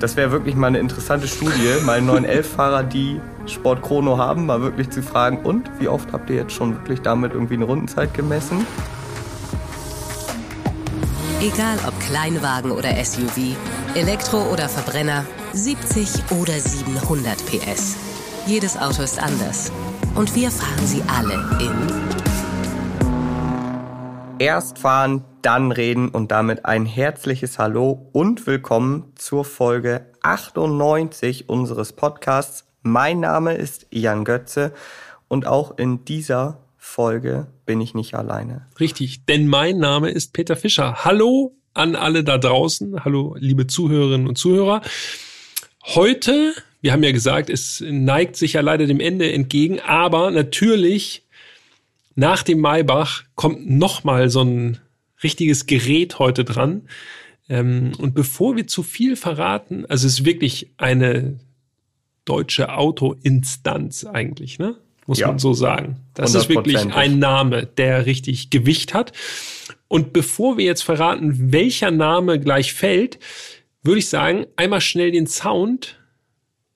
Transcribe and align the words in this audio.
Das 0.00 0.16
wäre 0.16 0.30
wirklich 0.30 0.54
mal 0.54 0.68
eine 0.68 0.78
interessante 0.78 1.26
Studie, 1.26 1.82
mal 1.84 2.00
911-Fahrer, 2.00 2.82
die 2.84 3.20
Sport 3.46 3.82
Chrono 3.82 4.18
haben, 4.18 4.46
mal 4.46 4.60
wirklich 4.60 4.90
zu 4.90 5.02
fragen, 5.02 5.38
und 5.38 5.70
wie 5.80 5.88
oft 5.88 6.12
habt 6.12 6.30
ihr 6.30 6.36
jetzt 6.36 6.52
schon 6.52 6.74
wirklich 6.74 7.00
damit 7.00 7.32
irgendwie 7.32 7.54
eine 7.54 7.64
Rundenzeit 7.64 8.14
gemessen? 8.14 8.66
Egal 11.40 11.78
ob 11.86 11.98
Kleinwagen 12.00 12.72
oder 12.72 12.90
SUV, 13.04 13.56
Elektro 13.94 14.42
oder 14.52 14.68
Verbrenner, 14.68 15.24
70 15.52 16.08
oder 16.40 16.58
700 16.58 17.36
PS. 17.46 17.96
Jedes 18.46 18.76
Auto 18.76 19.02
ist 19.02 19.22
anders. 19.22 19.70
Und 20.14 20.34
wir 20.34 20.50
fahren 20.50 20.86
sie 20.86 21.02
alle 21.06 21.34
in 21.60 22.27
Erst 24.40 24.78
fahren, 24.78 25.24
dann 25.42 25.72
reden 25.72 26.10
und 26.10 26.30
damit 26.30 26.64
ein 26.64 26.86
herzliches 26.86 27.58
Hallo 27.58 28.08
und 28.12 28.46
willkommen 28.46 29.12
zur 29.16 29.44
Folge 29.44 30.06
98 30.22 31.48
unseres 31.48 31.92
Podcasts. 31.92 32.64
Mein 32.82 33.18
Name 33.18 33.54
ist 33.54 33.88
Jan 33.90 34.24
Götze 34.24 34.72
und 35.26 35.48
auch 35.48 35.76
in 35.76 36.04
dieser 36.04 36.62
Folge 36.76 37.48
bin 37.66 37.80
ich 37.80 37.94
nicht 37.94 38.14
alleine. 38.14 38.68
Richtig, 38.78 39.24
denn 39.26 39.48
mein 39.48 39.78
Name 39.78 40.10
ist 40.10 40.32
Peter 40.32 40.54
Fischer. 40.54 41.04
Hallo 41.04 41.56
an 41.74 41.96
alle 41.96 42.22
da 42.22 42.38
draußen. 42.38 43.04
Hallo, 43.04 43.34
liebe 43.40 43.66
Zuhörerinnen 43.66 44.28
und 44.28 44.38
Zuhörer. 44.38 44.82
Heute, 45.84 46.54
wir 46.80 46.92
haben 46.92 47.02
ja 47.02 47.10
gesagt, 47.10 47.50
es 47.50 47.82
neigt 47.84 48.36
sich 48.36 48.52
ja 48.52 48.60
leider 48.60 48.86
dem 48.86 49.00
Ende 49.00 49.32
entgegen, 49.32 49.80
aber 49.80 50.30
natürlich 50.30 51.24
nach 52.18 52.42
dem 52.42 52.58
Maybach 52.58 53.22
kommt 53.36 53.70
nochmal 53.70 54.28
so 54.28 54.42
ein 54.42 54.78
richtiges 55.22 55.66
Gerät 55.66 56.18
heute 56.18 56.44
dran. 56.44 56.88
Ähm, 57.48 57.92
und 57.98 58.12
bevor 58.12 58.56
wir 58.56 58.66
zu 58.66 58.82
viel 58.82 59.14
verraten, 59.14 59.86
also 59.86 60.08
es 60.08 60.14
ist 60.14 60.24
wirklich 60.24 60.72
eine 60.78 61.38
deutsche 62.24 62.74
Autoinstanz 62.74 64.04
eigentlich, 64.04 64.58
ne? 64.58 64.74
Muss 65.06 65.20
ja. 65.20 65.28
man 65.28 65.38
so 65.38 65.54
sagen. 65.54 66.00
Das 66.14 66.34
ist 66.34 66.48
wirklich 66.48 66.92
ein 66.92 67.20
Name, 67.20 67.66
der 67.66 68.04
richtig 68.04 68.50
Gewicht 68.50 68.94
hat. 68.94 69.12
Und 69.86 70.12
bevor 70.12 70.58
wir 70.58 70.64
jetzt 70.64 70.82
verraten, 70.82 71.52
welcher 71.52 71.92
Name 71.92 72.40
gleich 72.40 72.74
fällt, 72.74 73.20
würde 73.82 74.00
ich 74.00 74.08
sagen, 74.08 74.44
einmal 74.56 74.80
schnell 74.80 75.12
den 75.12 75.28
Sound 75.28 76.00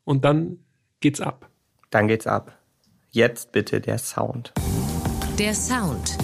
und 0.04 0.24
dann 0.24 0.60
geht's 1.00 1.20
ab. 1.20 1.50
Dann 1.90 2.06
geht's 2.06 2.28
ab. 2.28 2.56
Jetzt 3.10 3.50
bitte 3.50 3.80
der 3.80 3.98
Sound. 3.98 4.54
Der 5.38 5.54
Sound. 5.54 6.18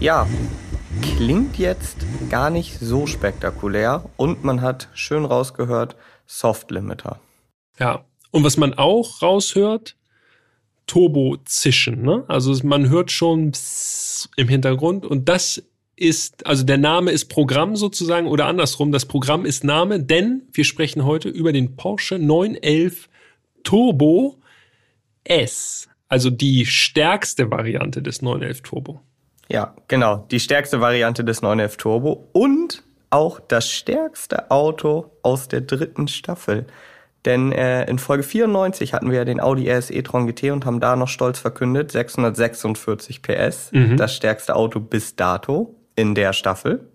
Ja, 0.00 0.26
klingt 1.02 1.58
jetzt 1.58 1.96
gar 2.30 2.50
nicht 2.50 2.78
so 2.80 3.06
spektakulär 3.06 4.04
und 4.16 4.42
man 4.42 4.62
hat 4.62 4.88
schön 4.94 5.24
rausgehört 5.24 5.96
Soft 6.26 6.70
Limiter. 6.70 7.20
Ja, 7.78 8.04
und 8.30 8.42
was 8.42 8.56
man 8.56 8.74
auch 8.74 9.20
raushört, 9.20 9.96
Turbo-Zischen. 10.86 12.02
Ne? 12.02 12.24
Also 12.28 12.54
man 12.66 12.88
hört 12.88 13.10
schon 13.10 13.52
im 14.36 14.48
Hintergrund 14.48 15.06
und 15.06 15.28
das 15.28 15.62
ist, 15.96 16.46
also 16.46 16.64
der 16.64 16.78
Name 16.78 17.10
ist 17.10 17.26
Programm 17.26 17.76
sozusagen 17.76 18.26
oder 18.26 18.46
andersrum, 18.46 18.90
das 18.92 19.06
Programm 19.06 19.44
ist 19.44 19.64
Name, 19.64 20.00
denn 20.00 20.42
wir 20.52 20.64
sprechen 20.64 21.04
heute 21.04 21.28
über 21.28 21.52
den 21.52 21.76
Porsche 21.76 22.18
911 22.18 23.08
Turbo 23.62 24.38
S, 25.24 25.88
also 26.08 26.30
die 26.30 26.66
stärkste 26.66 27.50
Variante 27.50 28.02
des 28.02 28.22
911 28.22 28.62
Turbo. 28.62 29.00
Ja, 29.48 29.74
genau, 29.88 30.26
die 30.30 30.40
stärkste 30.40 30.80
Variante 30.80 31.24
des 31.24 31.42
911 31.42 31.76
Turbo 31.76 32.28
und 32.32 32.82
auch 33.10 33.40
das 33.40 33.70
stärkste 33.70 34.50
Auto 34.50 35.12
aus 35.22 35.48
der 35.48 35.60
dritten 35.60 36.08
Staffel. 36.08 36.66
Denn 37.24 37.52
äh, 37.52 37.88
in 37.88 37.98
Folge 37.98 38.22
94 38.22 38.92
hatten 38.92 39.10
wir 39.10 39.18
ja 39.18 39.24
den 39.24 39.40
Audi 39.40 39.70
RS 39.70 39.90
e-tron 39.90 40.26
GT 40.26 40.50
und 40.50 40.66
haben 40.66 40.80
da 40.80 40.94
noch 40.94 41.08
stolz 41.08 41.38
verkündet, 41.38 41.90
646 41.90 43.22
PS, 43.22 43.70
mhm. 43.72 43.96
das 43.96 44.14
stärkste 44.14 44.54
Auto 44.56 44.80
bis 44.80 45.16
dato 45.16 45.74
in 45.96 46.14
der 46.14 46.32
Staffel. 46.32 46.88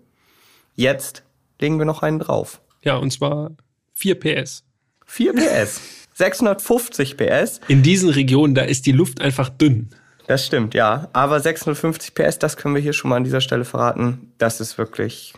Jetzt 0.74 1.24
legen 1.60 1.78
wir 1.78 1.86
noch 1.86 2.02
einen 2.02 2.20
drauf. 2.20 2.60
Ja, 2.82 2.96
und 2.96 3.12
zwar 3.12 3.50
4 3.94 4.20
PS. 4.20 4.64
4 5.06 5.34
PS. 5.34 5.80
650 6.14 7.16
PS. 7.16 7.60
In 7.68 7.82
diesen 7.82 8.10
Regionen, 8.10 8.54
da 8.54 8.62
ist 8.62 8.86
die 8.86 8.92
Luft 8.92 9.20
einfach 9.20 9.48
dünn. 9.48 9.90
Das 10.26 10.46
stimmt, 10.46 10.74
ja. 10.74 11.08
Aber 11.12 11.40
650 11.40 12.14
PS, 12.14 12.38
das 12.38 12.56
können 12.56 12.74
wir 12.74 12.82
hier 12.82 12.92
schon 12.92 13.08
mal 13.08 13.16
an 13.16 13.24
dieser 13.24 13.40
Stelle 13.40 13.64
verraten. 13.64 14.32
Das 14.38 14.60
ist 14.60 14.78
wirklich, 14.78 15.34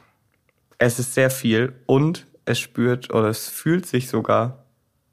es 0.79 0.99
ist 0.99 1.15
sehr 1.15 1.31
viel 1.31 1.73
und 1.87 2.27
es 2.45 2.59
spürt 2.59 3.13
oder 3.15 3.29
es 3.29 3.49
fühlt 3.49 3.87
sich 3.87 4.09
sogar 4.09 4.67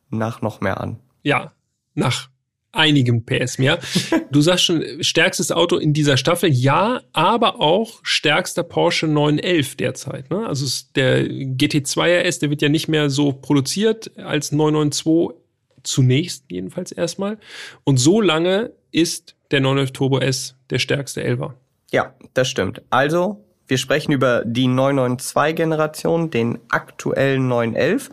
nach 0.10 0.42
noch 0.42 0.62
mehr 0.62 0.82
an. 0.82 1.00
Ja, 1.24 1.54
nach 1.94 2.30
einigem 2.72 3.26
PS 3.26 3.58
mehr. 3.58 3.80
Du 4.32 4.42
sagst 4.42 4.66
schon, 4.66 4.84
stärkstes 5.02 5.52
Auto 5.52 5.78
in 5.78 5.92
dieser 5.92 6.16
Staffel, 6.16 6.52
ja, 6.52 7.02
aber 7.14 7.60
auch 7.60 8.00
stärkster 8.04 8.62
Porsche 8.62 9.08
911 9.08 9.76
derzeit. 9.76 10.30
Ne? 10.30 10.46
Also 10.46 10.68
der 10.96 11.24
GT2 11.26 12.28
RS, 12.28 12.38
der 12.38 12.52
wird 12.52 12.62
ja 12.62 12.70
nicht 12.70 12.88
mehr 12.88 13.10
so 13.10 13.34
produziert 13.34 14.12
als 14.18 14.52
992 14.52 15.40
zunächst 15.84 16.46
jedenfalls 16.50 16.92
erstmal. 16.92 17.38
Und 17.84 17.98
so 17.98 18.22
lange 18.22 18.72
ist 18.92 19.36
der 19.52 19.62
911 19.62 19.92
Turbo 19.92 20.20
S 20.20 20.56
der 20.70 20.80
stärkste 20.80 21.24
Elver. 21.24 21.56
Ja, 21.92 22.14
das 22.34 22.50
stimmt. 22.50 22.82
Also, 22.90 23.44
wir 23.68 23.78
sprechen 23.78 24.12
über 24.12 24.44
die 24.46 24.68
992-Generation, 24.68 26.30
den 26.30 26.60
aktuellen 26.70 27.48
911. 27.48 28.10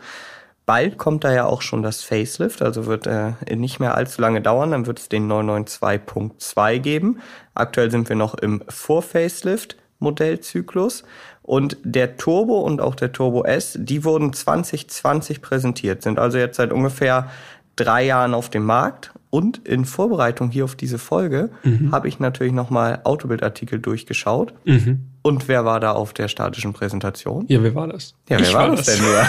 Bald 0.66 0.98
kommt 0.98 1.22
da 1.22 1.32
ja 1.32 1.46
auch 1.46 1.62
schon 1.62 1.82
das 1.82 2.02
Facelift, 2.02 2.60
also 2.60 2.86
wird 2.86 3.06
äh, 3.06 3.32
nicht 3.54 3.78
mehr 3.78 3.94
allzu 3.94 4.20
lange 4.20 4.42
dauern, 4.42 4.72
dann 4.72 4.86
wird 4.86 4.98
es 4.98 5.08
den 5.08 5.30
992.2 5.30 6.78
geben. 6.80 7.20
Aktuell 7.54 7.90
sind 7.90 8.08
wir 8.08 8.16
noch 8.16 8.34
im 8.34 8.62
Vor-Facelift. 8.68 9.76
Modellzyklus 9.98 11.04
und 11.42 11.78
der 11.82 12.18
Turbo 12.18 12.60
und 12.60 12.80
auch 12.82 12.94
der 12.94 13.12
Turbo 13.12 13.44
S, 13.44 13.78
die 13.80 14.04
wurden 14.04 14.32
2020 14.32 15.40
präsentiert, 15.40 16.02
sind 16.02 16.18
also 16.18 16.36
jetzt 16.38 16.56
seit 16.56 16.70
ungefähr 16.70 17.30
drei 17.76 18.04
Jahren 18.04 18.34
auf 18.34 18.50
dem 18.50 18.64
Markt 18.64 19.12
und 19.30 19.66
in 19.66 19.84
Vorbereitung 19.84 20.50
hier 20.50 20.64
auf 20.64 20.74
diese 20.74 20.98
Folge 20.98 21.50
mhm. 21.62 21.92
habe 21.92 22.08
ich 22.08 22.18
natürlich 22.18 22.52
nochmal 22.52 23.00
Autobildartikel 23.04 23.78
durchgeschaut. 23.78 24.54
Mhm. 24.64 25.06
Und 25.26 25.48
wer 25.48 25.64
war 25.64 25.80
da 25.80 25.90
auf 25.90 26.12
der 26.12 26.28
statischen 26.28 26.72
Präsentation? 26.72 27.46
Ja, 27.48 27.60
wer 27.60 27.74
war 27.74 27.88
das? 27.88 28.14
Ja, 28.28 28.38
wer 28.38 28.46
ich 28.46 28.54
war, 28.54 28.68
war 28.68 28.76
das, 28.76 28.86
denn 28.86 29.02
nur? 29.02 29.28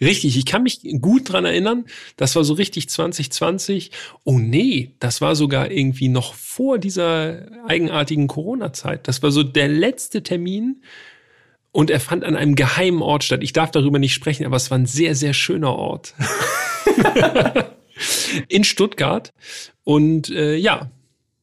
richtig, 0.00 0.36
ich 0.36 0.44
kann 0.44 0.64
mich 0.64 0.80
gut 1.00 1.32
dran 1.32 1.44
erinnern. 1.44 1.84
Das 2.16 2.34
war 2.34 2.42
so 2.42 2.54
richtig 2.54 2.88
2020. 2.88 3.92
Oh 4.24 4.40
nee, 4.40 4.90
das 4.98 5.20
war 5.20 5.36
sogar 5.36 5.70
irgendwie 5.70 6.08
noch 6.08 6.34
vor 6.34 6.78
dieser 6.80 7.46
eigenartigen 7.68 8.26
Corona-Zeit. 8.26 9.06
Das 9.06 9.22
war 9.22 9.30
so 9.30 9.44
der 9.44 9.68
letzte 9.68 10.24
Termin. 10.24 10.82
Und 11.70 11.88
er 11.88 12.00
fand 12.00 12.24
an 12.24 12.34
einem 12.34 12.56
geheimen 12.56 13.02
Ort 13.02 13.22
statt. 13.22 13.44
Ich 13.44 13.52
darf 13.52 13.70
darüber 13.70 14.00
nicht 14.00 14.14
sprechen, 14.14 14.44
aber 14.46 14.56
es 14.56 14.72
war 14.72 14.78
ein 14.78 14.86
sehr, 14.86 15.14
sehr 15.14 15.32
schöner 15.32 15.76
Ort. 15.76 16.12
in 18.48 18.64
Stuttgart. 18.64 19.32
Und 19.84 20.28
äh, 20.30 20.56
ja, 20.56 20.90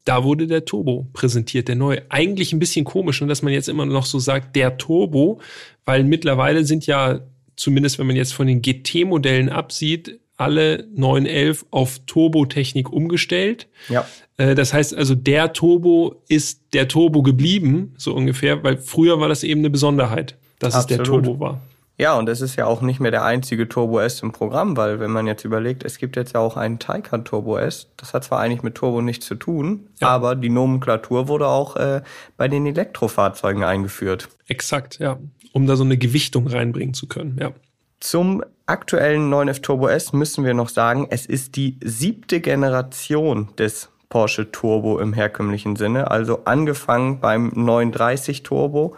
da 0.06 0.24
wurde 0.24 0.48
der 0.48 0.66
Turbo 0.66 1.08
präsentiert, 1.14 1.68
der 1.68 1.76
neue. 1.76 2.02
Eigentlich 2.10 2.54
ein 2.54 2.60
bisschen 2.60 2.86
komisch, 2.86 3.22
und 3.22 3.28
dass 3.28 3.42
man 3.42 3.54
jetzt 3.54 3.70
immer 3.70 3.86
noch 3.86 4.06
so 4.06 4.20
sagt, 4.20 4.56
der 4.56 4.78
Turbo, 4.78 5.40
weil 5.86 6.04
mittlerweile 6.04 6.66
sind 6.66 6.86
ja, 6.86 7.22
zumindest 7.56 8.00
wenn 8.00 8.08
man 8.08 8.16
jetzt 8.16 8.34
von 8.34 8.48
den 8.48 8.62
GT-Modellen 8.62 9.50
absieht, 9.50 10.20
alle 10.36 10.88
911 10.96 11.66
auf 11.72 12.00
Turbo-Technik 12.06 12.92
umgestellt. 12.92 13.68
Ja. 13.88 14.06
Äh, 14.38 14.56
das 14.56 14.74
heißt 14.74 14.96
also, 14.96 15.16
der 15.16 15.54
Turbo 15.54 16.22
ist 16.28 16.62
der 16.74 16.88
Turbo 16.88 17.22
geblieben, 17.22 17.94
so 17.98 18.14
ungefähr, 18.14 18.64
weil 18.64 18.78
früher 18.78 19.20
war 19.20 19.30
das 19.30 19.44
eben 19.44 19.62
eine 19.62 19.70
Besonderheit, 19.70 20.36
dass 20.60 20.74
Absolut. 20.76 20.92
es 20.92 20.98
der 20.98 21.04
Turbo 21.06 21.40
war. 21.40 21.62
Ja, 21.98 22.18
und 22.18 22.28
es 22.28 22.42
ist 22.42 22.56
ja 22.56 22.66
auch 22.66 22.82
nicht 22.82 23.00
mehr 23.00 23.12
der 23.12 23.24
einzige 23.24 23.70
Turbo 23.70 24.00
S 24.00 24.22
im 24.22 24.32
Programm, 24.32 24.76
weil 24.78 25.00
wenn 25.00 25.12
man 25.12 25.28
jetzt 25.28 25.46
überlegt, 25.46 25.84
es 25.84 26.00
gibt 26.00 26.16
jetzt 26.16 26.34
ja 26.34 26.40
auch 26.40 26.58
einen 26.58 26.80
Taycan 26.80 27.24
Turbo 27.24 27.58
S. 27.58 27.88
Das 27.98 28.16
hat 28.16 28.24
zwar 28.24 28.40
eigentlich 28.40 28.64
mit 28.64 28.76
Turbo 28.76 29.02
nichts 29.02 29.28
zu 29.28 29.36
tun, 29.36 29.90
ja. 30.02 30.08
aber 30.08 30.36
die 30.36 30.50
Nomenklatur 30.50 31.28
wurde 31.28 31.48
auch 31.48 31.76
äh, 31.76 32.02
bei 32.36 32.48
den 32.48 32.66
Elektrofahrzeugen 32.66 33.64
eingeführt. 33.64 34.30
Exakt, 34.48 34.98
ja, 35.00 35.20
um 35.52 35.68
da 35.68 35.76
so 35.76 35.84
eine 35.84 35.98
Gewichtung 35.98 36.48
reinbringen 36.48 36.96
zu 36.96 37.08
können, 37.08 37.38
ja. 37.40 37.52
Zum 38.00 38.44
aktuellen 38.66 39.32
9F 39.32 39.62
Turbo 39.62 39.88
S 39.88 40.12
müssen 40.12 40.44
wir 40.44 40.54
noch 40.54 40.70
sagen, 40.70 41.08
es 41.10 41.26
ist 41.26 41.56
die 41.56 41.78
siebte 41.82 42.42
Generation 42.42 43.50
des 43.58 43.90
Porsche 44.10 44.52
Turbo 44.52 45.00
im 45.00 45.14
herkömmlichen 45.14 45.76
Sinne, 45.76 46.12
also 46.12 46.44
angefangen 46.46 47.20
beim 47.20 47.52
930 47.56 48.44
Turbo, 48.44 48.96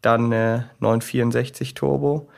dann 0.00 0.32
äh, 0.32 0.62
964 0.80 1.74
Turbo, 1.74 2.28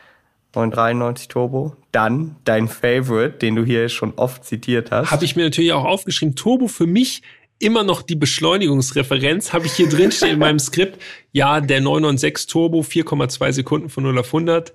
993 0.67 1.29
Turbo. 1.29 1.77
Dann 1.93 2.37
dein 2.45 2.69
Favorite, 2.69 3.39
den 3.39 3.57
du 3.57 3.65
hier 3.65 3.89
schon 3.89 4.15
oft 4.15 4.45
zitiert 4.45 4.91
hast. 4.91 5.11
Habe 5.11 5.25
ich 5.25 5.37
mir 5.37 5.45
natürlich 5.45 5.73
auch 5.73 5.85
aufgeschrieben. 5.85 6.35
Turbo 6.35 6.69
für 6.69 6.87
mich 6.87 7.23
immer 7.59 7.85
noch 7.85 8.03
die 8.03 8.17
Beschleunigungsreferenz. 8.17 9.53
Habe 9.53 9.67
ich 9.67 9.73
hier 9.73 9.89
drin 9.89 10.13
stehen 10.13 10.35
in 10.35 10.39
meinem 10.39 10.59
Skript. 10.59 11.01
Ja, 11.33 11.61
der 11.61 11.81
996 11.81 12.47
Turbo, 12.47 12.81
4,2 12.81 13.53
Sekunden 13.53 13.89
von 13.89 14.05
0 14.05 14.19
auf 14.19 14.27
100. 14.27 14.73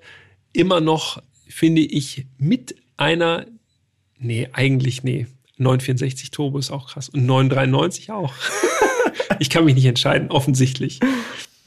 Immer 0.53 0.81
noch, 0.81 1.21
finde 1.47 1.81
ich, 1.81 2.27
mit 2.37 2.75
einer, 2.97 3.45
nee, 4.19 4.49
eigentlich 4.53 5.03
nee. 5.03 5.27
964 5.57 6.31
Turbo 6.31 6.57
ist 6.57 6.71
auch 6.71 6.89
krass. 6.89 7.09
Und 7.09 7.25
993 7.25 8.11
auch. 8.11 8.33
ich 9.39 9.49
kann 9.49 9.65
mich 9.65 9.75
nicht 9.75 9.85
entscheiden, 9.85 10.31
offensichtlich. 10.31 10.99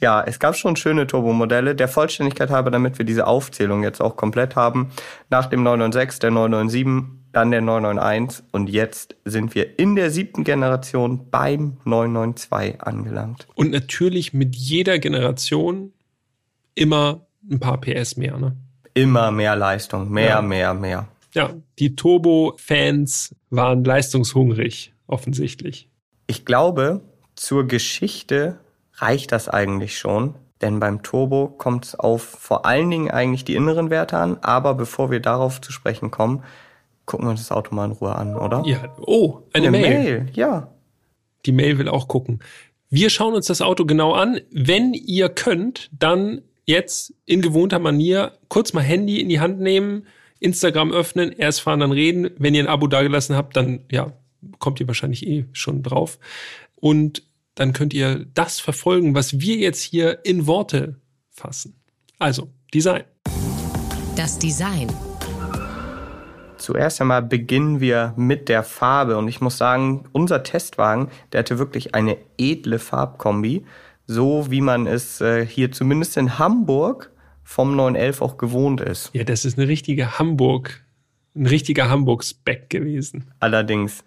Ja, 0.01 0.23
es 0.23 0.39
gab 0.39 0.57
schon 0.57 0.77
schöne 0.77 1.07
Turbomodelle. 1.07 1.75
Der 1.75 1.89
Vollständigkeit 1.89 2.51
halber, 2.51 2.71
damit 2.71 2.99
wir 2.99 3.07
diese 3.07 3.27
Aufzählung 3.27 3.83
jetzt 3.83 4.01
auch 4.01 4.17
komplett 4.17 4.55
haben. 4.57 4.91
Nach 5.31 5.47
dem 5.47 5.63
996, 5.63 6.21
der 6.21 6.31
997, 6.31 7.17
dann 7.33 7.51
der 7.51 7.61
991 7.61 8.45
und 8.53 8.69
jetzt 8.69 9.15
sind 9.27 9.55
wir 9.55 9.79
in 9.79 9.95
der 9.95 10.11
siebten 10.11 10.43
Generation 10.43 11.29
beim 11.31 11.77
992 11.85 12.81
angelangt. 12.81 13.47
Und 13.55 13.73
natürlich 13.73 14.33
mit 14.33 14.57
jeder 14.57 14.99
Generation 14.99 15.93
immer 16.75 17.27
ein 17.51 17.61
paar 17.61 17.79
PS 17.81 18.17
mehr, 18.17 18.39
ne? 18.39 18.57
Immer 18.95 19.31
mehr 19.31 19.55
Leistung, 19.55 20.11
mehr, 20.11 20.29
ja. 20.29 20.43
mehr, 20.43 20.73
mehr. 20.73 21.09
Ja, 21.35 21.53
die 21.79 21.95
Turbo-Fans 21.95 23.35
waren 23.51 23.85
leistungshungrig, 23.85 24.95
offensichtlich. 25.07 25.91
Ich 26.27 26.47
glaube, 26.47 27.03
zur 27.35 27.69
Geschichte 27.69 28.59
reicht 28.97 29.33
das 29.33 29.49
eigentlich 29.49 29.99
schon. 29.99 30.35
Denn 30.63 30.81
beim 30.81 31.03
Turbo 31.03 31.49
kommt 31.49 31.85
es 31.85 31.95
auf 31.95 32.23
vor 32.23 32.65
allen 32.65 32.91
Dingen 32.91 33.11
eigentlich 33.11 33.45
die 33.45 33.55
inneren 33.55 33.91
Werte 33.91 34.17
an. 34.17 34.39
Aber 34.41 34.75
bevor 34.75 35.11
wir 35.11 35.21
darauf 35.21 35.61
zu 35.61 35.71
sprechen 35.71 36.11
kommen, 36.11 36.43
gucken 37.05 37.27
wir 37.27 37.31
uns 37.31 37.41
das 37.41 37.53
Auto 37.53 37.75
mal 37.75 37.85
in 37.85 37.93
Ruhe 37.93 38.15
an, 38.15 38.37
oder? 38.37 38.63
Ja, 38.65 38.95
oh, 39.01 39.43
eine, 39.53 39.69
eine 39.69 39.79
Mail. 39.79 40.03
Mail. 40.03 40.27
Ja. 40.33 40.73
Die 41.45 41.53
Mail 41.53 41.79
will 41.79 41.89
auch 41.89 42.09
gucken. 42.09 42.41
Wir 42.89 43.11
schauen 43.11 43.35
uns 43.35 43.47
das 43.47 43.61
Auto 43.61 43.85
genau 43.85 44.13
an. 44.15 44.41
Wenn 44.51 44.95
ihr 44.95 45.29
könnt, 45.29 45.91
dann 45.93 46.43
jetzt 46.65 47.15
in 47.27 47.43
gewohnter 47.43 47.79
Manier 47.79 48.33
kurz 48.49 48.73
mal 48.73 48.83
Handy 48.83 49.21
in 49.21 49.29
die 49.29 49.41
Hand 49.41 49.61
nehmen, 49.61 50.07
Instagram 50.41 50.93
öffnen, 50.93 51.33
erst 51.33 51.61
fahren, 51.61 51.81
dann 51.81 51.93
reden. 51.93 52.31
Wenn 52.39 52.55
ihr 52.55 52.63
ein 52.63 52.69
Abo 52.69 52.87
dagelassen 52.87 53.37
habt, 53.37 53.57
dann 53.57 53.81
ja, 53.91 54.13
kommt 54.59 54.81
ihr 54.81 54.87
wahrscheinlich 54.87 55.27
eh 55.27 55.47
schon 55.53 55.83
drauf. 55.83 56.19
Und 56.77 57.23
dann 57.57 57.73
könnt 57.73 57.93
ihr 57.95 58.27
das 58.35 58.61
verfolgen, 58.61 59.15
was 59.15 59.41
wir 59.41 59.57
jetzt 59.57 59.81
hier 59.81 60.25
in 60.25 60.47
Worte 60.47 61.01
fassen. 61.31 61.75
Also, 62.19 62.49
Design. 62.73 63.05
Das 64.15 64.39
Design. 64.39 64.89
Zuerst 66.59 67.01
einmal 67.01 67.23
beginnen 67.23 67.81
wir 67.81 68.13
mit 68.17 68.49
der 68.49 68.63
Farbe 68.63 69.17
und 69.17 69.29
ich 69.29 69.41
muss 69.41 69.59
sagen, 69.59 70.05
unser 70.13 70.43
Testwagen, 70.43 71.09
der 71.33 71.41
hatte 71.41 71.59
wirklich 71.59 71.95
eine 71.95 72.19
edle 72.39 72.79
Farbkombi, 72.79 73.65
so 74.07 74.51
wie 74.51 74.61
man 74.61 74.87
es 74.87 75.21
äh, 75.21 75.45
hier 75.47 75.73
zumindest 75.73 76.17
in 76.17 76.39
Hamburg 76.39 77.11
vom 77.43 77.75
911 77.77 78.23
auch 78.23 78.37
gewohnt 78.37 78.81
ist. 78.81 79.11
Ja, 79.13 79.25
das 79.25 79.45
ist 79.45 79.59
eine 79.59 79.69
richtige 79.69 80.19
Hamburg, 80.19 80.85
ein 81.35 81.47
richtiger 81.47 81.89
Hamburg-Speck 81.89 82.69
gewesen. 82.69 83.31
Allerdings. 83.41 84.05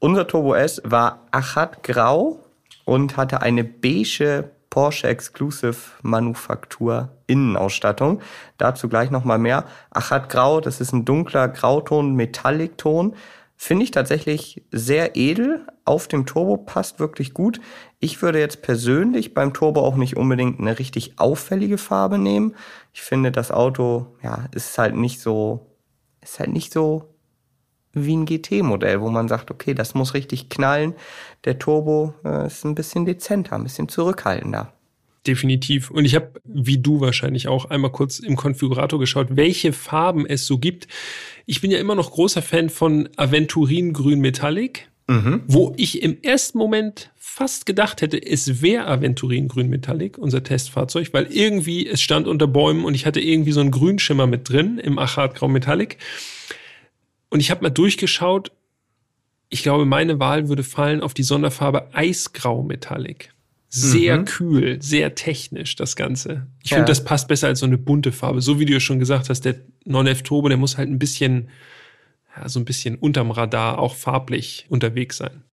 Unser 0.00 0.26
Turbo 0.26 0.54
S 0.54 0.80
war 0.84 1.26
achatgrau 1.32 2.44
und 2.88 3.18
hatte 3.18 3.42
eine 3.42 3.64
beige 3.64 4.50
Porsche 4.70 5.08
Exclusive 5.08 5.76
Manufaktur 6.00 7.10
Innenausstattung. 7.26 8.22
Dazu 8.56 8.88
gleich 8.88 9.10
nochmal 9.10 9.38
mehr. 9.38 9.66
Achat 9.90 10.30
Grau, 10.30 10.62
das 10.62 10.80
ist 10.80 10.94
ein 10.94 11.04
dunkler 11.04 11.48
Grauton, 11.48 12.14
Metallic-Ton. 12.14 13.14
Finde 13.56 13.84
ich 13.84 13.90
tatsächlich 13.90 14.64
sehr 14.72 15.16
edel. 15.16 15.66
Auf 15.84 16.08
dem 16.08 16.24
Turbo 16.24 16.56
passt 16.56 16.98
wirklich 16.98 17.34
gut. 17.34 17.60
Ich 18.00 18.22
würde 18.22 18.40
jetzt 18.40 18.62
persönlich 18.62 19.34
beim 19.34 19.52
Turbo 19.52 19.82
auch 19.82 19.96
nicht 19.96 20.16
unbedingt 20.16 20.58
eine 20.58 20.78
richtig 20.78 21.18
auffällige 21.18 21.76
Farbe 21.76 22.16
nehmen. 22.16 22.54
Ich 22.94 23.02
finde, 23.02 23.30
das 23.30 23.50
Auto, 23.50 24.16
ja, 24.22 24.46
ist 24.52 24.78
halt 24.78 24.96
nicht 24.96 25.20
so, 25.20 25.76
ist 26.22 26.38
halt 26.38 26.54
nicht 26.54 26.72
so 26.72 27.17
wie 27.92 28.16
ein 28.16 28.26
GT-Modell, 28.26 29.00
wo 29.00 29.10
man 29.10 29.28
sagt, 29.28 29.50
okay, 29.50 29.74
das 29.74 29.94
muss 29.94 30.14
richtig 30.14 30.48
knallen. 30.48 30.94
Der 31.44 31.58
Turbo 31.58 32.14
äh, 32.24 32.46
ist 32.46 32.64
ein 32.64 32.74
bisschen 32.74 33.04
dezenter, 33.04 33.56
ein 33.56 33.64
bisschen 33.64 33.88
zurückhaltender. 33.88 34.72
Definitiv. 35.26 35.90
Und 35.90 36.04
ich 36.04 36.14
habe, 36.14 36.32
wie 36.44 36.78
du 36.78 37.00
wahrscheinlich 37.00 37.48
auch, 37.48 37.66
einmal 37.66 37.92
kurz 37.92 38.18
im 38.18 38.36
Konfigurator 38.36 38.98
geschaut, 38.98 39.28
welche 39.30 39.72
Farben 39.72 40.24
es 40.24 40.46
so 40.46 40.58
gibt. 40.58 40.88
Ich 41.44 41.60
bin 41.60 41.70
ja 41.70 41.78
immer 41.78 41.94
noch 41.94 42.12
großer 42.12 42.40
Fan 42.40 42.70
von 42.70 43.08
Aventurin 43.16 43.92
Grün 43.92 44.20
Metallic, 44.20 44.88
mhm. 45.06 45.42
wo 45.46 45.74
ich 45.76 46.02
im 46.02 46.22
ersten 46.22 46.56
Moment 46.56 47.10
fast 47.16 47.66
gedacht 47.66 48.00
hätte, 48.00 48.24
es 48.24 48.62
wäre 48.62 48.86
Aventurin 48.86 49.48
Grün 49.48 49.68
Metallic, 49.68 50.18
unser 50.18 50.42
Testfahrzeug, 50.42 51.12
weil 51.12 51.26
irgendwie 51.30 51.86
es 51.86 52.00
stand 52.00 52.26
unter 52.26 52.46
Bäumen 52.46 52.84
und 52.84 52.94
ich 52.94 53.04
hatte 53.04 53.20
irgendwie 53.20 53.52
so 53.52 53.60
einen 53.60 53.70
Grünschimmer 53.70 54.26
mit 54.26 54.48
drin 54.48 54.78
im 54.78 54.98
Achat 54.98 55.34
Grau 55.34 55.48
Metallic. 55.48 55.98
Und 57.30 57.40
ich 57.40 57.50
habe 57.50 57.62
mal 57.62 57.70
durchgeschaut. 57.70 58.52
Ich 59.50 59.62
glaube, 59.62 59.84
meine 59.84 60.20
Wahl 60.20 60.48
würde 60.48 60.62
fallen 60.62 61.02
auf 61.02 61.14
die 61.14 61.22
Sonderfarbe 61.22 61.94
Eisgrau 61.94 62.62
Metallic. 62.62 63.32
Sehr 63.70 64.18
mhm. 64.18 64.24
kühl, 64.24 64.82
sehr 64.82 65.14
technisch 65.14 65.76
das 65.76 65.94
Ganze. 65.94 66.46
Ich 66.62 66.70
ja. 66.70 66.76
finde, 66.76 66.90
das 66.90 67.04
passt 67.04 67.28
besser 67.28 67.48
als 67.48 67.60
so 67.60 67.66
eine 67.66 67.76
bunte 67.76 68.12
Farbe. 68.12 68.40
So 68.40 68.58
wie 68.58 68.64
du 68.64 68.72
ja 68.72 68.80
schon 68.80 68.98
gesagt 68.98 69.28
hast, 69.28 69.44
der 69.44 69.56
911 69.84 70.22
Turbo, 70.22 70.48
der 70.48 70.56
muss 70.56 70.78
halt 70.78 70.88
ein 70.88 70.98
bisschen, 70.98 71.50
ja, 72.34 72.48
so 72.48 72.60
ein 72.60 72.64
bisschen 72.64 72.96
unterm 72.96 73.30
Radar 73.30 73.78
auch 73.78 73.94
farblich 73.94 74.66
unterwegs 74.70 75.18
sein. 75.18 75.44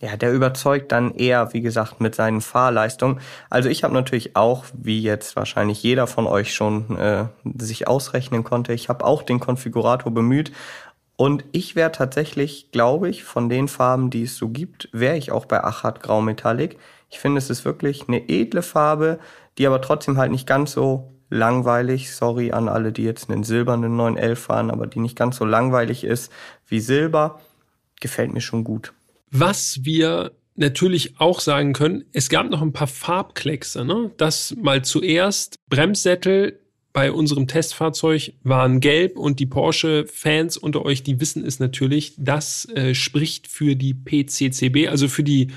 Ja, 0.00 0.16
der 0.16 0.32
überzeugt 0.32 0.90
dann 0.90 1.14
eher, 1.14 1.52
wie 1.52 1.60
gesagt, 1.60 2.00
mit 2.00 2.14
seinen 2.14 2.40
Fahrleistungen. 2.40 3.20
Also 3.50 3.68
ich 3.68 3.84
habe 3.84 3.94
natürlich 3.94 4.34
auch, 4.34 4.64
wie 4.74 5.00
jetzt 5.00 5.36
wahrscheinlich 5.36 5.80
jeder 5.82 6.08
von 6.08 6.26
euch 6.26 6.52
schon 6.54 6.96
äh, 6.96 7.26
sich 7.56 7.86
ausrechnen 7.86 8.42
konnte, 8.42 8.72
ich 8.72 8.88
habe 8.88 9.04
auch 9.04 9.22
den 9.22 9.38
Konfigurator 9.38 10.12
bemüht 10.12 10.50
und 11.16 11.44
ich 11.52 11.76
wäre 11.76 11.92
tatsächlich, 11.92 12.70
glaube 12.72 13.08
ich, 13.08 13.24
von 13.24 13.48
den 13.48 13.68
Farben, 13.68 14.10
die 14.10 14.24
es 14.24 14.36
so 14.36 14.48
gibt, 14.48 14.88
wäre 14.92 15.16
ich 15.16 15.30
auch 15.30 15.44
bei 15.44 15.62
Achat 15.62 16.02
Grau 16.02 16.20
Metallic. 16.20 16.78
Ich 17.10 17.18
finde, 17.18 17.38
es 17.38 17.50
ist 17.50 17.64
wirklich 17.64 18.08
eine 18.08 18.28
edle 18.28 18.62
Farbe, 18.62 19.18
die 19.58 19.66
aber 19.66 19.80
trotzdem 19.80 20.16
halt 20.16 20.32
nicht 20.32 20.46
ganz 20.46 20.72
so 20.72 21.12
langweilig, 21.28 22.14
sorry 22.14 22.52
an 22.52 22.68
alle, 22.68 22.92
die 22.92 23.04
jetzt 23.04 23.30
einen 23.30 23.44
silbernen 23.44 23.96
911 23.96 24.38
fahren, 24.38 24.70
aber 24.70 24.86
die 24.86 25.00
nicht 25.00 25.16
ganz 25.16 25.36
so 25.36 25.44
langweilig 25.44 26.04
ist 26.04 26.32
wie 26.66 26.80
Silber, 26.80 27.40
gefällt 28.00 28.32
mir 28.32 28.40
schon 28.40 28.64
gut. 28.64 28.92
Was 29.30 29.80
wir 29.84 30.32
natürlich 30.56 31.18
auch 31.18 31.40
sagen 31.40 31.72
können, 31.72 32.04
es 32.12 32.28
gab 32.28 32.50
noch 32.50 32.62
ein 32.62 32.72
paar 32.72 32.86
Farbkleckse, 32.86 33.84
ne? 33.84 34.10
Das 34.18 34.54
mal 34.60 34.82
zuerst 34.82 35.56
Bremssättel 35.70 36.58
bei 36.92 37.10
unserem 37.10 37.46
Testfahrzeug 37.46 38.34
waren 38.42 38.80
gelb 38.80 39.16
und 39.16 39.40
die 39.40 39.46
Porsche-Fans 39.46 40.56
unter 40.56 40.84
euch, 40.84 41.02
die 41.02 41.20
wissen 41.20 41.44
es 41.44 41.58
natürlich, 41.58 42.14
das 42.18 42.68
äh, 42.74 42.94
spricht 42.94 43.48
für 43.48 43.76
die 43.76 43.94
PCCB, 43.94 44.88
also 44.88 45.08
für 45.08 45.22
die 45.22 45.48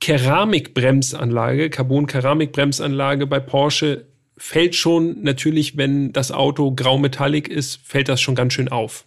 Keramikbremsanlage, 0.00 1.70
Carbon-Keramikbremsanlage 1.70 3.26
bei 3.26 3.40
Porsche 3.40 4.06
fällt 4.36 4.76
schon 4.76 5.22
natürlich, 5.22 5.76
wenn 5.76 6.12
das 6.12 6.30
Auto 6.30 6.72
grau-metallic 6.72 7.48
ist, 7.48 7.80
fällt 7.82 8.08
das 8.08 8.20
schon 8.20 8.34
ganz 8.34 8.52
schön 8.52 8.68
auf. 8.68 9.04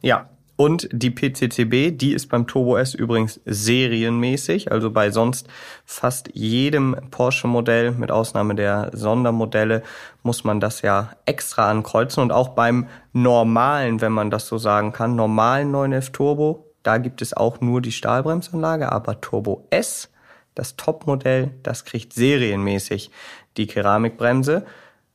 Ja, 0.00 0.28
und 0.62 0.88
die 0.92 1.10
PCCB, 1.10 1.98
die 1.98 2.12
ist 2.12 2.28
beim 2.28 2.46
Turbo 2.46 2.76
S 2.76 2.94
übrigens 2.94 3.40
serienmäßig, 3.44 4.70
also 4.70 4.92
bei 4.92 5.10
sonst 5.10 5.48
fast 5.84 6.30
jedem 6.34 6.94
Porsche-Modell, 7.10 7.90
mit 7.90 8.12
Ausnahme 8.12 8.54
der 8.54 8.92
Sondermodelle, 8.92 9.82
muss 10.22 10.44
man 10.44 10.60
das 10.60 10.82
ja 10.82 11.14
extra 11.26 11.68
ankreuzen. 11.68 12.22
Und 12.22 12.30
auch 12.30 12.50
beim 12.50 12.86
normalen, 13.12 14.00
wenn 14.00 14.12
man 14.12 14.30
das 14.30 14.46
so 14.46 14.56
sagen 14.56 14.92
kann, 14.92 15.16
normalen 15.16 15.72
911 15.72 16.12
Turbo, 16.12 16.72
da 16.84 16.98
gibt 16.98 17.22
es 17.22 17.36
auch 17.36 17.60
nur 17.60 17.82
die 17.82 17.90
Stahlbremsanlage, 17.90 18.92
aber 18.92 19.20
Turbo 19.20 19.66
S, 19.70 20.10
das 20.54 20.76
Topmodell, 20.76 21.50
das 21.64 21.84
kriegt 21.84 22.12
serienmäßig 22.12 23.10
die 23.56 23.66
Keramikbremse. 23.66 24.64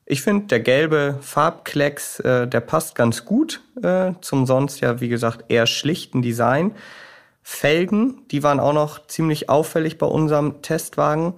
Ich 0.10 0.22
finde, 0.22 0.48
der 0.48 0.62
gelbe 0.62 1.18
Farbklecks, 1.20 2.22
äh, 2.22 2.48
der 2.48 2.62
passt 2.62 2.96
ganz 2.96 3.26
gut 3.26 3.62
äh, 3.84 4.14
zum 4.22 4.46
sonst 4.46 4.80
ja, 4.80 5.02
wie 5.02 5.10
gesagt, 5.10 5.46
eher 5.50 5.68
schlichten 5.68 6.22
Design. 6.22 6.72
Felgen, 7.44 8.22
die 8.32 8.42
waren 8.42 8.62
auch 8.62 8.72
noch 8.72 9.06
ziemlich 9.08 9.50
auffällig 9.50 9.98
bei 9.98 10.06
unserem 10.06 10.62
Testwagen. 10.62 11.34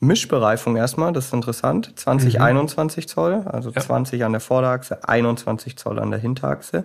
Mischbereifung 0.00 0.76
erstmal, 0.76 1.12
das 1.12 1.26
ist 1.26 1.34
interessant. 1.34 1.92
20, 1.96 2.34
mhm. 2.34 2.42
21 2.42 3.08
Zoll, 3.08 3.42
also 3.46 3.70
ja. 3.70 3.80
20 3.80 4.22
an 4.24 4.32
der 4.32 4.40
Vorderachse, 4.40 5.06
21 5.08 5.78
Zoll 5.78 5.98
an 5.98 6.10
der 6.10 6.20
Hinterachse. 6.20 6.84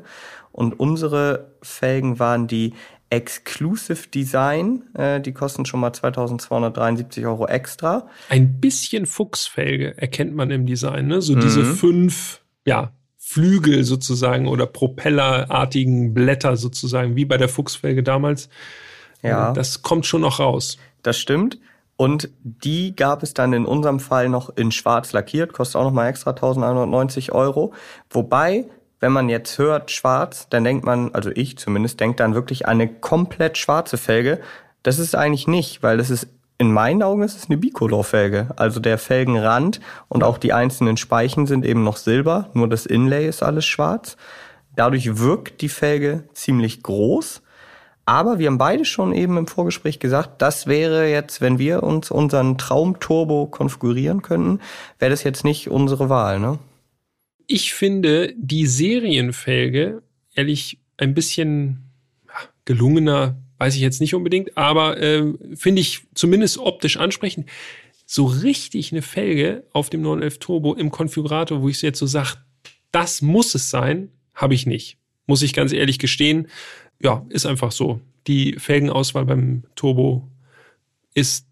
Und 0.54 0.80
unsere 0.80 1.48
Felgen 1.62 2.18
waren 2.18 2.48
die 2.48 2.76
Exclusive 3.16 4.10
Design. 4.14 4.84
Äh, 4.94 5.22
die 5.22 5.32
kosten 5.34 5.66
schon 5.66 5.80
mal 5.80 5.94
2273 5.94 7.26
Euro 7.26 7.48
extra. 7.48 8.08
Ein 8.28 8.60
bisschen 8.60 9.06
Fuchsfelge 9.06 9.98
erkennt 9.98 10.36
man 10.36 10.52
im 10.52 10.66
Design, 10.66 11.08
ne? 11.08 11.22
So 11.22 11.34
mhm. 11.34 11.40
diese 11.40 11.64
fünf, 11.64 12.42
ja, 12.66 12.92
Flügel 13.18 13.86
sozusagen 13.86 14.48
oder 14.48 14.66
propellerartigen 14.68 16.14
Blätter 16.14 16.58
sozusagen, 16.58 17.16
wie 17.16 17.26
bei 17.26 17.38
der 17.38 17.50
Fuchsfelge 17.50 18.04
damals. 18.04 18.50
Ja. 19.24 19.54
Das 19.54 19.82
kommt 19.82 20.06
schon 20.06 20.22
noch 20.22 20.40
raus. 20.40 20.78
Das 21.02 21.18
stimmt. 21.18 21.58
Und 21.98 22.30
die 22.44 22.96
gab 22.96 23.24
es 23.24 23.34
dann 23.34 23.54
in 23.54 23.66
unserem 23.66 24.02
Fall 24.02 24.28
noch 24.28 24.56
in 24.58 24.72
schwarz 24.72 25.14
lackiert, 25.14 25.54
kostet 25.54 25.78
auch 25.78 25.86
nochmal 25.86 26.10
extra 26.10 26.32
1190 26.32 27.32
Euro. 27.32 27.74
Wobei, 28.10 28.66
wenn 29.00 29.12
man 29.12 29.30
jetzt 29.30 29.58
hört 29.58 29.92
schwarz, 29.92 30.48
dann 30.50 30.64
denkt 30.64 30.86
man, 30.86 31.14
also 31.14 31.30
ich 31.34 31.58
zumindest, 31.58 32.00
denkt 32.00 32.20
dann 32.20 32.36
wirklich 32.36 32.68
an 32.68 32.82
eine 32.82 32.88
komplett 32.88 33.58
schwarze 33.58 33.98
Felge. 33.98 34.40
Das 34.84 35.00
ist 35.00 35.16
eigentlich 35.16 35.48
nicht, 35.48 35.84
weil 35.84 35.98
das 35.98 36.10
ist 36.10 36.28
in 36.58 36.72
meinen 36.72 37.04
Augen 37.04 37.22
ist 37.22 37.38
es 37.38 37.50
eine 37.50 37.58
Bicolor-Felge. 37.58 38.50
Also 38.56 38.80
der 38.80 38.98
Felgenrand 38.98 39.82
und 40.08 40.24
auch 40.24 40.38
die 40.38 40.54
einzelnen 40.54 40.98
Speichen 40.98 41.48
sind 41.48 41.66
eben 41.66 41.84
noch 41.84 41.98
silber, 41.98 42.50
nur 42.54 42.70
das 42.70 42.86
Inlay 42.86 43.28
ist 43.28 43.44
alles 43.44 43.66
schwarz. 43.66 44.16
Dadurch 44.76 45.20
wirkt 45.20 45.62
die 45.62 45.70
Felge 45.70 46.24
ziemlich 46.34 46.84
groß. 46.84 47.42
Aber 48.06 48.38
wir 48.38 48.48
haben 48.48 48.60
beide 48.60 48.86
schon 48.86 49.14
eben 49.14 49.38
im 49.38 49.48
Vorgespräch 49.48 50.00
gesagt, 50.00 50.42
das 50.42 50.68
wäre 50.68 51.10
jetzt, 51.10 51.42
wenn 51.42 51.58
wir 51.58 51.82
uns 51.82 52.12
unseren 52.12 52.58
Traumturbo 52.58 53.48
konfigurieren 53.48 54.22
könnten, 54.22 54.60
wäre 55.00 55.10
das 55.10 55.24
jetzt 55.24 55.44
nicht 55.44 55.72
unsere 55.72 56.08
Wahl, 56.08 56.40
ne? 56.40 56.60
Ich 57.48 57.74
finde 57.74 58.34
die 58.38 58.66
Serienfelge 58.66 60.02
ehrlich 60.34 60.80
ein 60.98 61.14
bisschen 61.14 61.92
gelungener, 62.66 63.38
weiß 63.58 63.76
ich 63.76 63.82
jetzt 63.82 64.02
nicht 64.02 64.16
unbedingt, 64.16 64.58
aber 64.58 64.98
äh, 64.98 65.34
finde 65.56 65.82
ich 65.82 66.02
zumindest 66.14 66.58
optisch 66.58 66.98
ansprechend. 66.98 67.48
So 68.06 68.26
richtig 68.26 68.92
eine 68.92 69.02
Felge 69.02 69.64
auf 69.72 69.90
dem 69.90 70.02
911 70.02 70.40
Turbo 70.40 70.74
im 70.74 70.92
Konfigurator, 70.92 71.62
wo 71.62 71.70
ich 71.70 71.82
jetzt 71.82 72.00
so 72.00 72.06
sage, 72.06 72.38
das 72.92 73.22
muss 73.22 73.56
es 73.56 73.70
sein, 73.70 74.10
habe 74.34 74.54
ich 74.54 74.66
nicht. 74.66 74.98
Muss 75.26 75.42
ich 75.42 75.54
ganz 75.54 75.74
ehrlich 75.74 76.00
gestehen. 76.00 76.48
Ja, 77.02 77.26
ist 77.30 77.46
einfach 77.46 77.72
so. 77.72 78.00
Die 78.28 78.54
Felgenauswahl 78.60 79.26
beim 79.26 79.64
Turbo 79.76 80.30
ist 81.14 81.48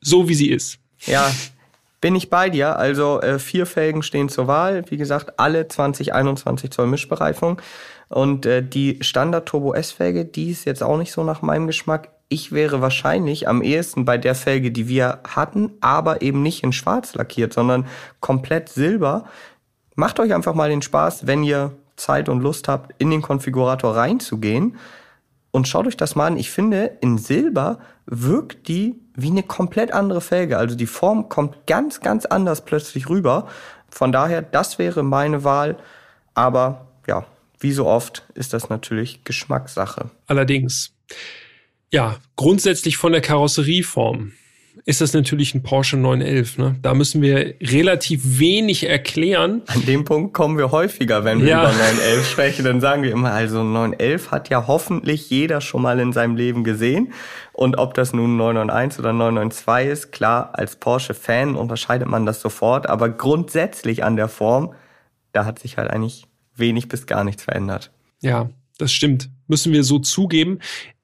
so, 0.00 0.28
wie 0.28 0.34
sie 0.34 0.48
ist. 0.50 0.78
Ja, 1.06 1.34
bin 2.00 2.14
ich 2.14 2.30
bei 2.30 2.50
dir. 2.50 2.76
Also 2.76 3.20
äh, 3.20 3.38
vier 3.38 3.66
Felgen 3.66 4.02
stehen 4.02 4.28
zur 4.28 4.46
Wahl. 4.46 4.84
Wie 4.88 4.96
gesagt, 4.96 5.38
alle 5.38 5.68
2021 5.68 6.70
Zoll 6.70 6.86
Mischbereifung. 6.86 7.60
Und 8.08 8.46
äh, 8.46 8.62
die 8.62 8.98
Standard 9.00 9.46
Turbo 9.46 9.74
S-Felge, 9.74 10.24
die 10.24 10.50
ist 10.50 10.64
jetzt 10.64 10.82
auch 10.82 10.96
nicht 10.96 11.12
so 11.12 11.24
nach 11.24 11.42
meinem 11.42 11.66
Geschmack. 11.66 12.10
Ich 12.28 12.52
wäre 12.52 12.80
wahrscheinlich 12.80 13.48
am 13.48 13.62
ehesten 13.62 14.04
bei 14.04 14.18
der 14.18 14.34
Felge, 14.34 14.70
die 14.70 14.88
wir 14.88 15.20
hatten, 15.26 15.72
aber 15.80 16.22
eben 16.22 16.42
nicht 16.42 16.62
in 16.62 16.72
schwarz 16.72 17.14
lackiert, 17.14 17.52
sondern 17.52 17.86
komplett 18.20 18.68
silber. 18.68 19.24
Macht 19.94 20.20
euch 20.20 20.34
einfach 20.34 20.54
mal 20.54 20.68
den 20.68 20.82
Spaß, 20.82 21.26
wenn 21.26 21.42
ihr 21.42 21.72
Zeit 21.96 22.28
und 22.28 22.40
Lust 22.40 22.68
habt, 22.68 22.94
in 22.98 23.10
den 23.10 23.22
Konfigurator 23.22 23.96
reinzugehen. 23.96 24.76
Und 25.50 25.66
schaut 25.66 25.86
euch 25.86 25.96
das 25.96 26.14
mal 26.14 26.26
an. 26.26 26.36
Ich 26.36 26.50
finde, 26.50 26.98
in 27.00 27.18
Silber 27.18 27.78
wirkt 28.06 28.68
die 28.68 29.00
wie 29.18 29.30
eine 29.30 29.42
komplett 29.42 29.92
andere 29.92 30.20
Felge. 30.20 30.58
Also 30.58 30.76
die 30.76 30.86
Form 30.86 31.28
kommt 31.28 31.66
ganz, 31.66 32.00
ganz 32.00 32.24
anders 32.24 32.64
plötzlich 32.64 33.08
rüber. 33.08 33.48
Von 33.90 34.12
daher, 34.12 34.42
das 34.42 34.78
wäre 34.78 35.02
meine 35.02 35.42
Wahl. 35.42 35.76
Aber 36.34 36.86
ja, 37.08 37.26
wie 37.58 37.72
so 37.72 37.86
oft 37.86 38.22
ist 38.34 38.52
das 38.52 38.68
natürlich 38.68 39.24
Geschmackssache. 39.24 40.10
Allerdings. 40.28 40.92
Ja, 41.90 42.16
grundsätzlich 42.36 42.96
von 42.96 43.12
der 43.12 43.20
Karosserieform 43.20 44.32
ist 44.84 45.00
das 45.00 45.12
natürlich 45.12 45.54
ein 45.54 45.62
Porsche 45.62 45.96
911. 45.96 46.58
Ne? 46.58 46.76
Da 46.82 46.94
müssen 46.94 47.22
wir 47.22 47.54
relativ 47.60 48.38
wenig 48.38 48.88
erklären. 48.88 49.62
An 49.66 49.84
dem 49.86 50.04
Punkt 50.04 50.34
kommen 50.34 50.58
wir 50.58 50.70
häufiger, 50.70 51.24
wenn 51.24 51.40
wir 51.40 51.48
ja. 51.48 51.62
über 51.62 51.72
911 51.72 52.30
sprechen. 52.30 52.64
Dann 52.64 52.80
sagen 52.80 53.02
wir 53.02 53.12
immer, 53.12 53.32
also 53.32 53.62
911 53.62 54.30
hat 54.30 54.48
ja 54.48 54.66
hoffentlich 54.66 55.30
jeder 55.30 55.60
schon 55.60 55.82
mal 55.82 55.98
in 56.00 56.12
seinem 56.12 56.36
Leben 56.36 56.64
gesehen. 56.64 57.12
Und 57.52 57.78
ob 57.78 57.94
das 57.94 58.12
nun 58.12 58.36
991 58.36 59.00
oder 59.00 59.12
992 59.12 59.92
ist, 59.92 60.12
klar, 60.12 60.50
als 60.52 60.76
Porsche-Fan 60.76 61.56
unterscheidet 61.56 62.08
man 62.08 62.26
das 62.26 62.40
sofort. 62.40 62.88
Aber 62.88 63.08
grundsätzlich 63.08 64.04
an 64.04 64.16
der 64.16 64.28
Form, 64.28 64.74
da 65.32 65.44
hat 65.44 65.58
sich 65.58 65.76
halt 65.76 65.90
eigentlich 65.90 66.26
wenig 66.54 66.88
bis 66.88 67.06
gar 67.06 67.24
nichts 67.24 67.44
verändert. 67.44 67.90
Ja, 68.20 68.50
das 68.78 68.92
stimmt. 68.92 69.30
Müssen 69.46 69.72
wir 69.72 69.84
so 69.84 69.98
zugeben. 69.98 70.60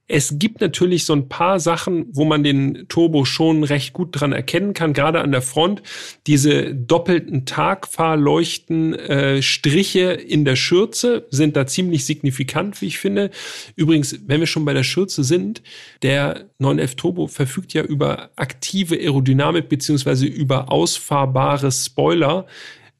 Es 0.06 0.38
gibt 0.38 0.60
natürlich 0.60 1.06
so 1.06 1.14
ein 1.14 1.30
paar 1.30 1.58
Sachen, 1.60 2.06
wo 2.12 2.26
man 2.26 2.42
den 2.44 2.86
Turbo 2.88 3.24
schon 3.24 3.64
recht 3.64 3.94
gut 3.94 4.08
dran 4.12 4.32
erkennen 4.32 4.74
kann, 4.74 4.92
gerade 4.92 5.22
an 5.22 5.32
der 5.32 5.40
Front. 5.40 5.82
Diese 6.26 6.74
doppelten 6.74 7.46
Tagfahrleuchten, 7.46 8.94
äh, 8.94 9.40
Striche 9.40 10.12
in 10.12 10.44
der 10.44 10.56
Schürze 10.56 11.26
sind 11.30 11.56
da 11.56 11.66
ziemlich 11.66 12.04
signifikant, 12.04 12.82
wie 12.82 12.86
ich 12.86 12.98
finde. 12.98 13.30
Übrigens, 13.76 14.18
wenn 14.26 14.40
wir 14.40 14.46
schon 14.46 14.66
bei 14.66 14.74
der 14.74 14.82
Schürze 14.82 15.24
sind, 15.24 15.62
der 16.02 16.50
911 16.58 16.96
Turbo 16.96 17.26
verfügt 17.26 17.72
ja 17.72 17.82
über 17.82 18.30
aktive 18.36 18.96
Aerodynamik 18.96 19.70
beziehungsweise 19.70 20.26
über 20.26 20.70
ausfahrbare 20.70 21.72
Spoiler. 21.72 22.46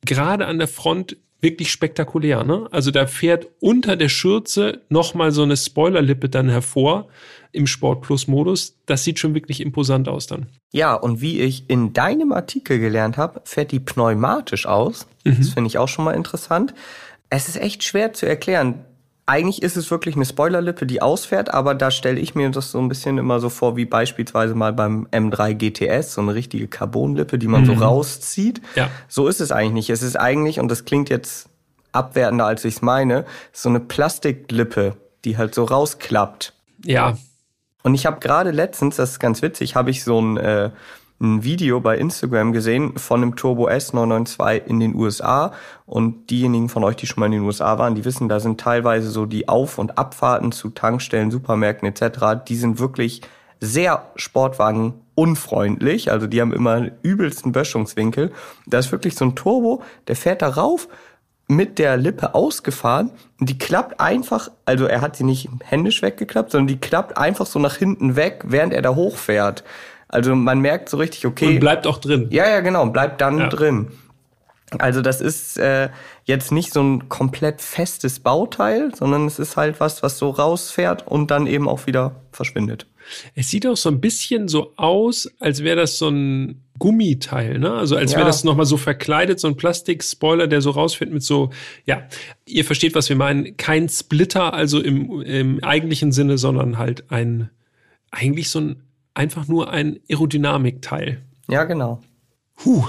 Gerade 0.07 0.47
an 0.47 0.59
der 0.59 0.69
Front 0.69 1.19
wirklich 1.45 1.71
spektakulär. 1.71 2.43
Ne? 2.43 2.67
Also 2.73 2.91
da 2.91 3.07
fährt 3.07 3.47
unter 3.61 3.95
der 3.95 4.09
Schürze 4.09 4.81
nochmal 4.89 5.31
so 5.31 5.45
eine 5.45 5.57
Spoilerlippe 5.57 6.29
dann 6.29 6.49
hervor 6.49 7.07
im 7.53 7.69
Sport 7.69 8.03
Plus 8.03 8.27
Modus. 8.27 8.77
Das 8.87 9.05
sieht 9.05 9.21
schon 9.21 9.35
wirklich 9.35 9.61
imposant 9.61 10.09
aus 10.09 10.27
dann. 10.27 10.47
Ja, 10.73 10.95
und 10.95 11.21
wie 11.21 11.41
ich 11.41 11.71
in 11.71 11.93
deinem 11.93 12.33
Artikel 12.33 12.81
gelernt 12.81 13.17
habe, 13.17 13.41
fährt 13.45 13.71
die 13.71 13.79
pneumatisch 13.79 14.67
aus. 14.67 15.07
Mhm. 15.23 15.37
Das 15.39 15.51
finde 15.51 15.69
ich 15.69 15.79
auch 15.79 15.89
schon 15.89 16.05
mal 16.05 16.15
interessant. 16.15 16.75
Es 17.31 17.49
ist 17.49 17.61
echt 17.61 17.85
schwer 17.85 18.13
zu 18.13 18.27
erklären 18.27 18.85
eigentlich 19.27 19.63
ist 19.63 19.77
es 19.77 19.91
wirklich 19.91 20.17
eine 20.17 20.27
Spoilerlippe, 20.27 20.87
die 20.87 21.01
ausfährt, 21.01 21.53
aber 21.53 21.75
da 21.75 21.91
stelle 21.91 22.21
ich 22.21 22.35
mir 22.35 22.51
das 22.51 22.71
so 22.71 22.79
ein 22.79 22.89
bisschen 22.89 23.17
immer 23.17 23.41
so 23.41 23.49
vor, 23.49 23.77
wie 23.77 23.87
beispielsweise 23.87 24.55
mal 24.55 24.73
beim 24.73 25.07
M3 25.11 25.55
GTS, 25.55 26.15
so 26.15 26.21
eine 26.21 26.35
richtige 26.35 26.69
Carbonlippe, 26.69 27.39
die 27.39 27.49
man 27.49 27.63
mhm. 27.63 27.67
so 27.67 27.73
rauszieht. 27.73 28.61
Ja. 28.75 28.91
So 29.09 29.29
ist 29.29 29.41
es 29.41 29.51
eigentlich 29.51 29.73
nicht. 29.73 29.91
Es 29.91 30.03
ist 30.03 30.17
eigentlich, 30.17 30.61
und 30.61 30.69
das 30.69 30.85
klingt 30.85 31.09
jetzt 31.09 31.49
abwertender, 31.93 32.45
als 32.45 32.65
ich 32.65 32.77
es 32.77 32.83
meine, 32.83 33.25
so 33.53 33.71
eine 33.71 33.81
Plastiklippe, 33.81 34.97
die 35.25 35.39
halt 35.39 35.55
so 35.55 35.65
rausklappt. 35.65 36.53
Ja. 36.85 37.17
Und 37.83 37.95
ich 37.95 38.05
habe 38.05 38.21
gerade 38.21 38.51
letztens, 38.51 38.97
das 38.97 39.13
ist 39.13 39.21
ganz 39.21 39.41
witzig, 39.41 39.75
habe 39.75 39.91
ich 39.91 40.05
so 40.05 40.21
ein 40.21 40.37
äh, 40.37 40.71
ein 41.25 41.43
Video 41.43 41.81
bei 41.81 41.99
Instagram 41.99 42.53
gesehen 42.53 42.97
von 42.99 43.23
einem 43.23 43.37
Turbo 43.37 43.69
S992 43.69 44.67
in 44.67 44.81
den 44.81 44.95
USA. 44.95 45.53
Und 45.87 46.31
diejenigen 46.31 46.69
von 46.69 46.85
euch, 46.85 46.97
die 46.97 47.07
schon 47.07 47.21
mal 47.21 47.27
in 47.27 47.33
den 47.33 47.43
USA 47.43 47.79
waren, 47.79 47.95
die 47.95 48.05
wissen, 48.05 48.29
da 48.29 48.39
sind 48.41 48.61
teilweise 48.61 49.11
so 49.11 49.27
die 49.27 49.49
Auf- 49.49 49.79
und 49.79 49.99
Abfahrten 49.99 50.53
zu 50.53 50.71
Tankstellen, 50.71 51.31
Supermärkten 51.31 51.89
etc., 51.89 52.45
die 52.47 52.57
sind 52.57 52.79
wirklich 52.79 53.23
sehr 53.61 54.11
Sportwagen 54.17 54.95
unfreundlich. 55.15 56.11
Also 56.11 56.27
die 56.27 56.41
haben 56.41 56.53
immer 56.53 56.91
übelsten 57.03 57.53
Böschungswinkel. 57.53 58.33
Da 58.67 58.79
ist 58.79 58.93
wirklich 58.93 59.17
so 59.17 59.25
ein 59.25 59.35
Turbo, 59.35 59.83
der 60.09 60.17
fährt 60.17 60.43
da 60.43 60.49
rauf, 60.49 60.89
mit 61.47 61.79
der 61.79 61.97
Lippe 61.97 62.35
ausgefahren 62.35 63.11
und 63.39 63.51
die 63.51 63.59
klappt 63.59 64.01
einfach, 64.01 64.51
also 64.65 64.87
er 64.87 65.03
hat 65.03 65.17
sie 65.17 65.25
nicht 65.25 65.49
händisch 65.63 66.01
weggeklappt, 66.01 66.51
sondern 66.51 66.69
die 66.69 66.79
klappt 66.79 67.19
einfach 67.19 67.45
so 67.45 67.59
nach 67.59 67.77
hinten 67.77 68.17
weg, 68.17 68.45
während 68.47 68.73
er 68.73 68.81
da 68.81 68.95
hochfährt. 68.95 69.63
Also 70.15 70.37
man 70.37 70.61
merkt 70.61 70.89
so 70.89 70.97
richtig, 70.97 71.27
okay. 71.27 71.55
Und 71.55 71.61
bleibt 71.61 71.89
auch 71.89 71.99
drin. 71.99 72.29
Ja, 72.31 72.49
ja, 72.49 72.61
genau, 72.61 72.87
bleibt 72.87 73.21
dann 73.21 73.39
ja. 73.39 73.49
drin. 73.49 73.89
Also 74.79 75.03
das 75.03 75.21
ist 75.21 75.59
äh, 75.59 75.89
jetzt 76.25 76.53
nicht 76.53 76.73
so 76.73 76.83
ein 76.83 77.09
komplett 77.09 77.61
festes 77.61 78.21
Bauteil, 78.21 78.95
sondern 78.95 79.27
es 79.27 79.41
ist 79.41 79.57
halt 79.57 79.81
was, 79.81 80.03
was 80.05 80.19
so 80.19 80.31
rausfährt 80.31 81.07
und 81.07 81.31
dann 81.31 81.47
eben 81.49 81.69
auch 81.69 81.87
wieder 81.87 82.23
verschwindet. 82.31 82.87
Es 83.35 83.49
sieht 83.49 83.67
auch 83.67 83.77
so 83.77 83.89
ein 83.89 84.01
bisschen 84.01 84.47
so 84.47 84.73
aus, 84.77 85.29
als 85.41 85.65
wäre 85.65 85.77
das 85.77 85.99
so 85.99 86.09
ein 86.09 86.63
Gummiteil, 86.79 87.59
ne? 87.59 87.73
Also 87.73 87.97
als 87.97 88.13
ja. 88.13 88.19
wäre 88.19 88.29
das 88.29 88.45
nochmal 88.45 88.67
so 88.67 88.77
verkleidet, 88.77 89.39
so 89.41 89.49
ein 89.49 89.57
Plastikspoiler, 89.57 90.47
der 90.47 90.61
so 90.61 90.71
rausfährt 90.71 91.11
mit 91.11 91.23
so, 91.23 91.51
ja, 91.87 92.09
ihr 92.47 92.65
versteht, 92.65 92.95
was 92.95 93.09
wir 93.09 93.17
meinen, 93.17 93.57
kein 93.57 93.89
Splitter, 93.89 94.55
also 94.55 94.81
im, 94.81 95.23
im 95.23 95.63
eigentlichen 95.63 96.13
Sinne, 96.13 96.39
sondern 96.39 96.79
halt 96.79 97.11
ein, 97.11 97.51
eigentlich 98.11 98.49
so 98.49 98.61
ein 98.61 98.83
einfach 99.15 99.47
nur 99.49 99.71
ein 99.71 100.01
Aerodynamikteil. 100.09 101.23
Ja, 101.49 101.65
genau. 101.65 102.01
Huh. 102.65 102.85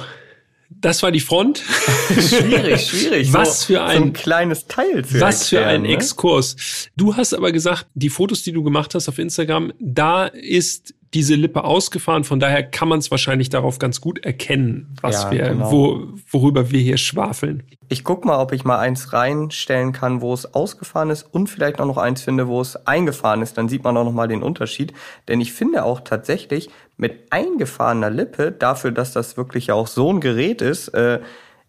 Das 0.70 1.02
war 1.04 1.12
die 1.12 1.20
Front. 1.20 1.60
schwierig, 2.10 2.88
schwierig. 2.88 3.34
Was 3.34 3.62
so, 3.62 3.68
für 3.68 3.84
ein, 3.84 3.98
so 3.98 4.04
ein 4.06 4.14
kleines 4.14 4.68
Teil. 4.68 5.06
Zu 5.06 5.22
was 5.22 5.44
erklären, 5.44 5.64
für 5.64 5.70
ein 5.70 5.82
ne? 5.84 5.90
Exkurs. 5.90 6.90
Du 6.98 7.16
hast 7.16 7.34
aber 7.34 7.52
gesagt, 7.52 7.88
die 7.94 8.10
Fotos, 8.10 8.44
die 8.44 8.52
du 8.52 8.64
gemacht 8.64 8.94
hast 8.96 9.08
auf 9.08 9.18
Instagram, 9.18 9.72
da 9.80 10.26
ist 10.26 10.94
diese 11.16 11.36
Lippe 11.36 11.64
ausgefahren. 11.64 12.26
Von 12.26 12.42
daher 12.42 12.62
kann 12.62 12.90
man 12.90 13.00
es 13.00 13.10
wahrscheinlich 13.10 13.50
darauf 13.50 13.80
ganz 13.80 14.02
gut 14.02 14.24
erkennen, 14.26 14.96
was 15.02 15.24
ja, 15.24 15.32
wir, 15.32 15.50
genau. 15.50 15.72
wo, 15.72 16.08
worüber 16.30 16.72
wir 16.72 16.82
hier 16.82 16.98
schwafeln. 16.98 17.64
Ich 17.88 18.04
guck 18.04 18.26
mal, 18.26 18.38
ob 18.40 18.52
ich 18.52 18.66
mal 18.66 18.80
eins 18.80 19.14
reinstellen 19.14 19.94
kann, 19.94 20.20
wo 20.20 20.34
es 20.34 20.54
ausgefahren 20.54 21.10
ist 21.10 21.24
und 21.24 21.48
vielleicht 21.48 21.80
auch 21.80 21.86
noch 21.86 21.98
eins 21.98 22.22
finde, 22.22 22.48
wo 22.50 22.60
es 22.60 22.76
eingefahren 22.86 23.42
ist. 23.42 23.58
Dann 23.58 23.70
sieht 23.70 23.84
man 23.84 23.96
auch 23.96 24.04
noch 24.04 24.12
mal 24.12 24.28
den 24.28 24.44
Unterschied. 24.44 24.92
Denn 25.30 25.40
ich 25.40 25.54
finde 25.54 25.86
auch 25.86 26.02
tatsächlich 26.02 26.70
mit 26.98 27.32
eingefahrener 27.32 28.10
Lippe, 28.10 28.52
dafür, 28.52 28.92
dass 28.92 29.14
das 29.14 29.38
wirklich 29.38 29.72
auch 29.72 29.88
so 29.88 30.12
ein 30.12 30.20
Gerät 30.20 30.62
ist, 30.62 30.90
äh, 30.90 31.22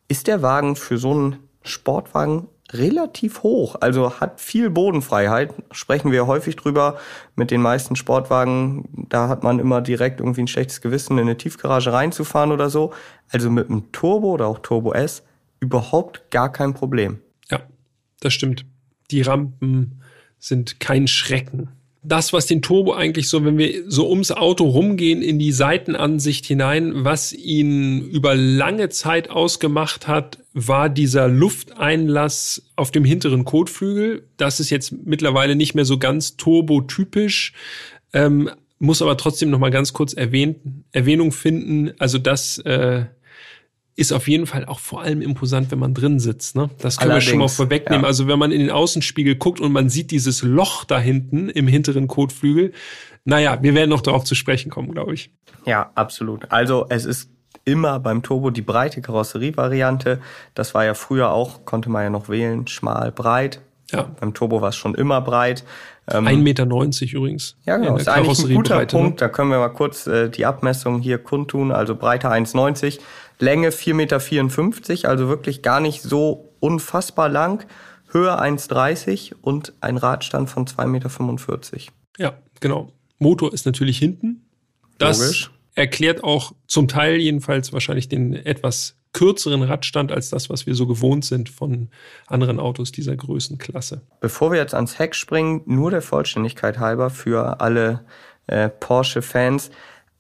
ist 0.08 0.26
der 0.26 0.42
Wagen 0.42 0.74
für 0.74 0.98
so 0.98 1.12
einen 1.12 1.36
Sportwagen 1.62 2.48
relativ 2.78 3.42
hoch, 3.42 3.76
also 3.80 4.20
hat 4.20 4.40
viel 4.40 4.70
Bodenfreiheit. 4.70 5.54
Sprechen 5.70 6.12
wir 6.12 6.26
häufig 6.26 6.56
drüber 6.56 6.98
mit 7.34 7.50
den 7.50 7.62
meisten 7.62 7.96
Sportwagen. 7.96 9.06
Da 9.08 9.28
hat 9.28 9.42
man 9.42 9.58
immer 9.58 9.80
direkt 9.80 10.20
irgendwie 10.20 10.42
ein 10.42 10.48
schlechtes 10.48 10.80
Gewissen, 10.80 11.18
in 11.18 11.24
eine 11.24 11.36
Tiefgarage 11.36 11.92
reinzufahren 11.92 12.52
oder 12.52 12.70
so. 12.70 12.92
Also 13.30 13.50
mit 13.50 13.68
einem 13.68 13.92
Turbo 13.92 14.32
oder 14.32 14.46
auch 14.46 14.58
Turbo 14.60 14.92
S 14.92 15.22
überhaupt 15.60 16.30
gar 16.30 16.50
kein 16.50 16.74
Problem. 16.74 17.20
Ja, 17.50 17.60
das 18.20 18.32
stimmt. 18.32 18.66
Die 19.10 19.22
Rampen 19.22 20.02
sind 20.38 20.80
kein 20.80 21.06
Schrecken 21.06 21.75
das, 22.06 22.32
was 22.32 22.46
den 22.46 22.62
Turbo 22.62 22.94
eigentlich 22.94 23.28
so, 23.28 23.44
wenn 23.44 23.58
wir 23.58 23.90
so 23.90 24.08
ums 24.08 24.30
Auto 24.30 24.64
rumgehen, 24.64 25.22
in 25.22 25.38
die 25.38 25.52
Seitenansicht 25.52 26.46
hinein, 26.46 27.04
was 27.04 27.32
ihn 27.32 28.08
über 28.08 28.34
lange 28.34 28.88
Zeit 28.90 29.28
ausgemacht 29.30 30.06
hat, 30.06 30.38
war 30.52 30.88
dieser 30.88 31.28
Lufteinlass 31.28 32.62
auf 32.76 32.92
dem 32.92 33.04
hinteren 33.04 33.44
Kotflügel. 33.44 34.22
Das 34.36 34.60
ist 34.60 34.70
jetzt 34.70 34.92
mittlerweile 35.04 35.56
nicht 35.56 35.74
mehr 35.74 35.84
so 35.84 35.98
ganz 35.98 36.36
turbotypisch, 36.36 37.52
ähm, 38.12 38.50
muss 38.78 39.02
aber 39.02 39.16
trotzdem 39.16 39.50
noch 39.50 39.58
mal 39.58 39.70
ganz 39.70 39.92
kurz 39.92 40.12
erwähnt, 40.12 40.58
Erwähnung 40.92 41.32
finden. 41.32 41.92
Also 41.98 42.18
das 42.18 42.58
äh, 42.58 43.06
ist 43.96 44.12
auf 44.12 44.28
jeden 44.28 44.46
Fall 44.46 44.66
auch 44.66 44.78
vor 44.78 45.02
allem 45.02 45.22
imposant, 45.22 45.70
wenn 45.70 45.78
man 45.78 45.94
drin 45.94 46.20
sitzt. 46.20 46.54
Ne? 46.54 46.68
Das 46.78 46.98
können 46.98 47.12
Allerdings, 47.12 47.26
wir 47.26 47.30
schon 47.30 47.38
mal 47.40 47.48
vorwegnehmen. 47.48 48.02
Ja. 48.02 48.08
Also 48.08 48.28
wenn 48.28 48.38
man 48.38 48.52
in 48.52 48.60
den 48.60 48.70
Außenspiegel 48.70 49.36
guckt 49.36 49.58
und 49.58 49.72
man 49.72 49.88
sieht 49.88 50.10
dieses 50.10 50.42
Loch 50.42 50.84
da 50.84 50.98
hinten 50.98 51.48
im 51.48 51.66
hinteren 51.66 52.06
Kotflügel, 52.06 52.72
naja, 53.24 53.58
wir 53.62 53.74
werden 53.74 53.90
noch 53.90 54.02
darauf 54.02 54.24
zu 54.24 54.34
sprechen 54.34 54.70
kommen, 54.70 54.92
glaube 54.92 55.14
ich. 55.14 55.30
Ja, 55.64 55.90
absolut. 55.94 56.52
Also 56.52 56.86
es 56.90 57.06
ist 57.06 57.30
immer 57.64 57.98
beim 57.98 58.22
Turbo 58.22 58.50
die 58.50 58.62
breite 58.62 59.00
Karosserievariante. 59.00 60.20
Das 60.54 60.74
war 60.74 60.84
ja 60.84 60.94
früher 60.94 61.32
auch, 61.32 61.64
konnte 61.64 61.88
man 61.90 62.04
ja 62.04 62.10
noch 62.10 62.28
wählen, 62.28 62.66
schmal, 62.66 63.10
breit. 63.10 63.60
Ja. 63.90 64.10
Beim 64.20 64.34
Turbo 64.34 64.60
war 64.60 64.70
es 64.70 64.76
schon 64.76 64.94
immer 64.94 65.20
breit. 65.20 65.64
Ähm, 66.10 66.26
1,90 66.26 66.42
Meter 66.42 66.64
übrigens. 67.16 67.56
Ja, 67.64 67.76
genau. 67.76 67.96
Ist 67.96 68.08
eigentlich 68.08 68.44
ein 68.44 68.54
guter 68.54 68.78
ne? 68.78 68.86
Punkt. 68.86 69.20
Da 69.20 69.28
können 69.28 69.50
wir 69.50 69.58
mal 69.58 69.68
kurz 69.68 70.06
äh, 70.06 70.28
die 70.28 70.44
Abmessung 70.44 71.00
hier 71.00 71.18
kundtun. 71.18 71.72
Also 71.72 71.94
Breite 71.94 72.28
1,90 72.30 72.98
Länge 73.38 73.70
4,54 73.70 73.94
Meter, 73.94 75.08
also 75.08 75.28
wirklich 75.28 75.62
gar 75.62 75.80
nicht 75.80 76.02
so 76.02 76.52
unfassbar 76.60 77.28
lang. 77.28 77.66
Höhe 78.08 78.40
1,30 78.40 79.34
und 79.42 79.72
ein 79.80 79.96
Radstand 79.96 80.48
von 80.48 80.66
2,45 80.66 80.86
Meter. 80.86 81.92
Ja, 82.18 82.38
genau. 82.60 82.92
Motor 83.18 83.52
ist 83.52 83.66
natürlich 83.66 83.98
hinten. 83.98 84.46
Das 84.98 85.18
Logisch. 85.18 85.50
erklärt 85.74 86.24
auch 86.24 86.52
zum 86.66 86.88
Teil 86.88 87.16
jedenfalls 87.16 87.72
wahrscheinlich 87.72 88.08
den 88.08 88.32
etwas 88.34 88.96
kürzeren 89.12 89.62
Radstand 89.62 90.12
als 90.12 90.28
das, 90.28 90.50
was 90.50 90.66
wir 90.66 90.74
so 90.74 90.86
gewohnt 90.86 91.24
sind 91.24 91.48
von 91.48 91.88
anderen 92.26 92.60
Autos 92.60 92.92
dieser 92.92 93.16
Größenklasse. 93.16 94.02
Bevor 94.20 94.52
wir 94.52 94.58
jetzt 94.58 94.74
ans 94.74 94.98
Heck 94.98 95.14
springen, 95.14 95.62
nur 95.64 95.90
der 95.90 96.02
Vollständigkeit 96.02 96.78
halber 96.78 97.08
für 97.08 97.60
alle 97.60 98.04
äh, 98.46 98.68
Porsche-Fans, 98.68 99.70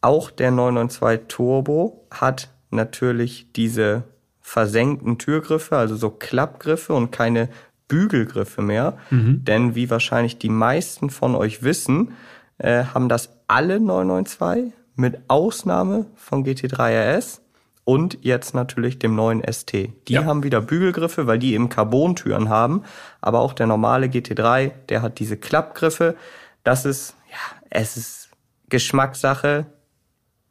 auch 0.00 0.30
der 0.30 0.50
992 0.50 1.28
Turbo 1.28 2.06
hat 2.10 2.48
natürlich 2.70 3.52
diese 3.54 4.04
versenkten 4.40 5.18
Türgriffe, 5.18 5.76
also 5.76 5.96
so 5.96 6.10
Klappgriffe 6.10 6.94
und 6.94 7.10
keine 7.10 7.48
Bügelgriffe 7.88 8.62
mehr. 8.62 8.96
Mhm. 9.10 9.44
Denn 9.44 9.74
wie 9.74 9.90
wahrscheinlich 9.90 10.38
die 10.38 10.48
meisten 10.48 11.10
von 11.10 11.34
euch 11.34 11.62
wissen, 11.62 12.12
äh, 12.58 12.84
haben 12.84 13.08
das 13.08 13.30
alle 13.48 13.80
992 13.80 14.72
mit 14.94 15.18
Ausnahme 15.28 16.06
von 16.14 16.44
GT3 16.44 17.16
RS 17.16 17.42
und 17.84 18.18
jetzt 18.22 18.54
natürlich 18.54 18.98
dem 18.98 19.14
neuen 19.14 19.42
ST. 19.44 19.72
Die 19.72 20.12
ja. 20.12 20.24
haben 20.24 20.42
wieder 20.42 20.60
Bügelgriffe, 20.60 21.26
weil 21.28 21.38
die 21.38 21.54
eben 21.54 21.68
Carbontüren 21.68 22.48
haben. 22.48 22.82
Aber 23.20 23.40
auch 23.40 23.52
der 23.52 23.66
normale 23.68 24.06
GT3, 24.06 24.72
der 24.88 25.02
hat 25.02 25.20
diese 25.20 25.36
Klappgriffe. 25.36 26.16
Das 26.64 26.84
ist, 26.84 27.14
ja, 27.30 27.38
es 27.70 27.96
ist 27.96 28.30
Geschmackssache. 28.68 29.66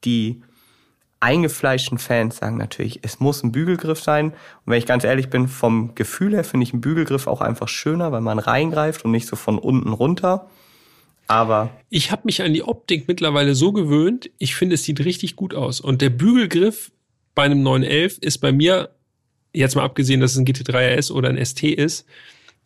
Die 0.05 0.43
eingefleischten 1.19 1.97
Fans 1.97 2.37
sagen 2.37 2.57
natürlich, 2.57 2.99
es 3.01 3.19
muss 3.19 3.43
ein 3.43 3.51
Bügelgriff 3.51 4.01
sein. 4.01 4.27
Und 4.27 4.35
wenn 4.65 4.77
ich 4.77 4.85
ganz 4.85 5.03
ehrlich 5.03 5.29
bin, 5.29 5.47
vom 5.47 5.95
Gefühl 5.95 6.33
her 6.33 6.43
finde 6.43 6.65
ich 6.65 6.73
einen 6.73 6.81
Bügelgriff 6.81 7.27
auch 7.27 7.41
einfach 7.41 7.67
schöner, 7.67 8.11
weil 8.11 8.21
man 8.21 8.39
reingreift 8.39 9.05
und 9.05 9.11
nicht 9.11 9.27
so 9.27 9.35
von 9.35 9.57
unten 9.57 9.93
runter. 9.93 10.49
Aber 11.27 11.71
ich 11.89 12.11
habe 12.11 12.23
mich 12.25 12.43
an 12.43 12.53
die 12.53 12.63
Optik 12.63 13.07
mittlerweile 13.07 13.55
so 13.55 13.71
gewöhnt. 13.71 14.29
Ich 14.37 14.55
finde, 14.55 14.75
es 14.75 14.83
sieht 14.83 15.03
richtig 15.03 15.35
gut 15.35 15.55
aus. 15.55 15.79
Und 15.79 16.01
der 16.01 16.11
Bügelgriff 16.11 16.91
bei 17.33 17.43
einem 17.43 17.63
911 17.63 18.19
ist 18.19 18.37
bei 18.37 18.51
mir, 18.51 18.89
jetzt 19.53 19.75
mal 19.75 19.83
abgesehen, 19.83 20.21
dass 20.21 20.33
es 20.33 20.37
ein 20.37 20.45
GT3 20.45 20.97
RS 20.97 21.11
oder 21.11 21.29
ein 21.29 21.43
ST 21.43 21.63
ist, 21.63 22.05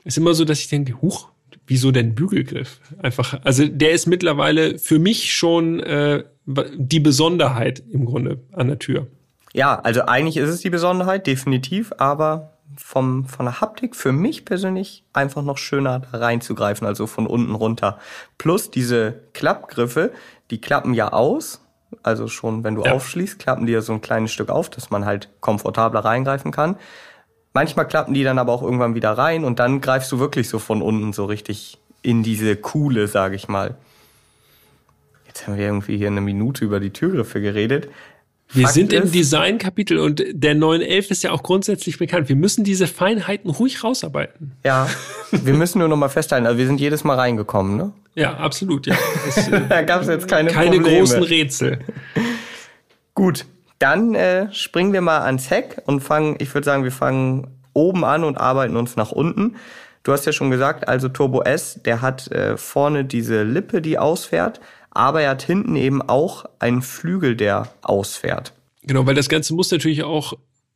ist 0.03 0.17
immer 0.17 0.33
so, 0.33 0.43
dass 0.43 0.59
ich 0.59 0.67
denke, 0.67 1.01
huch, 1.01 1.29
wieso 1.69 1.91
denn 1.91 2.15
Bügelgriff? 2.15 2.79
Einfach, 3.01 3.39
also 3.43 3.65
der 3.67 3.91
ist 3.91 4.07
mittlerweile 4.07 4.77
für 4.79 4.99
mich 4.99 5.33
schon 5.33 5.79
äh, 5.79 6.23
die 6.45 6.99
Besonderheit 6.99 7.81
im 7.91 8.05
Grunde 8.05 8.39
an 8.51 8.67
der 8.67 8.79
Tür. 8.79 9.07
Ja, 9.53 9.79
also 9.79 10.01
eigentlich 10.01 10.37
ist 10.37 10.49
es 10.49 10.61
die 10.61 10.69
Besonderheit, 10.69 11.25
definitiv, 11.27 11.93
aber 11.97 12.53
vom, 12.77 13.25
von 13.25 13.45
der 13.45 13.61
Haptik 13.61 13.95
für 13.95 14.11
mich 14.11 14.45
persönlich 14.45 15.03
einfach 15.13 15.43
noch 15.43 15.57
schöner 15.57 15.99
da 15.99 16.17
reinzugreifen, 16.17 16.87
also 16.87 17.07
von 17.07 17.27
unten 17.27 17.55
runter. 17.55 17.99
Plus 18.37 18.71
diese 18.71 19.21
Klappgriffe, 19.33 20.11
die 20.51 20.61
klappen 20.61 20.93
ja 20.93 21.11
aus. 21.11 21.61
Also 22.03 22.27
schon, 22.27 22.63
wenn 22.63 22.75
du 22.75 22.83
ja. 22.83 22.93
aufschließt, 22.93 23.39
klappen 23.39 23.65
die 23.65 23.73
ja 23.73 23.81
so 23.81 23.93
ein 23.93 24.01
kleines 24.01 24.31
Stück 24.31 24.49
auf, 24.49 24.69
dass 24.69 24.91
man 24.91 25.05
halt 25.05 25.29
komfortabler 25.39 26.01
reingreifen 26.01 26.51
kann. 26.51 26.77
Manchmal 27.53 27.87
klappen 27.87 28.13
die 28.13 28.23
dann 28.23 28.37
aber 28.37 28.53
auch 28.53 28.61
irgendwann 28.61 28.95
wieder 28.95 29.11
rein 29.11 29.43
und 29.43 29.59
dann 29.59 29.81
greifst 29.81 30.11
du 30.11 30.19
wirklich 30.19 30.49
so 30.49 30.59
von 30.59 30.81
unten 30.81 31.13
so 31.13 31.25
richtig 31.25 31.77
in 32.01 32.23
diese 32.23 32.55
Kuhle, 32.55 33.07
sage 33.07 33.35
ich 33.35 33.47
mal. 33.47 33.75
Jetzt 35.25 35.47
haben 35.47 35.57
wir 35.57 35.65
irgendwie 35.65 35.97
hier 35.97 36.07
eine 36.07 36.21
Minute 36.21 36.65
über 36.65 36.79
die 36.79 36.91
Türgriffe 36.91 37.41
geredet. 37.41 37.87
Wir 38.51 38.63
Fakt 38.63 38.73
sind 38.73 38.93
ist, 38.93 39.03
im 39.03 39.11
Design-Kapitel 39.11 39.99
und 39.99 40.23
der 40.31 40.55
911 40.55 41.11
ist 41.11 41.23
ja 41.23 41.31
auch 41.31 41.43
grundsätzlich 41.43 41.99
bekannt. 41.99 42.29
Wir 42.29 42.35
müssen 42.35 42.63
diese 42.63 42.87
Feinheiten 42.87 43.51
ruhig 43.51 43.83
rausarbeiten. 43.83 44.53
Ja, 44.63 44.89
wir 45.31 45.53
müssen 45.53 45.79
nur 45.79 45.87
noch 45.87 45.97
mal 45.97 46.09
festhalten, 46.09 46.47
also 46.47 46.57
wir 46.57 46.65
sind 46.65 46.81
jedes 46.81 47.03
Mal 47.03 47.15
reingekommen, 47.15 47.77
ne? 47.77 47.93
Ja, 48.15 48.37
absolut, 48.37 48.87
ja. 48.87 48.95
Das, 49.25 49.49
da 49.69 49.81
gab 49.83 50.01
es 50.01 50.07
jetzt 50.07 50.27
keine, 50.27 50.49
keine 50.49 50.77
Probleme. 50.77 50.99
großen 50.99 51.23
Rätsel. 51.23 51.79
Gut, 53.13 53.45
dann 53.79 54.15
äh, 54.15 54.53
springen 54.53 54.93
wir 54.93 55.01
mal 55.01 55.21
ans 55.21 55.49
Heck 55.49 55.81
und 55.85 56.01
fangen, 56.01 56.35
ich 56.39 56.53
würde 56.53 56.65
sagen, 56.65 56.83
wir 56.83 56.91
fangen 56.91 57.47
oben 57.73 58.03
an 58.03 58.23
und 58.23 58.37
arbeiten 58.37 58.75
uns 58.75 58.95
nach 58.95 59.11
unten. 59.11 59.55
Du 60.03 60.11
hast 60.11 60.25
ja 60.25 60.31
schon 60.31 60.51
gesagt, 60.51 60.87
also 60.87 61.09
Turbo 61.09 61.41
S, 61.41 61.81
der 61.83 62.01
hat 62.01 62.31
äh, 62.31 62.57
vorne 62.57 63.05
diese 63.05 63.43
Lippe, 63.43 63.81
die 63.81 63.97
ausfährt 63.97 64.59
aber 64.91 65.21
er 65.21 65.31
hat 65.31 65.43
hinten 65.43 65.75
eben 65.75 66.01
auch 66.01 66.45
einen 66.59 66.81
Flügel, 66.81 67.35
der 67.35 67.71
ausfährt. 67.81 68.53
Genau, 68.83 69.05
weil 69.05 69.15
das 69.15 69.29
Ganze 69.29 69.53
muss 69.53 69.71
natürlich 69.71 70.03
auch 70.03 70.33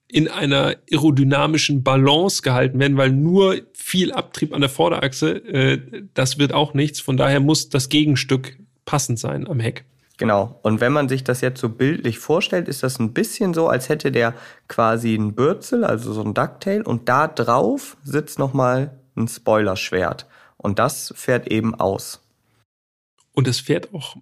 in 0.08 0.28
einer 0.28 0.76
aerodynamischen 0.92 1.84
Balance 1.84 2.44
gehalten 2.44 2.80
werden, 2.80 2.98
weil 2.98 3.12
nur 3.12 3.58
viel 3.74 4.12
Abtrieb 4.12 4.54
an 4.54 4.62
der 4.62 4.70
Vorderachse, 4.70 5.38
äh, 5.38 5.80
das 6.14 6.38
wird 6.38 6.54
auch 6.54 6.74
nichts. 6.74 7.00
Von 7.00 7.18
daher 7.18 7.40
muss 7.40 7.70
das 7.70 7.90
Gegenstück 7.90 8.58
passend 8.86 9.18
sein 9.18 9.48
am 9.48 9.60
Heck. 9.60 9.86
Genau. 10.18 10.60
Und 10.62 10.80
wenn 10.80 10.94
man 10.94 11.10
sich 11.10 11.24
das 11.24 11.42
jetzt 11.42 11.60
so 11.60 11.70
bildlich 11.70 12.20
vorstellt, 12.20 12.68
ist 12.68 12.84
das 12.84 13.00
ein 13.00 13.14
bisschen 13.14 13.54
so, 13.54 13.68
als 13.68 13.90
hätte 13.90 14.12
der 14.12 14.36
quasi 14.68 15.16
ein 15.16 15.34
Bürzel, 15.34 15.84
also 15.84 16.14
so 16.14 16.24
ein 16.24 16.34
Ducktail, 16.34 16.84
und 16.84 17.10
da 17.10 17.28
drauf 17.28 17.98
sitzt 18.04 18.38
nochmal 18.38 19.00
ein 19.16 19.28
Spoilerschwert. 19.28 20.28
Und 20.58 20.80
das 20.80 21.14
fährt 21.16 21.48
eben 21.48 21.76
aus. 21.76 22.22
Und 23.34 23.48
es 23.48 23.60
fährt 23.60 23.94
auch 23.94 24.16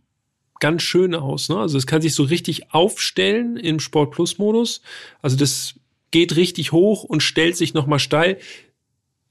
ganz 0.62 0.84
schön 0.84 1.14
aus. 1.14 1.50
Ne? 1.50 1.58
Also 1.58 1.78
es 1.78 1.88
kann 1.88 2.02
sich 2.02 2.16
so 2.16 2.24
richtig 2.24 2.74
aufstellen 2.74 3.58
im 3.58 3.82
Sport 3.82 4.12
Plus 4.12 4.38
Modus. 4.38 4.82
Also 5.22 5.36
das 5.36 5.76
geht 6.12 6.38
richtig 6.38 6.72
hoch 6.72 7.04
und 7.04 7.22
stellt 7.22 7.58
sich 7.58 7.74
nochmal 7.74 8.00
steil. 8.00 8.38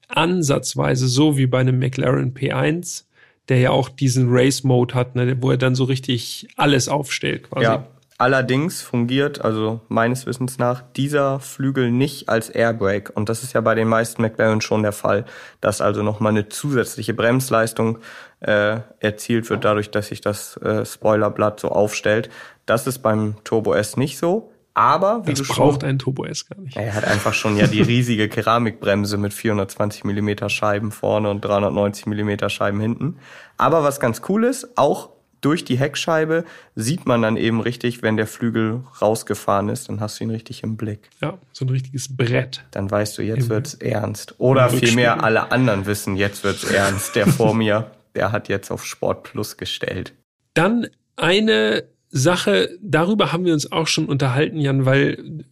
Ansatzweise 0.09 1.09
so 1.09 1.39
wie 1.39 1.47
bei 1.47 1.61
einem 1.61 1.79
McLaren 1.79 2.35
P1, 2.35 3.05
der 3.51 3.59
ja 3.59 3.71
auch 3.71 3.89
diesen 3.89 4.29
Race 4.31 4.65
Mode 4.65 4.95
hat, 4.95 5.17
ne? 5.17 5.37
wo 5.41 5.51
er 5.51 5.59
dann 5.59 5.75
so 5.75 5.85
richtig 5.85 6.49
alles 6.57 6.89
aufstellt 6.89 7.51
quasi. 7.51 7.65
Ja. 7.65 7.87
Allerdings 8.21 8.83
fungiert, 8.83 9.43
also 9.43 9.81
meines 9.89 10.27
Wissens 10.27 10.59
nach, 10.59 10.83
dieser 10.95 11.41
Flügel 11.41 11.91
nicht 11.91 12.29
als 12.29 12.51
Airbrake. 12.51 13.11
Und 13.13 13.31
das 13.31 13.43
ist 13.43 13.55
ja 13.55 13.63
bei 13.63 13.75
den 13.75 13.89
meisten 13.89 14.21
McLaren 14.21 14.61
schon 14.61 14.83
der 14.83 14.93
Fall, 14.93 15.25
dass 15.63 15.81
also 15.81 16.03
nochmal 16.03 16.33
eine 16.33 16.51
zusätzliche 16.51 17.15
Bremsleistung 17.15 17.97
äh, 18.41 18.81
erzielt 18.99 19.49
wird, 19.49 19.65
dadurch, 19.65 19.91
dass 19.91 20.09
sich 20.09 20.21
das 20.21 20.59
äh, 20.59 20.85
Spoilerblatt 20.85 21.61
so 21.61 21.69
aufstellt. 21.69 22.29
Das 22.67 22.87
ist 22.87 22.99
beim 22.99 23.37
Turbo 23.43 23.73
S 23.73 23.97
nicht 23.97 24.19
so. 24.19 24.50
Aber 24.75 25.27
wie 25.27 25.35
das 25.35 25.47
du 25.47 25.53
braucht 25.53 25.81
schon, 25.81 25.91
ein 25.91 25.99
Turbo 25.99 26.25
S 26.25 26.49
gar 26.49 26.61
nicht. 26.61 26.77
Er 26.77 26.95
hat 26.95 27.05
einfach 27.05 27.35
schon 27.35 27.57
ja 27.57 27.67
die 27.67 27.83
riesige 27.83 28.29
Keramikbremse 28.29 29.17
mit 29.17 29.35
420 29.35 30.05
Millimeter 30.05 30.49
Scheiben 30.49 30.93
vorne 30.93 31.31
und 31.31 31.45
390 31.45 32.07
Millimeter 32.07 32.49
Scheiben 32.49 32.81
hinten. 32.81 33.17
Aber 33.57 33.83
was 33.83 34.01
ganz 34.01 34.23
cool 34.29 34.45
ist, 34.45 34.79
auch 34.79 35.11
durch 35.41 35.65
die 35.65 35.79
Heckscheibe 35.79 36.45
sieht 36.75 37.07
man 37.07 37.23
dann 37.23 37.37
eben 37.37 37.61
richtig, 37.61 38.03
wenn 38.03 38.17
der 38.17 38.27
Flügel 38.27 38.85
rausgefahren 39.01 39.69
ist, 39.69 39.89
dann 39.89 40.01
hast 40.01 40.21
du 40.21 40.25
ihn 40.25 40.31
richtig 40.31 40.63
im 40.63 40.77
Blick. 40.77 41.09
Ja, 41.21 41.39
so 41.53 41.65
ein 41.65 41.71
richtiges 41.71 42.15
Brett. 42.15 42.65
Dann 42.71 42.91
weißt 42.91 43.17
du, 43.19 43.23
jetzt 43.23 43.49
wird's 43.49 43.75
ernst. 43.75 44.35
Oder 44.39 44.69
vielmehr 44.69 45.25
alle 45.25 45.51
anderen 45.51 45.87
wissen, 45.87 46.17
jetzt 46.17 46.45
wird's 46.45 46.65
ernst. 46.65 47.17
Der 47.17 47.27
vor 47.27 47.55
mir, 47.57 47.91
der 48.15 48.33
hat 48.33 48.49
jetzt 48.49 48.71
auf 48.71 48.85
Sport 48.85 49.25
Plus 49.25 49.57
gestellt. 49.57 50.13
Dann 50.55 50.89
eine 51.17 51.85
Sache, 52.11 52.77
darüber 52.83 53.33
haben 53.33 53.45
wir 53.45 53.53
uns 53.53 53.71
auch 53.71 53.87
schon 53.87 54.07
unterhalten, 54.07 54.59
Jan, 54.59 54.85
weil 54.85 55.45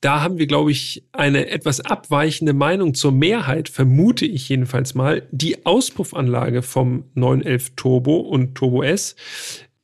da 0.00 0.22
haben 0.22 0.38
wir, 0.38 0.46
glaube 0.46 0.70
ich, 0.70 1.04
eine 1.12 1.50
etwas 1.50 1.80
abweichende 1.80 2.52
Meinung 2.52 2.94
zur 2.94 3.12
Mehrheit, 3.12 3.68
vermute 3.68 4.26
ich 4.26 4.48
jedenfalls 4.48 4.94
mal. 4.94 5.26
Die 5.32 5.66
Auspuffanlage 5.66 6.62
vom 6.62 7.04
911 7.14 7.70
Turbo 7.74 8.18
und 8.18 8.54
Turbo 8.54 8.82
S. 8.82 9.16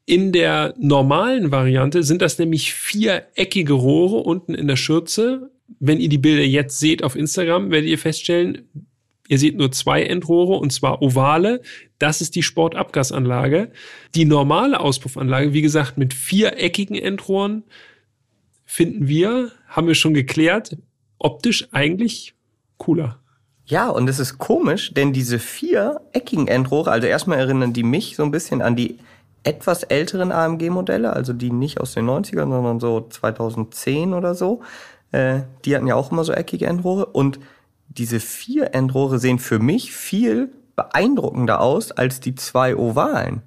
In 0.07 0.33
der 0.33 0.75
normalen 0.79 1.51
Variante 1.51 2.03
sind 2.03 2.23
das 2.23 2.39
nämlich 2.39 2.75
viereckige 2.75 3.73
Rohre 3.73 4.19
unten 4.19 4.55
in 4.55 4.69
der 4.69 4.77
Schürze. 4.77 5.51
Wenn 5.81 5.99
ihr 5.99 6.11
die 6.11 6.19
Bilder 6.19 6.45
jetzt 6.45 6.79
seht 6.79 7.03
auf 7.03 7.17
Instagram, 7.17 7.71
werdet 7.71 7.89
ihr 7.89 7.99
feststellen, 7.99 8.69
ihr 9.29 9.39
seht 9.39 9.57
nur 9.57 9.73
zwei 9.73 10.03
Endrohre 10.03 10.55
und 10.55 10.73
zwar 10.73 11.03
ovale. 11.03 11.63
Das 11.99 12.21
ist 12.21 12.35
die 12.35 12.43
Sportabgasanlage. 12.43 13.71
Die 14.15 14.25
normale 14.25 14.81
Auspuffanlage, 14.81 15.53
wie 15.53 15.63
gesagt, 15.63 15.97
mit 15.97 16.15
viereckigen 16.15 16.97
Endrohren 16.97 17.65
finden 18.65 19.09
wir, 19.09 19.53
haben 19.69 19.87
wir 19.87 19.95
schon 19.95 20.15
geklärt, 20.15 20.77
optisch 21.19 21.69
eigentlich 21.73 22.35
cooler. 22.77 23.21
Ja, 23.67 23.89
und 23.89 24.09
es 24.09 24.19
ist 24.19 24.37
komisch, 24.37 24.93
denn 24.93 25.15
diese 25.15 25.39
vier 25.39 26.03
eckigen 26.13 26.49
Endrohre, 26.49 26.91
also 26.91 27.07
erstmal 27.07 27.39
erinnern 27.39 27.73
die 27.73 27.83
mich 27.83 28.17
so 28.17 28.23
ein 28.23 28.31
bisschen 28.31 28.61
an 28.61 28.77
die 28.77 28.99
etwas 29.43 29.85
älteren 29.85 30.33
AMG-Modelle, 30.33 31.13
also 31.13 31.33
die 31.33 31.51
nicht 31.51 31.81
aus 31.81 31.95
den 31.95 32.07
90ern, 32.07 32.51
sondern 32.51 32.81
so 32.81 33.07
2010 33.09 34.13
oder 34.13 34.35
so. 34.35 34.63
Äh, 35.13 35.43
die 35.65 35.75
hatten 35.75 35.87
ja 35.87 35.95
auch 35.95 36.11
immer 36.11 36.25
so 36.25 36.33
eckige 36.33 36.67
Endrohre. 36.67 37.07
Und 37.07 37.39
diese 37.99 38.21
vier 38.21 38.75
Endrohre 38.75 39.19
sehen 39.19 39.39
für 39.39 39.59
mich 39.59 39.93
viel 39.93 40.53
beeindruckender 40.77 41.61
aus 41.61 41.93
als 41.93 42.21
die 42.21 42.35
zwei 42.35 42.77
ovalen. 42.77 43.43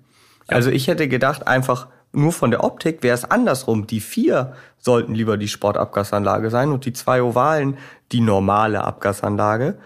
Ja. 0.49 0.55
Also 0.55 0.69
ich 0.69 0.87
hätte 0.87 1.07
gedacht, 1.07 1.47
einfach 1.47 1.87
nur 2.13 2.31
von 2.31 2.51
der 2.51 2.63
Optik 2.63 3.03
wäre 3.03 3.15
es 3.15 3.25
andersrum. 3.25 3.85
Die 3.87 3.99
vier 3.99 4.53
sollten 4.77 5.13
lieber 5.13 5.37
die 5.37 5.47
Sportabgasanlage 5.47 6.49
sein 6.49 6.71
und 6.71 6.85
die 6.85 6.93
zwei 6.93 7.21
ovalen 7.21 7.77
die 8.11 8.21
normale 8.21 8.83
Abgasanlage. 8.83 9.77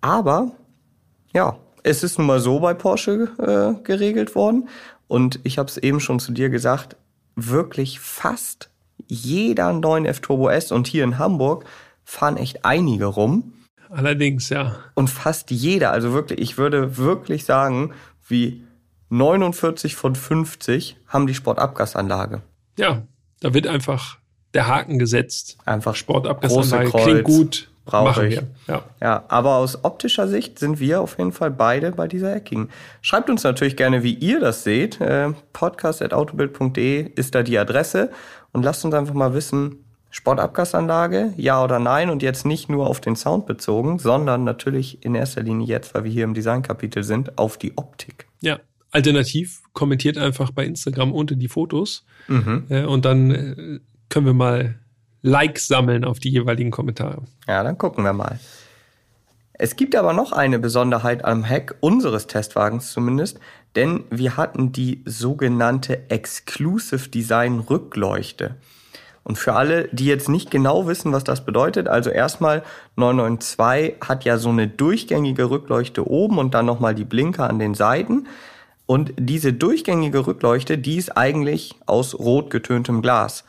Aber 0.00 0.50
ja, 1.32 1.56
es 1.82 2.02
ist 2.02 2.18
nun 2.18 2.26
mal 2.26 2.40
so 2.40 2.60
bei 2.60 2.74
Porsche 2.74 3.30
äh, 3.38 3.82
geregelt 3.84 4.34
worden. 4.34 4.68
Und 5.08 5.40
ich 5.44 5.58
habe 5.58 5.68
es 5.68 5.76
eben 5.76 6.00
schon 6.00 6.18
zu 6.18 6.32
dir 6.32 6.50
gesagt, 6.50 6.96
wirklich 7.36 8.00
fast 8.00 8.70
jeder 9.06 9.70
9F 9.70 10.20
Turbo 10.20 10.48
S 10.48 10.72
und 10.72 10.88
hier 10.88 11.04
in 11.04 11.18
Hamburg 11.18 11.64
fahren 12.02 12.36
echt 12.36 12.64
einige 12.64 13.06
rum. 13.06 13.52
Allerdings, 13.90 14.48
ja. 14.48 14.76
Und 14.94 15.08
fast 15.08 15.50
jeder, 15.50 15.92
also 15.92 16.12
wirklich, 16.12 16.40
ich 16.40 16.58
würde 16.58 16.96
wirklich 16.96 17.44
sagen, 17.44 17.92
wie 18.28 18.62
49 19.10 19.94
von 19.94 20.14
50 20.14 20.96
haben 21.06 21.26
die 21.26 21.34
Sportabgasanlage. 21.34 22.42
Ja, 22.78 23.02
da 23.40 23.54
wird 23.54 23.66
einfach 23.66 24.18
der 24.54 24.66
Haken 24.66 24.98
gesetzt. 24.98 25.58
Einfach 25.64 25.94
Sportabgasanlage 25.94 26.90
klingt 26.90 27.24
gut. 27.24 27.68
Brauche 27.84 28.26
ich. 28.26 28.42
Ja. 28.66 28.82
ja, 29.00 29.24
aber 29.28 29.56
aus 29.56 29.84
optischer 29.84 30.26
Sicht 30.26 30.58
sind 30.58 30.80
wir 30.80 31.00
auf 31.00 31.18
jeden 31.18 31.30
Fall 31.30 31.52
beide 31.52 31.92
bei 31.92 32.08
dieser 32.08 32.34
eckigen. 32.34 32.68
Schreibt 33.00 33.30
uns 33.30 33.44
natürlich 33.44 33.76
gerne, 33.76 34.02
wie 34.02 34.14
ihr 34.14 34.40
das 34.40 34.64
seht. 34.64 35.00
Äh, 35.00 35.30
podcast.autobild.de 35.52 37.12
ist 37.14 37.36
da 37.36 37.44
die 37.44 37.56
Adresse. 37.56 38.10
Und 38.50 38.64
lasst 38.64 38.84
uns 38.84 38.92
einfach 38.92 39.14
mal 39.14 39.34
wissen, 39.34 39.85
Sportabgasanlage, 40.16 41.34
ja 41.36 41.62
oder 41.62 41.78
nein? 41.78 42.08
Und 42.08 42.22
jetzt 42.22 42.46
nicht 42.46 42.70
nur 42.70 42.86
auf 42.86 43.02
den 43.02 43.16
Sound 43.16 43.44
bezogen, 43.44 43.98
sondern 43.98 44.44
natürlich 44.44 45.04
in 45.04 45.14
erster 45.14 45.42
Linie 45.42 45.66
jetzt, 45.66 45.94
weil 45.94 46.04
wir 46.04 46.10
hier 46.10 46.24
im 46.24 46.32
Designkapitel 46.32 47.04
sind, 47.04 47.36
auf 47.36 47.58
die 47.58 47.76
Optik. 47.76 48.26
Ja, 48.40 48.58
Alternativ 48.92 49.60
kommentiert 49.74 50.16
einfach 50.16 50.52
bei 50.52 50.64
Instagram 50.64 51.12
unter 51.12 51.34
die 51.34 51.48
Fotos 51.48 52.06
mhm. 52.28 52.64
äh, 52.70 52.84
und 52.84 53.04
dann 53.04 53.30
äh, 53.30 53.80
können 54.08 54.24
wir 54.24 54.32
mal 54.32 54.76
Likes 55.20 55.68
sammeln 55.68 56.02
auf 56.02 56.18
die 56.18 56.30
jeweiligen 56.30 56.70
Kommentare. 56.70 57.22
Ja, 57.46 57.62
dann 57.62 57.76
gucken 57.76 58.02
wir 58.02 58.14
mal. 58.14 58.40
Es 59.52 59.76
gibt 59.76 59.94
aber 59.96 60.14
noch 60.14 60.32
eine 60.32 60.58
Besonderheit 60.58 61.26
am 61.26 61.44
Heck 61.44 61.74
unseres 61.80 62.26
Testwagens 62.26 62.90
zumindest, 62.92 63.38
denn 63.74 64.04
wir 64.08 64.38
hatten 64.38 64.72
die 64.72 65.02
sogenannte 65.04 66.08
Exclusive 66.08 67.10
Design 67.10 67.58
Rückleuchte. 67.58 68.56
Und 69.26 69.38
für 69.38 69.54
alle, 69.54 69.88
die 69.90 70.04
jetzt 70.04 70.28
nicht 70.28 70.52
genau 70.52 70.86
wissen, 70.86 71.10
was 71.10 71.24
das 71.24 71.44
bedeutet, 71.44 71.88
also 71.88 72.10
erstmal 72.10 72.62
992 72.94 73.96
hat 74.00 74.24
ja 74.24 74.38
so 74.38 74.50
eine 74.50 74.68
durchgängige 74.68 75.50
Rückleuchte 75.50 76.08
oben 76.08 76.38
und 76.38 76.54
dann 76.54 76.64
nochmal 76.64 76.94
die 76.94 77.04
Blinker 77.04 77.50
an 77.50 77.58
den 77.58 77.74
Seiten. 77.74 78.28
Und 78.86 79.12
diese 79.18 79.52
durchgängige 79.52 80.28
Rückleuchte, 80.28 80.78
die 80.78 80.96
ist 80.96 81.16
eigentlich 81.16 81.74
aus 81.86 82.16
rot 82.16 82.50
getöntem 82.50 83.02
Glas. 83.02 83.42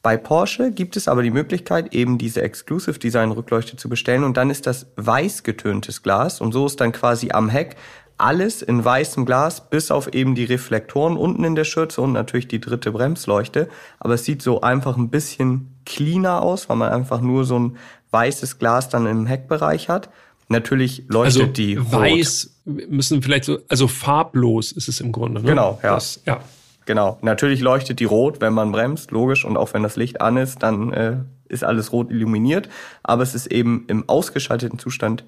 Bei 0.00 0.16
Porsche 0.16 0.70
gibt 0.70 0.96
es 0.96 1.08
aber 1.08 1.24
die 1.24 1.32
Möglichkeit, 1.32 1.92
eben 1.92 2.16
diese 2.16 2.42
Exclusive 2.42 3.00
Design 3.00 3.32
Rückleuchte 3.32 3.76
zu 3.76 3.88
bestellen 3.88 4.22
und 4.22 4.36
dann 4.36 4.48
ist 4.48 4.64
das 4.68 4.86
weiß 4.94 5.42
getöntes 5.42 6.04
Glas 6.04 6.40
und 6.40 6.52
so 6.52 6.66
ist 6.66 6.80
dann 6.80 6.92
quasi 6.92 7.32
am 7.32 7.48
Heck 7.48 7.74
alles 8.18 8.62
in 8.62 8.84
weißem 8.84 9.24
Glas, 9.24 9.68
bis 9.68 9.90
auf 9.90 10.12
eben 10.14 10.34
die 10.34 10.44
Reflektoren 10.44 11.16
unten 11.16 11.44
in 11.44 11.54
der 11.54 11.64
Schürze 11.64 12.00
und 12.00 12.12
natürlich 12.12 12.48
die 12.48 12.60
dritte 12.60 12.92
Bremsleuchte. 12.92 13.68
Aber 13.98 14.14
es 14.14 14.24
sieht 14.24 14.42
so 14.42 14.60
einfach 14.60 14.96
ein 14.96 15.10
bisschen 15.10 15.74
cleaner 15.84 16.42
aus, 16.42 16.68
weil 16.68 16.76
man 16.76 16.92
einfach 16.92 17.20
nur 17.20 17.44
so 17.44 17.58
ein 17.58 17.76
weißes 18.10 18.58
Glas 18.58 18.88
dann 18.88 19.06
im 19.06 19.26
Heckbereich 19.26 19.88
hat. 19.88 20.08
Natürlich 20.48 21.04
leuchtet 21.08 21.42
also 21.42 21.52
die 21.52 21.76
rot. 21.76 21.92
weiß 21.92 22.50
müssen 22.64 23.22
vielleicht 23.22 23.44
so, 23.44 23.58
also 23.68 23.88
farblos 23.88 24.72
ist 24.72 24.88
es 24.88 25.00
im 25.00 25.12
Grunde. 25.12 25.40
Ne? 25.40 25.48
Genau, 25.48 25.78
ja. 25.82 25.94
Das, 25.94 26.20
ja. 26.24 26.40
Genau. 26.86 27.18
Natürlich 27.22 27.60
leuchtet 27.60 28.00
die 28.00 28.04
rot, 28.04 28.40
wenn 28.40 28.52
man 28.52 28.70
bremst, 28.72 29.10
logisch. 29.10 29.44
Und 29.44 29.56
auch 29.56 29.72
wenn 29.72 29.82
das 29.82 29.96
Licht 29.96 30.20
an 30.20 30.36
ist, 30.36 30.62
dann 30.62 30.92
äh, 30.92 31.16
ist 31.48 31.64
alles 31.64 31.92
rot 31.92 32.10
illuminiert. 32.10 32.68
Aber 33.02 33.22
es 33.22 33.34
ist 33.34 33.46
eben 33.46 33.84
im 33.88 34.08
ausgeschalteten 34.08 34.78
Zustand 34.78 35.24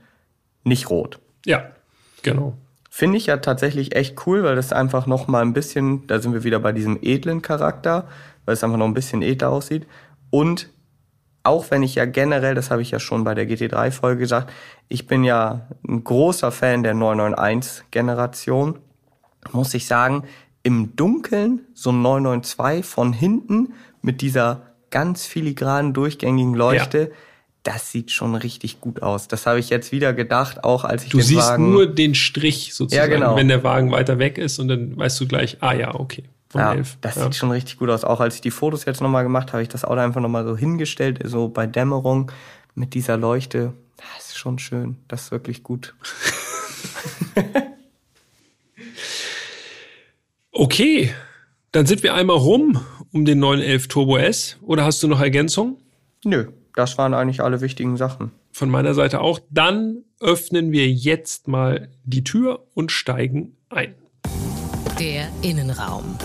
nicht 0.64 0.90
rot. 0.90 1.18
Ja, 1.46 1.70
genau. 2.22 2.56
Finde 2.96 3.18
ich 3.18 3.26
ja 3.26 3.36
tatsächlich 3.36 3.94
echt 3.94 4.26
cool, 4.26 4.42
weil 4.42 4.56
das 4.56 4.72
einfach 4.72 5.06
noch 5.06 5.28
mal 5.28 5.42
ein 5.42 5.52
bisschen, 5.52 6.06
da 6.06 6.18
sind 6.18 6.32
wir 6.32 6.44
wieder 6.44 6.60
bei 6.60 6.72
diesem 6.72 6.98
edlen 7.02 7.42
Charakter, 7.42 8.08
weil 8.46 8.54
es 8.54 8.64
einfach 8.64 8.78
noch 8.78 8.86
ein 8.86 8.94
bisschen 8.94 9.20
edler 9.20 9.50
aussieht. 9.50 9.86
Und 10.30 10.70
auch 11.42 11.70
wenn 11.70 11.82
ich 11.82 11.94
ja 11.94 12.06
generell, 12.06 12.54
das 12.54 12.70
habe 12.70 12.80
ich 12.80 12.92
ja 12.92 12.98
schon 12.98 13.22
bei 13.22 13.34
der 13.34 13.46
GT3-Folge 13.46 14.20
gesagt, 14.20 14.50
ich 14.88 15.06
bin 15.06 15.24
ja 15.24 15.68
ein 15.86 16.04
großer 16.04 16.50
Fan 16.50 16.84
der 16.84 16.94
991-Generation, 16.94 18.78
muss 19.52 19.74
ich 19.74 19.86
sagen, 19.86 20.24
im 20.62 20.96
Dunkeln 20.96 21.66
so 21.74 21.92
ein 21.92 22.00
992 22.00 22.86
von 22.86 23.12
hinten 23.12 23.74
mit 24.00 24.22
dieser 24.22 24.62
ganz 24.88 25.26
filigranen, 25.26 25.92
durchgängigen 25.92 26.54
Leuchte, 26.54 26.98
ja. 26.98 27.16
Das 27.66 27.90
sieht 27.90 28.12
schon 28.12 28.34
richtig 28.36 28.80
gut 28.80 29.02
aus. 29.02 29.26
Das 29.26 29.46
habe 29.46 29.58
ich 29.58 29.70
jetzt 29.70 29.90
wieder 29.90 30.12
gedacht, 30.12 30.62
auch 30.62 30.84
als 30.84 31.04
ich 31.04 31.10
du 31.10 31.18
den 31.18 31.26
siehst 31.26 31.48
Wagen... 31.48 31.72
nur 31.72 31.86
den 31.86 32.14
Strich 32.14 32.74
sozusagen, 32.74 33.10
ja, 33.10 33.18
genau. 33.18 33.36
wenn 33.36 33.48
der 33.48 33.64
Wagen 33.64 33.90
weiter 33.90 34.18
weg 34.18 34.38
ist 34.38 34.58
und 34.58 34.68
dann 34.68 34.96
weißt 34.96 35.20
du 35.20 35.26
gleich, 35.26 35.58
ah 35.60 35.72
ja, 35.72 35.94
okay 35.94 36.24
von 36.48 36.60
ja, 36.60 36.74
elf. 36.74 36.96
Das 37.00 37.16
ja. 37.16 37.24
sieht 37.24 37.34
schon 37.34 37.50
richtig 37.50 37.76
gut 37.76 37.90
aus. 37.90 38.04
Auch 38.04 38.20
als 38.20 38.36
ich 38.36 38.40
die 38.40 38.52
Fotos 38.52 38.84
jetzt 38.84 39.00
nochmal 39.00 39.24
gemacht 39.24 39.48
habe, 39.48 39.54
habe 39.54 39.62
ich 39.62 39.68
das 39.68 39.84
Auto 39.84 40.00
einfach 40.00 40.20
nochmal 40.20 40.46
so 40.46 40.56
hingestellt, 40.56 41.20
so 41.24 41.48
bei 41.48 41.66
Dämmerung 41.66 42.30
mit 42.74 42.94
dieser 42.94 43.16
Leuchte. 43.16 43.72
Das 43.96 44.28
ist 44.28 44.38
schon 44.38 44.58
schön. 44.58 44.96
Das 45.08 45.24
ist 45.24 45.30
wirklich 45.32 45.62
gut. 45.62 45.94
okay, 50.52 51.12
dann 51.72 51.86
sind 51.86 52.02
wir 52.02 52.14
einmal 52.14 52.36
rum 52.36 52.80
um 53.12 53.24
den 53.24 53.40
911 53.40 53.88
Turbo 53.88 54.18
S. 54.18 54.56
Oder 54.62 54.84
hast 54.84 55.02
du 55.02 55.08
noch 55.08 55.20
Ergänzungen? 55.20 55.76
Nö, 56.24 56.46
das 56.76 56.98
waren 56.98 57.14
eigentlich 57.14 57.42
alle 57.42 57.60
wichtigen 57.60 57.96
Sachen. 57.96 58.30
Von 58.52 58.70
meiner 58.70 58.94
Seite 58.94 59.20
auch. 59.20 59.40
Dann 59.50 60.04
öffnen 60.20 60.72
wir 60.72 60.88
jetzt 60.88 61.48
mal 61.48 61.88
die 62.04 62.22
Tür 62.22 62.66
und 62.74 62.92
steigen 62.92 63.56
ein. 63.70 63.94
Der 65.00 65.28
Innenraum. 65.42 66.16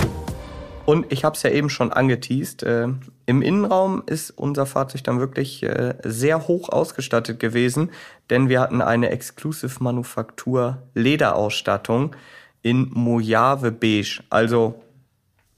Und 0.86 1.12
ich 1.12 1.24
habe 1.24 1.38
es 1.38 1.44
ja 1.44 1.52
eben 1.52 1.70
schon 1.70 1.94
angeteased. 1.94 2.64
Äh, 2.64 2.90
Im 3.26 3.42
Innenraum 3.42 4.04
ist 4.06 4.32
unser 4.32 4.66
Fahrzeug 4.66 5.04
dann 5.06 5.20
wirklich 5.20 5.64
äh, 5.64 5.96
sehr 6.04 6.48
hoch 6.50 6.68
ausgestattet 6.68 7.40
gewesen, 7.40 7.92
denn 8.30 8.50
wir 8.50 8.60
hatten 8.60 8.82
eine 8.82 9.10
Exclusive 9.10 9.82
Manufaktur 9.82 10.82
Lederausstattung 10.94 12.14
in 12.62 12.90
Mojave 12.94 13.72
Beige. 13.72 14.22
Also 14.30 14.82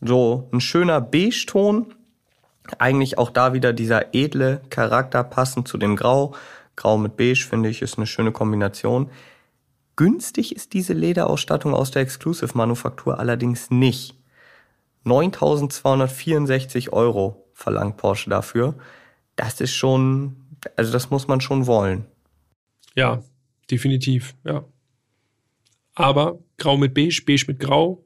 so 0.01 0.49
ein 0.53 0.61
schöner 0.61 1.01
Beige-Ton. 1.01 1.95
Eigentlich 2.79 3.17
auch 3.17 3.29
da 3.29 3.53
wieder 3.53 3.73
dieser 3.73 4.13
edle 4.13 4.61
Charakter 4.69 5.23
passend 5.23 5.67
zu 5.67 5.77
dem 5.77 5.95
Grau. 5.95 6.33
Grau 6.75 6.97
mit 6.97 7.17
Beige 7.17 7.45
finde 7.47 7.69
ich 7.69 7.81
ist 7.81 7.97
eine 7.97 8.07
schöne 8.07 8.31
Kombination. 8.31 9.09
Günstig 9.95 10.55
ist 10.55 10.73
diese 10.73 10.93
Lederausstattung 10.93 11.73
aus 11.73 11.91
der 11.91 12.01
Exclusive-Manufaktur 12.01 13.19
allerdings 13.19 13.69
nicht. 13.69 14.15
9.264 15.05 16.91
Euro 16.91 17.45
verlangt 17.53 17.97
Porsche 17.97 18.29
dafür. 18.29 18.75
Das 19.35 19.61
ist 19.61 19.73
schon, 19.73 20.35
also 20.75 20.91
das 20.91 21.09
muss 21.09 21.27
man 21.27 21.41
schon 21.41 21.67
wollen. 21.67 22.05
Ja, 22.95 23.21
definitiv, 23.69 24.35
ja. 24.43 24.63
Aber 25.95 26.39
grau 26.57 26.77
mit 26.77 26.93
beige, 26.93 27.21
beige 27.25 27.45
mit 27.47 27.59
grau, 27.59 28.02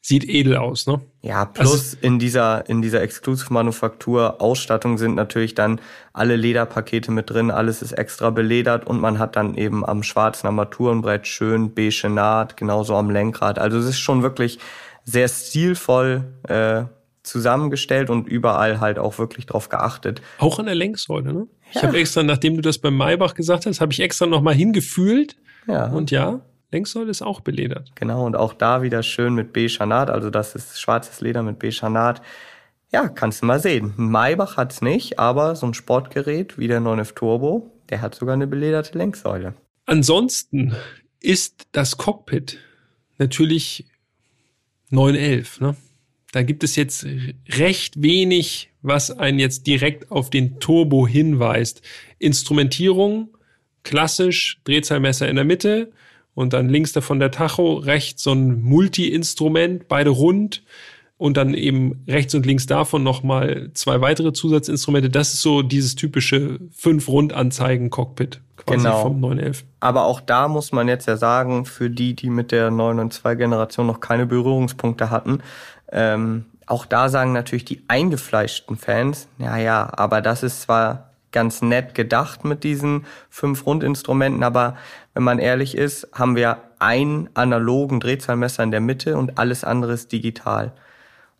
sieht 0.00 0.28
edel 0.28 0.56
aus, 0.56 0.86
ne? 0.86 1.00
Ja, 1.22 1.44
plus 1.44 1.72
also, 1.72 1.96
in 2.00 2.18
dieser, 2.18 2.68
in 2.68 2.80
dieser 2.82 3.02
Exclusive-Manufaktur 3.02 4.40
Ausstattung 4.40 4.96
sind 4.96 5.14
natürlich 5.14 5.54
dann 5.54 5.80
alle 6.12 6.36
Lederpakete 6.36 7.10
mit 7.10 7.30
drin, 7.30 7.50
alles 7.50 7.82
ist 7.82 7.92
extra 7.92 8.30
beledert 8.30 8.86
und 8.86 9.00
man 9.00 9.18
hat 9.18 9.36
dann 9.36 9.54
eben 9.54 9.84
am 9.84 10.02
schwarzen 10.02 10.46
Armaturenbrett 10.46 11.26
schön 11.26 11.74
beige 11.74 12.08
Naht, 12.08 12.56
genauso 12.56 12.94
am 12.94 13.10
Lenkrad. 13.10 13.58
Also 13.58 13.78
es 13.78 13.86
ist 13.86 13.98
schon 13.98 14.22
wirklich 14.22 14.58
sehr 15.04 15.28
stilvoll 15.28 16.24
äh, 16.48 16.84
zusammengestellt 17.22 18.10
und 18.10 18.26
überall 18.26 18.80
halt 18.80 18.98
auch 18.98 19.18
wirklich 19.18 19.46
drauf 19.46 19.68
geachtet. 19.68 20.22
Auch 20.38 20.58
an 20.58 20.66
der 20.66 20.74
Längssäule, 20.74 21.32
ne? 21.32 21.46
Ja. 21.72 21.80
Ich 21.80 21.82
habe 21.82 21.98
extra, 21.98 22.22
nachdem 22.22 22.56
du 22.56 22.62
das 22.62 22.78
beim 22.78 22.96
Maybach 22.96 23.34
gesagt 23.34 23.66
hast, 23.66 23.80
habe 23.80 23.92
ich 23.92 24.00
extra 24.00 24.26
nochmal 24.26 24.54
hingefühlt. 24.54 25.36
Ja. 25.66 25.86
Und 25.88 26.10
ja, 26.10 26.40
Längssäule 26.70 27.10
ist 27.10 27.22
auch 27.22 27.40
beledert. 27.40 27.92
Genau, 27.94 28.26
und 28.26 28.36
auch 28.36 28.52
da 28.52 28.82
wieder 28.82 29.02
schön 29.02 29.34
mit 29.34 29.52
beiger 29.52 29.86
Naht, 29.86 30.10
also 30.10 30.30
das 30.30 30.54
ist 30.54 30.80
schwarzes 30.80 31.20
Leder 31.20 31.42
mit 31.42 31.58
beiger 31.58 31.88
Naht. 31.88 32.22
Ja, 32.92 33.08
kannst 33.08 33.42
du 33.42 33.46
mal 33.46 33.60
sehen. 33.60 33.92
Maybach 33.96 34.56
hat's 34.56 34.80
nicht, 34.80 35.18
aber 35.18 35.56
so 35.56 35.66
ein 35.66 35.74
Sportgerät 35.74 36.58
wie 36.58 36.68
der 36.68 36.80
9F 36.80 37.14
Turbo, 37.14 37.70
der 37.90 38.00
hat 38.00 38.14
sogar 38.14 38.34
eine 38.34 38.46
belederte 38.46 38.96
Längssäule. 38.96 39.54
Ansonsten 39.86 40.74
ist 41.20 41.66
das 41.72 41.96
Cockpit 41.96 42.58
natürlich 43.18 43.86
911. 44.90 45.60
Ne? 45.60 45.76
Da 46.32 46.42
gibt 46.42 46.64
es 46.64 46.76
jetzt 46.76 47.06
recht 47.48 48.02
wenig, 48.02 48.70
was 48.82 49.10
einen 49.10 49.38
jetzt 49.38 49.66
direkt 49.66 50.10
auf 50.10 50.30
den 50.30 50.60
Turbo 50.60 51.06
hinweist. 51.06 51.82
Instrumentierung, 52.18 53.36
klassisch, 53.82 54.60
Drehzahlmesser 54.64 55.28
in 55.28 55.36
der 55.36 55.44
Mitte, 55.44 55.92
und 56.38 56.52
dann 56.52 56.68
links 56.68 56.92
davon 56.92 57.18
der 57.18 57.32
Tacho, 57.32 57.78
rechts 57.78 58.22
so 58.22 58.30
ein 58.30 58.62
Multi-Instrument, 58.62 59.88
beide 59.88 60.10
rund 60.10 60.62
und 61.16 61.36
dann 61.36 61.52
eben 61.52 62.04
rechts 62.06 62.32
und 62.32 62.46
links 62.46 62.66
davon 62.66 63.02
nochmal 63.02 63.72
zwei 63.74 64.00
weitere 64.00 64.32
Zusatzinstrumente. 64.32 65.10
Das 65.10 65.34
ist 65.34 65.42
so 65.42 65.62
dieses 65.62 65.96
typische 65.96 66.60
fünf 66.70 67.08
Rundanzeigen-Cockpit 67.08 68.40
quasi 68.54 68.84
genau. 68.84 69.02
vom 69.02 69.18
911. 69.18 69.64
Aber 69.80 70.04
auch 70.04 70.20
da 70.20 70.46
muss 70.46 70.70
man 70.70 70.86
jetzt 70.86 71.08
ja 71.08 71.16
sagen, 71.16 71.64
für 71.64 71.90
die, 71.90 72.14
die 72.14 72.30
mit 72.30 72.52
der 72.52 72.70
992 72.70 73.36
Generation 73.36 73.88
noch 73.88 73.98
keine 73.98 74.24
Berührungspunkte 74.24 75.10
hatten, 75.10 75.40
ähm, 75.90 76.44
auch 76.66 76.86
da 76.86 77.08
sagen 77.08 77.32
natürlich 77.32 77.64
die 77.64 77.82
eingefleischten 77.88 78.76
Fans, 78.76 79.26
ja, 79.38 79.56
ja, 79.56 79.90
aber 79.92 80.20
das 80.20 80.44
ist 80.44 80.62
zwar 80.62 81.07
ganz 81.32 81.62
nett 81.62 81.94
gedacht 81.94 82.44
mit 82.44 82.64
diesen 82.64 83.06
fünf 83.30 83.66
Rundinstrumenten, 83.66 84.42
aber 84.42 84.76
wenn 85.14 85.22
man 85.22 85.38
ehrlich 85.38 85.76
ist, 85.76 86.08
haben 86.12 86.36
wir 86.36 86.58
einen 86.78 87.28
analogen 87.34 88.00
Drehzahlmesser 88.00 88.62
in 88.62 88.70
der 88.70 88.80
Mitte 88.80 89.16
und 89.16 89.38
alles 89.38 89.64
andere 89.64 89.92
ist 89.92 90.12
digital. 90.12 90.72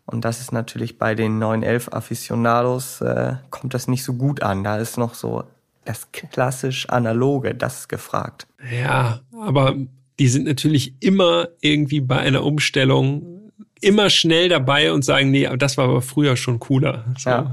Und 0.05 0.25
das 0.25 0.41
ist 0.41 0.51
natürlich 0.51 0.97
bei 0.97 1.13
den 1.13 1.37
911 1.37 1.93
Aficionados, 1.93 2.99
äh, 3.01 3.35
kommt 3.51 3.73
das 3.73 3.87
nicht 3.87 4.03
so 4.03 4.13
gut 4.13 4.41
an. 4.41 4.63
Da 4.63 4.77
ist 4.77 4.97
noch 4.97 5.13
so 5.13 5.43
das 5.85 6.11
klassisch 6.11 6.89
analoge, 6.89 7.55
das 7.55 7.81
ist 7.81 7.89
gefragt. 7.89 8.47
Ja, 8.71 9.21
aber 9.39 9.75
die 10.19 10.27
sind 10.27 10.45
natürlich 10.45 10.95
immer 10.99 11.47
irgendwie 11.61 12.01
bei 12.01 12.17
einer 12.17 12.43
Umstellung 12.43 13.38
immer 13.81 14.09
schnell 14.09 14.49
dabei 14.49 14.91
und 14.91 15.05
sagen, 15.05 15.31
nee, 15.31 15.49
das 15.57 15.77
war 15.77 15.85
aber 15.85 16.01
früher 16.01 16.35
schon 16.35 16.59
cooler. 16.59 17.05
So. 17.17 17.29
Ja. 17.29 17.51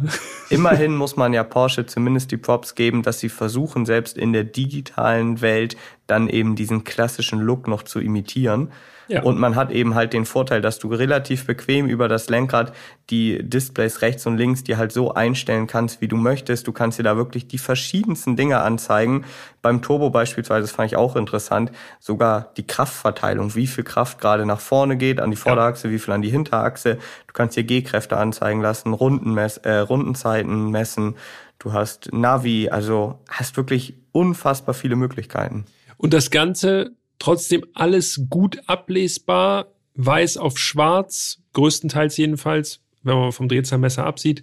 Immerhin 0.51 0.97
muss 0.97 1.17
man 1.17 1.33
ja 1.33 1.45
Porsche 1.45 1.87
zumindest 1.87 2.31
die 2.33 2.37
Props 2.37 2.75
geben, 2.75 3.03
dass 3.03 3.21
sie 3.21 3.29
versuchen, 3.29 3.87
selbst 3.87 4.19
in 4.19 4.33
der 4.33 4.45
digitalen 4.45 5.41
Welt 5.41 5.77
dann 6.07 6.29
eben 6.29 6.57
diesen 6.57 6.85
klassischen 6.85 7.41
Look 7.41 7.69
noch 7.69 7.83
zu 7.83 8.01
imitieren. 8.01 8.71
Ja. 9.09 9.23
Und 9.23 9.39
man 9.39 9.55
hat 9.55 9.71
eben 9.71 9.95
halt 9.95 10.13
den 10.13 10.25
Vorteil, 10.25 10.61
dass 10.61 10.79
du 10.79 10.89
relativ 10.89 11.47
bequem 11.47 11.87
über 11.87 12.09
das 12.09 12.29
Lenkrad 12.29 12.73
die 13.11 13.39
Displays 13.43 14.03
rechts 14.03 14.27
und 14.27 14.37
links 14.37 14.65
dir 14.65 14.79
halt 14.79 14.91
so 14.91 15.15
einstellen 15.15 15.67
kannst, 15.67 16.01
wie 16.01 16.09
du 16.09 16.17
möchtest. 16.17 16.67
Du 16.67 16.73
kannst 16.73 16.99
dir 16.99 17.05
da 17.05 17.17
wirklich 17.17 17.47
die 17.47 17.59
verschiedensten 17.59 18.37
Dinge 18.37 18.61
anzeigen. 18.61 19.25
Beim 19.63 19.81
Turbo 19.81 20.11
beispielsweise, 20.11 20.63
das 20.63 20.73
fand 20.73 20.91
ich 20.91 20.97
auch 20.97 21.15
interessant, 21.15 21.71
sogar 22.01 22.53
die 22.57 22.67
Kraftverteilung, 22.67 23.55
wie 23.55 23.67
viel 23.67 23.85
Kraft 23.85 24.21
gerade 24.21 24.45
nach 24.45 24.61
vorne 24.61 24.97
geht, 24.97 25.21
an 25.21 25.31
die 25.31 25.37
Vorderachse, 25.37 25.89
ja. 25.89 25.95
wie 25.95 25.99
viel 25.99 26.13
an 26.13 26.23
die 26.23 26.31
Hinterachse. 26.31 26.99
Du 27.27 27.33
kannst 27.33 27.57
dir 27.57 27.65
G-Kräfte 27.65 28.17
anzeigen 28.17 28.61
lassen, 28.61 28.93
Rundenmess 28.93 29.59
äh, 29.59 29.79
Rundenzeiten 29.79 30.71
messen. 30.71 31.15
Du 31.59 31.73
hast 31.73 32.13
Navi, 32.13 32.69
also 32.71 33.21
hast 33.29 33.57
wirklich 33.57 33.95
unfassbar 34.13 34.75
viele 34.75 34.97
Möglichkeiten. 34.97 35.65
Und 35.97 36.13
das 36.13 36.31
Ganze 36.31 36.93
Trotzdem 37.19 37.65
alles 37.75 38.23
gut 38.29 38.61
ablesbar, 38.67 39.73
weiß 39.95 40.37
auf 40.37 40.59
schwarz, 40.59 41.39
größtenteils 41.55 42.17
jedenfalls, 42.17 42.81
wenn 43.03 43.17
man 43.17 43.33
vom 43.33 43.49
Drehzahlmesser 43.49 44.05
absieht. 44.05 44.43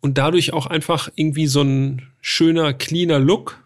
Und 0.00 0.18
dadurch 0.18 0.52
auch 0.52 0.66
einfach 0.66 1.10
irgendwie 1.14 1.46
so 1.46 1.62
ein 1.62 2.10
schöner, 2.20 2.72
cleaner 2.72 3.18
Look. 3.18 3.62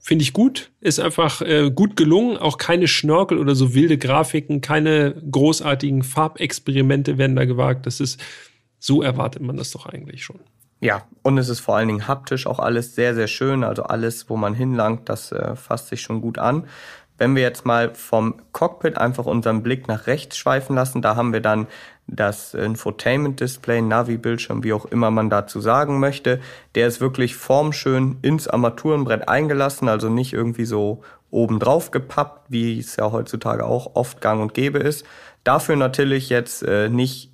Finde 0.00 0.22
ich 0.22 0.32
gut. 0.32 0.72
Ist 0.80 0.98
einfach 0.98 1.42
äh, 1.42 1.70
gut 1.70 1.94
gelungen. 1.94 2.36
Auch 2.38 2.56
keine 2.56 2.88
Schnörkel 2.88 3.38
oder 3.38 3.54
so 3.54 3.74
wilde 3.74 3.98
Grafiken, 3.98 4.60
keine 4.60 5.14
großartigen 5.30 6.02
Farbexperimente 6.02 7.18
werden 7.18 7.36
da 7.36 7.44
gewagt. 7.44 7.86
Das 7.86 8.00
ist, 8.00 8.18
so 8.78 9.02
erwartet 9.02 9.42
man 9.42 9.56
das 9.56 9.70
doch 9.70 9.86
eigentlich 9.86 10.24
schon. 10.24 10.40
Ja, 10.80 11.06
und 11.22 11.38
es 11.38 11.48
ist 11.48 11.60
vor 11.60 11.76
allen 11.76 11.88
Dingen 11.88 12.08
haptisch 12.08 12.46
auch 12.46 12.58
alles 12.58 12.94
sehr, 12.94 13.14
sehr 13.14 13.26
schön. 13.26 13.64
Also 13.64 13.82
alles, 13.82 14.30
wo 14.30 14.36
man 14.36 14.54
hinlangt, 14.54 15.08
das 15.08 15.32
äh, 15.32 15.56
fasst 15.56 15.88
sich 15.88 16.00
schon 16.00 16.20
gut 16.20 16.38
an. 16.38 16.66
Wenn 17.18 17.34
wir 17.34 17.42
jetzt 17.42 17.66
mal 17.66 17.94
vom 17.94 18.36
Cockpit 18.52 18.96
einfach 18.96 19.26
unseren 19.26 19.62
Blick 19.62 19.88
nach 19.88 20.06
rechts 20.06 20.38
schweifen 20.38 20.76
lassen, 20.76 21.02
da 21.02 21.16
haben 21.16 21.32
wir 21.32 21.40
dann 21.40 21.66
das 22.06 22.54
Infotainment-Display, 22.54 23.82
Navi-Bildschirm, 23.82 24.64
wie 24.64 24.72
auch 24.72 24.86
immer 24.86 25.10
man 25.10 25.28
dazu 25.28 25.60
sagen 25.60 26.00
möchte. 26.00 26.40
Der 26.74 26.86
ist 26.86 27.00
wirklich 27.00 27.36
formschön 27.36 28.18
ins 28.22 28.48
Armaturenbrett 28.48 29.28
eingelassen, 29.28 29.88
also 29.88 30.08
nicht 30.08 30.32
irgendwie 30.32 30.64
so 30.64 31.02
oben 31.30 31.58
drauf 31.58 31.90
gepappt, 31.90 32.46
wie 32.50 32.78
es 32.78 32.96
ja 32.96 33.12
heutzutage 33.12 33.66
auch 33.66 33.94
oft 33.94 34.20
gang 34.20 34.40
und 34.40 34.54
gäbe 34.54 34.78
ist. 34.78 35.04
Dafür 35.44 35.76
natürlich 35.76 36.30
jetzt 36.30 36.62
äh, 36.62 36.88
nicht 36.88 37.32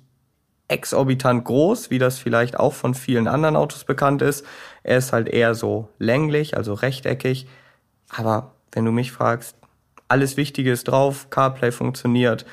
exorbitant 0.67 1.45
groß, 1.45 1.91
wie 1.91 1.99
das 1.99 2.17
vielleicht 2.17 2.59
auch 2.59 2.73
von 2.73 2.95
vielen 2.95 3.27
anderen 3.27 3.55
Autos 3.55 3.83
bekannt 3.83 4.21
ist. 4.21 4.45
Er 4.83 4.97
ist 4.97 5.13
halt 5.13 5.29
eher 5.29 5.53
so 5.53 5.89
länglich, 5.99 6.57
also 6.57 6.73
rechteckig. 6.73 7.47
Aber 8.09 8.55
wenn 8.71 8.83
du 8.83 8.91
mich 8.91 9.11
fragst, 9.11 9.55
alles 10.07 10.37
Wichtige 10.37 10.71
ist 10.71 10.85
drauf, 10.85 11.29
CarPlay 11.29 11.71
funktioniert, 11.71 12.45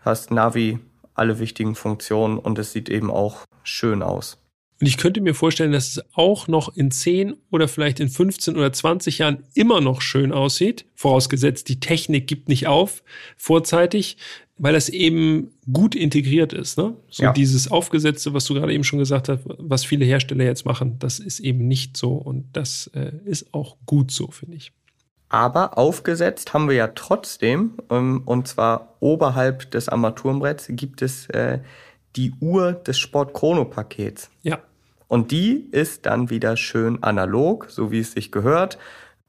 hast 0.00 0.30
Navi, 0.30 0.78
alle 1.14 1.38
wichtigen 1.38 1.74
Funktionen 1.74 2.38
und 2.38 2.58
es 2.58 2.72
sieht 2.72 2.88
eben 2.88 3.10
auch 3.10 3.44
schön 3.62 4.02
aus. 4.02 4.38
Und 4.80 4.88
ich 4.88 4.96
könnte 4.96 5.20
mir 5.20 5.34
vorstellen, 5.34 5.70
dass 5.70 5.90
es 5.90 6.04
auch 6.14 6.48
noch 6.48 6.76
in 6.76 6.90
10 6.90 7.34
oder 7.52 7.68
vielleicht 7.68 8.00
in 8.00 8.08
15 8.08 8.56
oder 8.56 8.72
20 8.72 9.18
Jahren 9.18 9.44
immer 9.54 9.80
noch 9.80 10.00
schön 10.00 10.32
aussieht, 10.32 10.86
vorausgesetzt 10.96 11.68
die 11.68 11.78
Technik 11.78 12.26
gibt 12.26 12.48
nicht 12.48 12.66
auf 12.66 13.04
vorzeitig, 13.36 14.16
weil 14.58 14.72
das 14.72 14.88
eben 14.88 15.52
gut 15.72 15.94
integriert 15.94 16.52
ist. 16.52 16.78
Ne? 16.78 16.96
So 17.10 17.22
ja. 17.22 17.32
dieses 17.32 17.70
Aufgesetzte, 17.70 18.34
was 18.34 18.44
du 18.46 18.54
gerade 18.54 18.74
eben 18.74 18.82
schon 18.82 18.98
gesagt 18.98 19.28
hast, 19.28 19.42
was 19.44 19.84
viele 19.84 20.04
Hersteller 20.04 20.44
jetzt 20.44 20.66
machen, 20.66 20.98
das 20.98 21.20
ist 21.20 21.38
eben 21.38 21.68
nicht 21.68 21.96
so 21.96 22.14
und 22.14 22.46
das 22.52 22.90
äh, 22.92 23.12
ist 23.24 23.54
auch 23.54 23.76
gut 23.86 24.10
so, 24.10 24.32
finde 24.32 24.56
ich. 24.56 24.72
Aber 25.32 25.78
aufgesetzt 25.78 26.52
haben 26.52 26.68
wir 26.68 26.76
ja 26.76 26.88
trotzdem, 26.88 27.72
ähm, 27.90 28.20
und 28.26 28.46
zwar 28.48 28.94
oberhalb 29.00 29.70
des 29.70 29.88
Armaturenbretts, 29.88 30.66
gibt 30.68 31.00
es 31.00 31.26
äh, 31.30 31.60
die 32.16 32.34
Uhr 32.40 32.74
des 32.74 32.98
Sport-Chrono-Pakets. 32.98 34.28
Ja. 34.42 34.58
Und 35.08 35.30
die 35.30 35.68
ist 35.72 36.04
dann 36.04 36.28
wieder 36.28 36.58
schön 36.58 37.02
analog, 37.02 37.68
so 37.70 37.90
wie 37.90 38.00
es 38.00 38.12
sich 38.12 38.30
gehört. 38.30 38.76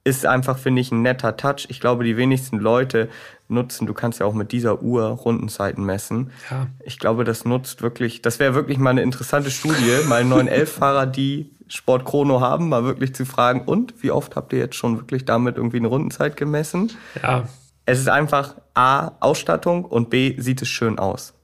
Ist 0.04 0.26
einfach, 0.26 0.58
finde 0.58 0.82
ich, 0.82 0.92
ein 0.92 1.00
netter 1.00 1.36
Touch. 1.36 1.66
Ich 1.68 1.80
glaube, 1.80 2.04
die 2.04 2.18
wenigsten 2.18 2.58
Leute 2.58 3.08
nutzen, 3.48 3.86
du 3.86 3.94
kannst 3.94 4.20
ja 4.20 4.26
auch 4.26 4.34
mit 4.34 4.52
dieser 4.52 4.82
Uhr 4.82 5.04
Rundenzeiten 5.04 5.84
messen. 5.84 6.30
Ja. 6.50 6.66
Ich 6.84 6.98
glaube, 6.98 7.24
das 7.24 7.44
nutzt 7.44 7.82
wirklich, 7.82 8.20
das 8.22 8.38
wäre 8.38 8.54
wirklich 8.54 8.78
mal 8.78 8.90
eine 8.90 9.02
interessante 9.02 9.50
Studie, 9.50 10.06
mal 10.06 10.22
911-Fahrer, 10.22 11.06
die 11.08 11.50
Sport 11.68 12.04
Chrono 12.04 12.40
haben, 12.40 12.68
mal 12.68 12.84
wirklich 12.84 13.14
zu 13.14 13.24
fragen, 13.24 13.62
und 13.62 14.02
wie 14.02 14.10
oft 14.10 14.36
habt 14.36 14.52
ihr 14.52 14.58
jetzt 14.58 14.76
schon 14.76 14.98
wirklich 14.98 15.24
damit 15.24 15.56
irgendwie 15.56 15.78
eine 15.78 15.88
Rundenzeit 15.88 16.36
gemessen? 16.36 16.92
Ja. 17.22 17.48
Es 17.86 17.98
ist 17.98 18.08
einfach 18.08 18.56
A, 18.74 19.12
Ausstattung 19.20 19.84
und 19.84 20.10
B, 20.10 20.34
sieht 20.38 20.62
es 20.62 20.68
schön 20.68 20.98
aus. 20.98 21.34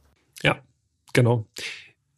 Ja, 0.43 0.57
genau. 1.13 1.47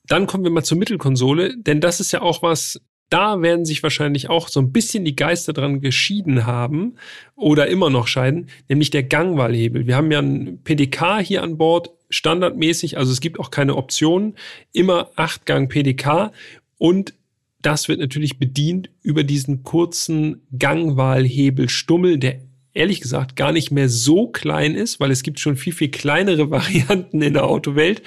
Dann 0.06 0.26
kommen 0.26 0.44
wir 0.44 0.50
mal 0.50 0.64
zur 0.64 0.78
Mittelkonsole, 0.78 1.56
denn 1.56 1.80
das 1.80 2.00
ist 2.00 2.12
ja 2.12 2.22
auch 2.22 2.42
was, 2.42 2.80
da 3.12 3.42
werden 3.42 3.66
sich 3.66 3.82
wahrscheinlich 3.82 4.30
auch 4.30 4.48
so 4.48 4.58
ein 4.58 4.72
bisschen 4.72 5.04
die 5.04 5.14
Geister 5.14 5.52
dran 5.52 5.82
geschieden 5.82 6.46
haben 6.46 6.94
oder 7.36 7.66
immer 7.66 7.90
noch 7.90 8.06
scheiden, 8.06 8.48
nämlich 8.68 8.88
der 8.88 9.02
Gangwahlhebel. 9.02 9.86
Wir 9.86 9.96
haben 9.96 10.10
ja 10.10 10.20
ein 10.20 10.60
PDK 10.64 11.18
hier 11.20 11.42
an 11.42 11.58
Bord, 11.58 11.90
standardmäßig, 12.08 12.96
also 12.96 13.12
es 13.12 13.20
gibt 13.20 13.38
auch 13.38 13.50
keine 13.50 13.76
Optionen, 13.76 14.36
immer 14.72 15.10
8 15.16 15.44
Gang 15.44 15.70
PDK 15.70 16.32
und 16.78 17.12
das 17.60 17.86
wird 17.86 18.00
natürlich 18.00 18.38
bedient 18.38 18.90
über 19.02 19.24
diesen 19.24 19.62
kurzen 19.62 20.46
Gangwahlhebelstummel, 20.58 22.18
der 22.18 22.40
ehrlich 22.74 23.00
gesagt 23.00 23.36
gar 23.36 23.52
nicht 23.52 23.70
mehr 23.70 23.88
so 23.88 24.28
klein 24.28 24.74
ist, 24.74 25.00
weil 25.00 25.10
es 25.10 25.22
gibt 25.22 25.40
schon 25.40 25.56
viel, 25.56 25.72
viel 25.72 25.90
kleinere 25.90 26.50
Varianten 26.50 27.22
in 27.22 27.34
der 27.34 27.44
Autowelt. 27.44 28.02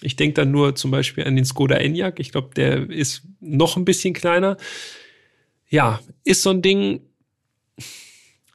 Ich 0.00 0.16
denke 0.16 0.34
dann 0.34 0.50
nur 0.50 0.74
zum 0.74 0.90
Beispiel 0.90 1.24
an 1.24 1.36
den 1.36 1.44
Skoda 1.44 1.76
Enyaq. 1.76 2.20
Ich 2.20 2.30
glaube, 2.30 2.50
der 2.54 2.88
ist 2.88 3.22
noch 3.40 3.76
ein 3.76 3.84
bisschen 3.84 4.14
kleiner. 4.14 4.56
Ja, 5.68 6.00
ist 6.24 6.42
so 6.42 6.50
ein 6.50 6.62
Ding, 6.62 7.00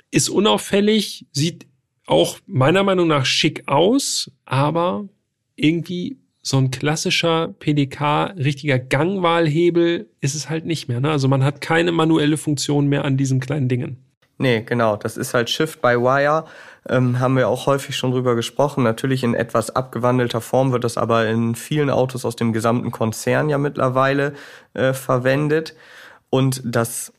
ist 0.09 0.29
unauffällig, 0.29 1.25
sieht 1.31 1.65
auch 2.05 2.39
meiner 2.45 2.83
Meinung 2.83 3.07
nach 3.07 3.25
schick 3.25 3.67
aus, 3.67 4.31
aber 4.45 5.07
irgendwie 5.55 6.17
so 6.41 6.57
ein 6.57 6.71
klassischer 6.71 7.49
PDK, 7.59 8.35
richtiger 8.37 8.77
Gangwahlhebel 8.77 10.09
ist 10.19 10.35
es 10.35 10.49
halt 10.49 10.65
nicht 10.65 10.87
mehr. 10.87 10.99
Ne? 10.99 11.09
Also 11.09 11.27
man 11.27 11.43
hat 11.43 11.61
keine 11.61 11.91
manuelle 11.91 12.37
Funktion 12.37 12.87
mehr 12.87 13.05
an 13.05 13.15
diesen 13.15 13.39
kleinen 13.39 13.69
Dingen. 13.69 13.97
Nee, 14.37 14.61
genau. 14.61 14.95
Das 14.95 15.17
ist 15.17 15.33
halt 15.33 15.49
Shift 15.49 15.81
by 15.81 15.95
Wire. 15.99 16.45
Ähm, 16.89 17.19
haben 17.19 17.37
wir 17.37 17.47
auch 17.47 17.65
häufig 17.65 17.95
schon 17.95 18.11
drüber 18.11 18.35
gesprochen. 18.35 18.83
Natürlich 18.83 19.23
in 19.23 19.35
etwas 19.35 19.75
abgewandelter 19.75 20.41
Form 20.41 20.71
wird 20.71 20.83
das 20.83 20.97
aber 20.97 21.27
in 21.27 21.55
vielen 21.55 21.89
Autos 21.89 22.25
aus 22.25 22.35
dem 22.35 22.51
gesamten 22.51 22.91
Konzern 22.91 23.49
ja 23.49 23.57
mittlerweile 23.57 24.33
äh, 24.73 24.93
verwendet. 24.93 25.75
Und 26.29 26.61
das 26.65 27.13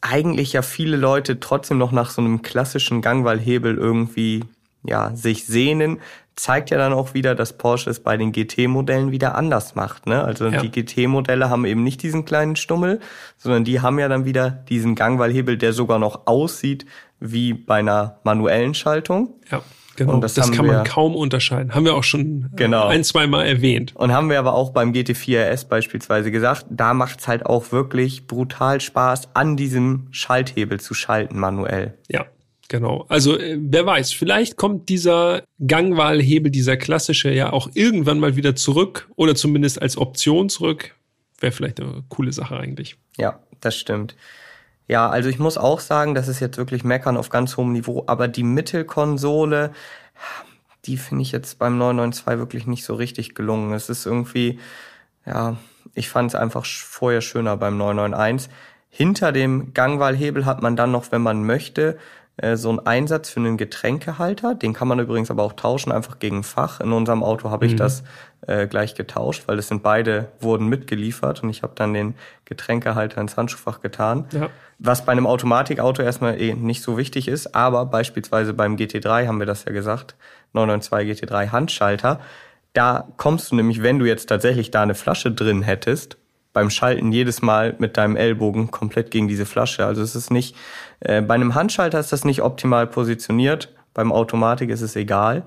eigentlich 0.00 0.52
ja 0.52 0.62
viele 0.62 0.96
Leute 0.96 1.40
trotzdem 1.40 1.78
noch 1.78 1.92
nach 1.92 2.10
so 2.10 2.20
einem 2.20 2.42
klassischen 2.42 3.00
Gangwahlhebel 3.00 3.78
irgendwie 3.78 4.44
ja 4.82 5.16
sich 5.16 5.46
sehnen, 5.46 6.00
zeigt 6.36 6.70
ja 6.70 6.78
dann 6.78 6.92
auch 6.92 7.14
wieder, 7.14 7.34
dass 7.34 7.56
Porsche 7.56 7.90
es 7.90 8.00
bei 8.00 8.16
den 8.16 8.32
GT-Modellen 8.32 9.10
wieder 9.12 9.34
anders 9.36 9.74
macht. 9.74 10.06
Ne? 10.06 10.22
Also 10.22 10.48
ja. 10.48 10.60
die 10.60 10.70
GT-Modelle 10.70 11.48
haben 11.48 11.64
eben 11.64 11.82
nicht 11.82 12.02
diesen 12.02 12.24
kleinen 12.24 12.56
Stummel, 12.56 13.00
sondern 13.36 13.64
die 13.64 13.80
haben 13.80 13.98
ja 13.98 14.08
dann 14.08 14.24
wieder 14.24 14.50
diesen 14.50 14.94
Gangwahlhebel, 14.94 15.56
der 15.56 15.72
sogar 15.72 15.98
noch 15.98 16.26
aussieht 16.26 16.86
wie 17.20 17.54
bei 17.54 17.76
einer 17.76 18.18
manuellen 18.24 18.74
Schaltung. 18.74 19.34
Ja. 19.50 19.62
Genau, 19.96 20.18
das, 20.18 20.34
das 20.34 20.50
kann 20.50 20.66
man 20.66 20.84
kaum 20.84 21.14
unterscheiden. 21.14 21.72
Haben 21.72 21.84
wir 21.84 21.94
auch 21.94 22.02
schon 22.02 22.50
genau. 22.56 22.88
ein, 22.88 23.04
zwei 23.04 23.28
Mal 23.28 23.46
erwähnt. 23.46 23.94
Und 23.94 24.12
haben 24.12 24.28
wir 24.28 24.40
aber 24.40 24.54
auch 24.54 24.70
beim 24.70 24.90
GT4 24.90 25.52
RS 25.52 25.66
beispielsweise 25.66 26.32
gesagt, 26.32 26.66
da 26.68 26.94
macht's 26.94 27.28
halt 27.28 27.46
auch 27.46 27.70
wirklich 27.70 28.26
brutal 28.26 28.80
Spaß, 28.80 29.28
an 29.34 29.56
diesem 29.56 30.08
Schalthebel 30.10 30.80
zu 30.80 30.94
schalten 30.94 31.38
manuell. 31.38 31.96
Ja, 32.08 32.26
Genau. 32.74 33.06
Also 33.08 33.38
äh, 33.38 33.56
wer 33.60 33.86
weiß, 33.86 34.12
vielleicht 34.12 34.56
kommt 34.56 34.88
dieser 34.88 35.44
Gangwahlhebel, 35.64 36.50
dieser 36.50 36.76
klassische 36.76 37.30
ja 37.30 37.52
auch 37.52 37.68
irgendwann 37.74 38.18
mal 38.18 38.34
wieder 38.34 38.56
zurück 38.56 39.08
oder 39.14 39.36
zumindest 39.36 39.80
als 39.80 39.96
Option 39.96 40.48
zurück. 40.48 40.96
Wäre 41.38 41.52
vielleicht 41.52 41.78
eine 41.78 42.02
coole 42.08 42.32
Sache 42.32 42.56
eigentlich. 42.56 42.96
Ja, 43.16 43.38
das 43.60 43.76
stimmt. 43.76 44.16
Ja, 44.88 45.08
also 45.08 45.28
ich 45.28 45.38
muss 45.38 45.56
auch 45.56 45.78
sagen, 45.78 46.16
das 46.16 46.26
ist 46.26 46.40
jetzt 46.40 46.56
wirklich 46.56 46.82
Meckern 46.82 47.16
auf 47.16 47.28
ganz 47.28 47.56
hohem 47.56 47.70
Niveau, 47.70 48.02
aber 48.08 48.26
die 48.26 48.42
Mittelkonsole, 48.42 49.70
die 50.84 50.96
finde 50.96 51.22
ich 51.22 51.30
jetzt 51.30 51.60
beim 51.60 51.78
992 51.78 52.40
wirklich 52.40 52.66
nicht 52.66 52.84
so 52.84 52.94
richtig 52.94 53.36
gelungen. 53.36 53.72
Es 53.72 53.88
ist 53.88 54.04
irgendwie, 54.04 54.58
ja, 55.26 55.58
ich 55.94 56.08
fand 56.08 56.32
es 56.32 56.34
einfach 56.34 56.66
vorher 56.66 57.20
schöner 57.20 57.56
beim 57.56 57.76
991. 57.76 58.50
Hinter 58.88 59.30
dem 59.30 59.74
Gangwahlhebel 59.74 60.44
hat 60.44 60.60
man 60.60 60.74
dann 60.74 60.90
noch, 60.90 61.12
wenn 61.12 61.22
man 61.22 61.44
möchte, 61.44 61.98
äh, 62.36 62.56
so 62.56 62.70
ein 62.70 62.84
Einsatz 62.84 63.30
für 63.30 63.40
einen 63.40 63.56
Getränkehalter. 63.56 64.54
Den 64.54 64.72
kann 64.72 64.88
man 64.88 64.98
übrigens 64.98 65.30
aber 65.30 65.42
auch 65.44 65.52
tauschen, 65.52 65.92
einfach 65.92 66.18
gegen 66.18 66.42
Fach. 66.42 66.80
In 66.80 66.92
unserem 66.92 67.22
Auto 67.22 67.50
habe 67.50 67.66
ich 67.66 67.72
mhm. 67.72 67.78
das 67.78 68.02
äh, 68.46 68.66
gleich 68.66 68.94
getauscht, 68.94 69.44
weil 69.46 69.58
es 69.58 69.68
sind 69.68 69.82
beide 69.82 70.28
wurden 70.40 70.66
mitgeliefert 70.66 71.42
und 71.42 71.50
ich 71.50 71.62
habe 71.62 71.74
dann 71.76 71.94
den 71.94 72.14
Getränkehalter 72.44 73.20
ins 73.20 73.36
Handschuhfach 73.36 73.80
getan. 73.80 74.26
Ja. 74.32 74.48
Was 74.78 75.04
bei 75.04 75.12
einem 75.12 75.26
Automatikauto 75.26 76.02
erstmal 76.02 76.40
eh 76.40 76.54
nicht 76.54 76.82
so 76.82 76.98
wichtig 76.98 77.28
ist, 77.28 77.54
aber 77.54 77.86
beispielsweise 77.86 78.52
beim 78.52 78.76
GT3 78.76 79.26
haben 79.28 79.38
wir 79.38 79.46
das 79.46 79.64
ja 79.64 79.72
gesagt, 79.72 80.16
992 80.52 81.28
GT3 81.28 81.52
Handschalter. 81.52 82.20
Da 82.72 83.06
kommst 83.16 83.52
du 83.52 83.54
nämlich, 83.56 83.82
wenn 83.82 84.00
du 84.00 84.06
jetzt 84.06 84.26
tatsächlich 84.28 84.72
da 84.72 84.82
eine 84.82 84.96
Flasche 84.96 85.30
drin 85.30 85.62
hättest, 85.62 86.16
beim 86.54 86.70
Schalten 86.70 87.12
jedes 87.12 87.42
Mal 87.42 87.74
mit 87.78 87.96
deinem 87.96 88.16
Ellbogen 88.16 88.70
komplett 88.70 89.10
gegen 89.10 89.28
diese 89.28 89.44
Flasche. 89.44 89.84
Also 89.84 90.02
es 90.02 90.14
ist 90.14 90.30
nicht, 90.30 90.56
äh, 91.04 91.22
bei 91.22 91.34
einem 91.34 91.54
Handschalter 91.54 92.00
ist 92.00 92.12
das 92.12 92.24
nicht 92.24 92.42
optimal 92.42 92.86
positioniert, 92.86 93.72
beim 93.92 94.12
Automatik 94.12 94.70
ist 94.70 94.80
es 94.80 94.96
egal. 94.96 95.44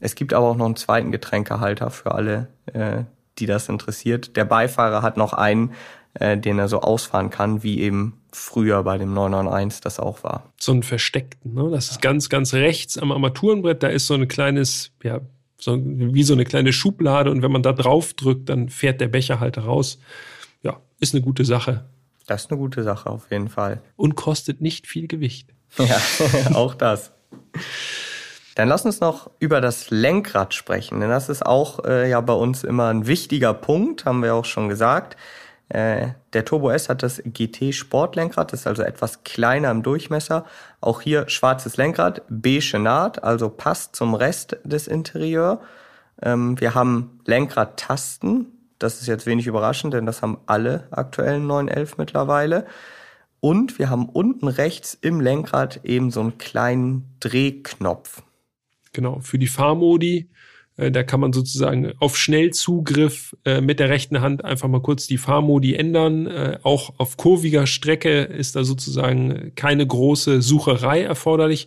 Es 0.00 0.14
gibt 0.16 0.32
aber 0.32 0.48
auch 0.48 0.56
noch 0.56 0.66
einen 0.66 0.76
zweiten 0.76 1.12
Getränkehalter 1.12 1.90
für 1.90 2.12
alle, 2.12 2.48
äh, 2.72 3.04
die 3.38 3.46
das 3.46 3.68
interessiert. 3.68 4.36
Der 4.36 4.44
Beifahrer 4.44 5.02
hat 5.02 5.16
noch 5.16 5.32
einen, 5.32 5.72
äh, 6.14 6.36
den 6.36 6.58
er 6.58 6.68
so 6.68 6.80
ausfahren 6.80 7.30
kann, 7.30 7.62
wie 7.62 7.80
eben 7.80 8.20
früher 8.32 8.82
bei 8.82 8.98
dem 8.98 9.14
991 9.14 9.80
das 9.80 10.00
auch 10.00 10.24
war. 10.24 10.52
So 10.58 10.72
einen 10.72 10.82
versteckten, 10.82 11.54
ne? 11.54 11.70
Das 11.70 11.90
ist 11.90 12.02
ganz, 12.02 12.28
ganz 12.28 12.52
rechts 12.52 12.98
am 12.98 13.12
Armaturenbrett, 13.12 13.82
da 13.82 13.88
ist 13.88 14.08
so 14.08 14.14
ein 14.14 14.26
kleines, 14.26 14.90
ja, 15.02 15.20
so, 15.56 15.78
wie 15.80 16.24
so 16.24 16.34
eine 16.34 16.44
kleine 16.44 16.72
Schublade 16.72 17.30
und 17.30 17.42
wenn 17.42 17.52
man 17.52 17.62
da 17.62 17.72
drauf 17.72 18.12
drückt, 18.14 18.48
dann 18.48 18.68
fährt 18.68 19.00
der 19.00 19.08
Becher 19.08 19.38
halt 19.38 19.58
raus 19.58 19.98
ja, 20.64 20.80
ist 20.98 21.14
eine 21.14 21.22
gute 21.22 21.44
Sache. 21.44 21.84
Das 22.26 22.44
ist 22.44 22.50
eine 22.50 22.58
gute 22.58 22.82
Sache 22.82 23.10
auf 23.10 23.30
jeden 23.30 23.48
Fall. 23.48 23.80
Und 23.96 24.14
kostet 24.14 24.60
nicht 24.60 24.86
viel 24.86 25.06
Gewicht. 25.08 25.50
Ja, 25.78 25.98
auch 26.54 26.74
das. 26.74 27.12
Dann 28.54 28.68
lass 28.68 28.84
uns 28.84 29.00
noch 29.00 29.30
über 29.40 29.60
das 29.60 29.90
Lenkrad 29.90 30.54
sprechen, 30.54 31.00
denn 31.00 31.10
das 31.10 31.28
ist 31.28 31.44
auch 31.44 31.84
äh, 31.84 32.08
ja 32.08 32.20
bei 32.20 32.34
uns 32.34 32.62
immer 32.62 32.88
ein 32.88 33.06
wichtiger 33.06 33.52
Punkt, 33.52 34.04
haben 34.04 34.22
wir 34.22 34.34
auch 34.34 34.44
schon 34.44 34.68
gesagt. 34.68 35.16
Äh, 35.70 36.08
der 36.34 36.44
Turbo 36.44 36.70
S 36.70 36.88
hat 36.88 37.02
das 37.02 37.20
GT 37.24 37.74
Sportlenkrad, 37.74 38.52
das 38.52 38.60
ist 38.60 38.66
also 38.66 38.82
etwas 38.82 39.24
kleiner 39.24 39.70
im 39.70 39.82
Durchmesser. 39.82 40.44
Auch 40.80 41.00
hier 41.00 41.28
schwarzes 41.28 41.76
Lenkrad, 41.76 42.22
beige 42.28 42.78
Naht, 42.78 43.24
also 43.24 43.48
passt 43.48 43.96
zum 43.96 44.14
Rest 44.14 44.56
des 44.62 44.86
Interieur. 44.86 45.60
Ähm, 46.22 46.60
wir 46.60 46.74
haben 46.74 47.20
Lenkradtasten, 47.24 48.53
das 48.78 49.00
ist 49.00 49.06
jetzt 49.06 49.26
wenig 49.26 49.46
überraschend, 49.46 49.94
denn 49.94 50.06
das 50.06 50.22
haben 50.22 50.38
alle 50.46 50.88
aktuellen 50.90 51.46
911 51.46 51.98
mittlerweile. 51.98 52.66
Und 53.40 53.78
wir 53.78 53.90
haben 53.90 54.08
unten 54.08 54.48
rechts 54.48 54.96
im 55.00 55.20
Lenkrad 55.20 55.80
eben 55.84 56.10
so 56.10 56.20
einen 56.20 56.38
kleinen 56.38 57.14
Drehknopf. 57.20 58.22
Genau, 58.92 59.20
für 59.20 59.38
die 59.38 59.48
Fahrmodi. 59.48 60.30
Äh, 60.76 60.90
da 60.90 61.02
kann 61.02 61.20
man 61.20 61.32
sozusagen 61.32 61.92
auf 61.98 62.16
Schnellzugriff 62.16 63.36
äh, 63.44 63.60
mit 63.60 63.80
der 63.80 63.90
rechten 63.90 64.20
Hand 64.20 64.44
einfach 64.44 64.68
mal 64.68 64.80
kurz 64.80 65.06
die 65.06 65.18
Fahrmodi 65.18 65.74
ändern. 65.74 66.26
Äh, 66.26 66.58
auch 66.62 66.94
auf 66.98 67.16
kurviger 67.16 67.66
Strecke 67.66 68.22
ist 68.22 68.56
da 68.56 68.64
sozusagen 68.64 69.52
keine 69.56 69.86
große 69.86 70.40
Sucherei 70.40 71.02
erforderlich. 71.02 71.66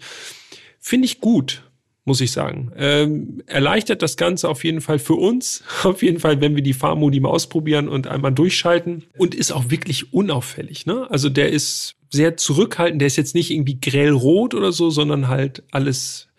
Finde 0.79 1.05
ich 1.05 1.21
gut 1.21 1.66
muss 2.07 2.21
ich 2.21 2.31
sagen. 2.31 2.71
Ähm, 2.77 3.43
erleichtert 3.45 4.01
das 4.01 4.15
Ganze 4.15 4.47
auf 4.47 4.63
jeden 4.63 4.79
Fall 4.81 4.97
für 4.97 5.15
uns. 5.15 5.63
Auf 5.83 6.01
jeden 6.01 6.19
Fall, 6.19 6.41
wenn 6.41 6.55
wir 6.55 6.63
die 6.63 6.73
Fahrmodi 6.73 7.19
mal 7.19 7.29
ausprobieren 7.29 7.89
und 7.89 8.07
einmal 8.07 8.31
durchschalten. 8.31 9.03
Und 9.17 9.35
ist 9.35 9.51
auch 9.51 9.69
wirklich 9.69 10.13
unauffällig. 10.13 10.85
Ne? 10.85 11.05
Also 11.11 11.29
der 11.29 11.51
ist 11.51 11.95
sehr 12.09 12.37
zurückhaltend. 12.37 13.01
Der 13.01 13.07
ist 13.07 13.17
jetzt 13.17 13.35
nicht 13.35 13.51
irgendwie 13.51 13.79
grellrot 13.79 14.53
oder 14.53 14.71
so, 14.71 14.89
sondern 14.89 15.27
halt 15.27 15.63
alles 15.71 16.29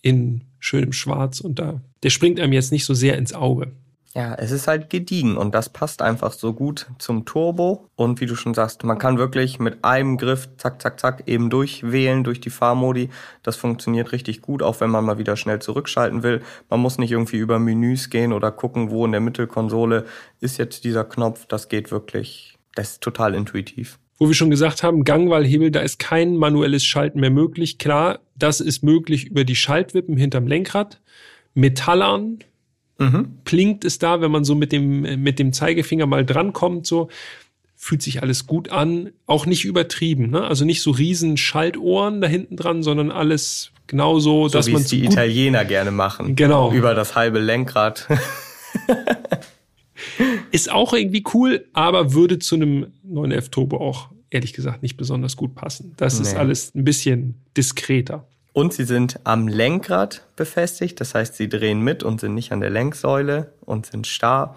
in 0.00 0.42
schönem 0.60 0.92
Schwarz. 0.92 1.40
Und 1.40 1.58
da, 1.58 1.82
der 2.04 2.10
springt 2.10 2.38
einem 2.38 2.52
jetzt 2.52 2.70
nicht 2.70 2.84
so 2.84 2.94
sehr 2.94 3.18
ins 3.18 3.32
Auge. 3.32 3.72
Ja, 4.16 4.34
es 4.34 4.50
ist 4.50 4.66
halt 4.66 4.88
gediegen 4.88 5.36
und 5.36 5.54
das 5.54 5.68
passt 5.68 6.00
einfach 6.00 6.32
so 6.32 6.54
gut 6.54 6.86
zum 6.98 7.26
Turbo. 7.26 7.90
Und 7.96 8.18
wie 8.22 8.24
du 8.24 8.34
schon 8.34 8.54
sagst, 8.54 8.82
man 8.82 8.96
kann 8.96 9.18
wirklich 9.18 9.58
mit 9.58 9.84
einem 9.84 10.16
Griff 10.16 10.48
zack, 10.56 10.80
zack, 10.80 10.98
zack 10.98 11.24
eben 11.26 11.50
durchwählen 11.50 12.24
durch 12.24 12.40
die 12.40 12.48
Fahrmodi. 12.48 13.10
Das 13.42 13.56
funktioniert 13.56 14.12
richtig 14.12 14.40
gut, 14.40 14.62
auch 14.62 14.80
wenn 14.80 14.88
man 14.88 15.04
mal 15.04 15.18
wieder 15.18 15.36
schnell 15.36 15.58
zurückschalten 15.58 16.22
will. 16.22 16.40
Man 16.70 16.80
muss 16.80 16.96
nicht 16.96 17.12
irgendwie 17.12 17.36
über 17.36 17.58
Menüs 17.58 18.08
gehen 18.08 18.32
oder 18.32 18.52
gucken, 18.52 18.90
wo 18.90 19.04
in 19.04 19.12
der 19.12 19.20
Mittelkonsole 19.20 20.06
ist 20.40 20.56
jetzt 20.56 20.84
dieser 20.84 21.04
Knopf. 21.04 21.44
Das 21.44 21.68
geht 21.68 21.90
wirklich, 21.90 22.56
das 22.74 22.92
ist 22.92 23.02
total 23.02 23.34
intuitiv. 23.34 23.98
Wo 24.16 24.28
wir 24.28 24.34
schon 24.34 24.48
gesagt 24.48 24.82
haben, 24.82 25.04
Gangwahlhebel, 25.04 25.70
da 25.70 25.80
ist 25.80 25.98
kein 25.98 26.38
manuelles 26.38 26.86
Schalten 26.86 27.20
mehr 27.20 27.28
möglich. 27.28 27.76
Klar, 27.76 28.20
das 28.34 28.62
ist 28.62 28.82
möglich 28.82 29.26
über 29.26 29.44
die 29.44 29.56
Schaltwippen 29.56 30.16
hinterm 30.16 30.46
Lenkrad. 30.46 31.02
Metallern, 31.52 32.38
Mhm. 32.98 33.38
Klingt 33.44 33.84
es 33.84 33.98
da, 33.98 34.20
wenn 34.20 34.30
man 34.30 34.44
so 34.44 34.54
mit 34.54 34.72
dem, 34.72 35.22
mit 35.22 35.38
dem 35.38 35.52
Zeigefinger 35.52 36.06
mal 36.06 36.24
drankommt, 36.24 36.86
so 36.86 37.08
fühlt 37.76 38.02
sich 38.02 38.22
alles 38.22 38.46
gut 38.46 38.70
an, 38.70 39.10
auch 39.26 39.44
nicht 39.46 39.64
übertrieben, 39.64 40.30
ne? 40.30 40.44
Also 40.44 40.64
nicht 40.64 40.80
so 40.82 40.90
riesen 40.90 41.36
Schaltohren 41.36 42.20
da 42.22 42.26
hinten 42.26 42.56
dran, 42.56 42.82
sondern 42.82 43.10
alles 43.10 43.70
genauso, 43.86 44.48
so 44.48 44.58
dass 44.58 44.68
man 44.68 44.84
die 44.84 45.04
Italiener 45.04 45.64
gerne 45.64 45.90
machen. 45.90 46.36
Genau. 46.36 46.72
Über 46.72 46.94
das 46.94 47.14
halbe 47.14 47.38
Lenkrad. 47.38 48.08
Ist 50.50 50.72
auch 50.72 50.94
irgendwie 50.94 51.24
cool, 51.34 51.66
aber 51.74 52.14
würde 52.14 52.38
zu 52.38 52.54
einem 52.54 52.86
911 53.04 53.50
Turbo 53.50 53.76
auch 53.76 54.08
ehrlich 54.30 54.52
gesagt 54.52 54.82
nicht 54.82 54.96
besonders 54.96 55.36
gut 55.36 55.54
passen. 55.54 55.92
Das 55.96 56.18
nee. 56.18 56.22
ist 56.22 56.34
alles 56.34 56.74
ein 56.74 56.84
bisschen 56.84 57.34
diskreter. 57.56 58.26
Und 58.56 58.72
sie 58.72 58.84
sind 58.84 59.20
am 59.24 59.48
Lenkrad 59.48 60.22
befestigt, 60.34 60.98
das 60.98 61.14
heißt, 61.14 61.34
sie 61.34 61.46
drehen 61.46 61.82
mit 61.82 62.02
und 62.02 62.22
sind 62.22 62.32
nicht 62.32 62.52
an 62.52 62.60
der 62.60 62.70
Lenksäule 62.70 63.52
und 63.60 63.84
sind 63.84 64.06
starr. 64.06 64.56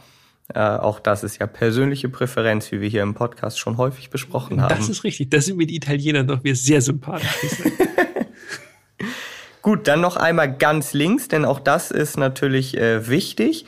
Äh, 0.54 0.62
auch 0.62 1.02
das 1.02 1.26
ist 1.26 1.39
ja 1.39 1.47
persönliche 1.47 2.08
Präferenz, 2.08 2.72
wie 2.72 2.80
wir 2.80 2.88
hier 2.88 3.04
im 3.04 3.14
Podcast 3.14 3.60
schon 3.60 3.76
häufig 3.76 4.10
besprochen 4.10 4.62
haben. 4.62 4.74
Das 4.74 4.88
ist 4.88 5.04
richtig. 5.04 5.32
Da 5.32 5.41
sind 5.41 5.58
mir 5.58 5.68
die 5.68 5.76
Italiener 5.76 6.24
doch 6.24 6.45
wir 6.45 6.56
sehr 6.56 6.82
sympathisch. 6.82 7.52
Gut, 9.64 9.89
dann 9.89 10.00
noch 10.00 10.16
einmal 10.16 10.56
ganz 10.56 10.93
links, 10.93 11.28
denn 11.28 11.43
auch 11.43 11.60
das 11.60 11.91
ist 11.91 12.18
natürlich 12.18 12.78
äh, 12.78 13.10
wichtig. 13.10 13.66